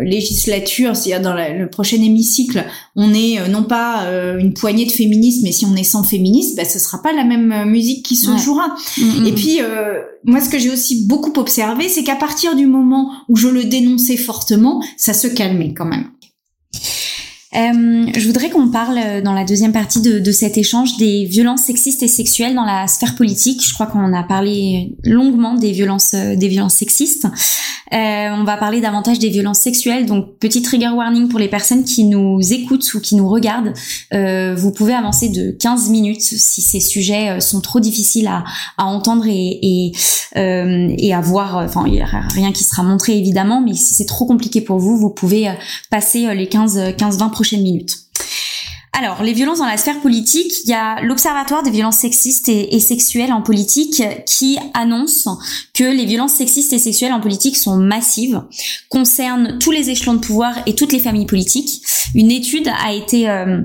législature, 0.04 0.96
c'est-à-dire 0.96 1.22
dans 1.22 1.34
la- 1.34 1.54
le 1.54 1.70
prochain 1.70 1.98
hémicycle, 2.02 2.66
on 2.96 3.14
est 3.14 3.40
euh, 3.40 3.48
non 3.48 3.64
pas 3.64 4.06
euh, 4.06 4.38
une 4.40 4.54
poignée 4.54 4.86
de 4.86 4.92
féministes, 4.92 5.42
mais 5.44 5.52
si 5.52 5.66
on 5.66 5.76
est 5.76 5.84
100 5.84 6.04
féministes, 6.04 6.56
bah, 6.56 6.66
ce 6.66 6.80
sera 6.80 7.02
pas 7.02 7.14
la 7.14 7.24
même 7.24 7.66
musique 7.70 8.04
qui 8.06 8.16
se 8.16 8.32
Ouais. 8.32 8.38
jouera. 8.38 8.76
Mmh, 8.98 9.26
Et 9.28 9.32
mmh. 9.32 9.36
puis, 9.36 9.58
euh, 9.62 10.00
moi, 10.24 10.40
ce 10.42 10.50
que 10.50 10.58
j'ai 10.60 10.70
aussi 10.70 11.06
beaucoup 11.06 11.34
observé, 11.38 11.90
c'est 11.90 12.04
qu'à 12.04 12.16
partir 12.16 12.56
du 12.56 12.66
moment 12.66 13.12
où 13.30 13.36
je 13.36 13.48
le 13.50 13.66
dénonçais 13.66 14.18
fortement, 14.18 14.82
ça 14.98 15.14
se 15.14 15.28
calmait 15.28 15.74
quand 15.76 15.86
même. 15.86 16.06
Euh, 17.58 18.06
je 18.16 18.28
voudrais 18.28 18.50
qu'on 18.52 18.70
parle 18.70 19.00
euh, 19.00 19.22
dans 19.22 19.34
la 19.34 19.44
deuxième 19.44 19.74
partie 19.74 20.00
de, 20.00 20.32
cet 20.32 20.58
échange 20.58 20.98
des 20.98 21.26
violences 21.26 21.62
sexistes 21.62 22.04
et 22.04 22.08
sexuelles 22.08 22.54
dans 22.54 22.66
la 22.66 22.88
sphère 22.88 23.16
politique. 23.16 23.66
Je 23.66 23.74
crois 23.74 23.88
qu'on 23.88 24.14
a 24.14 24.24
parlé 24.24 24.96
longuement 25.04 25.56
des 25.56 25.72
violences, 25.72 26.14
euh, 26.14 26.36
des 26.36 26.50
violences 26.50 26.76
sexistes. 26.76 27.28
On 27.92 28.44
va 28.44 28.58
parler 28.58 28.82
davantage 28.82 29.18
des 29.18 29.30
violences 29.30 29.60
sexuelles. 29.60 30.06
Donc, 30.06 30.38
petit 30.40 30.62
trigger 30.62 30.90
warning 30.90 31.30
pour 31.30 31.40
les 31.40 31.48
personnes 31.48 31.86
qui 31.86 32.04
nous 32.04 32.40
écoutent 32.52 32.94
ou 32.94 33.00
qui 33.00 33.16
nous 33.16 33.28
regardent. 33.30 33.74
Vous 34.12 34.72
pouvez 34.72 34.94
avancer 34.94 35.30
de 35.30 35.52
15 35.52 35.90
minutes 35.90 36.22
si 36.22 36.62
ces 36.62 36.82
sujets 36.82 37.40
sont 37.40 37.62
trop 37.62 37.80
difficiles 37.80 38.28
à, 38.28 38.44
entendre 38.78 39.26
et, 39.28 39.94
à 40.36 41.22
voir. 41.22 41.58
Enfin, 41.64 41.86
il 41.88 41.94
y 41.96 42.02
a 42.02 42.06
rien 42.06 42.52
qui 42.52 42.66
sera 42.66 42.84
montré 42.84 43.18
évidemment, 43.18 43.62
mais 43.62 43.74
si 43.74 43.94
c'est 43.94 44.06
trop 44.06 44.26
compliqué 44.26 44.60
pour 44.60 44.80
vous, 44.80 44.98
vous 44.98 45.10
pouvez 45.10 45.50
passer 45.90 46.36
les 46.36 46.48
15-20 46.48 47.32
prochaines 47.32 47.47
Alors, 48.94 49.22
les 49.22 49.34
violences 49.34 49.60
dans 49.60 49.68
la 49.68 49.78
sphère 49.78 50.02
politique, 50.02 50.52
il 50.64 50.72
y 50.72 50.74
a 50.74 51.02
l'Observatoire 51.02 51.62
des 51.62 51.70
violences 51.70 51.98
sexistes 51.98 52.50
et, 52.50 52.80
sexuelles 52.80 53.32
en 53.32 53.44
politique 53.44 54.02
qui 54.26 54.58
annonce 54.74 55.28
que 55.76 55.84
les 55.84 56.06
violences 56.06 56.34
sexistes 56.34 56.74
et 56.74 56.80
sexuelles 56.80 57.14
en 57.14 57.20
politique 57.20 57.58
sont 57.58 57.78
massives, 57.78 58.42
concernent 58.90 59.60
tous 59.60 59.70
les 59.70 59.92
échelons 59.92 60.16
de 60.16 60.20
pouvoir 60.20 60.56
et 60.66 60.74
toutes 60.74 60.94
les 60.94 61.00
familles 61.00 61.28
politiques. 61.28 61.84
Une 62.16 62.32
étude 62.32 62.70
a 62.84 62.92
été... 62.92 63.30
euh, 63.30 63.62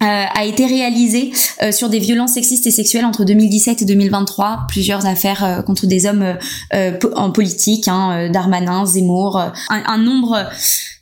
a 0.00 0.44
été 0.44 0.66
réalisée 0.66 1.32
euh, 1.62 1.72
sur 1.72 1.88
des 1.88 1.98
violences 1.98 2.34
sexistes 2.34 2.66
et 2.66 2.70
sexuelles 2.70 3.04
entre 3.04 3.24
2017 3.24 3.82
et 3.82 3.84
2023, 3.84 4.66
plusieurs 4.68 5.06
affaires 5.06 5.44
euh, 5.44 5.62
contre 5.62 5.86
des 5.86 6.06
hommes 6.06 6.22
euh, 6.22 6.34
euh, 6.74 6.98
en 7.16 7.30
politique, 7.30 7.88
hein, 7.88 8.12
euh, 8.12 8.28
Darmanin, 8.28 8.86
Zemmour, 8.86 9.38
euh, 9.38 9.48
un, 9.70 9.82
un 9.86 9.98
nombre 9.98 10.46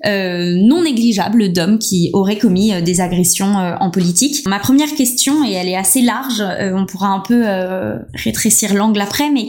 euh, 0.07 0.55
non 0.57 0.83
négligeable 0.83 1.53
d'hommes 1.53 1.79
qui 1.79 2.11
auraient 2.15 2.39
commis 2.39 2.73
euh, 2.73 2.81
des 2.81 3.01
agressions 3.01 3.59
euh, 3.59 3.75
en 3.81 3.91
politique. 3.91 4.47
Ma 4.47 4.59
première 4.59 4.95
question, 4.95 5.45
et 5.45 5.53
elle 5.53 5.69
est 5.69 5.77
assez 5.77 6.01
large, 6.01 6.41
euh, 6.41 6.73
on 6.75 6.87
pourra 6.87 7.09
un 7.09 7.21
peu 7.21 7.43
euh, 7.45 7.99
rétrécir 8.15 8.75
l'angle 8.75 9.01
après, 9.01 9.31
mais 9.31 9.49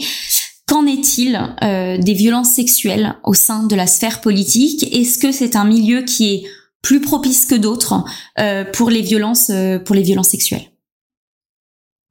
Qu'en 0.68 0.86
est-il 0.86 1.40
euh, 1.64 1.98
des 1.98 2.14
violences 2.14 2.50
sexuelles 2.50 3.16
au 3.24 3.34
sein 3.34 3.64
de 3.64 3.74
la 3.74 3.88
sphère 3.88 4.20
politique? 4.20 4.94
Est-ce 4.94 5.18
que 5.18 5.32
c'est 5.32 5.56
un 5.56 5.64
milieu 5.64 6.02
qui 6.02 6.34
est 6.34 6.44
plus 6.82 7.02
propice 7.02 7.46
que 7.46 7.56
d'autres 7.56 8.04
euh, 8.40 8.64
pour 8.64 8.90
les 8.90 9.02
violences 9.02 9.50
euh, 9.50 9.80
pour 9.80 9.96
les 9.96 10.04
violences 10.04 10.30
sexuelles 10.30 10.72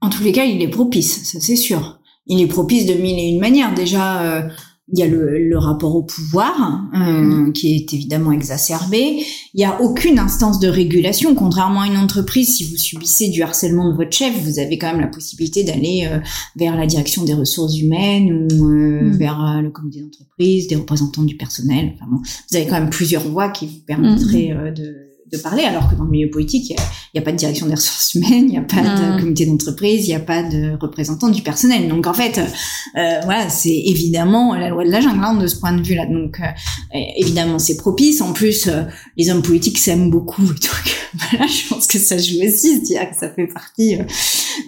En 0.00 0.10
tous 0.10 0.22
les 0.22 0.32
cas, 0.32 0.44
il 0.44 0.62
est 0.62 0.68
propice, 0.68 1.24
ça 1.24 1.40
c'est 1.40 1.56
sûr. 1.56 2.00
Il 2.26 2.40
est 2.40 2.46
propice 2.46 2.86
de 2.86 2.94
mille 2.94 3.18
et 3.18 3.28
une 3.28 3.40
manières. 3.40 3.72
Déjà, 3.72 4.22
euh, 4.22 4.48
il 4.92 4.98
y 4.98 5.02
a 5.02 5.06
le, 5.06 5.48
le 5.48 5.58
rapport 5.58 5.96
au 5.96 6.02
pouvoir 6.02 6.84
euh, 6.94 7.50
qui 7.52 7.74
est 7.74 7.92
évidemment 7.92 8.32
exacerbé. 8.32 9.22
Il 9.54 9.60
y 9.60 9.64
a 9.64 9.80
aucune 9.80 10.18
instance 10.18 10.60
de 10.60 10.68
régulation, 10.68 11.34
contrairement 11.34 11.80
à 11.80 11.86
une 11.86 11.96
entreprise. 11.96 12.56
Si 12.56 12.64
vous 12.64 12.76
subissez 12.76 13.28
du 13.28 13.42
harcèlement 13.42 13.90
de 13.90 13.96
votre 13.96 14.12
chef, 14.12 14.32
vous 14.44 14.58
avez 14.58 14.78
quand 14.78 14.92
même 14.92 15.00
la 15.00 15.08
possibilité 15.08 15.64
d'aller 15.64 16.08
euh, 16.10 16.18
vers 16.54 16.76
la 16.76 16.86
direction 16.86 17.24
des 17.24 17.34
ressources 17.34 17.78
humaines 17.78 18.48
ou 18.52 18.68
euh, 18.68 18.96
Mm. 19.06 19.16
vers 19.16 19.44
euh, 19.44 19.60
le 19.60 19.70
comité 19.70 20.00
d'entreprise, 20.00 20.66
des 20.68 20.76
représentants 20.76 21.22
du 21.22 21.36
personnel. 21.36 21.92
Enfin 21.94 22.06
bon, 22.10 22.18
vous 22.18 22.56
avez 22.56 22.66
quand 22.66 22.78
même 22.80 22.90
plusieurs 22.90 23.22
voies 23.22 23.50
qui 23.50 23.66
vous 23.66 23.80
permettraient 23.86 24.52
euh, 24.52 24.70
de 24.70 25.05
de 25.32 25.38
parler, 25.38 25.64
alors 25.64 25.90
que 25.90 25.96
dans 25.96 26.04
le 26.04 26.10
milieu 26.10 26.30
politique, 26.30 26.70
il 26.70 26.76
n'y 27.14 27.20
a, 27.20 27.22
pas 27.22 27.32
de 27.32 27.36
direction 27.36 27.66
des 27.66 27.74
ressources 27.74 28.14
humaines, 28.14 28.44
il 28.44 28.50
n'y 28.50 28.58
a 28.58 28.62
pas 28.62 28.82
de 28.82 29.20
comité 29.20 29.44
d'entreprise, 29.46 30.06
il 30.06 30.10
n'y 30.10 30.14
a 30.14 30.20
pas 30.20 30.42
de 30.42 30.76
représentant 30.80 31.28
du 31.28 31.42
personnel. 31.42 31.88
Donc 31.88 32.06
en 32.06 32.14
fait, 32.14 32.38
euh, 32.38 33.20
voilà, 33.24 33.48
c'est 33.48 33.74
évidemment 33.74 34.54
la 34.54 34.68
loi 34.68 34.84
de 34.84 34.90
la 34.90 35.00
jungle 35.00 35.24
hein, 35.24 35.34
de 35.34 35.46
ce 35.48 35.56
point 35.56 35.72
de 35.72 35.82
vue-là. 35.82 36.06
Donc 36.06 36.38
euh, 36.40 36.98
évidemment, 37.16 37.58
c'est 37.58 37.76
propice. 37.76 38.20
En 38.20 38.32
plus, 38.32 38.68
euh, 38.68 38.82
les 39.16 39.30
hommes 39.30 39.42
politiques 39.42 39.78
s'aiment 39.78 40.10
beaucoup. 40.10 40.42
Donc 40.46 40.96
voilà, 41.30 41.46
je 41.46 41.68
pense 41.68 41.86
que 41.88 41.98
ça 41.98 42.18
joue 42.18 42.44
aussi, 42.44 42.78
c'est-à-dire 42.84 43.10
que 43.10 43.16
ça 43.16 43.28
fait 43.30 43.48
partie 43.48 43.98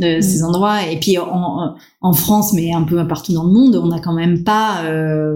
de 0.01 0.21
ces 0.21 0.43
endroits. 0.43 0.89
Et 0.91 0.99
puis 0.99 1.19
en, 1.19 1.77
en 2.01 2.13
France, 2.13 2.53
mais 2.53 2.73
un 2.73 2.83
peu 2.83 3.07
partout 3.07 3.33
dans 3.33 3.45
le 3.45 3.53
monde, 3.53 3.77
on 3.77 3.87
n'a 3.87 4.01
quand 4.01 4.15
même 4.15 4.43
pas 4.43 4.85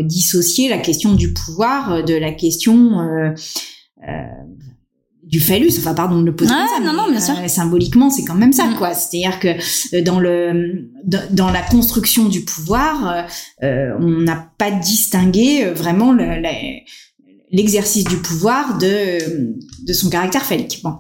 dissocié 0.01 0.69
la 0.69 0.79
question 0.79 1.15
du 1.15 1.33
pouvoir 1.33 2.03
de 2.05 2.15
la 2.15 2.33
question 2.33 2.93
du 5.33 5.41
phallus, 5.41 5.73
enfin 5.79 5.95
pardon 5.95 6.21
de 6.21 6.27
le 6.27 6.37
poser 6.37 6.51
ça, 6.51 6.85
non, 6.85 6.93
non, 6.93 7.11
bien 7.11 7.21
sûr. 7.21 7.35
Euh, 7.43 7.49
symboliquement, 7.49 8.11
c'est 8.11 8.23
quand 8.23 8.35
même 8.35 8.53
ça, 8.53 8.67
mm. 8.67 8.75
quoi. 8.77 8.93
C'est-à-dire 8.93 9.41
que 9.41 9.49
euh, 9.97 10.03
dans 10.03 10.21
le 10.21 10.91
dans 11.31 11.51
la 11.51 11.63
construction 11.63 12.29
du 12.29 12.43
pouvoir, 12.43 13.27
euh, 13.63 13.93
on 13.99 14.21
n'a 14.21 14.51
pas 14.59 14.71
distingué 14.71 15.65
vraiment 15.65 16.15
l'exercice 17.51 18.05
du 18.05 18.17
pouvoir 18.19 18.77
de 18.77 19.55
de 19.87 19.93
son 19.95 20.11
caractère 20.11 20.45
phallique. 20.45 20.81
Bon. 20.85 20.97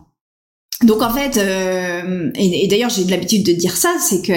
Donc 0.84 1.02
en 1.02 1.10
fait, 1.10 1.36
euh, 1.36 2.30
et, 2.34 2.66
d'ailleurs 2.66 2.90
j'ai 2.90 3.04
l'habitude 3.04 3.46
de 3.46 3.52
dire 3.52 3.76
ça, 3.76 3.96
c'est 4.00 4.22
que 4.22 4.32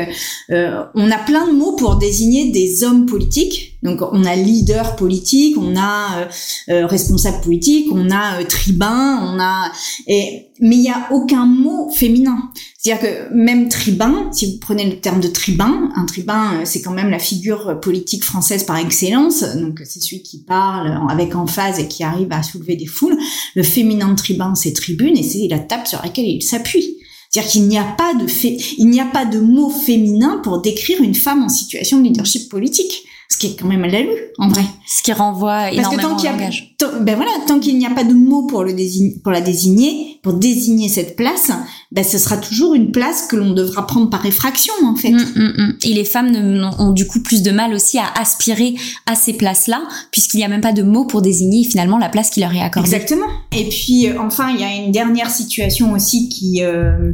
euh, 0.51 0.83
on 0.93 1.09
a 1.09 1.17
plein 1.17 1.47
de 1.47 1.53
mots 1.53 1.75
pour 1.75 1.97
désigner 1.97 2.51
des 2.51 2.83
hommes 2.83 3.05
politiques. 3.05 3.74
Donc 3.85 4.01
on 4.11 4.23
a 4.25 4.35
leader 4.35 4.95
politique, 4.95 5.57
on 5.57 5.75
a 5.77 6.27
euh, 6.69 6.87
responsable 6.87 7.41
politique, 7.41 7.87
on 7.91 8.09
a 8.09 8.43
tribun, 8.43 9.19
on 9.23 9.39
a 9.39 9.71
et 10.07 10.47
mais 10.61 10.77
il 10.77 10.83
y 10.83 10.89
a 10.89 11.09
aucun 11.11 11.45
mot 11.45 11.89
féminin. 11.91 12.49
C'est-à-dire 12.77 13.09
que 13.09 13.33
même 13.33 13.67
tribun, 13.67 14.29
si 14.31 14.45
vous 14.45 14.59
prenez 14.59 14.85
le 14.85 14.99
terme 14.99 15.19
de 15.19 15.27
tribun, 15.27 15.89
un 15.95 16.05
tribun, 16.05 16.63
c'est 16.63 16.81
quand 16.81 16.93
même 16.93 17.09
la 17.09 17.19
figure 17.19 17.79
politique 17.81 18.23
française 18.23 18.63
par 18.63 18.77
excellence, 18.77 19.43
donc 19.55 19.81
c'est 19.83 20.01
celui 20.01 20.21
qui 20.21 20.43
parle 20.43 20.97
avec 21.09 21.35
emphase 21.35 21.79
et 21.79 21.87
qui 21.87 22.03
arrive 22.03 22.31
à 22.31 22.41
soulever 22.41 22.75
des 22.75 22.85
foules. 22.85 23.17
Le 23.55 23.63
féminin 23.63 24.13
tribun, 24.15 24.55
c'est 24.55 24.73
tribune 24.73 25.17
et 25.17 25.23
c'est 25.23 25.47
la 25.49 25.59
table 25.59 25.87
sur 25.87 26.01
laquelle 26.01 26.25
il 26.25 26.41
s'appuie. 26.41 26.97
C'est-à-dire 27.29 27.51
qu'il 27.51 27.67
n'y 27.67 27.77
a 27.77 27.83
pas 27.83 28.13
de 28.13 28.27
fait, 28.27 28.57
il 28.77 28.89
n'y 28.89 29.01
a 29.01 29.05
pas 29.05 29.25
de 29.25 29.39
mot 29.39 29.69
féminin 29.69 30.39
pour 30.43 30.61
décrire 30.61 31.01
une 31.01 31.15
femme 31.15 31.43
en 31.43 31.49
situation 31.49 31.99
de 31.99 32.05
leadership 32.05 32.49
politique 32.49 33.03
ce 33.35 33.39
qui 33.39 33.47
est 33.47 33.59
quand 33.59 33.67
même 33.67 33.83
à 33.83 33.87
la 33.87 34.01
lue, 34.01 34.17
en 34.37 34.47
vrai. 34.47 34.63
Ce 34.87 35.03
qui 35.03 35.11
renvoie 35.11 35.69
énormément 35.71 36.01
Parce 36.09 36.23
que 36.23 36.27
tant 36.27 36.37
qu'il 36.47 37.01
ben 37.01 37.15
voilà, 37.15 37.31
tant 37.45 37.59
qu'il 37.59 37.77
n'y 37.77 37.85
a 37.85 37.89
pas 37.89 38.05
de 38.05 38.13
mot 38.13 38.47
pour 38.47 38.63
le 38.63 38.71
désigner, 38.71 39.17
pour 39.21 39.33
la 39.33 39.41
désigner, 39.41 40.19
pour 40.23 40.33
désigner 40.33 40.87
cette 40.87 41.17
place, 41.17 41.51
ben 41.91 42.05
ce 42.05 42.17
sera 42.17 42.37
toujours 42.37 42.75
une 42.75 42.91
place 42.91 43.27
que 43.27 43.35
l'on 43.35 43.51
devra 43.51 43.85
prendre 43.87 44.09
par 44.09 44.25
effraction, 44.25 44.73
en 44.85 44.95
fait. 44.95 45.11
Mm, 45.11 45.33
mm, 45.35 45.53
mm. 45.57 45.77
Et 45.83 45.93
les 45.93 46.05
femmes 46.05 46.71
ont 46.79 46.91
du 46.91 47.07
coup 47.07 47.19
plus 47.19 47.43
de 47.43 47.51
mal 47.51 47.73
aussi 47.73 47.97
à 47.97 48.05
aspirer 48.17 48.75
à 49.05 49.15
ces 49.15 49.33
places-là, 49.33 49.81
puisqu'il 50.11 50.37
n'y 50.37 50.45
a 50.45 50.49
même 50.49 50.61
pas 50.61 50.73
de 50.73 50.83
mot 50.83 51.03
pour 51.03 51.21
désigner 51.21 51.65
finalement 51.65 51.97
la 51.97 52.07
place 52.07 52.29
qui 52.29 52.39
leur 52.39 52.53
est 52.53 52.61
accordée. 52.61 52.93
Exactement. 52.93 53.27
Et 53.51 53.67
puis, 53.67 54.07
euh, 54.07 54.21
enfin, 54.21 54.51
il 54.51 54.61
y 54.61 54.63
a 54.63 54.73
une 54.73 54.93
dernière 54.93 55.29
situation 55.29 55.91
aussi 55.91 56.29
qui, 56.29 56.63
euh, 56.63 57.11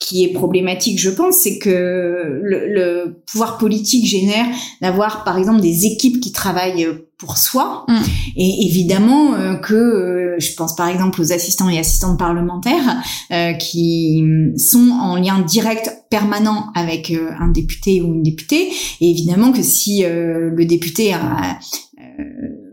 qui 0.00 0.24
est 0.24 0.32
problématique, 0.32 0.98
je 0.98 1.10
pense, 1.10 1.36
c'est 1.36 1.58
que 1.58 2.40
le, 2.42 2.66
le, 2.66 3.22
pouvoir 3.30 3.58
politique 3.58 4.06
génère 4.06 4.46
d'avoir, 4.82 5.22
par 5.22 5.38
exemple, 5.38 5.60
des 5.60 5.86
équipes 5.86 6.20
qui 6.20 6.32
travaillent 6.32 6.88
pour 7.20 7.36
soi. 7.36 7.84
Mm. 7.86 7.98
Et 8.36 8.66
évidemment 8.66 9.34
euh, 9.34 9.54
que 9.54 9.74
euh, 9.74 10.36
je 10.38 10.54
pense 10.54 10.74
par 10.74 10.88
exemple 10.88 11.20
aux 11.20 11.32
assistants 11.32 11.68
et 11.68 11.78
assistantes 11.78 12.18
parlementaires 12.18 13.02
euh, 13.30 13.52
qui 13.52 14.24
sont 14.56 14.90
en 14.90 15.16
lien 15.16 15.38
direct 15.40 15.92
permanent 16.08 16.70
avec 16.74 17.12
un 17.38 17.48
député 17.48 18.00
ou 18.00 18.14
une 18.14 18.22
députée. 18.22 18.70
Et 19.00 19.10
évidemment 19.10 19.52
que 19.52 19.62
si 19.62 20.02
le 20.02 20.64
député 20.64 21.12
a, 21.12 21.58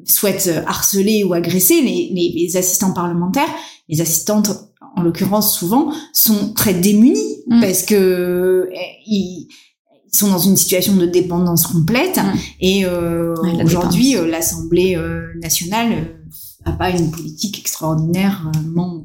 souhaite 0.06 0.50
harceler 0.66 1.24
ou 1.24 1.34
agresser 1.34 1.82
les, 1.82 2.10
les, 2.14 2.34
les 2.36 2.58
assistants 2.58 2.94
parlementaires, 2.94 3.50
les 3.90 4.02
assistantes 4.02 4.50
en 4.98 5.04
l'occurrence 5.04 5.56
souvent, 5.58 5.94
sont 6.12 6.54
très 6.54 6.74
démunis 6.74 7.44
mm. 7.48 7.62
parce 7.62 7.84
que 7.84 8.70
eh, 8.74 8.78
ils, 9.06 9.48
sont 10.12 10.30
dans 10.30 10.40
une 10.40 10.58
situation 10.58 10.96
de 10.96 11.06
dépendance 11.06 11.68
complète 11.68 12.18
mm. 12.18 12.38
et 12.62 12.86
euh, 12.86 13.36
aujourd'hui 13.64 14.18
euh, 14.18 14.28
l'Assemblée 14.28 14.96
euh, 14.96 15.28
nationale 15.42 16.18
n'a 16.66 16.72
pas 16.72 16.90
une 16.90 17.12
politique 17.12 17.60
extraordinairement 17.60 19.04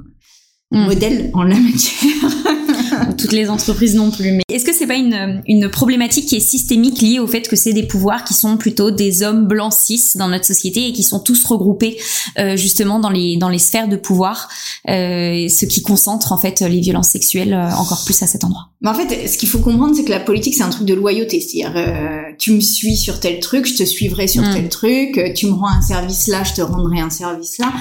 mm. 0.70 0.84
modèle 0.84 1.30
en 1.34 1.42
la 1.42 1.56
matière. 1.56 2.30
toutes 3.18 3.32
les 3.32 3.48
entreprises 3.48 3.94
non 3.94 4.10
plus. 4.10 4.32
Mais 4.32 4.42
est-ce 4.48 4.64
que 4.64 4.72
c'est 4.72 4.86
pas 4.86 4.96
une, 4.96 5.42
une 5.46 5.68
problématique 5.68 6.26
qui 6.26 6.36
est 6.36 6.40
systémique 6.40 7.00
liée 7.00 7.18
au 7.18 7.26
fait 7.26 7.48
que 7.48 7.56
c'est 7.56 7.72
des 7.72 7.84
pouvoirs 7.84 8.24
qui 8.24 8.34
sont 8.34 8.56
plutôt 8.56 8.90
des 8.90 9.22
hommes 9.22 9.46
blancs 9.46 9.72
cis 9.72 10.02
dans 10.16 10.28
notre 10.28 10.44
société 10.44 10.88
et 10.88 10.92
qui 10.92 11.02
sont 11.02 11.20
tous 11.20 11.44
regroupés 11.44 11.98
euh, 12.38 12.56
justement 12.56 12.98
dans 12.98 13.10
les 13.10 13.36
dans 13.36 13.48
les 13.48 13.58
sphères 13.58 13.88
de 13.88 13.96
pouvoir, 13.96 14.48
euh, 14.88 15.48
ce 15.48 15.64
qui 15.66 15.82
concentre 15.82 16.32
en 16.32 16.38
fait 16.38 16.60
les 16.60 16.80
violences 16.80 17.08
sexuelles 17.08 17.52
euh, 17.52 17.70
encore 17.74 18.04
plus 18.04 18.22
à 18.22 18.26
cet 18.26 18.44
endroit? 18.44 18.70
Mais 18.80 18.90
en 18.90 18.94
fait, 18.94 19.28
ce 19.28 19.38
qu'il 19.38 19.48
faut 19.48 19.60
comprendre, 19.60 19.94
c'est 19.94 20.04
que 20.04 20.10
la 20.10 20.20
politique 20.20 20.54
c'est 20.54 20.62
un 20.62 20.70
truc 20.70 20.86
de 20.86 20.94
loyauté, 20.94 21.40
c'est-à-dire 21.40 21.72
euh, 21.76 22.32
tu 22.38 22.52
me 22.52 22.60
suis 22.60 22.96
sur 22.96 23.20
tel 23.20 23.40
truc, 23.40 23.66
je 23.66 23.76
te 23.76 23.84
suivrai 23.84 24.26
sur 24.26 24.42
mm. 24.42 24.54
tel 24.54 24.68
truc, 24.68 25.34
tu 25.34 25.46
me 25.46 25.52
rends 25.52 25.68
un 25.68 25.82
service 25.82 26.26
là, 26.28 26.42
je 26.44 26.54
te 26.54 26.62
rendrai 26.62 27.00
un 27.00 27.10
service 27.10 27.58
là. 27.58 27.72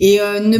Et 0.00 0.18
ne 0.18 0.58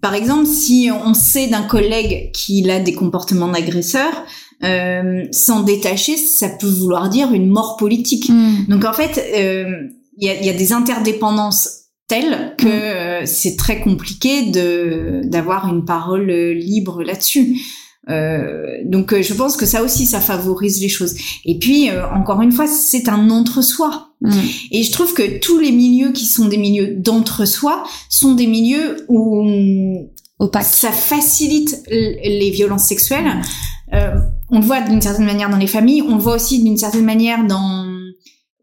par 0.00 0.14
exemple, 0.14 0.46
si 0.46 0.90
on 0.92 1.14
sait 1.14 1.48
d'un 1.48 1.62
collègue 1.62 2.30
qu'il 2.32 2.70
a 2.70 2.80
des 2.80 2.92
comportements 2.92 3.48
d'agresseur, 3.48 4.24
euh, 4.64 5.24
s'en 5.30 5.62
détacher, 5.62 6.16
ça 6.16 6.48
peut 6.48 6.68
vouloir 6.68 7.08
dire 7.08 7.32
une 7.32 7.48
mort 7.48 7.76
politique. 7.76 8.28
Hmm. 8.28 8.64
Donc 8.68 8.84
en 8.84 8.92
fait, 8.92 9.18
euh, 9.36 9.88
il 10.16 10.26
y, 10.26 10.30
a, 10.30 10.42
y, 10.42 10.48
a, 10.48 10.52
des 10.52 10.72
interdépendances 10.72 11.84
telles 12.08 12.54
que 12.58 12.66
hmm. 12.66 13.22
euh, 13.22 13.22
c'est 13.24 13.56
très 13.56 13.80
compliqué 13.80 14.50
de 14.50 15.20
d'avoir 15.24 15.72
une 15.72 15.84
parole 15.84 16.30
libre 16.30 17.02
là-dessus. 17.02 17.56
Euh, 18.08 18.78
donc 18.84 19.14
je 19.20 19.34
pense 19.34 19.56
que 19.56 19.66
ça 19.66 19.82
aussi 19.82 20.06
ça 20.06 20.20
favorise 20.20 20.80
les 20.80 20.88
choses. 20.88 21.14
Et 21.44 21.58
puis 21.58 21.90
encore 22.14 22.40
une 22.42 22.52
fois 22.52 22.66
c'est 22.66 23.08
un 23.08 23.30
entre-soi. 23.30 24.14
Hmm. 24.20 24.32
Et 24.72 24.82
je 24.82 24.90
trouve 24.92 25.14
que 25.14 25.38
tous 25.38 25.58
les 25.58 25.72
milieux 25.72 26.12
qui 26.12 26.26
sont 26.26 26.46
des 26.46 26.56
milieux 26.56 26.94
d'entre-soi 26.96 27.84
sont 28.08 28.34
des 28.34 28.46
milieux 28.46 29.04
où 29.08 29.46
ça 30.62 30.92
facilite 30.92 31.82
les 31.90 32.50
violences 32.50 32.84
sexuelles. 32.84 33.42
Euh, 33.92 34.16
on 34.50 34.60
le 34.60 34.64
voit 34.64 34.80
d'une 34.80 35.00
certaine 35.00 35.24
manière 35.24 35.50
dans 35.50 35.56
les 35.56 35.66
familles, 35.66 36.02
on 36.02 36.16
le 36.16 36.22
voit 36.22 36.34
aussi 36.34 36.62
d'une 36.62 36.76
certaine 36.76 37.04
manière 37.04 37.44
dans 37.46 37.86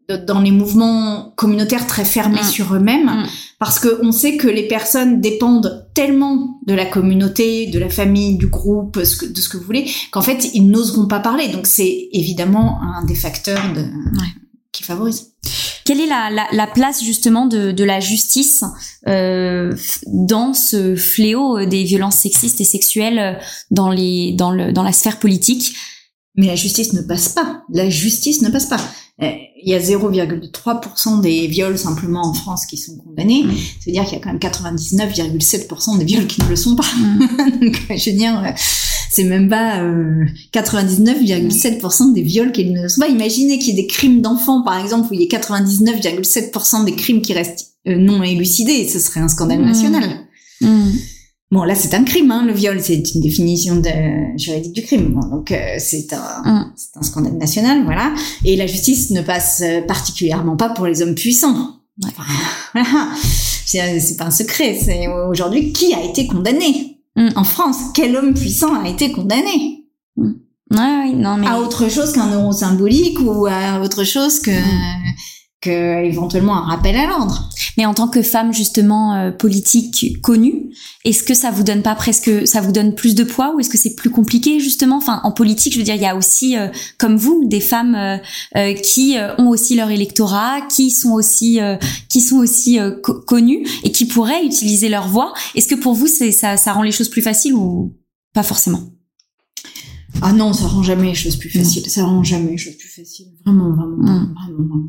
dans 0.08 0.40
les 0.40 0.52
mouvements 0.52 1.32
communautaires 1.34 1.84
très 1.88 2.04
fermés 2.04 2.40
mm. 2.40 2.44
sur 2.44 2.74
eux-mêmes, 2.76 3.06
mm. 3.06 3.26
Parce 3.58 3.78
que 3.78 3.98
on 4.02 4.12
sait 4.12 4.36
que 4.36 4.48
les 4.48 4.68
personnes 4.68 5.20
dépendent 5.20 5.88
tellement 5.94 6.60
de 6.66 6.74
la 6.74 6.86
communauté, 6.86 7.66
de 7.68 7.78
la 7.78 7.88
famille, 7.88 8.36
du 8.36 8.48
groupe, 8.48 8.98
de 8.98 9.04
ce 9.04 9.48
que 9.48 9.56
vous 9.56 9.64
voulez, 9.64 9.90
qu'en 10.10 10.22
fait 10.22 10.50
ils 10.54 10.68
n'oseront 10.68 11.06
pas 11.06 11.20
parler. 11.20 11.48
Donc 11.48 11.66
c'est 11.66 12.08
évidemment 12.12 12.80
un 12.82 13.04
des 13.04 13.14
facteurs 13.14 13.72
de, 13.74 13.84
qui 14.72 14.82
favorise. 14.82 15.32
Quelle 15.84 16.00
est 16.00 16.06
la, 16.06 16.30
la, 16.30 16.48
la 16.52 16.66
place 16.66 17.02
justement 17.04 17.46
de, 17.46 17.70
de 17.70 17.84
la 17.84 18.00
justice 18.00 18.64
euh, 19.06 19.72
dans 20.06 20.52
ce 20.52 20.96
fléau 20.96 21.64
des 21.64 21.84
violences 21.84 22.16
sexistes 22.16 22.60
et 22.60 22.64
sexuelles 22.64 23.18
euh, 23.18 23.32
dans, 23.70 23.90
les, 23.90 24.32
dans, 24.32 24.50
le, 24.50 24.72
dans 24.72 24.82
la 24.82 24.92
sphère 24.92 25.20
politique? 25.20 25.76
Mais 26.34 26.48
la 26.48 26.56
justice 26.56 26.92
ne 26.92 27.02
passe 27.02 27.28
pas. 27.30 27.62
La 27.72 27.88
justice 27.88 28.42
ne 28.42 28.50
passe 28.50 28.66
pas. 28.66 28.80
Euh, 29.22 29.30
il 29.62 29.70
y 29.70 29.74
a 29.74 29.78
0,3% 29.78 31.22
des 31.22 31.46
viols 31.46 31.78
simplement 31.78 32.26
en 32.26 32.34
France 32.34 32.66
qui 32.66 32.76
sont 32.76 32.98
condamnés. 32.98 33.44
Mmh. 33.44 33.50
Ça 33.50 33.86
veut 33.86 33.92
dire 33.92 34.04
qu'il 34.04 34.12
y 34.12 34.16
a 34.16 34.20
quand 34.22 34.28
même 34.30 34.38
99,7% 34.38 35.98
des 35.98 36.04
viols 36.04 36.26
qui 36.26 36.42
ne 36.42 36.48
le 36.48 36.56
sont 36.56 36.76
pas. 36.76 36.84
Mmh. 36.84 37.18
Donc, 37.62 37.80
je 37.88 38.10
veux 38.10 38.16
dire, 38.16 38.54
c'est 39.10 39.24
même 39.24 39.48
pas 39.48 39.80
99,7% 40.52 42.10
euh, 42.10 42.12
des 42.12 42.22
viols 42.22 42.52
qui 42.52 42.66
ne 42.66 42.86
sont 42.88 43.00
pas. 43.00 43.08
Imaginez 43.08 43.58
qu'il 43.58 43.74
y 43.74 43.78
ait 43.78 43.82
des 43.82 43.88
crimes 43.88 44.20
d'enfants, 44.20 44.62
par 44.62 44.78
exemple, 44.78 45.08
où 45.10 45.14
il 45.14 45.22
y 45.22 45.24
ait 45.24 45.28
99,7% 45.28 46.84
des 46.84 46.94
crimes 46.94 47.22
qui 47.22 47.32
restent 47.32 47.72
euh, 47.88 47.96
non 47.96 48.22
élucidés. 48.22 48.86
Ce 48.86 48.98
serait 48.98 49.20
un 49.20 49.28
scandale 49.28 49.62
mmh. 49.62 49.66
national. 49.66 50.26
Bon, 51.52 51.62
là, 51.62 51.74
c'est 51.74 51.94
un 51.94 52.02
crime, 52.02 52.30
hein, 52.32 52.44
le 52.44 52.52
viol, 52.52 52.80
c'est 52.82 53.14
une 53.14 53.20
définition 53.20 53.76
de, 53.76 54.36
juridique 54.36 54.72
du 54.72 54.82
crime. 54.82 55.20
donc, 55.30 55.52
euh, 55.52 55.76
c'est 55.78 56.12
un, 56.12 56.42
mmh. 56.44 56.72
un 56.96 57.02
scandale 57.02 57.36
national, 57.36 57.84
voilà. 57.84 58.12
Et 58.44 58.56
la 58.56 58.66
justice 58.66 59.10
ne 59.10 59.22
passe 59.22 59.62
particulièrement 59.86 60.56
pas 60.56 60.70
pour 60.70 60.86
les 60.86 61.02
hommes 61.02 61.14
puissants. 61.14 61.72
Voilà. 62.74 63.08
C'est 63.64 64.16
pas 64.18 64.26
un 64.26 64.30
secret. 64.30 64.78
C'est 64.78 65.08
aujourd'hui 65.08 65.72
qui 65.72 65.94
a 65.94 66.04
été 66.04 66.26
condamné 66.26 66.96
Mm. 67.16 67.30
En 67.34 67.44
France, 67.44 67.76
quel 67.94 68.14
homme 68.14 68.34
puissant 68.34 68.74
a 68.74 68.88
été 68.88 69.10
condamné? 69.10 69.86
Mm. 70.16 70.32
non, 70.70 71.36
mais... 71.38 71.46
À 71.46 71.58
autre 71.58 71.88
chose 71.90 72.12
qu'un 72.12 72.30
euro 72.32 72.52
symbolique 72.52 73.18
ou 73.20 73.46
à 73.46 73.80
autre 73.80 74.04
chose 74.04 74.40
que, 74.40 74.50
mm. 74.50 75.14
Que 75.60 76.04
éventuellement 76.04 76.56
un 76.56 76.66
rappel 76.66 76.96
à 76.96 77.06
l'ordre. 77.06 77.48
Mais 77.76 77.86
en 77.86 77.94
tant 77.94 78.08
que 78.08 78.22
femme 78.22 78.52
justement 78.52 79.14
euh, 79.14 79.30
politique 79.30 80.20
connue, 80.22 80.70
est-ce 81.04 81.22
que 81.22 81.34
ça 81.34 81.50
vous 81.50 81.62
donne 81.62 81.82
pas 81.82 81.94
presque, 81.94 82.46
ça 82.46 82.60
vous 82.60 82.72
donne 82.72 82.94
plus 82.94 83.14
de 83.14 83.24
poids 83.24 83.54
ou 83.54 83.60
est-ce 83.60 83.70
que 83.70 83.78
c'est 83.78 83.94
plus 83.94 84.10
compliqué 84.10 84.60
justement? 84.60 84.96
Enfin, 84.96 85.20
en 85.24 85.32
politique, 85.32 85.72
je 85.72 85.78
veux 85.78 85.84
dire, 85.84 85.94
il 85.94 86.02
y 86.02 86.06
a 86.06 86.16
aussi, 86.16 86.56
euh, 86.56 86.68
comme 86.98 87.16
vous, 87.16 87.44
des 87.46 87.60
femmes 87.60 87.94
euh, 87.94 88.74
qui 88.74 89.16
ont 89.38 89.48
aussi 89.48 89.76
leur 89.76 89.90
électorat, 89.90 90.60
qui 90.62 90.90
sont 90.90 91.12
aussi, 91.12 91.58
qui 92.08 92.20
sont 92.20 92.36
aussi 92.36 92.78
connues 93.26 93.66
et 93.82 93.92
qui 93.92 94.06
pourraient 94.06 94.44
utiliser 94.44 94.88
leur 94.88 95.08
voix. 95.08 95.32
Est-ce 95.54 95.66
que 95.68 95.74
pour 95.74 95.94
vous, 95.94 96.06
c'est 96.06 96.32
ça, 96.32 96.56
ça 96.56 96.72
rend 96.72 96.82
les 96.82 96.92
choses 96.92 97.08
plus 97.08 97.22
faciles 97.22 97.54
ou 97.54 97.94
pas 98.32 98.42
forcément? 98.42 98.82
Ah 100.22 100.32
non, 100.32 100.52
ça 100.52 100.66
rend 100.66 100.82
jamais 100.82 101.08
les 101.08 101.14
choses 101.14 101.36
plus 101.36 101.50
faciles. 101.50 101.88
Ça 101.88 102.04
rend 102.04 102.22
jamais 102.22 102.52
les 102.52 102.58
choses 102.58 102.76
plus 102.76 102.88
faciles. 102.88 103.28
Vraiment, 103.44 103.70
vraiment, 103.70 103.96
vraiment, 103.96 104.34
vraiment. 104.34 104.86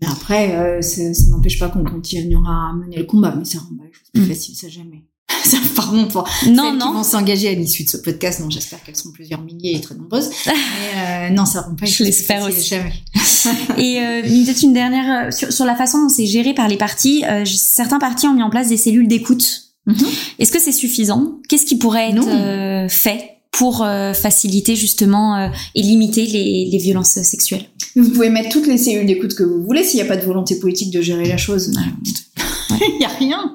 Mais 0.00 0.08
après, 0.08 0.56
euh, 0.56 0.82
ça, 0.82 1.02
n'empêche 1.30 1.58
pas 1.58 1.68
qu'on 1.68 1.84
continuera 1.84 2.70
à 2.70 2.72
mener 2.72 2.96
le 2.96 3.04
combat, 3.04 3.34
mais 3.36 3.44
ça 3.44 3.58
rend 3.58 3.76
pas 3.76 3.84
les 3.84 3.92
choses 3.92 4.10
plus 4.12 4.26
faciles, 4.26 4.56
ça 4.56 4.68
jamais. 4.68 5.04
ça, 5.44 5.58
pardon 5.76 6.06
pour 6.08 6.22
non, 6.48 6.64
celles 6.64 6.78
non. 6.78 6.86
qui 6.88 6.92
vont 6.94 7.02
s'engager 7.02 7.48
à 7.48 7.54
l'issue 7.54 7.84
de 7.84 7.90
ce 7.90 7.96
podcast. 7.98 8.40
Non, 8.40 8.50
j'espère 8.50 8.82
qu'elles 8.82 8.96
sont 8.96 9.12
plusieurs 9.12 9.42
milliers 9.42 9.76
et 9.76 9.80
très 9.80 9.94
nombreuses. 9.94 10.30
Mais 10.46 11.30
euh, 11.30 11.30
non, 11.30 11.44
ça 11.44 11.62
rend 11.62 11.74
pas 11.74 11.86
les 11.86 11.90
Je 11.90 12.04
l'espère 12.04 12.42
aussi. 12.44 12.68
Jamais. 12.68 12.92
et 13.78 14.00
euh, 14.00 14.22
peut-être 14.22 14.62
une 14.62 14.72
dernière 14.72 15.26
euh, 15.26 15.30
sur, 15.30 15.52
sur, 15.52 15.64
la 15.64 15.74
façon 15.74 16.02
dont 16.02 16.08
c'est 16.08 16.26
géré 16.26 16.54
par 16.54 16.68
les 16.68 16.76
partis. 16.76 17.24
Euh, 17.26 17.44
certains 17.44 17.98
partis 17.98 18.26
ont 18.26 18.34
mis 18.34 18.42
en 18.42 18.50
place 18.50 18.68
des 18.68 18.76
cellules 18.76 19.08
d'écoute. 19.08 19.74
Mm-hmm. 19.86 20.06
Est-ce 20.38 20.52
que 20.52 20.60
c'est 20.60 20.72
suffisant? 20.72 21.38
Qu'est-ce 21.48 21.66
qui 21.66 21.78
pourrait 21.78 22.10
être 22.10 22.90
fait? 22.90 23.29
Pour 23.50 23.82
euh, 23.82 24.12
faciliter 24.12 24.76
justement 24.76 25.36
euh, 25.36 25.48
et 25.74 25.82
limiter 25.82 26.26
les, 26.26 26.68
les, 26.70 26.78
violences 26.78 27.20
sexuelles. 27.22 27.66
Vous 27.96 28.10
pouvez 28.10 28.30
mettre 28.30 28.48
toutes 28.50 28.66
les 28.66 28.78
cellules 28.78 29.06
d'écoute 29.06 29.34
que 29.34 29.42
vous 29.42 29.62
voulez 29.64 29.82
s'il 29.82 29.96
n'y 29.96 30.06
a 30.06 30.08
pas 30.08 30.16
de 30.16 30.24
volonté 30.24 30.58
politique 30.58 30.92
de 30.92 31.00
gérer 31.00 31.26
la 31.26 31.36
chose. 31.36 31.72
Il 32.70 32.98
n'y 32.98 33.04
a 33.04 33.08
rien. 33.08 33.54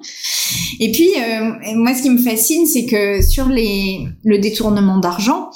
Et 0.79 0.91
puis, 0.91 1.09
euh, 1.15 1.75
moi, 1.75 1.95
ce 1.95 2.01
qui 2.01 2.09
me 2.09 2.17
fascine, 2.17 2.65
c'est 2.65 2.85
que 2.85 3.21
sur 3.21 3.47
les, 3.47 4.07
le 4.23 4.37
détournement 4.37 4.97
d'argent, 4.97 5.49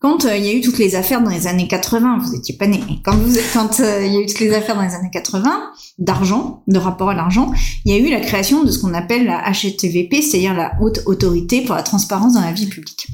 quand 0.00 0.24
il 0.24 0.44
y 0.44 0.50
a 0.50 0.52
eu 0.52 0.60
toutes 0.60 0.76
les 0.76 0.96
affaires 0.96 1.22
dans 1.22 1.30
les 1.30 1.46
années 1.46 1.66
80, 1.66 2.18
vous 2.20 2.34
étiez 2.34 2.56
pas 2.56 2.66
né, 2.66 2.80
quand 3.02 3.16
vous, 3.16 3.38
quand 3.54 3.78
il 3.78 4.12
y 4.12 4.16
a 4.18 4.20
eu 4.20 4.26
toutes 4.26 4.40
les 4.40 4.52
affaires 4.52 4.74
dans 4.74 4.82
les 4.82 4.94
années 4.94 5.08
80 5.10 5.70
d'argent, 5.98 6.62
de 6.66 6.76
rapport 6.76 7.08
à 7.08 7.14
l'argent, 7.14 7.52
il 7.86 7.94
y 7.94 7.94
a 7.94 7.98
eu 7.98 8.10
la 8.10 8.20
création 8.20 8.64
de 8.64 8.70
ce 8.70 8.80
qu'on 8.80 8.92
appelle 8.92 9.24
la 9.24 9.50
HTVP, 9.50 10.20
c'est-à-dire 10.20 10.52
la 10.52 10.72
Haute 10.82 11.00
Autorité 11.06 11.62
pour 11.62 11.74
la 11.74 11.82
Transparence 11.82 12.34
dans 12.34 12.42
la 12.42 12.52
vie 12.52 12.66
publique 12.66 13.06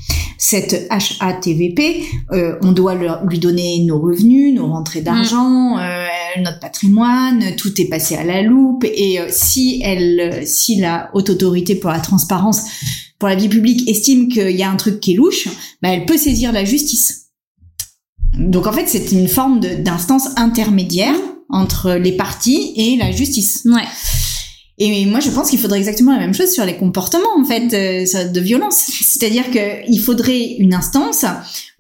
cette 0.43 0.89
HATVP, 0.89 2.03
euh, 2.33 2.57
on 2.63 2.73
doit 2.73 2.95
lui 3.29 3.39
donner 3.39 3.85
nos 3.85 4.01
revenus, 4.01 4.55
nos 4.55 4.69
rentrées 4.69 5.03
d'argent, 5.03 5.77
mm. 5.77 5.81
euh, 5.81 6.07
notre 6.43 6.61
patrimoine, 6.61 7.57
tout 7.57 7.79
est 7.79 7.91
passé 7.91 8.17
à 8.17 8.25
la 8.25 8.41
loupe. 8.41 8.85
Et 8.85 9.21
euh, 9.21 9.27
si 9.29 9.83
elle, 9.85 10.47
si 10.47 10.81
la 10.81 11.11
haute 11.13 11.29
autorité 11.29 11.75
pour 11.75 11.91
la 11.91 12.01
transparence, 12.01 12.63
pour 13.19 13.29
la 13.29 13.35
vie 13.35 13.51
publique 13.51 13.87
estime 13.87 14.29
qu'il 14.29 14.57
y 14.57 14.63
a 14.63 14.71
un 14.71 14.77
truc 14.77 14.99
qui 14.99 15.13
est 15.13 15.17
louche, 15.17 15.47
bah, 15.83 15.91
elle 15.91 16.07
peut 16.07 16.17
saisir 16.17 16.53
la 16.53 16.65
justice. 16.65 17.27
Donc 18.39 18.67
en 18.67 18.73
fait, 18.73 18.87
c'est 18.87 19.13
une 19.13 19.29
forme 19.29 19.61
d'instance 19.61 20.29
intermédiaire 20.37 21.17
entre 21.51 21.93
les 21.93 22.13
partis 22.13 22.73
et 22.77 22.97
la 22.97 23.13
justice. 23.13 23.67
Ouais. 23.67 23.85
Et 24.83 25.05
moi, 25.05 25.21
je 25.21 25.29
pense 25.29 25.51
qu'il 25.51 25.59
faudrait 25.59 25.79
exactement 25.79 26.13
la 26.13 26.19
même 26.19 26.33
chose 26.33 26.51
sur 26.51 26.65
les 26.65 26.77
comportements 26.77 27.39
en 27.39 27.45
fait 27.45 27.75
euh, 27.75 28.29
de 28.29 28.41
violence. 28.41 28.91
C'est-à-dire 29.03 29.45
qu'il 29.51 30.01
faudrait 30.01 30.57
une 30.59 30.73
instance 30.73 31.27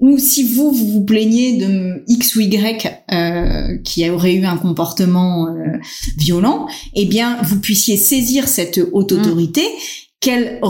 où 0.01 0.18
si 0.18 0.44
vous 0.44 0.70
vous, 0.70 0.86
vous 0.86 1.05
plaignez 1.05 1.57
de 1.57 2.03
X 2.07 2.36
ou 2.36 2.40
Y 2.40 3.05
euh, 3.11 3.78
qui 3.84 4.09
aurait 4.11 4.34
eu 4.34 4.44
un 4.44 4.59
comportement 4.59 5.48
euh, 5.48 5.78
violent, 6.18 6.66
eh 6.94 7.07
bien, 7.07 7.38
vous 7.42 7.59
puissiez 7.59 7.96
saisir 7.96 8.46
cette 8.46 8.78
haute 8.92 9.12
autorité. 9.12 9.62
qu'elle 10.20 10.61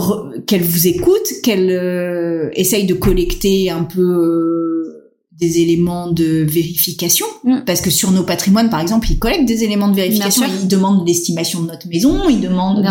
qu'elle 0.47 0.63
vous 0.63 0.87
écoute, 0.87 1.27
qu'elle 1.43 1.69
euh, 1.69 2.49
essaye 2.53 2.85
de 2.85 2.93
collecter 2.93 3.69
un 3.69 3.83
peu 3.83 5.00
des 5.41 5.59
éléments 5.59 6.11
de 6.11 6.45
vérification. 6.47 7.25
Mm. 7.43 7.61
parce 7.65 7.81
que 7.81 7.89
sur 7.89 8.11
nos 8.11 8.23
patrimoines 8.23 8.69
par 8.69 8.79
exemple 8.79 9.07
ils 9.09 9.17
collectent 9.17 9.45
des 9.45 9.63
éléments 9.63 9.87
de 9.87 9.95
vérification. 9.95 10.45
ils 10.61 10.67
demandent 10.67 11.07
l'estimation 11.07 11.61
de 11.61 11.67
notre 11.67 11.87
maison. 11.87 12.29
Ils 12.29 12.39
demandent 12.39 12.85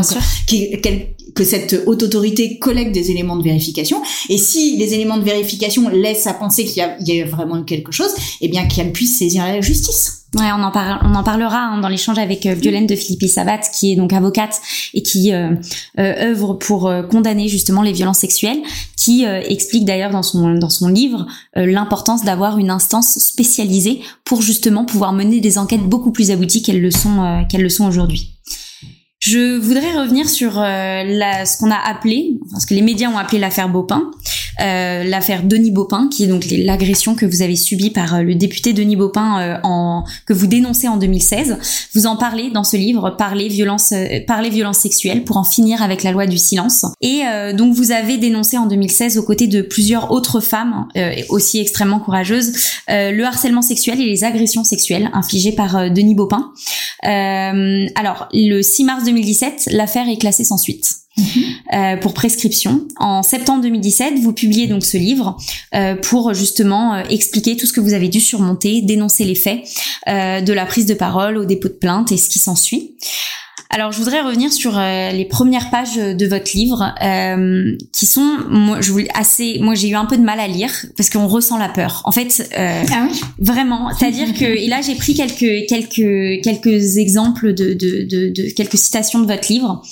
que 1.34 1.44
cette 1.44 1.82
haute 1.86 2.02
autorité 2.02 2.58
collecte 2.58 2.92
des 2.92 3.10
éléments 3.10 3.36
de 3.36 3.42
vérification 3.42 4.02
et 4.28 4.38
si 4.38 4.76
les 4.76 4.94
éléments 4.94 5.18
de 5.18 5.24
vérification 5.24 5.88
laissent 5.88 6.26
à 6.26 6.34
penser 6.34 6.64
qu'il 6.64 6.82
y, 7.00 7.20
a, 7.20 7.26
vraiment 7.26 7.62
quelque 7.62 7.92
chose 7.92 8.10
eh 8.40 8.48
bien 8.48 8.66
qu'elle 8.66 8.92
puisse 8.92 9.18
saisir 9.18 9.44
la 9.44 9.60
justice 9.60 10.20
Ouais, 10.36 10.46
on 10.56 10.62
en, 10.62 10.70
parle, 10.70 11.00
on 11.02 11.16
en 11.16 11.24
parlera 11.24 11.58
hein, 11.58 11.80
dans 11.80 11.88
l'échange 11.88 12.16
avec 12.18 12.46
euh, 12.46 12.54
Violaine 12.54 12.86
de 12.86 12.94
Philippi 12.94 13.28
Sabat, 13.28 13.58
qui 13.58 13.92
est 13.92 13.96
donc 13.96 14.12
avocate 14.12 14.60
et 14.94 15.02
qui 15.02 15.32
euh, 15.32 15.56
euh 15.98 16.30
œuvre 16.30 16.54
pour 16.54 16.86
euh, 16.86 17.02
condamner 17.02 17.48
justement 17.48 17.82
les 17.82 17.90
violences 17.90 18.18
sexuelles, 18.18 18.60
qui 18.96 19.24
explique 19.24 19.84
d'ailleurs 19.86 20.10
dans 20.10 20.22
son 20.22 20.54
dans 20.54 20.68
son 20.68 20.88
livre 20.88 21.26
l'importance 21.56 22.22
d'avoir 22.22 22.58
une 22.58 22.70
instance 22.70 23.18
spécialisée 23.18 24.02
pour 24.24 24.42
justement 24.42 24.84
pouvoir 24.84 25.14
mener 25.14 25.40
des 25.40 25.56
enquêtes 25.56 25.82
beaucoup 25.82 26.12
plus 26.12 26.30
abouties 26.30 26.62
qu'elles 26.62 26.82
le 26.82 26.90
sont 26.90 27.46
qu'elles 27.48 27.62
le 27.62 27.70
sont 27.70 27.86
aujourd'hui. 27.86 28.34
Je 29.20 29.58
voudrais 29.58 29.92
revenir 30.00 30.30
sur 30.30 30.58
euh, 30.58 31.44
ce 31.44 31.58
qu'on 31.58 31.70
a 31.70 31.76
appelé, 31.76 32.38
ce 32.58 32.64
que 32.66 32.72
les 32.72 32.80
médias 32.80 33.10
ont 33.10 33.18
appelé 33.18 33.38
l'affaire 33.38 33.68
euh, 33.68 34.10
l'affaire 34.60 35.42
Denis 35.42 35.70
Baupin, 35.70 36.08
qui 36.08 36.24
est 36.24 36.26
donc 36.26 36.46
l'agression 36.50 37.14
que 37.14 37.26
vous 37.26 37.42
avez 37.42 37.56
subie 37.56 37.90
par 37.90 38.14
euh, 38.14 38.22
le 38.22 38.34
député 38.34 38.72
Denis 38.72 38.96
Baupin 38.96 39.60
en, 39.62 40.04
que 40.26 40.32
vous 40.32 40.46
dénoncez 40.46 40.88
en 40.88 40.96
2016. 40.96 41.58
Vous 41.94 42.06
en 42.06 42.16
parlez 42.16 42.50
dans 42.50 42.64
ce 42.64 42.76
livre, 42.76 43.10
parler 43.10 43.48
violence, 43.48 43.92
parler 44.26 44.50
violence 44.50 44.78
sexuelle 44.78 45.24
pour 45.24 45.36
en 45.36 45.44
finir 45.44 45.82
avec 45.82 46.02
la 46.02 46.12
loi 46.12 46.26
du 46.26 46.38
silence. 46.38 46.84
Et 47.00 47.22
donc 47.54 47.74
vous 47.74 47.90
avez 47.90 48.16
dénoncé 48.16 48.56
en 48.56 48.66
2016 48.66 49.18
aux 49.18 49.22
côtés 49.22 49.46
de 49.46 49.62
plusieurs 49.62 50.10
autres 50.10 50.40
femmes 50.40 50.86
aussi 51.28 51.58
extrêmement 51.58 52.00
courageuses 52.00 52.52
le 52.88 53.22
harcèlement 53.24 53.62
sexuel 53.62 54.00
et 54.00 54.06
les 54.06 54.24
agressions 54.24 54.64
sexuelles 54.64 55.10
infligées 55.12 55.52
par 55.52 55.90
Denis 55.90 56.14
Baupin. 56.14 56.52
alors 57.02 58.28
le 58.32 58.62
6 58.62 58.84
mars 58.84 59.04
2017, 59.04 59.70
l'affaire 59.72 60.08
est 60.08 60.18
classée 60.18 60.44
sans 60.44 60.58
suite. 60.58 61.00
Euh, 61.72 61.96
pour 61.96 62.14
prescription. 62.14 62.86
En 62.96 63.22
septembre 63.22 63.62
2017, 63.62 64.18
vous 64.20 64.32
publiez 64.32 64.66
donc 64.66 64.84
ce 64.84 64.96
livre 64.96 65.36
euh, 65.74 65.94
pour 65.94 66.34
justement 66.34 66.94
euh, 66.94 67.02
expliquer 67.08 67.56
tout 67.56 67.66
ce 67.66 67.72
que 67.72 67.80
vous 67.80 67.92
avez 67.92 68.08
dû 68.08 68.20
surmonter, 68.20 68.82
dénoncer 68.82 69.24
les 69.24 69.34
faits, 69.34 69.62
de 70.06 70.52
la 70.52 70.66
prise 70.66 70.86
de 70.86 70.94
parole 70.94 71.36
au 71.36 71.44
dépôt 71.44 71.68
de 71.68 71.74
plainte 71.74 72.10
et 72.10 72.16
ce 72.16 72.28
qui 72.28 72.38
s'ensuit. 72.38 72.96
Alors, 73.72 73.92
je 73.92 73.98
voudrais 73.98 74.20
revenir 74.20 74.52
sur 74.52 74.76
euh, 74.76 75.12
les 75.12 75.24
premières 75.24 75.70
pages 75.70 75.94
de 75.94 76.26
votre 76.26 76.50
livre, 76.56 76.92
euh, 77.04 77.76
qui 77.92 78.04
sont, 78.04 78.38
moi, 78.48 78.80
je 78.80 78.90
voulais 78.90 79.08
assez, 79.14 79.58
moi, 79.60 79.76
j'ai 79.76 79.88
eu 79.90 79.94
un 79.94 80.06
peu 80.06 80.16
de 80.16 80.24
mal 80.24 80.40
à 80.40 80.48
lire 80.48 80.72
parce 80.96 81.08
qu'on 81.08 81.28
ressent 81.28 81.56
la 81.56 81.68
peur. 81.68 82.02
En 82.04 82.10
fait, 82.10 82.50
euh, 82.58 82.82
ah 82.92 83.06
oui 83.08 83.20
vraiment, 83.38 83.90
c'est-à-dire 83.96 84.34
que, 84.34 84.44
et 84.44 84.66
là, 84.66 84.80
j'ai 84.80 84.96
pris 84.96 85.14
quelques 85.14 85.68
quelques 85.68 86.42
quelques 86.42 86.96
exemples 86.96 87.54
de, 87.54 87.74
de, 87.74 88.02
de, 88.02 88.32
de 88.32 88.50
quelques 88.50 88.76
citations 88.76 89.20
de 89.20 89.26
votre 89.26 89.50
livre. 89.52 89.82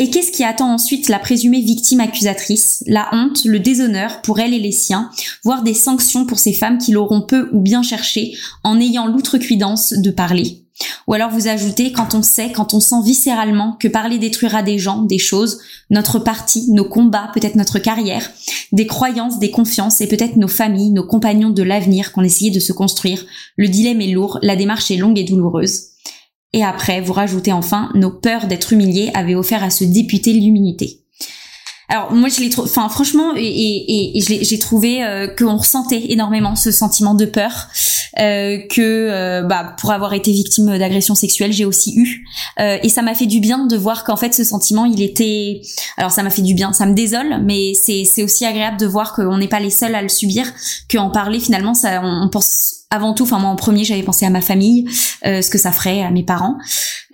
Et 0.00 0.10
qu'est-ce 0.10 0.30
qui 0.30 0.44
attend 0.44 0.72
ensuite 0.72 1.08
la 1.08 1.18
présumée 1.18 1.60
victime 1.60 1.98
accusatrice? 1.98 2.84
La 2.86 3.08
honte, 3.12 3.44
le 3.44 3.58
déshonneur 3.58 4.22
pour 4.22 4.38
elle 4.38 4.54
et 4.54 4.60
les 4.60 4.70
siens, 4.70 5.10
voire 5.42 5.64
des 5.64 5.74
sanctions 5.74 6.24
pour 6.24 6.38
ces 6.38 6.52
femmes 6.52 6.78
qui 6.78 6.92
l'auront 6.92 7.22
peu 7.22 7.48
ou 7.52 7.58
bien 7.58 7.82
cherché 7.82 8.32
en 8.62 8.78
ayant 8.78 9.08
l'outrecuidance 9.08 9.92
de 9.92 10.10
parler. 10.12 10.62
Ou 11.08 11.14
alors 11.14 11.30
vous 11.30 11.48
ajoutez 11.48 11.90
quand 11.90 12.14
on 12.14 12.22
sait, 12.22 12.52
quand 12.52 12.74
on 12.74 12.78
sent 12.78 13.02
viscéralement 13.04 13.76
que 13.80 13.88
parler 13.88 14.18
détruira 14.18 14.62
des 14.62 14.78
gens, 14.78 15.02
des 15.02 15.18
choses, 15.18 15.58
notre 15.90 16.20
parti, 16.20 16.70
nos 16.70 16.84
combats, 16.84 17.32
peut-être 17.34 17.56
notre 17.56 17.80
carrière, 17.80 18.30
des 18.70 18.86
croyances, 18.86 19.40
des 19.40 19.50
confiances 19.50 20.00
et 20.00 20.06
peut-être 20.06 20.36
nos 20.36 20.46
familles, 20.46 20.92
nos 20.92 21.06
compagnons 21.06 21.50
de 21.50 21.64
l'avenir 21.64 22.12
qu'on 22.12 22.22
essayait 22.22 22.52
de 22.52 22.60
se 22.60 22.72
construire. 22.72 23.26
Le 23.56 23.66
dilemme 23.66 24.00
est 24.00 24.12
lourd, 24.12 24.38
la 24.42 24.54
démarche 24.54 24.92
est 24.92 24.96
longue 24.96 25.18
et 25.18 25.24
douloureuse. 25.24 25.87
Et 26.52 26.64
après, 26.64 27.00
vous 27.00 27.12
rajoutez 27.12 27.52
enfin, 27.52 27.90
nos 27.94 28.10
peurs 28.10 28.46
d'être 28.46 28.72
humiliés 28.72 29.10
avaient 29.14 29.34
offert 29.34 29.62
à 29.62 29.70
ce 29.70 29.84
député 29.84 30.32
l'immunité. 30.32 31.04
Alors 31.90 32.12
moi 32.12 32.28
je 32.28 32.40
l'ai 32.40 32.50
trouvé, 32.50 32.68
enfin 32.68 32.90
franchement 32.90 33.34
et, 33.34 33.46
et, 33.46 34.18
et 34.18 34.44
j'ai 34.44 34.58
trouvé 34.58 35.02
euh, 35.02 35.26
qu'on 35.26 35.56
ressentait 35.56 36.12
énormément 36.12 36.54
ce 36.54 36.70
sentiment 36.70 37.14
de 37.14 37.24
peur 37.24 37.68
euh, 38.18 38.58
que 38.68 38.80
euh, 38.80 39.42
bah, 39.42 39.74
pour 39.80 39.92
avoir 39.92 40.12
été 40.12 40.30
victime 40.30 40.76
d'agression 40.76 41.14
sexuelle 41.14 41.52
j'ai 41.52 41.64
aussi 41.64 41.94
eu 41.96 42.26
euh, 42.60 42.76
et 42.82 42.90
ça 42.90 43.00
m'a 43.00 43.14
fait 43.14 43.26
du 43.26 43.40
bien 43.40 43.64
de 43.64 43.76
voir 43.76 44.04
qu'en 44.04 44.16
fait 44.16 44.34
ce 44.34 44.44
sentiment 44.44 44.84
il 44.84 45.00
était 45.00 45.62
alors 45.96 46.10
ça 46.10 46.22
m'a 46.22 46.30
fait 46.30 46.42
du 46.42 46.52
bien 46.52 46.74
ça 46.74 46.84
me 46.84 46.94
désole 46.94 47.40
mais 47.44 47.72
c'est 47.74 48.04
c'est 48.04 48.22
aussi 48.22 48.44
agréable 48.44 48.76
de 48.76 48.86
voir 48.86 49.14
qu'on 49.14 49.38
n'est 49.38 49.48
pas 49.48 49.60
les 49.60 49.70
seuls 49.70 49.94
à 49.94 50.02
le 50.02 50.10
subir 50.10 50.52
qu'en 50.90 51.08
parler 51.08 51.40
finalement 51.40 51.72
ça 51.72 52.02
on, 52.02 52.28
pense 52.28 52.77
avant 52.90 53.12
tout, 53.12 53.24
enfin 53.24 53.38
moi 53.38 53.50
en 53.50 53.56
premier 53.56 53.84
j'avais 53.84 54.02
pensé 54.02 54.24
à 54.24 54.30
ma 54.30 54.40
famille, 54.40 54.86
euh, 55.26 55.42
ce 55.42 55.50
que 55.50 55.58
ça 55.58 55.72
ferait 55.72 56.02
à 56.02 56.10
mes 56.10 56.22
parents. 56.22 56.56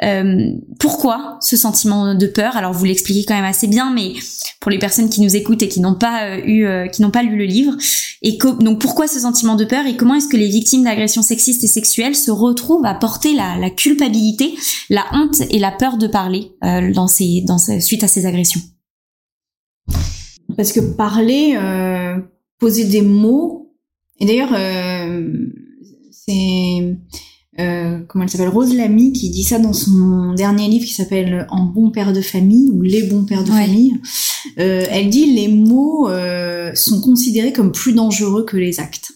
Euh, 0.03 0.51
pourquoi 0.81 1.39
ce 1.41 1.57
sentiment 1.57 2.15
de 2.15 2.27
peur? 2.27 2.57
Alors 2.57 2.73
vous 2.73 2.85
l'expliquez 2.85 3.25
quand 3.25 3.35
même 3.35 3.45
assez 3.45 3.69
bien, 3.69 3.93
mais 3.93 4.15
pour 4.61 4.71
les 4.71 4.79
personnes 4.79 5.09
qui 5.09 5.21
nous 5.21 5.37
écoutent 5.37 5.63
et 5.63 5.69
qui 5.69 5.81
n'ont 5.81 5.95
pas 5.95 6.25
euh, 6.25 6.41
eu, 6.45 6.67
euh, 6.67 6.89
qui 6.89 7.03
n'ont 7.03 7.11
pas 7.11 7.23
lu 7.23 7.37
le 7.37 7.45
livre, 7.45 7.75
et 8.23 8.39
donc 8.61 8.81
pourquoi 8.81 9.07
ce 9.07 9.21
sentiment 9.21 9.55
de 9.55 9.65
peur 9.65 9.87
et 9.87 9.97
comment 9.97 10.15
est-ce 10.15 10.29
que 10.29 10.37
les 10.37 10.49
victimes 10.49 10.85
d'agressions 10.85 11.23
sexistes 11.23 11.63
et 11.63 11.69
sexuelles 11.69 12.17
se 12.17 12.31
retrouvent 12.31 12.87
à 12.87 12.95
porter 12.95 13.35
la, 13.35 13.71
culpabilité, 13.71 14.55
la 14.91 15.05
honte 15.13 15.43
et 15.51 15.59
la 15.59 15.71
peur 15.71 15.99
de 15.99 16.07
parler 16.07 16.53
dans 16.63 17.07
ces, 17.07 17.43
dans 17.43 17.59
ces, 17.59 17.81
suite 17.81 18.03
à 18.03 18.09
ces 18.09 18.25
agressions? 18.25 18.63
Parce 20.57 20.73
que 20.73 20.81
parler, 20.81 21.59
poser 22.59 22.85
des 22.85 23.03
mots, 23.03 23.75
et 24.21 24.25
d'ailleurs 24.25 24.55
c'est 26.27 26.97
euh, 27.61 28.01
comment 28.09 28.25
elle 28.25 28.31
s'appelle 28.31 28.49
Rose 28.49 28.75
Lamy 28.75 29.13
qui 29.13 29.31
dit 29.31 29.45
ça 29.45 29.59
dans 29.59 29.73
son 29.73 30.35
dernier 30.35 30.69
livre 30.69 30.85
qui 30.85 30.93
s'appelle 30.93 31.47
En 31.51 31.65
bon 31.65 31.91
père 31.91 32.13
de 32.13 32.21
famille 32.21 32.71
ou 32.73 32.83
Les 32.83 33.05
bons 33.05 33.25
pères 33.25 33.45
de 33.45 33.51
famille. 33.51 34.01
Euh, 34.59 34.85
elle 34.91 35.09
dit 35.09 35.27
les 35.27 35.49
mots 35.49 36.09
euh, 36.09 36.75
sont 36.75 37.01
considérés 37.01 37.53
comme 37.53 37.73
plus 37.73 37.93
dangereux 37.93 38.45
que 38.45 38.57
les 38.57 38.81
actes. 38.81 39.13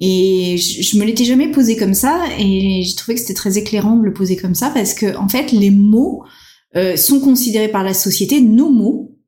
Et 0.00 0.56
je, 0.56 0.82
je 0.82 0.96
me 0.98 1.04
l'étais 1.04 1.24
jamais 1.24 1.50
posé 1.50 1.76
comme 1.76 1.94
ça 1.94 2.24
et 2.38 2.82
j'ai 2.82 2.94
trouvé 2.94 3.14
que 3.14 3.20
c'était 3.20 3.34
très 3.34 3.58
éclairant 3.58 3.96
de 3.96 4.04
le 4.04 4.12
poser 4.12 4.36
comme 4.36 4.54
ça 4.54 4.70
parce 4.70 4.94
que 4.94 5.16
en 5.16 5.28
fait 5.28 5.52
les 5.52 5.70
mots 5.70 6.24
euh, 6.74 6.96
sont 6.96 7.20
considérés 7.20 7.68
par 7.68 7.84
la 7.84 7.92
société, 7.92 8.40
nos 8.40 8.70
mots 8.70 9.18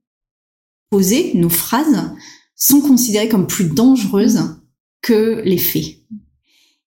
posés, 0.91 1.33
nos 1.35 1.51
phrases 1.51 2.11
sont 2.57 2.81
considérés 2.81 3.29
comme 3.29 3.47
plus 3.47 3.69
dangereuses 3.69 4.57
que 5.03 5.43
les 5.45 5.59
faits. 5.59 5.99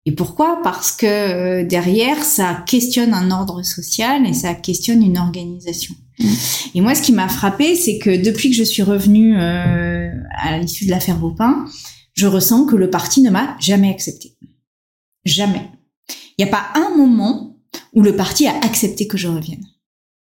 Et 0.08 0.12
pourquoi? 0.12 0.60
Parce 0.64 0.90
que 0.90 1.04
euh, 1.04 1.64
derrière, 1.66 2.24
ça 2.24 2.64
questionne 2.66 3.12
un 3.12 3.30
ordre 3.30 3.62
social 3.62 4.26
et 4.26 4.32
ça 4.32 4.54
questionne 4.54 5.02
une 5.02 5.18
organisation. 5.18 5.94
Mm. 6.18 6.28
Et 6.76 6.80
moi, 6.80 6.94
ce 6.94 7.02
qui 7.02 7.12
m'a 7.12 7.28
frappé, 7.28 7.76
c'est 7.76 7.98
que 7.98 8.16
depuis 8.16 8.48
que 8.48 8.56
je 8.56 8.62
suis 8.62 8.82
revenue 8.82 9.36
euh, 9.38 10.10
à 10.40 10.58
l'issue 10.58 10.86
de 10.86 10.90
l'affaire 10.92 11.18
Beaupin, 11.18 11.66
je 12.14 12.26
ressens 12.26 12.64
que 12.64 12.74
le 12.74 12.88
parti 12.88 13.20
ne 13.20 13.28
m'a 13.28 13.54
jamais 13.60 13.90
accepté. 13.90 14.34
Jamais. 15.26 15.68
Il 16.38 16.46
n'y 16.46 16.50
a 16.50 16.56
pas 16.56 16.68
un 16.74 16.96
moment 16.96 17.58
où 17.92 18.00
le 18.00 18.16
parti 18.16 18.46
a 18.46 18.56
accepté 18.62 19.06
que 19.06 19.18
je 19.18 19.28
revienne. 19.28 19.66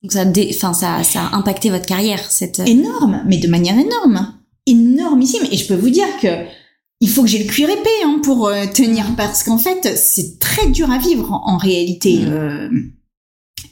Donc 0.03 0.13
ça, 0.13 0.25
enfin, 0.25 0.73
ça, 0.73 1.05
ça 1.05 1.27
a 1.27 1.37
impacté 1.37 1.69
votre 1.69 1.85
carrière, 1.85 2.31
cette... 2.31 2.61
Énorme, 2.61 3.23
mais 3.27 3.37
de 3.37 3.49
manière 3.49 3.79
énorme. 3.79 4.39
Énormissime. 4.65 5.47
Et 5.53 5.59
je 5.59 5.67
peux 5.67 5.77
vous 5.77 5.91
dire 5.91 6.09
que 6.23 6.47
il 7.01 7.09
faut 7.09 7.23
que 7.23 7.29
j'ai 7.29 7.39
le 7.39 7.45
cuir 7.45 7.69
épais 7.69 7.91
hein, 8.05 8.21
pour 8.23 8.49
euh, 8.49 8.67
tenir 8.67 9.15
parce 9.17 9.43
qu'en 9.43 9.59
fait 9.59 9.97
c'est 9.97 10.39
très 10.39 10.69
dur 10.69 10.91
à 10.91 10.99
vivre 10.99 11.33
en, 11.33 11.57
réalité. 11.57 12.19
Mm. 12.19 12.29
Euh, 12.29 12.69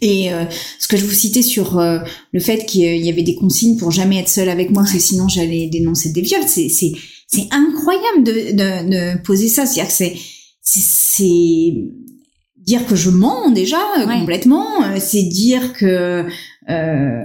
et 0.01 0.33
euh, 0.33 0.45
ce 0.79 0.89
que 0.89 0.97
je 0.97 1.05
vous 1.05 1.13
citais 1.13 1.43
sur 1.43 1.81
le 1.81 2.41
fait 2.41 2.67
qu'il 2.67 3.03
y 3.03 3.09
avait 3.09 3.23
des 3.23 3.37
consignes 3.37 3.79
pour 3.79 3.91
jamais 3.91 4.19
être 4.19 4.29
seule 4.29 4.51
avec 4.51 4.71
moi, 4.71 4.83
parce 4.83 4.93
que 4.93 4.99
sinon 4.99 5.29
j'allais 5.29 5.69
dénoncer 5.69 6.11
des 6.11 6.21
viols, 6.21 6.47
c'est 6.47 6.69
c'est 6.69 6.93
c'est 7.27 7.49
incroyable 7.51 8.23
de, 8.23 8.33
de, 8.33 8.91
de 8.91 9.23
poser 9.23 9.49
ça. 9.49 9.65
C'est-à-dire 9.65 9.89
que 9.89 9.95
c'est 9.95 10.15
c'est 10.61 11.75
dire 12.59 12.87
que 12.87 12.97
je 12.97 13.11
mens 13.11 13.51
déjà 13.51 13.79
complètement, 14.07 14.67
c'est 14.99 15.23
dire 15.23 15.73
que 15.73 16.27
euh, 16.69 17.23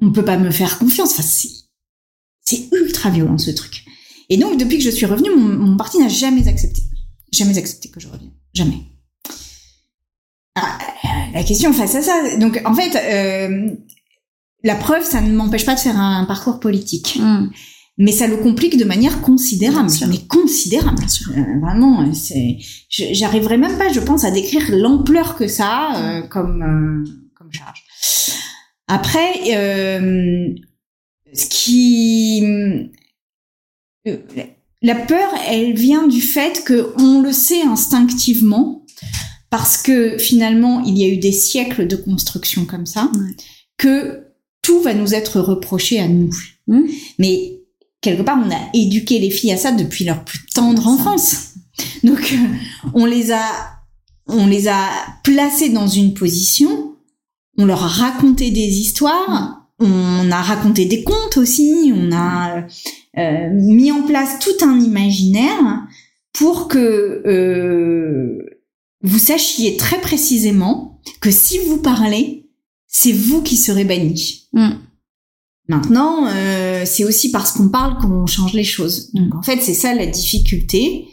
on 0.00 0.12
peut 0.12 0.24
pas 0.24 0.38
me 0.38 0.50
faire 0.50 0.78
confiance. 0.78 1.12
Enfin 1.12 1.22
c'est 1.22 1.50
c'est 2.44 2.68
ultra 2.72 3.10
violent 3.10 3.38
ce 3.38 3.50
truc. 3.50 3.84
Et 4.30 4.36
donc, 4.36 4.58
depuis 4.58 4.78
que 4.78 4.84
je 4.84 4.90
suis 4.90 5.06
revenue, 5.06 5.30
mon, 5.36 5.76
parti 5.76 5.98
n'a 5.98 6.08
jamais 6.08 6.46
accepté. 6.48 6.82
Jamais 7.32 7.58
accepté 7.58 7.90
que 7.90 8.00
je 8.00 8.08
revienne. 8.08 8.30
Jamais. 8.54 8.78
Ah, 10.54 10.78
la 11.34 11.44
question 11.44 11.72
face 11.72 11.94
à 11.96 12.02
ça, 12.02 12.36
donc 12.38 12.60
en 12.64 12.74
fait, 12.74 12.96
euh, 12.96 13.70
la 14.62 14.74
preuve, 14.76 15.04
ça 15.04 15.20
ne 15.20 15.32
m'empêche 15.32 15.66
pas 15.66 15.74
de 15.74 15.80
faire 15.80 15.98
un, 15.98 16.24
parcours 16.24 16.60
politique. 16.60 17.18
Hmm. 17.20 17.48
Mais 17.98 18.12
ça 18.12 18.26
le 18.26 18.38
complique 18.38 18.78
de 18.78 18.84
manière 18.84 19.20
considérable, 19.20 19.90
mais 20.08 20.26
considérable. 20.26 21.02
Euh, 21.36 21.60
vraiment, 21.60 22.10
c'est, 22.14 22.56
j'arriverai 22.88 23.58
même 23.58 23.76
pas, 23.76 23.92
je 23.92 24.00
pense, 24.00 24.24
à 24.24 24.30
décrire 24.30 24.62
l'ampleur 24.70 25.36
que 25.36 25.48
ça 25.48 25.68
a 25.68 26.02
euh, 26.02 26.22
comme 26.22 27.04
comme 27.36 27.52
charge. 27.52 27.84
Après, 28.88 29.34
ce 31.32 31.46
qui 31.48 32.42
euh, 32.44 32.84
la 34.82 34.94
peur, 34.94 35.28
elle 35.46 35.74
vient 35.74 36.06
du 36.06 36.22
fait 36.22 36.64
que 36.64 36.92
on 36.98 37.20
le 37.20 37.32
sait 37.32 37.62
instinctivement 37.62 38.86
parce 39.50 39.76
que 39.76 40.16
finalement 40.16 40.80
il 40.80 40.96
y 40.96 41.04
a 41.04 41.08
eu 41.08 41.18
des 41.18 41.32
siècles 41.32 41.86
de 41.86 41.96
construction 41.96 42.64
comme 42.64 42.86
ça 42.86 43.10
que 43.76 44.26
tout 44.62 44.80
va 44.80 44.94
nous 44.94 45.14
être 45.14 45.40
reproché 45.40 46.00
à 46.00 46.08
nous. 46.08 46.30
Mmh. 46.66 46.80
Mais 47.18 47.60
quelque 48.00 48.22
part 48.22 48.38
on 48.42 48.50
a 48.50 48.60
éduqué 48.72 49.18
les 49.18 49.30
filles 49.30 49.52
à 49.52 49.56
ça 49.56 49.72
depuis 49.72 50.04
leur 50.04 50.24
plus 50.24 50.46
tendre 50.54 50.86
enfance. 50.86 51.54
Donc 52.04 52.32
euh, 52.32 52.36
on 52.94 53.04
les 53.04 53.32
a 53.32 53.44
on 54.26 54.46
les 54.46 54.68
a 54.68 54.88
placées 55.24 55.70
dans 55.70 55.88
une 55.88 56.14
position, 56.14 56.94
on 57.58 57.64
leur 57.64 57.82
a 57.82 57.88
raconté 57.88 58.50
des 58.50 58.78
histoires, 58.78 59.66
on 59.78 60.30
a 60.30 60.42
raconté 60.42 60.84
des 60.84 61.02
contes 61.02 61.36
aussi, 61.36 61.92
on 61.94 62.12
a 62.12 62.58
euh, 62.58 62.62
mis 63.16 63.92
en 63.92 64.02
place 64.02 64.38
tout 64.38 64.64
un 64.64 64.78
imaginaire 64.80 65.86
pour 66.32 66.68
que 66.68 67.22
euh, 67.26 68.38
vous 69.02 69.18
sachiez 69.18 69.76
très 69.76 70.00
précisément 70.00 71.00
que 71.20 71.30
si 71.30 71.58
vous 71.58 71.78
parlez, 71.78 72.48
c'est 72.86 73.12
vous 73.12 73.42
qui 73.42 73.56
serez 73.56 73.84
banni. 73.84 74.48
Mm. 74.52 74.70
Maintenant, 75.68 76.26
euh, 76.26 76.82
c'est 76.84 77.04
aussi 77.04 77.30
parce 77.30 77.52
qu'on 77.52 77.68
parle 77.68 77.98
qu'on 77.98 78.26
change 78.26 78.54
les 78.54 78.64
choses. 78.64 79.12
Donc 79.12 79.34
en 79.34 79.42
fait, 79.42 79.60
c'est 79.60 79.74
ça 79.74 79.94
la 79.94 80.06
difficulté. 80.06 81.06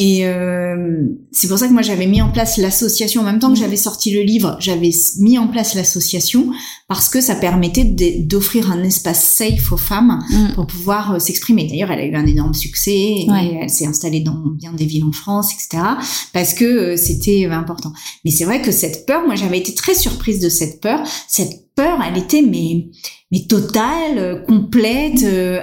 Et 0.00 0.24
euh, 0.24 1.02
c'est 1.32 1.48
pour 1.48 1.58
ça 1.58 1.66
que 1.66 1.72
moi 1.72 1.82
j'avais 1.82 2.06
mis 2.06 2.22
en 2.22 2.30
place 2.30 2.56
l'association 2.56 3.22
en 3.22 3.24
même 3.24 3.40
temps 3.40 3.48
que 3.48 3.58
mm. 3.58 3.62
j'avais 3.62 3.76
sorti 3.76 4.12
le 4.12 4.22
livre, 4.22 4.56
j'avais 4.60 4.92
mis 5.18 5.38
en 5.38 5.48
place 5.48 5.74
l'association 5.74 6.52
parce 6.86 7.08
que 7.08 7.20
ça 7.20 7.34
permettait 7.34 7.82
d'offrir 7.84 8.70
un 8.70 8.84
espace 8.84 9.24
safe 9.24 9.72
aux 9.72 9.76
femmes 9.76 10.24
mm. 10.30 10.54
pour 10.54 10.68
pouvoir 10.68 11.14
euh, 11.14 11.18
s'exprimer. 11.18 11.66
D'ailleurs, 11.66 11.90
elle 11.90 11.98
a 11.98 12.04
eu 12.04 12.14
un 12.14 12.26
énorme 12.26 12.54
succès, 12.54 12.92
et 12.92 13.26
elle 13.60 13.70
s'est 13.70 13.86
installée 13.86 14.20
dans 14.20 14.38
bien 14.46 14.72
des 14.72 14.86
villes 14.86 15.04
en 15.04 15.12
France, 15.12 15.52
etc. 15.52 15.82
Parce 16.32 16.54
que 16.54 16.64
euh, 16.64 16.96
c'était 16.96 17.46
important. 17.46 17.92
Mais 18.24 18.30
c'est 18.30 18.44
vrai 18.44 18.62
que 18.62 18.70
cette 18.70 19.04
peur, 19.04 19.26
moi 19.26 19.34
j'avais 19.34 19.58
été 19.58 19.74
très 19.74 19.94
surprise 19.94 20.38
de 20.38 20.48
cette 20.48 20.80
peur. 20.80 21.00
Cette 21.26 21.74
peur, 21.74 21.98
elle 22.06 22.16
était 22.16 22.42
mais 22.42 22.86
mais 23.32 23.46
totale, 23.48 24.44
complète. 24.46 25.24
Euh, 25.24 25.60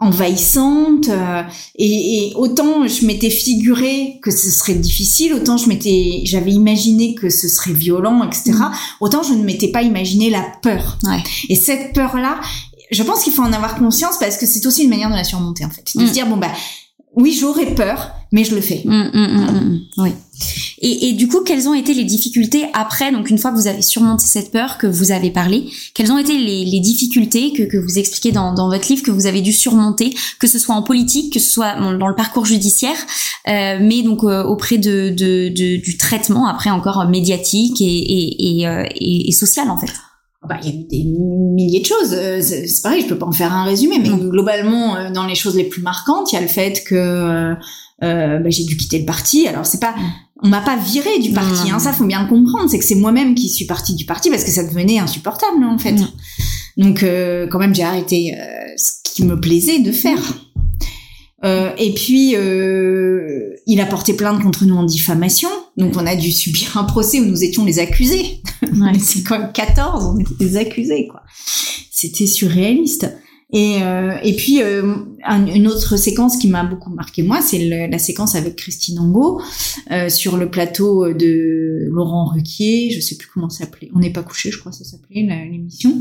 envahissante 0.00 1.10
euh, 1.10 1.42
et, 1.76 2.28
et, 2.28 2.34
autant 2.34 2.88
je 2.88 3.04
m'étais 3.04 3.28
figuré 3.28 4.18
que 4.22 4.30
ce 4.30 4.50
serait 4.50 4.74
difficile 4.74 5.34
autant 5.34 5.58
je 5.58 5.68
m'étais 5.68 6.22
j'avais 6.24 6.52
imaginé 6.52 7.14
que 7.14 7.28
ce 7.28 7.48
serait 7.48 7.74
violent 7.74 8.26
etc 8.26 8.52
mm. 8.52 8.72
autant 9.00 9.22
je 9.22 9.34
ne 9.34 9.44
m'étais 9.44 9.68
pas 9.68 9.82
imaginé 9.82 10.30
la 10.30 10.42
peur 10.62 10.96
ouais. 11.04 11.22
et 11.50 11.54
cette 11.54 11.92
peur 11.92 12.16
là 12.16 12.40
je 12.90 13.02
pense 13.02 13.22
qu'il 13.22 13.32
faut 13.34 13.42
en 13.42 13.52
avoir 13.52 13.76
conscience 13.76 14.16
parce 14.18 14.38
que 14.38 14.46
c'est 14.46 14.64
aussi 14.64 14.84
une 14.84 14.90
manière 14.90 15.10
de 15.10 15.14
la 15.14 15.24
surmonter 15.24 15.66
en 15.66 15.70
fait 15.70 15.84
de 15.94 16.06
se 16.06 16.10
mm. 16.10 16.12
dire 16.12 16.26
bon 16.26 16.38
bah 16.38 16.50
oui 17.14 17.36
j'aurais 17.38 17.74
peur 17.74 18.12
mais 18.32 18.44
je 18.44 18.54
le 18.54 18.60
fais. 18.60 18.82
Mm, 18.84 19.80
oui. 19.98 20.10
Et, 20.82 21.08
et, 21.08 21.12
du 21.12 21.28
coup, 21.28 21.40
quelles 21.40 21.68
ont 21.68 21.74
été 21.74 21.92
les 21.92 22.04
difficultés 22.04 22.66
après, 22.72 23.12
donc 23.12 23.28
une 23.28 23.38
fois 23.38 23.50
que 23.50 23.56
vous 23.56 23.66
avez 23.66 23.82
surmonté 23.82 24.24
cette 24.24 24.50
peur, 24.50 24.78
que 24.78 24.86
vous 24.86 25.10
avez 25.12 25.30
parlé, 25.30 25.68
quelles 25.94 26.10
ont 26.12 26.16
été 26.16 26.38
les, 26.38 26.64
les 26.64 26.80
difficultés 26.80 27.52
que, 27.52 27.64
que, 27.64 27.76
vous 27.76 27.98
expliquez 27.98 28.32
dans, 28.32 28.54
dans, 28.54 28.68
votre 28.68 28.88
livre 28.88 29.02
que 29.02 29.10
vous 29.10 29.26
avez 29.26 29.42
dû 29.42 29.52
surmonter, 29.52 30.14
que 30.38 30.46
ce 30.46 30.58
soit 30.58 30.74
en 30.74 30.82
politique, 30.82 31.34
que 31.34 31.40
ce 31.40 31.50
soit 31.50 31.74
dans 31.74 32.08
le 32.08 32.14
parcours 32.14 32.46
judiciaire, 32.46 32.96
euh, 33.48 33.78
mais 33.82 34.02
donc 34.02 34.24
euh, 34.24 34.42
auprès 34.44 34.78
de, 34.78 35.10
de, 35.10 35.48
de, 35.48 35.76
du 35.76 35.98
traitement 35.98 36.46
après 36.46 36.70
encore 36.70 37.06
médiatique 37.08 37.80
et, 37.80 37.84
et, 37.84 38.60
et, 38.60 38.68
euh, 38.68 38.84
et 38.94 39.32
social 39.32 39.68
en 39.68 39.76
fait? 39.76 39.92
Bah, 40.48 40.56
il 40.62 40.68
y 40.68 40.72
a 40.72 40.80
eu 40.80 40.84
des 40.84 41.04
milliers 41.04 41.80
de 41.80 41.86
choses. 41.86 42.14
Euh, 42.14 42.40
c'est 42.40 42.82
pareil, 42.82 43.02
je 43.02 43.08
peux 43.08 43.18
pas 43.18 43.26
en 43.26 43.32
faire 43.32 43.52
un 43.52 43.64
résumé, 43.64 43.98
mais 43.98 44.08
globalement, 44.08 45.10
dans 45.10 45.26
les 45.26 45.34
choses 45.34 45.56
les 45.56 45.64
plus 45.64 45.82
marquantes, 45.82 46.32
il 46.32 46.36
y 46.36 46.38
a 46.38 46.40
le 46.40 46.48
fait 46.48 46.82
que 46.84 47.54
euh, 48.02 48.38
bah, 48.38 48.48
j'ai 48.48 48.64
dû 48.64 48.76
quitter 48.76 48.98
le 48.98 49.04
parti. 49.04 49.46
Alors 49.46 49.66
c'est 49.66 49.80
pas, 49.80 49.94
on 50.42 50.48
m'a 50.48 50.60
pas 50.60 50.76
viré 50.76 51.18
du 51.18 51.32
parti. 51.32 51.70
Hein, 51.70 51.78
ça 51.78 51.92
faut 51.92 52.06
bien 52.06 52.22
le 52.22 52.28
comprendre. 52.28 52.70
C'est 52.70 52.78
que 52.78 52.84
c'est 52.84 52.94
moi-même 52.94 53.34
qui 53.34 53.48
suis 53.48 53.66
partie 53.66 53.94
du 53.94 54.06
parti 54.06 54.30
parce 54.30 54.44
que 54.44 54.50
ça 54.50 54.64
devenait 54.64 54.98
insupportable 54.98 55.64
en 55.64 55.78
fait. 55.78 55.96
Donc 56.76 57.02
euh, 57.02 57.46
quand 57.48 57.58
même 57.58 57.74
j'ai 57.74 57.82
arrêté 57.82 58.34
euh, 58.34 58.46
ce 58.76 58.92
qui 59.04 59.24
me 59.24 59.38
plaisait 59.38 59.80
de 59.80 59.92
faire. 59.92 60.20
Euh, 61.44 61.70
et 61.78 61.94
puis 61.94 62.34
euh, 62.36 63.54
il 63.66 63.80
a 63.80 63.86
porté 63.86 64.14
plainte 64.14 64.42
contre 64.42 64.64
nous 64.64 64.76
en 64.76 64.84
diffamation. 64.84 65.50
Donc 65.76 65.94
on 65.96 66.06
a 66.06 66.16
dû 66.16 66.32
subir 66.32 66.76
un 66.76 66.84
procès 66.84 67.20
où 67.20 67.24
nous 67.24 67.42
étions 67.42 67.64
les 67.64 67.78
accusés. 67.78 68.42
c'est 68.98 69.22
quand 69.22 69.38
même 69.38 69.52
14, 69.52 70.14
on 70.14 70.18
était 70.18 70.34
les 70.40 70.56
accusés 70.56 71.08
quoi. 71.08 71.22
C'était 71.90 72.26
surréaliste. 72.26 73.08
Et, 73.52 73.82
euh, 73.82 74.12
et 74.22 74.34
puis 74.36 74.62
euh, 74.62 74.94
une 75.28 75.66
autre 75.66 75.96
séquence 75.96 76.36
qui 76.36 76.46
m'a 76.46 76.62
beaucoup 76.62 76.90
marqué 76.90 77.22
moi, 77.22 77.40
c'est 77.42 77.88
la 77.88 77.98
séquence 77.98 78.36
avec 78.36 78.54
Christine 78.54 79.00
Angot 79.00 79.40
euh, 79.90 80.08
sur 80.08 80.36
le 80.36 80.48
plateau 80.48 81.12
de 81.12 81.88
Laurent 81.90 82.26
Ruquier, 82.26 82.90
je 82.90 83.00
sais 83.00 83.16
plus 83.16 83.28
comment 83.32 83.50
ça 83.50 83.64
s'appelait, 83.64 83.90
on 83.94 83.98
n'est 83.98 84.12
pas 84.12 84.22
couché, 84.22 84.52
je 84.52 84.58
crois 84.58 84.70
que 84.70 84.78
ça 84.78 84.84
s'appelait 84.84 85.22
l'émission, 85.50 86.00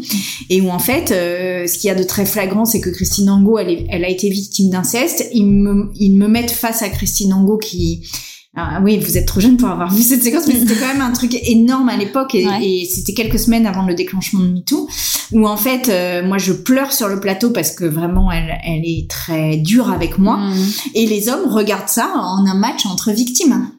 et 0.49 0.61
où 0.61 0.69
en 0.69 0.79
fait, 0.79 1.11
euh, 1.11 1.65
ce 1.65 1.79
qu'il 1.79 1.87
y 1.87 1.91
a 1.91 1.95
de 1.95 2.03
très 2.03 2.25
flagrant, 2.25 2.65
c'est 2.65 2.81
que 2.81 2.91
Christine 2.91 3.29
Angot, 3.29 3.57
elle, 3.57 3.87
elle 3.89 4.05
a 4.05 4.09
été 4.09 4.29
victime 4.29 4.69
d'inceste. 4.69 5.27
Ils 5.33 5.45
me, 5.45 5.89
ils 5.95 6.15
me 6.15 6.27
mettent 6.27 6.51
face 6.51 6.83
à 6.83 6.89
Christine 6.89 7.33
Angot 7.33 7.57
qui 7.57 8.07
ah, 8.55 8.81
oui, 8.83 8.97
vous 8.97 9.17
êtes 9.17 9.27
trop 9.27 9.39
jeune 9.39 9.57
pour 9.57 9.69
avoir 9.69 9.93
vu 9.93 10.01
cette 10.01 10.23
séquence, 10.23 10.47
mais 10.47 10.55
c'était 10.55 10.73
quand 10.73 10.87
même 10.87 11.01
un 11.01 11.11
truc 11.11 11.35
énorme 11.47 11.87
à 11.87 11.95
l'époque 11.95 12.33
et, 12.33 12.89
c'était 12.91 13.13
quelques 13.13 13.39
semaines 13.39 13.67
avant 13.67 13.83
le 13.83 13.93
déclenchement 13.93 14.39
de 14.39 14.47
MeToo, 14.47 14.87
où 15.33 15.47
en 15.47 15.57
fait, 15.57 15.87
euh, 15.89 16.27
moi, 16.27 16.39
je 16.39 16.53
pleure 16.53 16.91
sur 16.91 17.07
le 17.07 17.19
plateau 17.19 17.51
parce 17.51 17.71
que 17.71 17.85
vraiment, 17.85 18.31
elle, 18.31 18.57
elle 18.65 18.83
est 18.83 19.09
très 19.09 19.57
dure 19.57 19.91
avec 19.91 20.17
moi, 20.17 20.37
mm. 20.37 20.55
et 20.95 21.05
les 21.05 21.29
hommes 21.29 21.47
regardent 21.47 21.89
ça 21.89 22.11
en 22.15 22.45
un 22.45 22.55
match 22.55 22.85
entre 22.87 23.11
victimes. 23.11 23.69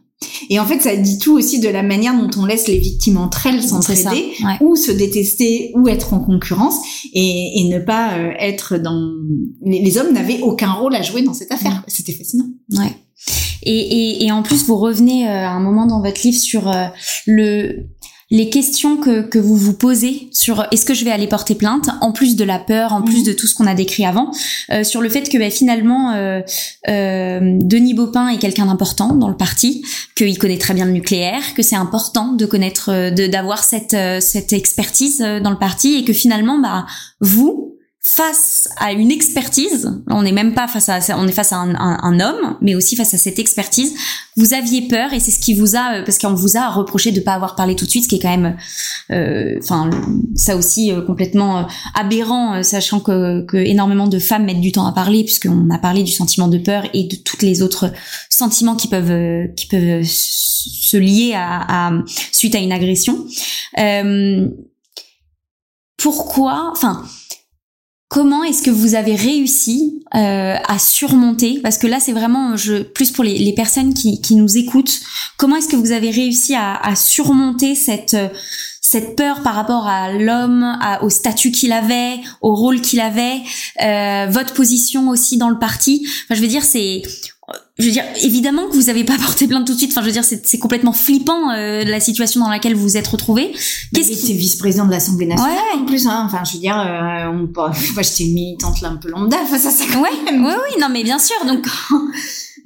Et 0.51 0.61
en 0.61 0.67
fait, 0.67 0.81
ça 0.81 0.95
dit 0.97 1.19
tout 1.19 1.33
aussi 1.37 1.61
de 1.61 1.69
la 1.69 1.83
manière 1.83 2.15
dont 2.15 2.31
on 2.41 2.45
laisse 2.45 2.69
les 2.69 2.79
victimes 2.79 3.17
entre 3.17 3.47
elles 3.47 3.63
s'entraider, 3.63 4.35
ou 4.61 4.77
se 4.77 4.93
détester, 4.93 5.73
ou 5.75 5.89
être 5.89 6.15
en 6.15 6.21
concurrence, 6.21 6.77
et, 7.13 7.61
et 7.61 7.69
ne 7.69 7.81
pas 7.81 8.13
euh, 8.13 8.33
être 8.39 8.79
dans... 8.79 9.13
Les, 9.65 9.99
hommes 9.99 10.13
n'avaient 10.13 10.41
aucun 10.41 10.73
rôle 10.73 10.95
à 10.95 11.03
jouer 11.03 11.23
dans 11.23 11.35
cette 11.35 11.51
affaire. 11.51 11.73
Mm. 11.73 11.85
C'était 11.89 12.13
fascinant. 12.13 12.47
Ouais. 12.77 12.95
Et, 13.63 13.73
et, 13.73 14.25
et, 14.25 14.33
en 14.33 14.43
plus, 14.43 14.65
vous 14.65 14.77
revenez 14.77 15.29
euh, 15.29 15.47
à 15.47 15.51
un 15.51 15.61
moment 15.61 15.87
dans 15.87 16.01
votre 16.01 16.23
livre 16.23 16.39
sur 16.39 16.69
euh, 16.69 16.87
le 17.27 17.87
les 18.31 18.49
questions 18.49 18.97
que, 18.97 19.23
que 19.23 19.39
vous 19.39 19.57
vous 19.57 19.73
posez 19.73 20.29
sur 20.33 20.65
est-ce 20.71 20.85
que 20.85 20.95
je 20.95 21.05
vais 21.05 21.11
aller 21.11 21.27
porter 21.27 21.57
plainte, 21.57 21.91
en 22.01 22.13
plus 22.13 22.37
de 22.37 22.45
la 22.45 22.61
peur, 22.61 22.93
en 22.93 23.03
plus 23.03 23.21
mhm. 23.21 23.25
de 23.27 23.33
tout 23.33 23.47
ce 23.47 23.55
qu'on 23.55 23.67
a 23.67 23.75
décrit 23.75 24.05
avant, 24.05 24.31
euh, 24.71 24.85
sur 24.85 25.01
le 25.01 25.09
fait 25.09 25.29
que 25.29 25.37
bah, 25.37 25.51
finalement 25.51 26.13
euh, 26.13 26.41
euh, 26.89 27.41
Denis 27.61 27.95
Baupin 27.95 28.29
est 28.29 28.39
quelqu'un 28.39 28.67
d'important 28.67 29.15
dans 29.15 29.29
le 29.29 29.37
parti, 29.37 29.85
qu'il 30.15 30.39
connaît 30.39 30.59
très 30.59 30.75
bien 30.75 30.85
le 30.85 30.93
nucléaire, 30.93 31.43
que 31.57 31.63
c'est 31.63 31.77
important 31.77 32.33
de 32.33 32.47
connaître, 32.47 33.11
de 33.11 33.27
d'avoir 33.27 33.65
cette 33.65 33.97
cette 34.21 34.53
expertise 34.53 35.19
dans 35.19 35.51
le 35.51 35.59
parti 35.59 35.97
et 35.97 36.05
que 36.05 36.13
finalement 36.13 36.59
bah 36.59 36.87
vous 37.21 37.75
face 38.03 38.71
à 38.79 38.93
une 38.93 39.11
expertise, 39.11 40.01
on 40.07 40.23
n'est 40.23 40.33
même 40.33 40.55
pas 40.55 40.67
face 40.69 40.89
à, 40.89 41.01
on 41.19 41.29
est 41.29 41.33
face 41.33 41.53
à 41.53 41.57
un, 41.57 41.75
un, 41.75 42.21
homme, 42.21 42.57
mais 42.63 42.75
aussi 42.75 42.97
face 42.97 43.13
à 43.13 43.19
cette 43.19 43.39
expertise, 43.39 43.93
vous 44.39 44.55
aviez 44.55 44.89
peur 44.89 45.13
et 45.13 45.21
c'est 45.21 45.31
ce 45.31 45.39
qui 45.39 45.53
vous 45.53 45.77
a, 45.77 45.97
euh, 45.97 46.05
parce 46.05 46.17
qu'on 46.17 46.33
vous 46.33 46.57
a 46.57 46.71
reproché 46.71 47.13
de 47.13 47.21
pas 47.21 47.35
avoir 47.35 47.57
parlé 47.57 47.77
tout 47.77 47.85
de 47.85 47.91
suite, 47.91 48.05
ce 48.05 48.09
qui 48.09 48.17
est 48.17 48.21
quand 48.21 48.35
même, 48.35 48.57
euh, 49.11 49.59
enfin, 49.63 49.91
ça 50.35 50.57
aussi 50.57 50.91
euh, 50.91 51.03
complètement 51.03 51.67
aberrant, 51.95 52.63
sachant 52.63 53.01
que, 53.01 53.45
que, 53.45 53.59
énormément 53.59 54.09
de 54.09 54.19
femmes 54.19 54.47
mettent 54.47 54.63
du 54.63 54.73
temps 54.73 54.87
à 54.87 54.93
parler, 54.93 55.23
puisqu'on 55.23 55.69
a 55.69 55.79
parlé 55.79 56.03
du 56.03 56.13
sentiment 56.13 56.49
de 56.49 56.57
peur 56.57 56.85
et 56.95 57.05
de 57.05 57.17
toutes 57.17 57.43
les 57.43 57.61
autres 57.61 57.93
sentiments 58.31 58.77
qui 58.77 58.89
peuvent, 58.89 59.55
qui 59.57 59.67
peuvent 59.67 60.03
se 60.05 60.97
lier 60.97 61.35
à, 61.35 61.89
à 61.89 61.93
suite 62.33 62.55
à 62.55 62.61
une 62.61 62.73
agression. 62.73 63.27
pourquoi, 65.99 66.71
enfin 66.73 67.05
Comment 68.11 68.43
est-ce 68.43 68.63
que 68.63 68.73
vous 68.73 68.97
avez 68.97 69.15
réussi 69.15 70.03
euh, 70.17 70.57
à 70.67 70.81
surmonter? 70.81 71.61
Parce 71.63 71.79
que 71.79 71.87
là, 71.87 72.01
c'est 72.01 72.11
vraiment 72.11 72.57
je, 72.57 72.83
plus 72.83 73.13
pour 73.13 73.23
les, 73.23 73.53
personnes 73.55 73.95
qui, 73.95 74.35
nous 74.35 74.59
écoutent. 74.59 74.99
Comment 75.37 75.55
est-ce 75.55 75.69
que 75.69 75.77
vous 75.77 75.93
avez 75.93 76.11
réussi 76.11 76.57
à, 76.57 76.97
surmonter 76.97 77.77
cette 77.77 78.17
cette 78.83 79.15
peur 79.15 79.45
par 79.45 79.55
rapport 79.55 79.87
à 79.87 80.11
l'homme, 80.13 80.77
au 81.03 81.11
statut 81.11 81.53
qu'il 81.53 81.71
avait, 81.71 82.17
au 82.41 82.57
rôle 82.57 82.81
qu'il 82.81 82.99
avait, 82.99 83.43
euh, 83.81 84.27
votre 84.29 84.55
position 84.55 85.09
aussi 85.09 85.39
dans 85.39 85.49
le 85.49 85.61
parti? 85.61 86.05
Je 86.31 86.41
veux 86.41 86.49
dire, 86.49 86.65
c'est 86.65 87.03
je 87.79 87.87
veux 87.87 87.93
dire, 87.93 88.05
évidemment 88.23 88.69
que 88.69 88.75
vous 88.75 88.85
n'avez 88.85 89.05
pas 89.05 89.17
porté 89.23 89.47
plainte 89.47 89.67
tout 89.67 89.73
de 89.73 89.79
suite. 89.79 89.93
Enfin, 89.93 90.03
je 90.03 90.07
veux 90.07 90.13
dire, 90.13 90.25
c'est 90.25 90.59
complètement 90.59 90.93
flippant 90.93 91.51
euh, 91.51 91.85
la 91.85 92.01
situation 92.01 92.41
dans 92.41 92.49
laquelle 92.49 92.75
vous 92.75 92.83
vous 92.83 92.97
êtes 92.97 93.09
retrouvé. 93.09 93.53
Qu'est-ce 93.95 94.27
qui 94.27 94.35
vice-président 94.35 94.87
de 94.87 94.91
l'Assemblée 94.91 95.27
nationale 95.27 95.57
ouais. 95.75 95.81
en 95.81 95.85
plus. 95.85 96.07
Hein. 96.07 96.25
Enfin, 96.27 96.43
je 96.45 96.55
veux 96.55 96.61
dire, 96.61 96.79
euh, 96.79 97.31
on... 97.31 97.49
j'étais 97.73 98.25
une 98.25 98.35
militante 98.35 98.81
là 98.81 98.89
un 98.89 98.97
peu 98.97 99.09
lambda 99.09 99.39
face 99.49 99.67
à 99.67 99.71
ça. 99.71 99.85
Ouais, 99.99 100.09
ouais, 100.33 100.39
oui, 100.39 100.81
non, 100.81 100.89
mais 100.91 101.03
bien 101.03 101.19
sûr. 101.19 101.37
Donc. 101.47 101.67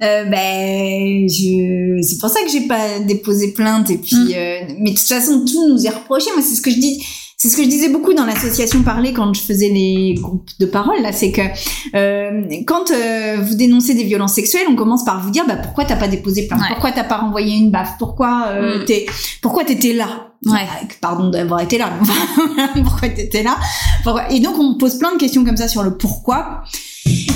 Euh, 0.03 0.25
ben, 0.25 1.25
je... 1.29 2.01
c'est 2.01 2.17
pour 2.19 2.29
ça 2.29 2.41
que 2.43 2.49
j'ai 2.51 2.67
pas 2.67 2.99
déposé 2.99 3.53
plainte 3.53 3.89
et 3.89 3.97
puis, 3.97 4.15
mm. 4.15 4.33
euh, 4.35 4.75
mais 4.79 4.91
de 4.91 4.97
toute 4.97 5.07
façon, 5.07 5.45
tout 5.45 5.69
nous 5.69 5.85
est 5.85 5.89
reproché. 5.89 6.31
Moi, 6.33 6.43
c'est 6.43 6.55
ce 6.55 6.61
que 6.61 6.69
je 6.69 6.79
dis 6.79 7.01
c'est 7.45 7.51
ce 7.51 7.57
que 7.57 7.63
je 7.63 7.69
disais 7.69 7.89
beaucoup 7.89 8.15
dans 8.15 8.25
l'association 8.25 8.81
Parler 8.81 9.13
quand 9.13 9.31
je 9.33 9.41
faisais 9.41 9.69
les 9.69 10.15
groupes 10.19 10.49
de 10.59 10.65
parole 10.65 10.99
là, 11.01 11.11
c'est 11.11 11.31
que 11.31 11.41
euh, 11.95 12.41
quand 12.65 12.89
euh, 12.89 13.37
vous 13.39 13.53
dénoncez 13.53 13.93
des 13.93 14.03
violences 14.03 14.33
sexuelles, 14.33 14.65
on 14.67 14.75
commence 14.75 15.05
par 15.05 15.21
vous 15.21 15.29
dire 15.29 15.45
bah 15.47 15.55
pourquoi 15.55 15.85
t'as 15.85 15.95
pas 15.95 16.07
déposé 16.07 16.47
plainte, 16.47 16.61
pourquoi 16.69 16.91
t'as 16.91 17.03
pas 17.03 17.17
renvoyé 17.17 17.55
une 17.55 17.69
baffe, 17.69 17.97
pourquoi 17.99 18.47
euh, 18.47 18.81
mm. 18.81 18.85
t'es, 18.85 19.05
pourquoi 19.43 19.63
t'étais 19.63 19.93
là? 19.93 20.31
Ouais. 20.45 20.67
Pardon 21.01 21.29
d'avoir 21.29 21.61
été 21.61 21.77
là, 21.77 21.91
pourquoi 22.83 23.09
t'étais 23.09 23.43
là? 23.43 23.57
Et 24.31 24.39
donc 24.39 24.57
on 24.57 24.75
pose 24.77 24.97
plein 24.97 25.13
de 25.13 25.19
questions 25.19 25.45
comme 25.45 25.57
ça 25.57 25.67
sur 25.67 25.83
le 25.83 25.97
pourquoi. 25.97 26.63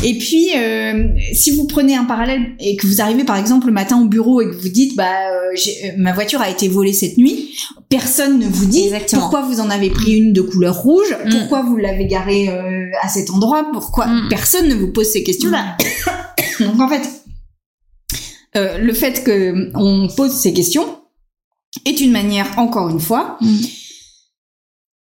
Et 0.03 0.17
puis, 0.17 0.51
euh, 0.55 1.09
si 1.34 1.51
vous 1.51 1.67
prenez 1.67 1.95
un 1.95 2.05
parallèle 2.05 2.55
et 2.59 2.76
que 2.76 2.88
vous 2.88 3.01
arrivez 3.01 3.24
par 3.24 3.38
exemple 3.38 3.67
le 3.67 3.74
matin 3.74 3.99
au 4.01 4.05
bureau 4.05 4.41
et 4.41 4.45
que 4.45 4.55
vous 4.55 4.70
dites, 4.70 4.95
bah, 4.95 5.11
euh, 5.32 5.53
euh, 5.53 5.91
ma 5.97 6.13
voiture 6.13 6.41
a 6.41 6.49
été 6.49 6.67
volée 6.67 6.93
cette 6.93 7.17
nuit, 7.17 7.55
personne 7.89 8.39
ne 8.39 8.47
vous 8.47 8.65
dit 8.65 8.89
pourquoi 9.13 9.41
vous 9.41 9.59
en 9.59 9.70
avez 9.70 9.89
pris 9.89 10.13
une 10.13 10.34
de 10.34 10.41
couleur 10.41 10.76
rouge, 10.76 11.15
mm. 11.26 11.30
pourquoi 11.32 11.61
vous 11.63 11.78
l'avez 11.78 12.07
garée 12.07 12.49
à 13.01 13.09
cet 13.09 13.30
endroit, 13.30 13.70
pourquoi 13.72 14.07
mm. 14.07 14.30
personne 14.30 14.67
ne 14.70 14.76
vous 14.76 14.91
pose 14.91 15.07
ces 15.07 15.24
questions-là. 15.24 15.78
Donc 16.59 16.80
en 16.80 16.88
fait, 16.88 17.07
le 18.55 18.93
fait 18.93 19.24
que 19.24 19.72
on 19.76 20.07
pose 20.07 20.32
ces 20.32 20.53
questions 20.53 20.97
est 21.86 21.99
une 22.01 22.11
manière, 22.11 22.57
encore 22.57 22.89
une 22.89 22.99
fois, 22.99 23.38
mm. 23.41 23.57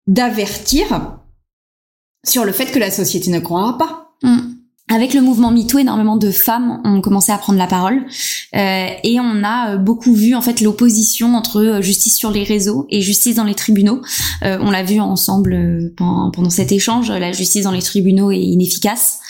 d'avertir 0.06 1.18
sur 2.24 2.44
le 2.44 2.52
fait 2.52 2.66
que 2.66 2.78
la 2.78 2.90
société 2.90 3.30
ne 3.30 3.40
croira 3.40 3.78
pas. 3.78 4.14
Mm. 4.22 4.51
Avec 4.88 5.14
le 5.14 5.20
mouvement 5.20 5.50
MeToo, 5.52 5.78
énormément 5.78 6.16
de 6.16 6.30
femmes 6.30 6.80
ont 6.84 7.00
commencé 7.00 7.32
à 7.32 7.38
prendre 7.38 7.58
la 7.58 7.66
parole 7.66 8.04
euh, 8.54 8.88
et 9.02 9.20
on 9.20 9.44
a 9.44 9.70
euh, 9.70 9.76
beaucoup 9.78 10.12
vu 10.12 10.34
en 10.34 10.42
fait 10.42 10.60
l'opposition 10.60 11.34
entre 11.34 11.62
euh, 11.62 11.80
justice 11.80 12.16
sur 12.16 12.30
les 12.30 12.42
réseaux 12.42 12.86
et 12.90 13.00
justice 13.00 13.36
dans 13.36 13.44
les 13.44 13.54
tribunaux. 13.54 14.02
on 14.42 14.70
l'a 14.70 14.82
vu 14.82 15.00
ensemble 15.00 15.92
pendant, 15.96 16.50
cet 16.50 16.72
échange. 16.72 17.10
La 17.10 17.32
justice 17.32 17.64
dans 17.64 17.70
les 17.70 17.82
tribunaux 17.82 18.30
est 18.32 18.40
inefficace. 18.40 19.20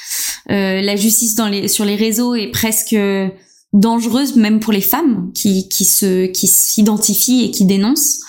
la 0.48 0.96
justice 0.96 1.34
dans 1.34 1.48
les, 1.48 1.68
sur 1.68 1.84
les 1.84 1.96
réseaux 1.96 2.34
est 2.34 2.50
presque 2.50 2.96
dangereuse 3.72 4.36
même 4.36 4.58
pour 4.58 4.72
les 4.72 4.80
femmes 4.80 5.30
qui, 5.34 5.68
qui 5.68 5.84
se 5.84 6.26
qui 6.26 6.46
s'identifient 6.46 7.44
et 7.44 7.50
qui 7.50 7.66
dénoncent. 7.66 8.20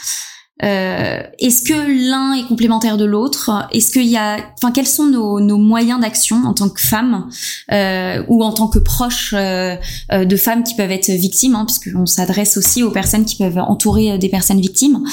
Euh, 0.61 1.23
est-ce 1.39 1.63
que 1.63 1.73
l'un 1.73 2.33
est 2.33 2.47
complémentaire 2.47 2.97
de 2.97 3.05
l'autre? 3.05 3.67
Est-ce 3.71 3.91
qu'il 3.91 4.05
y 4.05 4.17
a, 4.17 4.37
enfin, 4.57 4.71
quels 4.71 4.87
sont 4.87 5.07
nos, 5.07 5.39
nos 5.39 5.57
moyens 5.57 5.99
d'action 5.99 6.43
en 6.45 6.53
tant 6.53 6.69
que 6.69 6.79
femmes 6.79 7.27
euh, 7.71 8.23
ou 8.27 8.43
en 8.43 8.53
tant 8.53 8.67
que 8.67 8.77
proches 8.77 9.33
euh, 9.33 9.75
euh 10.11 10.25
de 10.25 10.35
femmes 10.37 10.63
qui 10.63 10.75
peuvent 10.75 10.91
être 10.91 11.09
victimes, 11.09 11.55
hein, 11.55 11.65
puisqu'on 11.65 12.05
s'adresse 12.05 12.57
aussi 12.57 12.83
aux 12.83 12.91
personnes 12.91 13.25
qui 13.25 13.35
peuvent 13.35 13.57
entourer 13.57 14.11
euh, 14.11 14.17
des 14.17 14.29
personnes 14.29 14.61
victimes. 14.61 15.03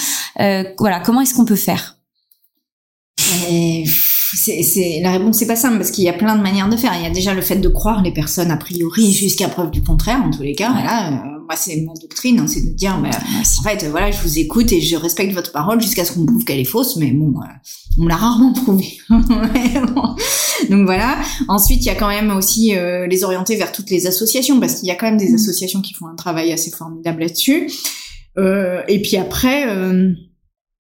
Euh, 0.40 0.64
voilà, 0.78 1.00
comment 1.00 1.22
est-ce 1.22 1.34
qu'on 1.34 1.46
peut 1.46 1.56
faire? 1.56 1.96
C'est 4.36 5.00
la 5.02 5.12
réponse 5.12 5.38
c'est 5.38 5.46
pas 5.46 5.56
simple 5.56 5.78
parce 5.78 5.90
qu'il 5.90 6.04
y 6.04 6.08
a 6.08 6.12
plein 6.12 6.36
de 6.36 6.42
manières 6.42 6.68
de 6.68 6.76
faire. 6.76 6.92
Il 6.96 7.02
y 7.02 7.06
a 7.06 7.10
déjà 7.10 7.34
le 7.34 7.40
fait 7.40 7.56
de 7.56 7.68
croire 7.68 8.02
les 8.02 8.12
personnes 8.12 8.50
a 8.50 8.56
priori 8.56 9.12
jusqu'à 9.12 9.48
preuve 9.48 9.70
du 9.70 9.82
contraire 9.82 10.22
en 10.24 10.30
tous 10.30 10.42
les 10.42 10.54
cas. 10.54 10.72
Voilà, 10.72 11.08
euh, 11.08 11.38
moi 11.40 11.56
c'est 11.56 11.80
mon 11.80 11.94
doctrine, 11.94 12.38
hein, 12.38 12.46
c'est 12.46 12.64
de 12.64 12.70
dire 12.70 12.98
mais 12.98 13.10
en 13.10 13.62
fait 13.62 13.84
voilà 13.86 14.10
je 14.10 14.20
vous 14.22 14.38
écoute 14.38 14.72
et 14.72 14.80
je 14.80 14.96
respecte 14.96 15.32
votre 15.32 15.52
parole 15.52 15.80
jusqu'à 15.80 16.04
ce 16.04 16.12
qu'on 16.12 16.26
prouve 16.26 16.44
qu'elle 16.44 16.60
est 16.60 16.64
fausse, 16.64 16.96
mais 16.96 17.10
bon 17.10 17.34
euh, 17.40 17.44
on 17.98 18.06
l'a 18.06 18.16
rarement 18.16 18.52
prouvé. 18.52 18.98
Donc 20.70 20.84
voilà. 20.84 21.18
Ensuite 21.48 21.80
il 21.80 21.86
y 21.86 21.90
a 21.90 21.94
quand 21.94 22.08
même 22.08 22.30
aussi 22.30 22.76
euh, 22.76 23.06
les 23.06 23.24
orienter 23.24 23.56
vers 23.56 23.72
toutes 23.72 23.90
les 23.90 24.06
associations 24.06 24.60
parce 24.60 24.76
qu'il 24.76 24.88
y 24.88 24.90
a 24.90 24.94
quand 24.94 25.06
même 25.06 25.18
des 25.18 25.30
mmh. 25.30 25.34
associations 25.34 25.80
qui 25.80 25.94
font 25.94 26.06
un 26.06 26.16
travail 26.16 26.52
assez 26.52 26.70
formidable 26.70 27.22
là-dessus. 27.22 27.70
et 28.36 29.02
puis 29.02 29.16
après 29.16 29.66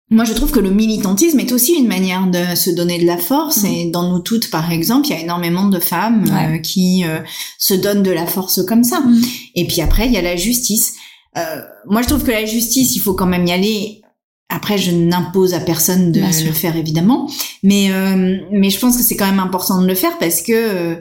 moi, 0.09 0.23
je 0.23 0.33
trouve 0.33 0.51
que 0.51 0.59
le 0.59 0.69
militantisme 0.69 1.39
est 1.39 1.51
aussi 1.51 1.73
une 1.73 1.87
manière 1.87 2.27
de 2.27 2.55
se 2.55 2.69
donner 2.69 2.97
de 2.97 3.05
la 3.05 3.17
force. 3.17 3.63
Mm. 3.63 3.65
Et 3.65 3.91
dans 3.91 4.09
nous 4.09 4.19
toutes, 4.19 4.49
par 4.49 4.71
exemple, 4.71 5.07
il 5.07 5.11
y 5.11 5.13
a 5.15 5.19
énormément 5.19 5.67
de 5.67 5.79
femmes 5.79 6.25
euh, 6.31 6.57
qui 6.59 7.03
euh, 7.03 7.19
se 7.57 7.73
donnent 7.73 8.03
de 8.03 8.11
la 8.11 8.25
force 8.25 8.65
comme 8.65 8.85
ça. 8.85 9.01
Mm. 9.01 9.21
Et 9.55 9.67
puis 9.67 9.81
après, 9.81 10.05
il 10.05 10.13
y 10.13 10.17
a 10.17 10.21
la 10.21 10.37
justice. 10.37 10.95
Euh, 11.37 11.61
moi, 11.87 12.01
je 12.01 12.07
trouve 12.07 12.23
que 12.23 12.31
la 12.31 12.45
justice, 12.45 12.95
il 12.95 12.99
faut 12.99 13.13
quand 13.13 13.25
même 13.25 13.45
y 13.45 13.51
aller. 13.51 14.01
Après, 14.47 14.77
je 14.77 14.91
n'impose 14.91 15.53
à 15.53 15.59
personne 15.59 16.13
de 16.13 16.21
le 16.21 16.53
faire, 16.53 16.77
évidemment. 16.77 17.29
Mais, 17.63 17.91
euh, 17.91 18.37
mais 18.53 18.69
je 18.69 18.79
pense 18.79 18.95
que 18.95 19.03
c'est 19.03 19.17
quand 19.17 19.25
même 19.25 19.41
important 19.41 19.81
de 19.81 19.87
le 19.87 19.95
faire 19.95 20.17
parce 20.19 20.41
que 20.41 20.99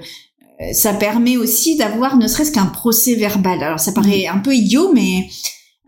ça 0.72 0.94
permet 0.94 1.36
aussi 1.36 1.76
d'avoir 1.76 2.16
ne 2.16 2.26
serait-ce 2.26 2.50
qu'un 2.50 2.66
procès 2.66 3.14
verbal. 3.14 3.62
Alors, 3.62 3.78
ça 3.78 3.92
paraît 3.92 4.24
mm. 4.26 4.36
un 4.36 4.38
peu 4.38 4.52
idiot, 4.52 4.90
mais 4.92 5.28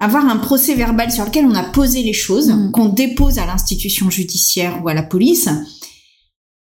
avoir 0.01 0.25
un 0.27 0.37
procès 0.37 0.75
verbal 0.75 1.11
sur 1.11 1.25
lequel 1.25 1.47
on 1.47 1.55
a 1.55 1.63
posé 1.65 2.03
les 2.03 2.13
choses, 2.13 2.49
mm. 2.51 2.71
qu'on 2.73 2.89
dépose 2.89 3.39
à 3.39 3.47
l'institution 3.47 4.11
judiciaire 4.11 4.81
ou 4.83 4.89
à 4.89 4.95
la 4.95 5.03
police, 5.03 5.49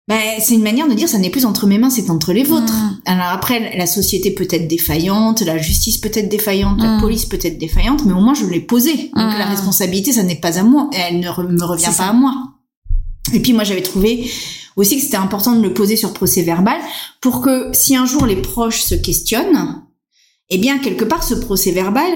Ben, 0.08 0.18
c'est 0.40 0.54
une 0.54 0.62
manière 0.62 0.88
de 0.88 0.94
dire 0.94 1.06
ça 1.06 1.18
n'est 1.18 1.28
plus 1.28 1.44
entre 1.44 1.66
mes 1.66 1.76
mains, 1.76 1.90
c'est 1.90 2.08
entre 2.08 2.32
les 2.32 2.42
vôtres. 2.42 2.72
Mmh. 2.72 3.00
Alors 3.04 3.26
après, 3.26 3.76
la 3.76 3.86
société 3.86 4.30
peut 4.30 4.48
être 4.50 4.66
défaillante, 4.66 5.42
la 5.42 5.58
justice 5.58 5.98
peut 5.98 6.10
être 6.14 6.30
défaillante, 6.30 6.80
la 6.80 6.96
Mmh. 6.96 7.00
police 7.02 7.26
peut 7.26 7.38
être 7.42 7.58
défaillante, 7.58 8.06
mais 8.06 8.14
au 8.14 8.20
moins 8.22 8.32
je 8.32 8.46
l'ai 8.46 8.60
posée. 8.60 9.10
Donc 9.14 9.36
la 9.38 9.44
responsabilité, 9.44 10.12
ça 10.14 10.22
n'est 10.22 10.40
pas 10.40 10.58
à 10.58 10.62
moi, 10.62 10.88
elle 10.94 11.20
ne 11.20 11.28
re- 11.28 11.46
me 11.46 11.62
revient 11.62 11.84
pas 11.84 11.92
ça. 11.92 12.08
à 12.08 12.12
moi. 12.14 12.32
Et 13.34 13.40
puis 13.42 13.52
moi 13.52 13.64
j'avais 13.64 13.82
trouvé 13.82 14.30
aussi 14.76 14.96
que 14.96 15.02
c'était 15.02 15.18
important 15.18 15.52
de 15.54 15.60
le 15.60 15.74
poser 15.74 15.96
sur 15.96 16.14
procès 16.14 16.40
verbal 16.42 16.80
pour 17.20 17.42
que 17.42 17.68
si 17.74 17.94
un 17.94 18.06
jour 18.06 18.24
les 18.24 18.36
proches 18.40 18.80
se 18.80 18.94
questionnent, 18.94 19.82
eh 20.48 20.56
bien 20.56 20.78
quelque 20.78 21.04
part 21.04 21.22
ce 21.22 21.34
procès 21.34 21.72
verbal 21.72 22.10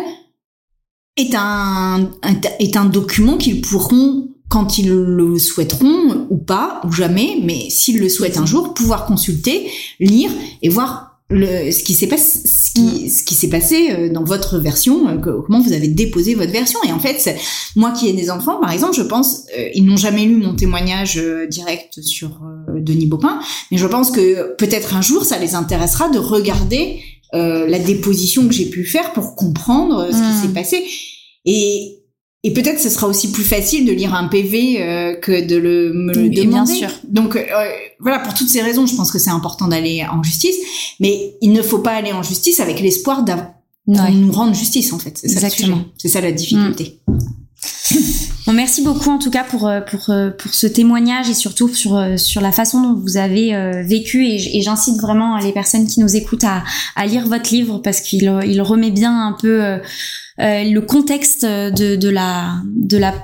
est 1.17 1.35
un 1.35 2.11
est 2.59 2.77
un 2.77 2.85
document 2.87 3.37
qu'ils 3.37 3.61
pourront 3.61 4.29
quand 4.49 4.77
ils 4.77 4.91
le 4.91 5.39
souhaiteront 5.39 6.27
ou 6.29 6.37
pas 6.37 6.83
ou 6.85 6.93
jamais, 6.93 7.39
mais 7.43 7.71
s'ils 7.71 7.99
le 7.99 8.11
souhaitent 8.11 8.37
un 8.37 8.45
jour, 8.45 8.75
pouvoir 8.75 9.07
consulter, 9.07 9.71
lire 9.99 10.31
et 10.61 10.69
voir 10.69 11.13
le, 11.31 11.71
ce 11.71 11.83
qui 11.83 11.95
s'est 11.95 12.07
passé, 12.07 12.47
ce 12.47 12.73
qui, 12.73 13.09
ce 13.09 13.25
qui 13.25 13.35
s'est 13.35 13.49
passé 13.49 13.89
euh, 13.91 14.13
dans 14.13 14.25
votre 14.25 14.59
version, 14.59 15.09
euh, 15.09 15.17
comment 15.19 15.61
vous 15.61 15.73
avez 15.73 15.89
déposé 15.89 16.35
votre 16.35 16.53
version. 16.53 16.79
Et 16.87 16.93
en 16.93 16.99
fait, 16.99 17.35
moi 17.77 17.93
qui 17.93 18.09
ai 18.09 18.13
des 18.13 18.31
enfants, 18.31 18.61
par 18.61 18.71
exemple, 18.71 18.95
je 18.95 19.03
pense, 19.03 19.45
euh, 19.57 19.69
ils 19.75 19.85
n'ont 19.85 19.97
jamais 19.97 20.25
lu 20.25 20.37
mon 20.37 20.55
témoignage 20.55 21.17
euh, 21.19 21.47
direct 21.47 22.03
sur 22.03 22.29
euh, 22.29 22.81
Denis 22.81 23.07
Baupin, 23.07 23.41
mais 23.71 23.79
je 23.79 23.87
pense 23.87 24.11
que 24.11 24.55
peut-être 24.57 24.95
un 24.95 25.03
jour, 25.03 25.25
ça 25.25 25.39
les 25.39 25.55
intéressera 25.55 26.11
de 26.11 26.19
regarder 26.19 27.01
euh, 27.35 27.67
la 27.67 27.79
déposition 27.79 28.47
que 28.47 28.55
j'ai 28.55 28.67
pu 28.67 28.85
faire 28.85 29.13
pour 29.13 29.35
comprendre 29.37 29.99
euh, 30.01 30.13
ce 30.13 30.17
qui 30.17 30.47
s'est 30.47 30.53
passé. 30.55 30.85
Et 31.45 31.99
et 32.45 32.53
peut-être 32.53 32.81
ce 32.81 32.91
sera 32.91 33.07
aussi 33.07 33.31
plus 33.31 33.45
facile 33.45 33.87
de 33.87 33.93
lire 33.93 34.15
un 34.15 34.27
PV 34.27 34.83
euh, 34.83 35.15
que 35.15 35.47
de 35.47 35.55
le 35.57 35.93
me 35.93 36.13
le 36.13 36.23
Oui, 36.23 36.29
bien 36.31 36.45
demander. 36.47 36.75
sûr. 36.75 36.89
Donc 37.05 37.37
euh, 37.37 37.43
voilà, 38.01 38.19
pour 38.19 38.35
toutes 38.35 38.49
ces 38.49 38.61
raisons, 38.63 38.85
je 38.87 38.97
pense 38.97 39.13
que 39.13 39.21
c'est 39.21 39.31
important 39.31 39.69
d'aller 39.69 40.05
en 40.11 40.23
justice, 40.25 40.57
mais 40.99 41.35
il 41.41 41.53
ne 41.53 41.63
faut 41.63 41.79
pas 41.79 41.93
aller 41.93 42.13
en 42.13 42.23
justice 42.25 42.59
avec 42.61 42.81
l'espoir 42.81 43.23
d'avoir 43.23 43.49
Ouais. 43.89 44.13
nous 44.13 44.31
rende 44.31 44.55
justice 44.55 44.93
en 44.93 44.99
fait. 45.01 45.19
C'est 45.19 45.29
ça 45.29 45.35
Exactement. 45.47 45.85
C'est 45.99 46.09
ça 46.09 46.21
la 46.21 46.31
difficulté. 46.31 47.01
Bon, 48.47 48.53
merci 48.53 48.83
beaucoup 48.83 49.09
en 49.11 49.19
tout 49.19 49.31
cas 49.31 49.45
pour 49.45 49.69
euh, 49.69 49.81
pour 49.81 50.11
euh, 50.11 50.31
pour 50.31 50.53
ce 50.53 50.67
témoignage 50.67 51.31
et 51.31 51.35
surtout 51.35 51.69
sur 51.73 51.97
euh, 51.97 52.17
sur 52.17 52.41
la 52.41 52.51
façon 52.51 52.83
dont 52.83 52.95
vous 53.01 53.17
avez 53.17 53.55
euh, 53.55 53.83
vécu 53.85 54.27
et, 54.27 54.61
j'incite 54.63 54.97
vraiment 55.01 55.39
les 55.39 55.53
personnes 55.53 55.87
qui 55.87 56.01
nous 56.01 56.17
écoutent 56.17 56.43
à 56.45 56.65
à 56.97 57.07
lire 57.07 57.27
votre 57.29 57.51
livre 57.53 57.79
parce 57.79 58.01
qu'il 58.01 58.23
il 58.47 58.61
remet 58.63 58.91
bien 58.91 59.29
un 59.29 59.33
peu 59.41 59.63
euh, 59.63 59.79
le 60.39 60.81
contexte 60.81 61.45
de 61.45 61.95
de 61.95 62.09
la 62.09 62.55
de 62.65 62.99
la 62.99 63.15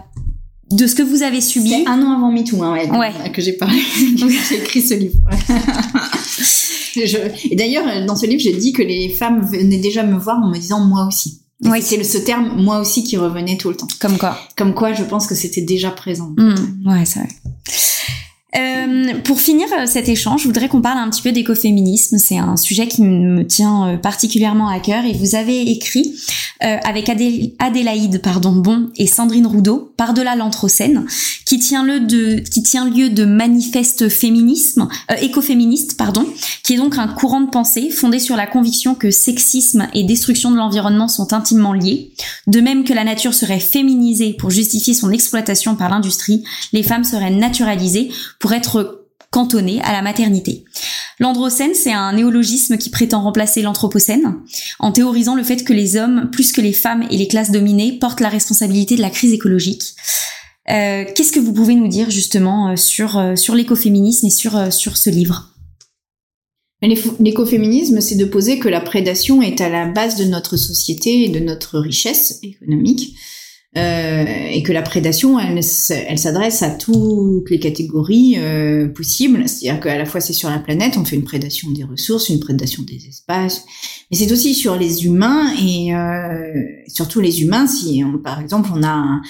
de 0.71 0.87
ce 0.87 0.95
que 0.95 1.03
vous 1.03 1.23
avez 1.23 1.41
subi. 1.41 1.71
C'est 1.71 1.87
un 1.89 2.01
an 2.03 2.12
avant 2.19 2.31
MeToo, 2.31 2.62
hein, 2.62 2.75
ouais, 2.75 2.91
Ouais. 2.91 3.31
que 3.33 3.41
j'ai 3.41 3.55
parlé, 3.55 3.79
que 4.21 4.29
j'ai 4.29 4.57
écrit 4.57 4.83
ce 4.83 4.95
livre. 4.95 5.16
Je- 6.95 7.16
Et 7.51 7.57
d'ailleurs, 7.57 8.05
dans 8.07 8.16
ce 8.16 8.27
livre, 8.27 8.41
j'ai 8.43 8.53
dit 8.57 8.73
que 8.75 8.83
les 8.83 9.09
femmes 9.09 9.41
venaient 9.51 9.79
déjà 9.79 10.03
me 10.03 10.19
voir 10.19 10.39
en 10.43 10.49
me 10.51 10.59
disant 10.59 10.81
moi 10.81 11.07
aussi. 11.07 11.41
C'était 11.80 11.96
le- 11.96 12.04
ce 12.04 12.18
terme 12.18 12.52
moi 12.62 12.78
aussi 12.78 13.02
qui 13.04 13.16
revenait 13.16 13.56
tout 13.56 13.68
le 13.70 13.76
temps. 13.76 13.88
Comme 14.00 14.16
quoi. 14.18 14.38
Comme 14.56 14.74
quoi, 14.74 14.92
je 14.92 15.02
pense 15.02 15.26
que 15.26 15.34
c'était 15.34 15.61
déjà 15.62 15.90
présent. 15.90 16.32
Hmm, 16.36 16.54
ouais, 16.88 17.04
c'est 17.04 17.20
vrai. 17.20 17.28
Euh, 18.57 19.12
pour 19.24 19.40
finir 19.40 19.66
euh, 19.78 19.84
cet 19.84 20.09
échange, 20.09 20.42
je 20.42 20.46
voudrais 20.46 20.68
qu'on 20.68 20.80
parle 20.80 20.99
un 20.99 21.11
petit 21.11 21.20
peu 21.20 21.32
d'écoféminisme. 21.32 22.16
C'est 22.16 22.38
un 22.38 22.57
sujet 22.57 22.88
qui 22.88 23.03
me 23.03 23.46
tient 23.46 23.88
euh, 23.88 23.96
particulièrement 23.99 24.68
à 24.68 24.80
cœur 24.80 25.05
et 25.05 25.12
vous 25.12 25.34
avez 25.34 25.70
écrit 25.70 26.14
euh, 26.64 26.78
avec 26.82 27.11
Adé- 27.11 27.55
Adélaïde 27.59 28.22
pardon 28.22 28.53
Bon 28.53 28.88
et 28.96 29.07
Sandrine 29.07 29.46
Roudot 29.46 29.92
par-delà 29.99 30.34
l'Anthropocène, 30.34 31.07
qui 31.44 31.59
tient 31.59 31.84
lieu 31.84 32.01
de 32.01 32.38
qui 32.38 32.62
tient 32.62 32.88
lieu 32.88 33.11
de 33.11 33.26
manifeste 33.26 34.09
féminisme 34.09 34.88
euh, 35.11 35.14
écoféministe 35.20 35.99
pardon, 35.99 36.24
qui 36.64 36.72
est 36.72 36.78
donc 36.78 36.96
un 36.96 37.07
courant 37.07 37.42
de 37.42 37.51
pensée 37.51 37.90
fondé 37.90 38.18
sur 38.18 38.34
la 38.34 38.46
conviction 38.46 38.94
que 38.94 39.11
sexisme 39.11 39.88
et 39.92 40.05
destruction 40.05 40.51
de 40.51 40.57
l'environnement 40.57 41.09
sont 41.09 41.34
intimement 41.34 41.74
liés. 41.74 42.12
De 42.46 42.61
même 42.61 42.84
que 42.84 42.94
la 42.94 43.05
nature 43.05 43.34
serait 43.34 43.61
féminisée 43.61 44.32
pour 44.32 44.49
justifier 44.49 44.94
son 44.94 45.11
exploitation 45.11 45.76
par 45.76 45.90
l'industrie, 45.90 46.44
les 46.72 46.82
femmes 46.82 47.05
seraient 47.05 47.30
naturalisées 47.30 48.11
pour 48.39 48.53
être 48.53 49.07
cantonnées 49.30 49.80
à 49.82 49.93
la 49.93 50.03
maternité. 50.03 50.64
L'androcène, 51.18 51.74
c'est 51.74 51.93
un 51.93 52.12
néologisme 52.12 52.78
qui 52.78 52.91
prétend 52.91 53.22
remplacer 53.22 53.62
l'anthropocène, 53.62 54.36
en 54.78 54.93
théorisant 54.93 55.34
le 55.34 55.43
fait 55.43 55.64
que 55.64 55.72
les 55.72 55.97
hommes, 55.97 56.30
plus 56.30 56.53
que 56.53 56.61
les 56.61 56.72
femmes 56.72 57.07
et 57.11 57.16
les 57.16 57.28
classes 57.28 57.51
dominées, 57.51 57.99
portent 57.99 58.20
la 58.20 58.28
responsabilité 58.28 58.97
de 58.97 59.03
la 59.03 59.11
crise 59.11 59.32
écologique. 59.32 59.82
Euh, 60.70 61.05
Qu'est-ce 61.14 61.32
que 61.32 61.41
vous 61.41 61.53
pouvez 61.53 61.74
nous 61.74 61.89
dire 61.89 62.11
justement 62.11 62.70
euh, 62.70 62.76
sur, 62.76 63.18
euh, 63.18 63.36
sur 63.36 63.55
l'écoféminisme 63.55 64.26
et 64.26 64.30
sur, 64.30 64.72
sur 64.72 64.97
ce 64.97 65.11
livre? 65.11 65.55
L'écoféminisme, 66.80 68.01
c'est 68.01 68.14
de 68.14 68.24
poser 68.24 68.61
que 68.61 68.68
la 68.68 68.80
prédation 68.80 69.43
est 69.43 69.61
à 69.61 69.68
la 69.68 69.86
base 69.86 70.14
de 70.16 70.24
notre 70.24 70.57
société 70.57 71.24
et 71.24 71.28
de 71.28 71.41
notre 71.41 71.80
richesse 71.80 72.39
économique. 72.45 73.16
Euh, 73.77 74.25
et 74.51 74.62
que 74.62 74.73
la 74.73 74.81
prédation, 74.81 75.39
elle, 75.39 75.61
elle 76.09 76.19
s'adresse 76.19 76.62
à 76.62 76.71
toutes 76.71 77.51
les 77.51 77.59
catégories 77.61 78.35
euh, 78.39 78.89
possibles. 78.89 79.47
C'est-à-dire 79.47 79.79
qu'à 79.81 79.99
la 79.99 80.07
fois 80.07 80.21
c'est 80.23 80.33
sur 80.33 80.49
la 80.49 80.59
planète, 80.59 80.97
on 80.97 81.05
fait 81.05 81.16
une 81.16 81.23
prédation 81.25 81.71
des 81.71 81.85
ressources, 81.85 82.31
une 82.31 82.41
prédation 82.41 82.83
des 82.83 83.07
espaces, 83.09 83.66
mais 84.11 84.16
c'est 84.16 84.33
aussi 84.33 84.55
sur 84.55 84.77
les 84.77 85.05
humains 85.05 85.53
et 85.62 85.95
euh, 85.95 86.64
surtout 86.89 87.21
les 87.21 87.43
humains. 87.43 87.66
Si 87.66 88.03
on- 88.03 88.19
par 88.19 88.41
exemple 88.41 88.71
on 88.75 88.83
a 88.83 88.89
un- 88.89 89.21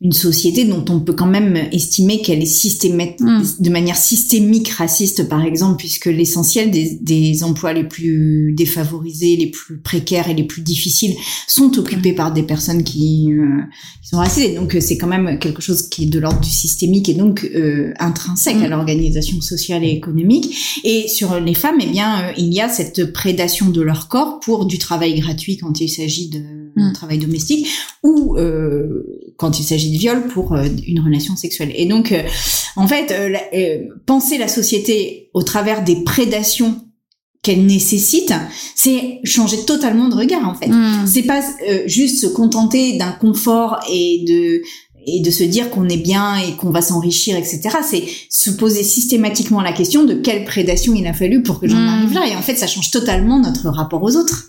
une 0.00 0.12
société 0.12 0.64
dont 0.66 0.84
on 0.90 1.00
peut 1.00 1.14
quand 1.14 1.24
même 1.28 1.56
estimer 1.72 2.20
qu'elle 2.20 2.42
est 2.42 2.46
systématique, 2.46 3.20
Mm. 3.20 3.42
de 3.60 3.70
manière 3.70 3.96
systémique 3.96 4.68
raciste, 4.70 5.28
par 5.28 5.44
exemple, 5.44 5.76
puisque 5.78 6.06
l'essentiel 6.06 6.70
des, 6.70 6.98
des 7.00 7.42
emplois 7.44 7.72
les 7.72 7.84
plus 7.84 8.52
défavorisés, 8.54 9.36
les 9.36 9.46
plus 9.50 9.78
précaires 9.78 10.28
et 10.28 10.34
les 10.34 10.42
plus 10.44 10.60
difficiles 10.62 11.14
sont 11.46 11.78
occupés 11.78 12.12
par 12.12 12.32
des 12.34 12.42
personnes 12.42 12.82
qui, 12.84 13.28
euh, 13.32 13.62
qui 14.02 14.08
sont 14.10 14.18
donc, 14.54 14.74
euh, 14.74 14.80
c'est 14.80 14.98
quand 14.98 15.06
même 15.06 15.38
quelque 15.38 15.62
chose 15.62 15.88
qui 15.88 16.04
est 16.04 16.06
de 16.06 16.18
l'ordre 16.18 16.40
du 16.40 16.50
systémique 16.50 17.08
et 17.08 17.14
donc 17.14 17.48
euh, 17.54 17.92
intrinsèque 17.98 18.56
à 18.56 18.66
Mm. 18.66 18.70
l'organisation 18.70 19.40
sociale 19.40 19.82
et 19.84 19.90
économique. 19.90 20.54
Et 20.84 21.08
sur 21.08 21.40
les 21.40 21.54
femmes, 21.54 21.78
eh 21.80 21.86
bien, 21.86 22.20
euh, 22.28 22.32
il 22.36 22.52
y 22.52 22.60
a 22.60 22.68
cette 22.68 23.12
prédation 23.12 23.70
de 23.70 23.80
leur 23.80 24.08
corps 24.08 24.40
pour 24.40 24.66
du 24.66 24.78
travail 24.78 25.18
gratuit 25.20 25.56
quand 25.56 25.80
il 25.80 25.88
s'agit 25.88 26.28
de 26.28 26.40
Mm. 26.76 26.92
travail 26.92 27.18
domestique 27.18 27.68
ou 28.02 28.36
euh, 28.36 29.32
quand 29.36 29.60
il 29.60 29.64
s'agit 29.64 29.92
de 29.92 29.98
viol 29.98 30.26
pour 30.26 30.54
euh, 30.54 30.66
une 30.86 31.00
relation 31.00 31.36
sexuelle. 31.36 31.72
Et 31.76 31.86
donc, 31.86 32.10
euh, 32.10 32.22
en 32.76 32.88
fait, 32.88 33.10
la- 33.10 33.40
penser 34.06 34.38
la 34.38 34.48
société 34.48 35.30
au 35.34 35.42
travers 35.42 35.84
des 35.84 36.02
prédations 36.04 36.83
qu'elle 37.44 37.64
nécessite, 37.66 38.32
c'est 38.74 39.20
changer 39.22 39.64
totalement 39.64 40.08
de 40.08 40.16
regard 40.16 40.48
en 40.48 40.54
fait. 40.54 40.66
Hmm. 40.68 41.06
C'est 41.06 41.22
pas 41.22 41.40
euh, 41.68 41.82
juste 41.86 42.20
se 42.20 42.26
contenter 42.26 42.96
d'un 42.98 43.12
confort 43.12 43.78
et 43.88 44.24
de 44.26 44.62
et 45.06 45.20
de 45.20 45.30
se 45.30 45.44
dire 45.44 45.68
qu'on 45.68 45.86
est 45.86 45.98
bien 45.98 46.36
et 46.36 46.52
qu'on 46.56 46.70
va 46.70 46.80
s'enrichir, 46.80 47.36
etc. 47.36 47.60
C'est 47.86 48.04
se 48.30 48.50
poser 48.50 48.82
systématiquement 48.82 49.60
la 49.60 49.72
question 49.72 50.02
de 50.04 50.14
quelle 50.14 50.44
prédation 50.46 50.94
il 50.94 51.06
a 51.06 51.12
fallu 51.12 51.42
pour 51.42 51.60
que 51.60 51.68
j'en 51.68 51.76
Mm. 51.78 51.88
arrive 51.88 52.12
là. 52.14 52.26
Et 52.26 52.34
en 52.34 52.40
fait, 52.40 52.56
ça 52.56 52.66
change 52.66 52.90
totalement 52.90 53.38
notre 53.38 53.68
rapport 53.68 54.02
aux 54.02 54.16
autres. 54.16 54.46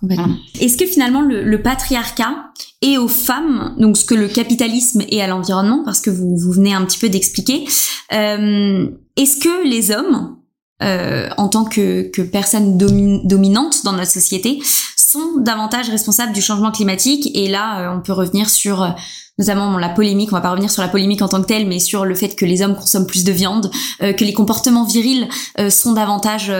Complètement. 0.00 0.36
Est-ce 0.58 0.78
que 0.78 0.86
finalement 0.86 1.20
le, 1.20 1.44
le 1.44 1.62
patriarcat 1.62 2.46
est 2.80 2.96
aux 2.96 3.08
femmes, 3.08 3.74
donc 3.78 3.98
ce 3.98 4.04
que 4.06 4.14
le 4.14 4.28
capitalisme 4.28 5.02
est 5.10 5.20
à 5.20 5.26
l'environnement, 5.26 5.82
parce 5.84 6.00
que 6.00 6.10
vous, 6.10 6.34
vous 6.36 6.52
venez 6.52 6.72
un 6.72 6.84
petit 6.86 6.98
peu 6.98 7.10
d'expliquer, 7.10 7.64
euh, 8.12 8.86
est-ce 9.16 9.36
que 9.36 9.68
les 9.68 9.90
hommes, 9.90 10.36
euh, 10.82 11.28
en 11.36 11.48
tant 11.48 11.64
que, 11.64 12.10
que 12.10 12.22
personnes 12.22 12.76
domi- 12.76 13.20
dominantes 13.24 13.84
dans 13.84 13.92
notre 13.92 14.10
société, 14.10 14.60
sont 14.96 15.38
davantage 15.38 15.88
responsables 15.90 16.32
du 16.32 16.42
changement 16.42 16.72
climatique 16.72 17.30
Et 17.34 17.48
là, 17.48 17.80
euh, 17.80 17.96
on 17.96 18.00
peut 18.00 18.12
revenir 18.12 18.50
sur 18.50 18.82
euh, 18.82 18.88
notamment 19.38 19.78
la 19.78 19.88
polémique, 19.88 20.30
on 20.32 20.36
va 20.36 20.40
pas 20.40 20.50
revenir 20.50 20.70
sur 20.70 20.82
la 20.82 20.88
polémique 20.88 21.22
en 21.22 21.28
tant 21.28 21.40
que 21.40 21.46
telle, 21.46 21.66
mais 21.66 21.80
sur 21.80 22.04
le 22.04 22.14
fait 22.14 22.36
que 22.36 22.44
les 22.44 22.62
hommes 22.62 22.76
consomment 22.76 23.06
plus 23.06 23.24
de 23.24 23.32
viande, 23.32 23.70
euh, 24.02 24.12
que 24.12 24.24
les 24.24 24.32
comportements 24.32 24.84
virils 24.84 25.28
sont 25.70 25.92
davantage 25.92 26.52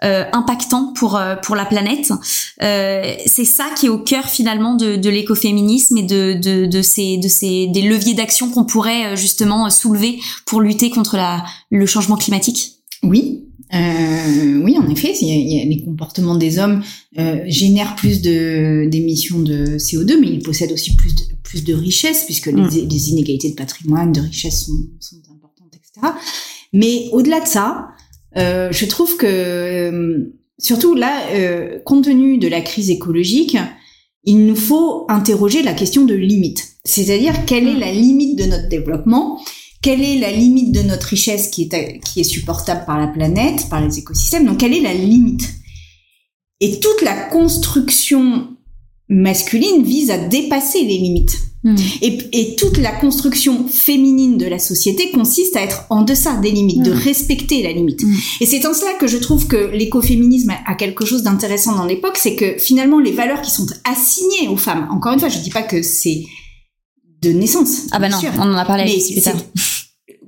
impactants 0.00 0.92
pour 0.94 1.20
pour 1.42 1.54
la 1.54 1.66
planète. 1.66 2.12
C'est 2.60 3.44
ça 3.44 3.66
qui 3.76 3.86
est 3.86 3.88
au 3.90 3.98
cœur 3.98 4.24
finalement 4.24 4.74
de, 4.74 4.96
de 4.96 5.10
l'écoféminisme 5.10 5.98
et 5.98 6.02
de, 6.02 6.32
de, 6.34 6.64
de 6.66 6.82
ces 6.82 7.18
de 7.18 7.28
ces 7.28 7.66
des 7.66 7.82
leviers 7.82 8.14
d'action 8.14 8.50
qu'on 8.50 8.64
pourrait 8.64 9.16
justement 9.16 9.68
soulever 9.68 10.18
pour 10.46 10.62
lutter 10.62 10.88
contre 10.90 11.16
la 11.16 11.44
le 11.70 11.84
changement 11.84 12.16
climatique? 12.16 12.76
Oui, 13.02 13.44
euh, 13.72 14.60
oui, 14.62 14.76
en 14.78 14.88
effet, 14.90 15.12
il 15.20 15.28
y 15.28 15.32
a- 15.32 15.34
il 15.36 15.52
y 15.52 15.60
a 15.60 15.64
les 15.64 15.82
comportements 15.82 16.36
des 16.36 16.58
hommes 16.58 16.82
euh, 17.18 17.40
génèrent 17.46 17.96
plus 17.96 18.20
d'émissions 18.20 19.40
de 19.40 19.78
CO2, 19.78 20.18
mais 20.20 20.28
ils 20.28 20.42
possèdent 20.42 20.72
aussi 20.72 20.94
plus 20.96 21.14
de, 21.14 21.22
plus 21.42 21.64
de 21.64 21.74
richesses 21.74 22.24
puisque 22.24 22.48
Mm. 22.48 22.68
les, 22.68 22.82
les 22.86 23.10
inégalités 23.10 23.50
de 23.50 23.54
patrimoine, 23.54 24.12
de 24.12 24.20
richesse 24.20 24.66
sont, 24.66 24.78
sont 25.00 25.16
importantes, 25.32 25.72
etc. 25.74 26.12
Mais 26.72 27.08
au-delà 27.12 27.40
de 27.40 27.46
ça, 27.46 27.88
euh, 28.36 28.68
je 28.72 28.84
trouve 28.86 29.16
que 29.16 29.26
euh, 29.26 30.34
surtout 30.58 30.94
là, 30.94 31.12
compte 31.84 32.04
tenu 32.04 32.38
de 32.38 32.48
la 32.48 32.60
crise 32.60 32.90
écologique, 32.90 33.56
il 34.24 34.46
nous 34.46 34.56
faut 34.56 35.04
interroger 35.08 35.62
la 35.62 35.72
question 35.74 36.04
de 36.04 36.14
limite. 36.14 36.68
C'est-à-dire 36.84 37.44
quelle 37.46 37.66
est 37.68 37.78
la 37.78 37.92
limite 37.92 38.38
de 38.38 38.44
notre 38.44 38.68
développement? 38.68 39.40
Quelle 39.84 40.02
est 40.02 40.18
la 40.18 40.32
limite 40.32 40.72
de 40.72 40.80
notre 40.80 41.08
richesse 41.08 41.48
qui 41.48 41.68
est, 41.70 42.00
qui 42.00 42.20
est 42.20 42.24
supportable 42.24 42.86
par 42.86 42.98
la 42.98 43.06
planète, 43.06 43.68
par 43.68 43.84
les 43.84 43.98
écosystèmes? 43.98 44.46
Donc, 44.46 44.56
quelle 44.56 44.72
est 44.72 44.80
la 44.80 44.94
limite? 44.94 45.46
Et 46.60 46.80
toute 46.80 47.02
la 47.02 47.14
construction 47.14 48.48
masculine 49.10 49.84
vise 49.84 50.10
à 50.10 50.16
dépasser 50.16 50.82
les 50.84 50.96
limites. 50.96 51.36
Hmm. 51.64 51.76
Et, 52.00 52.18
et, 52.32 52.56
toute 52.56 52.78
la 52.78 52.92
construction 52.92 53.68
féminine 53.68 54.38
de 54.38 54.46
la 54.46 54.58
société 54.58 55.10
consiste 55.10 55.54
à 55.54 55.62
être 55.62 55.84
en 55.90 56.00
deçà 56.00 56.36
des 56.36 56.50
limites, 56.50 56.82
de 56.82 56.92
hmm. 56.92 56.98
respecter 56.98 57.62
la 57.62 57.72
limite. 57.72 58.04
Hmm. 58.04 58.14
Et 58.40 58.46
c'est 58.46 58.64
en 58.64 58.72
cela 58.72 58.94
que 58.98 59.06
je 59.06 59.18
trouve 59.18 59.46
que 59.46 59.70
l'écoféminisme 59.70 60.54
a 60.64 60.74
quelque 60.76 61.04
chose 61.04 61.22
d'intéressant 61.22 61.76
dans 61.76 61.84
l'époque, 61.84 62.16
c'est 62.16 62.36
que 62.36 62.56
finalement 62.56 63.00
les 63.00 63.12
valeurs 63.12 63.42
qui 63.42 63.50
sont 63.50 63.66
assignées 63.84 64.48
aux 64.48 64.56
femmes, 64.56 64.88
encore 64.90 65.12
une 65.12 65.20
fois, 65.20 65.28
je 65.28 65.40
dis 65.40 65.50
pas 65.50 65.62
que 65.62 65.82
c'est 65.82 66.24
de 67.20 67.30
naissance. 67.30 67.82
Ah 67.90 67.98
bah 67.98 68.08
non, 68.08 68.18
on 68.38 68.52
en 68.52 68.56
a 68.56 68.64
parlé 68.64 68.84
mais 68.84 69.22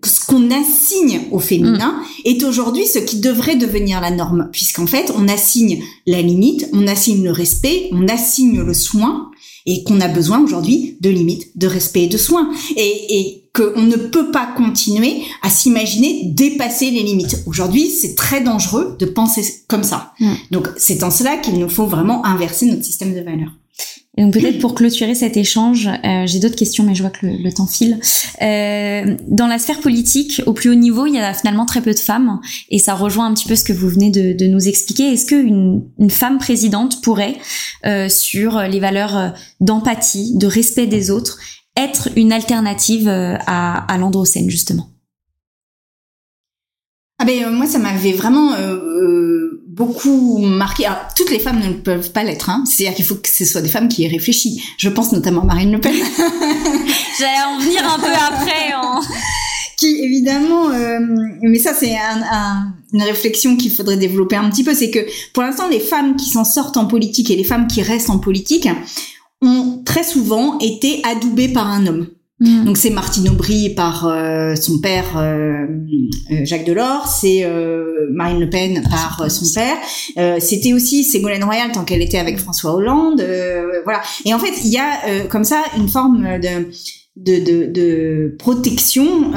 ce 0.08 0.24
qu'on 0.24 0.50
assigne 0.50 1.22
au 1.30 1.38
féminin 1.38 2.00
mm. 2.00 2.04
est 2.24 2.44
aujourd'hui 2.44 2.86
ce 2.86 2.98
qui 2.98 3.20
devrait 3.20 3.56
devenir 3.56 4.00
la 4.00 4.10
norme, 4.10 4.48
puisqu'en 4.52 4.86
fait, 4.86 5.12
on 5.16 5.28
assigne 5.28 5.82
la 6.06 6.22
limite, 6.22 6.68
on 6.72 6.86
assigne 6.86 7.24
le 7.24 7.30
respect, 7.32 7.88
on 7.92 8.08
assigne 8.08 8.60
le 8.60 8.74
soin, 8.74 9.30
et 9.66 9.82
qu'on 9.82 10.00
a 10.00 10.08
besoin 10.08 10.40
aujourd'hui 10.40 10.96
de 11.00 11.10
limites, 11.10 11.50
de 11.56 11.66
respect 11.66 12.04
et 12.04 12.08
de 12.08 12.16
soins, 12.16 12.50
et, 12.76 13.18
et 13.18 13.48
qu'on 13.52 13.82
ne 13.82 13.96
peut 13.96 14.30
pas 14.30 14.46
continuer 14.56 15.22
à 15.42 15.50
s'imaginer 15.50 16.26
dépasser 16.26 16.90
les 16.90 17.02
limites. 17.02 17.42
Aujourd'hui, 17.46 17.88
c'est 17.88 18.14
très 18.14 18.42
dangereux 18.42 18.96
de 18.98 19.06
penser 19.06 19.62
comme 19.66 19.82
ça. 19.82 20.12
Mm. 20.20 20.32
Donc, 20.52 20.68
c'est 20.76 21.02
en 21.02 21.10
cela 21.10 21.36
qu'il 21.36 21.58
nous 21.58 21.68
faut 21.68 21.86
vraiment 21.86 22.24
inverser 22.24 22.66
notre 22.66 22.84
système 22.84 23.14
de 23.14 23.20
valeurs. 23.20 23.52
Et 24.16 24.22
donc 24.22 24.32
peut-être 24.32 24.58
pour 24.58 24.74
clôturer 24.74 25.14
cet 25.14 25.36
échange, 25.36 25.88
euh, 25.88 26.26
j'ai 26.26 26.38
d'autres 26.38 26.56
questions, 26.56 26.84
mais 26.84 26.94
je 26.94 27.02
vois 27.02 27.10
que 27.10 27.26
le, 27.26 27.52
temps 27.52 27.66
file. 27.66 27.98
Euh, 28.40 29.16
dans 29.28 29.46
la 29.46 29.58
sphère 29.58 29.80
politique, 29.80 30.42
au 30.46 30.52
plus 30.52 30.70
haut 30.70 30.74
niveau, 30.74 31.06
il 31.06 31.14
y 31.14 31.18
a 31.18 31.34
finalement 31.34 31.66
très 31.66 31.82
peu 31.82 31.92
de 31.92 31.98
femmes, 31.98 32.40
et 32.70 32.78
ça 32.78 32.94
rejoint 32.94 33.26
un 33.26 33.34
petit 33.34 33.46
peu 33.46 33.56
ce 33.56 33.64
que 33.64 33.74
vous 33.74 33.88
venez 33.88 34.10
de, 34.10 34.32
de 34.32 34.46
nous 34.46 34.68
expliquer. 34.68 35.12
Est-ce 35.12 35.26
qu'une 35.26 35.82
une 35.98 36.10
femme 36.10 36.38
présidente 36.38 37.02
pourrait, 37.02 37.36
euh, 37.84 38.08
sur 38.08 38.60
les 38.62 38.80
valeurs 38.80 39.16
euh, 39.16 39.28
d'empathie, 39.60 40.36
de 40.36 40.46
respect 40.46 40.86
des 40.86 41.10
autres, 41.10 41.38
être 41.76 42.08
une 42.16 42.32
alternative 42.32 43.08
euh, 43.08 43.36
à, 43.46 43.92
à 43.92 43.98
l'androcène 43.98 44.50
justement? 44.50 44.88
Ah 47.18 47.24
ben 47.24 47.50
moi 47.50 47.66
ça 47.66 47.78
m'avait 47.78 48.12
vraiment 48.12 48.54
beaucoup 49.76 50.38
marqué. 50.38 50.86
Alors, 50.86 50.98
toutes 51.14 51.30
les 51.30 51.38
femmes 51.38 51.60
ne 51.60 51.74
peuvent 51.74 52.10
pas 52.10 52.24
l'être. 52.24 52.48
Hein. 52.48 52.64
C'est-à-dire 52.66 52.96
qu'il 52.96 53.04
faut 53.04 53.14
que 53.14 53.28
ce 53.28 53.44
soit 53.44 53.60
des 53.60 53.68
femmes 53.68 53.88
qui 53.88 54.04
aient 54.04 54.08
réfléchi. 54.08 54.62
Je 54.78 54.88
pense 54.88 55.12
notamment 55.12 55.42
à 55.42 55.44
Marine 55.44 55.72
Le 55.72 55.80
Pen. 55.80 55.92
J'allais 57.18 57.44
en 57.46 57.58
venir 57.60 57.82
un 57.84 57.98
peu 57.98 58.12
après. 58.12 58.72
Hein. 58.74 59.00
qui 59.76 60.00
évidemment, 60.02 60.70
euh, 60.70 60.98
mais 61.42 61.58
ça 61.58 61.74
c'est 61.74 61.94
un, 61.94 62.22
un, 62.32 62.72
une 62.94 63.02
réflexion 63.02 63.56
qu'il 63.56 63.70
faudrait 63.70 63.98
développer 63.98 64.36
un 64.36 64.48
petit 64.48 64.64
peu. 64.64 64.74
C'est 64.74 64.90
que 64.90 65.00
pour 65.34 65.42
l'instant, 65.42 65.68
les 65.68 65.80
femmes 65.80 66.16
qui 66.16 66.30
s'en 66.30 66.44
sortent 66.44 66.78
en 66.78 66.86
politique 66.86 67.30
et 67.30 67.36
les 67.36 67.44
femmes 67.44 67.66
qui 67.66 67.82
restent 67.82 68.08
en 68.08 68.18
politique 68.18 68.68
ont 69.42 69.82
très 69.84 70.04
souvent 70.04 70.58
été 70.60 71.02
adoubées 71.04 71.48
par 71.48 71.66
un 71.66 71.86
homme. 71.86 72.06
Mm. 72.38 72.64
Donc 72.64 72.76
c'est 72.76 72.90
Martine 72.90 73.28
Aubry 73.30 73.70
par 73.70 74.06
euh, 74.06 74.54
son 74.56 74.78
père 74.78 75.16
euh, 75.16 75.66
euh, 76.30 76.44
Jacques 76.44 76.66
Delors, 76.66 77.06
c'est 77.06 77.46
Marine 78.10 78.40
Le 78.40 78.50
Pen 78.50 78.82
par 78.90 79.30
son 79.30 79.46
père. 79.54 80.40
C'était 80.40 80.72
aussi 80.72 81.04
Ségolène 81.04 81.44
Royal 81.44 81.72
tant 81.72 81.84
qu'elle 81.84 82.02
était 82.02 82.18
avec 82.18 82.38
François 82.38 82.74
Hollande. 82.74 83.24
voilà. 83.84 84.02
Et 84.24 84.34
en 84.34 84.38
fait, 84.38 84.52
il 84.64 84.70
y 84.70 84.78
a 84.78 85.26
comme 85.28 85.44
ça 85.44 85.62
une 85.76 85.88
forme 85.88 86.38
de 86.40 86.70
de, 87.16 87.42
de, 87.42 87.72
de 87.72 88.36
protection 88.38 89.32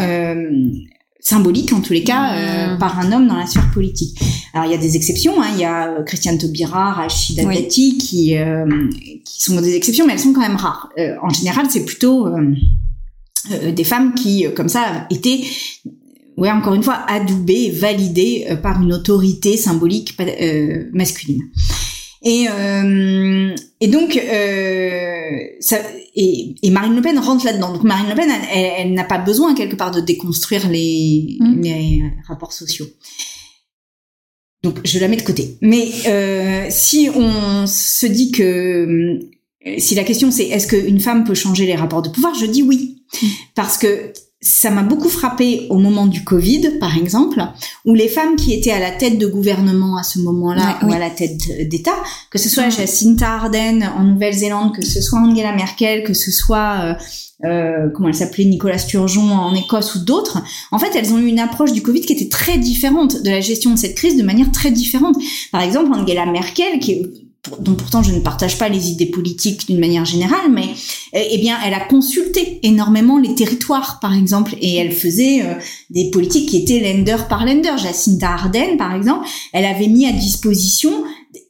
symbolique 1.21 1.71
en 1.71 1.79
tous 1.79 1.93
les 1.93 2.03
cas 2.03 2.73
mm. 2.73 2.79
par 2.79 2.99
un 2.99 3.11
homme 3.13 3.27
dans 3.27 3.37
la 3.37 3.45
sphère 3.45 3.71
politique. 3.71 4.19
Alors 4.53 4.67
il 4.67 4.71
y 4.71 4.75
a 4.75 4.79
des 4.79 4.95
exceptions, 4.95 5.41
hein. 5.41 5.47
il 5.53 5.59
y 5.59 5.65
a 5.65 6.01
Christiane 6.03 6.37
Taubira, 6.37 6.93
Rachida 6.93 7.43
Dati 7.43 7.97
qui 7.97 8.35
qui 9.23 9.41
sont 9.41 9.61
des 9.61 9.75
exceptions, 9.75 10.05
mais 10.05 10.13
elles 10.13 10.19
sont 10.19 10.33
quand 10.33 10.41
même 10.41 10.57
rares. 10.57 10.89
en 11.21 11.29
général, 11.29 11.67
c'est 11.69 11.85
plutôt 11.85 12.27
des 13.47 13.83
femmes 13.83 14.13
qui, 14.13 14.45
euh, 14.45 14.51
comme 14.51 14.69
ça, 14.69 15.07
étaient 15.09 15.41
ouais, 16.37 16.51
encore 16.51 16.73
une 16.73 16.83
fois, 16.83 17.05
adoubées, 17.07 17.69
validées 17.71 18.47
euh, 18.49 18.55
par 18.55 18.81
une 18.81 18.93
autorité 18.93 19.57
symbolique 19.57 20.17
masculine. 20.93 21.41
Et, 22.21 22.47
et 23.79 23.87
donc, 23.87 24.21
ça, 25.61 25.77
et, 26.15 26.55
et, 26.61 26.69
Marine 26.69 26.93
Le 26.93 27.01
Pen 27.01 27.17
rentre 27.17 27.45
là-dedans. 27.45 27.71
Donc 27.71 27.83
Marine 27.83 28.09
Le 28.09 28.15
Pen, 28.15 28.29
elle, 28.53 28.93
n'a 28.93 29.05
pas 29.05 29.19
besoin 29.19 29.55
quelque 29.55 29.77
part 29.77 29.91
de 29.91 30.01
déconstruire 30.01 30.67
les, 30.69 31.37
mmh. 31.39 31.61
les 31.61 32.03
rapports 32.27 32.51
sociaux. 32.51 32.87
Donc 34.63 34.79
je 34.83 34.99
la 34.99 35.07
mets 35.07 35.15
de 35.15 35.21
côté. 35.21 35.57
Mais 35.61 35.87
si 36.69 37.09
on 37.15 37.65
se 37.65 38.05
dit 38.05 38.31
que 38.31 39.21
si 39.77 39.95
la 39.95 40.03
question 40.03 40.29
c'est 40.31 40.47
est-ce 40.47 40.67
qu'une 40.67 40.99
femme 40.99 41.23
peut 41.23 41.35
changer 41.35 41.65
les 41.65 41.75
rapports 41.75 42.01
de 42.01 42.09
pouvoir, 42.09 42.35
je 42.35 42.45
dis 42.45 42.63
oui 42.63 42.98
parce 43.55 43.77
que 43.77 44.13
ça 44.41 44.71
m'a 44.71 44.83
beaucoup 44.83 45.09
frappé 45.09 45.67
au 45.69 45.77
moment 45.77 46.05
du 46.05 46.23
Covid, 46.23 46.77
par 46.79 46.97
exemple, 46.97 47.43
où 47.83 47.93
les 47.93 48.07
femmes 48.07 48.37
qui 48.37 48.53
étaient 48.53 48.71
à 48.71 48.79
la 48.79 48.91
tête 48.91 49.17
de 49.17 49.27
gouvernement 49.27 49.97
à 49.97 50.03
ce 50.03 50.19
moment-là 50.19 50.79
ou 50.83 50.93
à 50.93 50.97
la 50.97 51.09
tête 51.09 51.67
d'État, 51.67 51.95
que 52.31 52.37
ce 52.39 52.47
soit 52.47 52.69
Jacinta 52.69 53.33
Ardern 53.33 53.83
en 53.97 54.03
Nouvelle-Zélande, 54.05 54.73
que 54.73 54.85
ce 54.85 55.01
soit 55.01 55.19
Angela 55.19 55.53
Merkel, 55.53 56.03
que 56.03 56.13
ce 56.13 56.31
soit 56.31 56.79
euh, 56.83 56.93
euh, 57.45 57.89
comment 57.93 58.07
elle 58.07 58.15
s'appelait 58.15 58.45
Nicolas 58.45 58.77
Sturgeon 58.77 59.29
en 59.29 59.53
Écosse 59.55 59.95
ou 59.95 60.05
d'autres, 60.05 60.41
en 60.71 60.79
fait, 60.79 60.95
elles 60.95 61.11
ont 61.11 61.17
eu 61.17 61.25
une 61.25 61.39
approche 61.39 61.73
du 61.73 61.81
Covid 61.81 62.01
qui 62.01 62.13
était 62.13 62.29
très 62.29 62.57
différente 62.57 63.21
de 63.21 63.29
la 63.29 63.41
gestion 63.41 63.71
de 63.71 63.77
cette 63.77 63.95
crise 63.95 64.15
de 64.15 64.23
manière 64.23 64.51
très 64.53 64.71
différente. 64.71 65.17
Par 65.51 65.61
exemple, 65.61 65.91
Angela 65.93 66.25
Merkel, 66.25 66.79
qui 66.79 66.93
est 66.93 67.11
dont 67.59 67.75
pourtant 67.75 68.03
je 68.03 68.11
ne 68.13 68.19
partage 68.19 68.57
pas 68.57 68.69
les 68.69 68.89
idées 68.89 69.05
politiques 69.05 69.67
d'une 69.67 69.79
manière 69.79 70.05
générale, 70.05 70.51
mais 70.51 70.67
eh, 71.13 71.27
eh 71.31 71.37
bien 71.37 71.57
elle 71.65 71.73
a 71.73 71.79
consulté 71.79 72.59
énormément 72.63 73.17
les 73.17 73.35
territoires, 73.35 73.99
par 73.99 74.15
exemple, 74.15 74.55
et 74.61 74.75
elle 74.75 74.91
faisait 74.91 75.41
euh, 75.43 75.53
des 75.89 76.09
politiques 76.11 76.49
qui 76.49 76.57
étaient 76.57 76.79
lender 76.79 77.17
par 77.27 77.45
lender. 77.45 77.77
Jacinta 77.77 78.29
Ardern, 78.29 78.77
par 78.77 78.93
exemple, 78.93 79.27
elle 79.53 79.65
avait 79.65 79.87
mis 79.87 80.05
à 80.05 80.11
disposition 80.11 80.91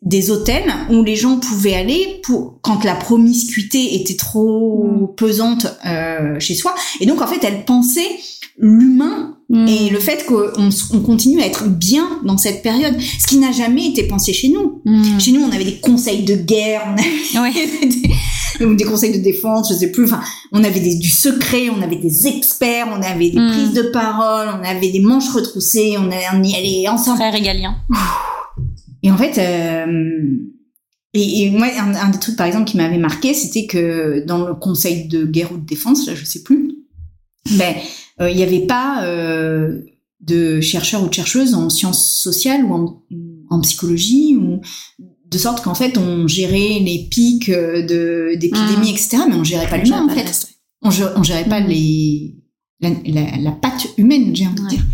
des 0.02 0.32
hôtels 0.32 0.72
où 0.90 1.04
les 1.04 1.16
gens 1.16 1.40
pouvaient 1.40 1.76
aller 1.76 2.20
pour 2.24 2.60
quand 2.62 2.84
la 2.84 2.96
promiscuité 2.96 3.96
était 3.96 4.16
trop 4.16 4.86
mm. 4.86 5.16
pesante 5.16 5.68
euh, 5.86 6.40
chez 6.40 6.56
soi. 6.56 6.76
Et 7.00 7.06
donc 7.06 7.22
en 7.22 7.28
fait, 7.28 7.44
elle 7.44 7.66
pensait 7.66 8.10
l'humain 8.60 9.38
mm. 9.50 9.68
et 9.68 9.90
le 9.90 10.00
fait 10.00 10.26
qu'on 10.26 10.70
on 10.94 11.00
continue 11.00 11.42
à 11.42 11.46
être 11.46 11.68
bien 11.68 12.08
dans 12.26 12.38
cette 12.38 12.62
période, 12.62 12.96
ce 13.00 13.26
qui 13.26 13.38
n'a 13.38 13.52
jamais 13.52 13.88
été 13.88 14.04
pensé 14.04 14.34
chez 14.34 14.50
nous. 14.50 14.82
Mm. 14.86 15.20
Chez 15.20 15.32
nous, 15.32 15.42
on 15.42 15.52
avait 15.52 15.66
des 15.66 15.80
conseils 15.80 16.24
de 16.24 16.36
guerre, 16.36 16.84
on 16.88 17.40
avait 17.40 17.54
des, 18.60 18.76
des, 18.76 18.84
conseils 18.84 19.18
de 19.18 19.24
défense, 19.24 19.74
je 19.74 19.78
sais 19.78 19.92
plus. 19.92 20.06
Enfin, 20.06 20.22
on 20.52 20.64
avait 20.64 20.80
des, 20.80 20.98
du 20.98 21.10
secret, 21.10 21.70
on 21.70 21.82
avait 21.82 21.96
des 21.96 22.28
experts, 22.28 22.88
on 22.92 23.02
avait 23.02 23.32
des 23.32 23.38
prises 23.38 23.74
de 23.74 23.90
parole, 23.94 24.50
on 24.60 24.64
avait 24.64 24.92
des 24.92 25.00
manches 25.00 25.30
retroussées, 25.30 25.96
on, 25.98 26.10
on 26.10 26.44
y 26.44 26.56
allait 26.56 26.88
ensemble. 26.88 27.20
Très 27.20 27.30
régalien. 27.30 27.76
Et 29.02 29.12
en 29.12 29.18
fait, 29.18 29.38
euh, 29.38 29.86
et, 31.14 31.50
moi, 31.50 31.68
un, 31.78 32.10
des 32.10 32.20
trucs, 32.20 32.36
par 32.36 32.46
exemple, 32.46 32.66
qui 32.66 32.78
m'avait 32.78 32.98
marqué, 32.98 33.34
c'était 33.34 33.66
que 33.66 34.24
dans 34.26 34.46
le 34.46 34.54
conseil 34.54 35.08
de 35.08 35.26
guerre 35.26 35.52
ou 35.52 35.58
de 35.58 35.66
défense, 35.66 36.06
là, 36.06 36.14
je 36.14 36.26
sais 36.26 36.44
plus, 36.44 36.76
ben, 37.52 37.76
il 38.28 38.36
n'y 38.36 38.44
avait 38.44 38.66
pas 38.66 39.04
euh, 39.04 39.82
de 40.22 40.60
chercheurs 40.62 41.04
ou 41.04 41.08
de 41.08 41.14
chercheuses 41.14 41.54
en 41.54 41.70
sciences 41.70 42.22
sociales 42.22 42.66
ou 42.66 42.74
en, 42.74 43.04
en 43.50 43.62
psychologie 43.62 44.36
ou 44.36 44.62
de 45.30 45.38
sorte 45.38 45.64
qu'en 45.64 45.76
fait, 45.76 45.98
on 45.98 46.28
gérait 46.28 46.80
les 46.80 47.08
pics 47.10 47.52
de 47.52 48.36
d'épidémies, 48.36 48.92
mmh. 48.92 48.96
etc., 48.96 49.18
mais 49.30 49.36
on 49.36 49.44
gérait 49.44 49.70
pas 49.70 49.78
l'humain, 49.78 50.08
en 50.10 50.10
fait. 50.10 50.48
On, 50.82 50.90
on 51.16 51.24
gérait 51.24 51.48
pas 51.48 51.60
les 51.60 52.36
la, 52.82 52.90
la, 53.06 53.38
la 53.38 53.52
patte 53.52 53.88
humaine, 53.98 54.36
j'ai 54.36 54.48
envie 54.48 54.64
de 54.64 54.68
dire. 54.68 54.86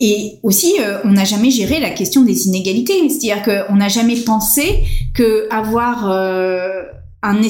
Et 0.00 0.38
aussi, 0.42 0.76
euh, 0.80 0.98
on 1.04 1.10
n'a 1.10 1.24
jamais 1.24 1.50
géré 1.50 1.78
la 1.78 1.90
question 1.90 2.22
des 2.22 2.46
inégalités. 2.46 3.08
C'est-à-dire 3.10 3.42
qu'on 3.42 3.76
n'a 3.76 3.88
jamais 3.88 4.16
pensé 4.16 4.82
que 5.14 5.46
avoir 5.50 6.10
euh, 6.10 6.82
un, 7.22 7.40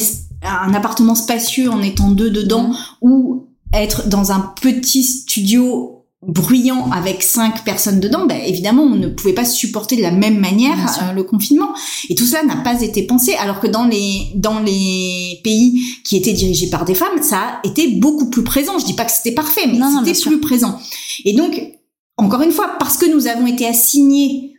un 0.42 0.74
appartement 0.74 1.14
spacieux 1.14 1.70
en 1.70 1.80
étant 1.80 2.10
deux 2.10 2.30
dedans 2.30 2.68
mhm. 2.68 2.76
ou 3.02 3.49
être 3.72 4.08
dans 4.08 4.32
un 4.32 4.52
petit 4.60 5.02
studio 5.02 5.96
bruyant 6.22 6.90
avec 6.90 7.22
cinq 7.22 7.64
personnes 7.64 7.98
dedans, 7.98 8.26
ben 8.26 8.38
évidemment, 8.44 8.82
on 8.82 8.96
ne 8.96 9.08
pouvait 9.08 9.32
pas 9.32 9.44
supporter 9.44 9.96
de 9.96 10.02
la 10.02 10.10
même 10.10 10.38
manière 10.38 10.76
euh, 11.02 11.12
le 11.12 11.22
confinement. 11.22 11.70
Et 12.10 12.14
tout 12.14 12.26
cela 12.26 12.42
n'a 12.42 12.56
pas 12.56 12.82
été 12.82 13.04
pensé, 13.04 13.34
alors 13.34 13.58
que 13.58 13.66
dans 13.66 13.86
les 13.86 14.28
dans 14.34 14.60
les 14.60 15.40
pays 15.42 15.82
qui 16.04 16.16
étaient 16.16 16.34
dirigés 16.34 16.68
par 16.68 16.84
des 16.84 16.94
femmes, 16.94 17.22
ça 17.22 17.38
a 17.38 17.60
été 17.64 17.88
beaucoup 17.88 18.28
plus 18.28 18.44
présent. 18.44 18.78
Je 18.78 18.84
dis 18.84 18.92
pas 18.92 19.04
que 19.04 19.12
c'était 19.12 19.32
parfait, 19.32 19.66
mais 19.66 19.78
c'était 20.04 20.28
plus 20.28 20.40
présent. 20.40 20.78
Et 21.24 21.32
donc, 21.32 21.60
encore 22.18 22.42
une 22.42 22.52
fois, 22.52 22.76
parce 22.78 22.98
que 22.98 23.06
nous 23.06 23.26
avons 23.26 23.46
été 23.46 23.66
assignés 23.66 24.49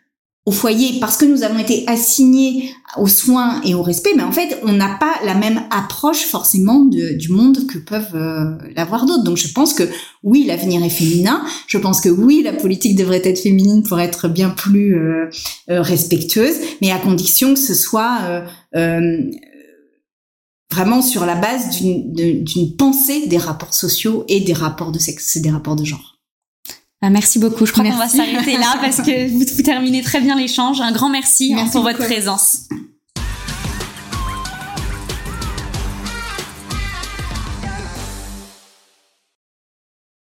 au 0.45 0.51
foyer 0.51 0.99
parce 0.99 1.17
que 1.17 1.25
nous 1.25 1.43
avons 1.43 1.59
été 1.59 1.83
assignés 1.87 2.71
aux 2.97 3.07
soins 3.07 3.61
et 3.63 3.75
au 3.75 3.83
respect, 3.83 4.13
mais 4.15 4.23
en 4.23 4.31
fait, 4.31 4.59
on 4.63 4.73
n'a 4.73 4.97
pas 4.99 5.13
la 5.23 5.35
même 5.35 5.61
approche 5.69 6.25
forcément 6.25 6.83
du 6.83 7.29
monde 7.29 7.67
que 7.67 7.77
peuvent 7.77 8.15
euh, 8.15 8.57
l'avoir 8.75 9.05
d'autres. 9.05 9.23
Donc, 9.23 9.37
je 9.37 9.51
pense 9.53 9.75
que 9.75 9.83
oui, 10.23 10.45
l'avenir 10.47 10.83
est 10.83 10.89
féminin. 10.89 11.43
Je 11.67 11.77
pense 11.77 12.01
que 12.01 12.09
oui, 12.09 12.41
la 12.43 12.53
politique 12.53 12.97
devrait 12.97 13.21
être 13.23 13.39
féminine 13.39 13.83
pour 13.83 13.99
être 13.99 14.27
bien 14.27 14.49
plus 14.49 14.95
euh, 14.95 15.29
euh, 15.69 15.81
respectueuse, 15.81 16.55
mais 16.81 16.91
à 16.91 16.97
condition 16.97 17.53
que 17.53 17.59
ce 17.59 17.75
soit 17.75 18.43
vraiment 20.71 21.01
sur 21.01 21.25
la 21.25 21.35
base 21.35 21.69
d'une 21.69 22.75
pensée 22.77 23.27
des 23.27 23.37
rapports 23.37 23.73
sociaux 23.73 24.25
et 24.27 24.39
des 24.39 24.53
rapports 24.53 24.91
de 24.91 24.99
sexe 24.99 25.37
des 25.37 25.51
rapports 25.51 25.75
de 25.75 25.83
genre. 25.83 26.10
Bah, 27.01 27.09
merci 27.09 27.39
beaucoup. 27.39 27.65
Je 27.65 27.71
crois 27.71 27.83
qu'on 27.83 27.97
va 27.97 28.07
s'arrêter 28.07 28.57
là 28.57 28.75
parce 28.79 28.97
que 28.97 29.29
vous, 29.29 29.63
terminez 29.63 30.01
très 30.01 30.21
bien 30.21 30.35
l'échange. 30.35 30.81
Un 30.81 30.91
grand 30.91 31.09
merci, 31.09 31.53
hein, 31.57 31.67
pour 31.71 31.81
votre 31.81 31.99
présence. 31.99 32.67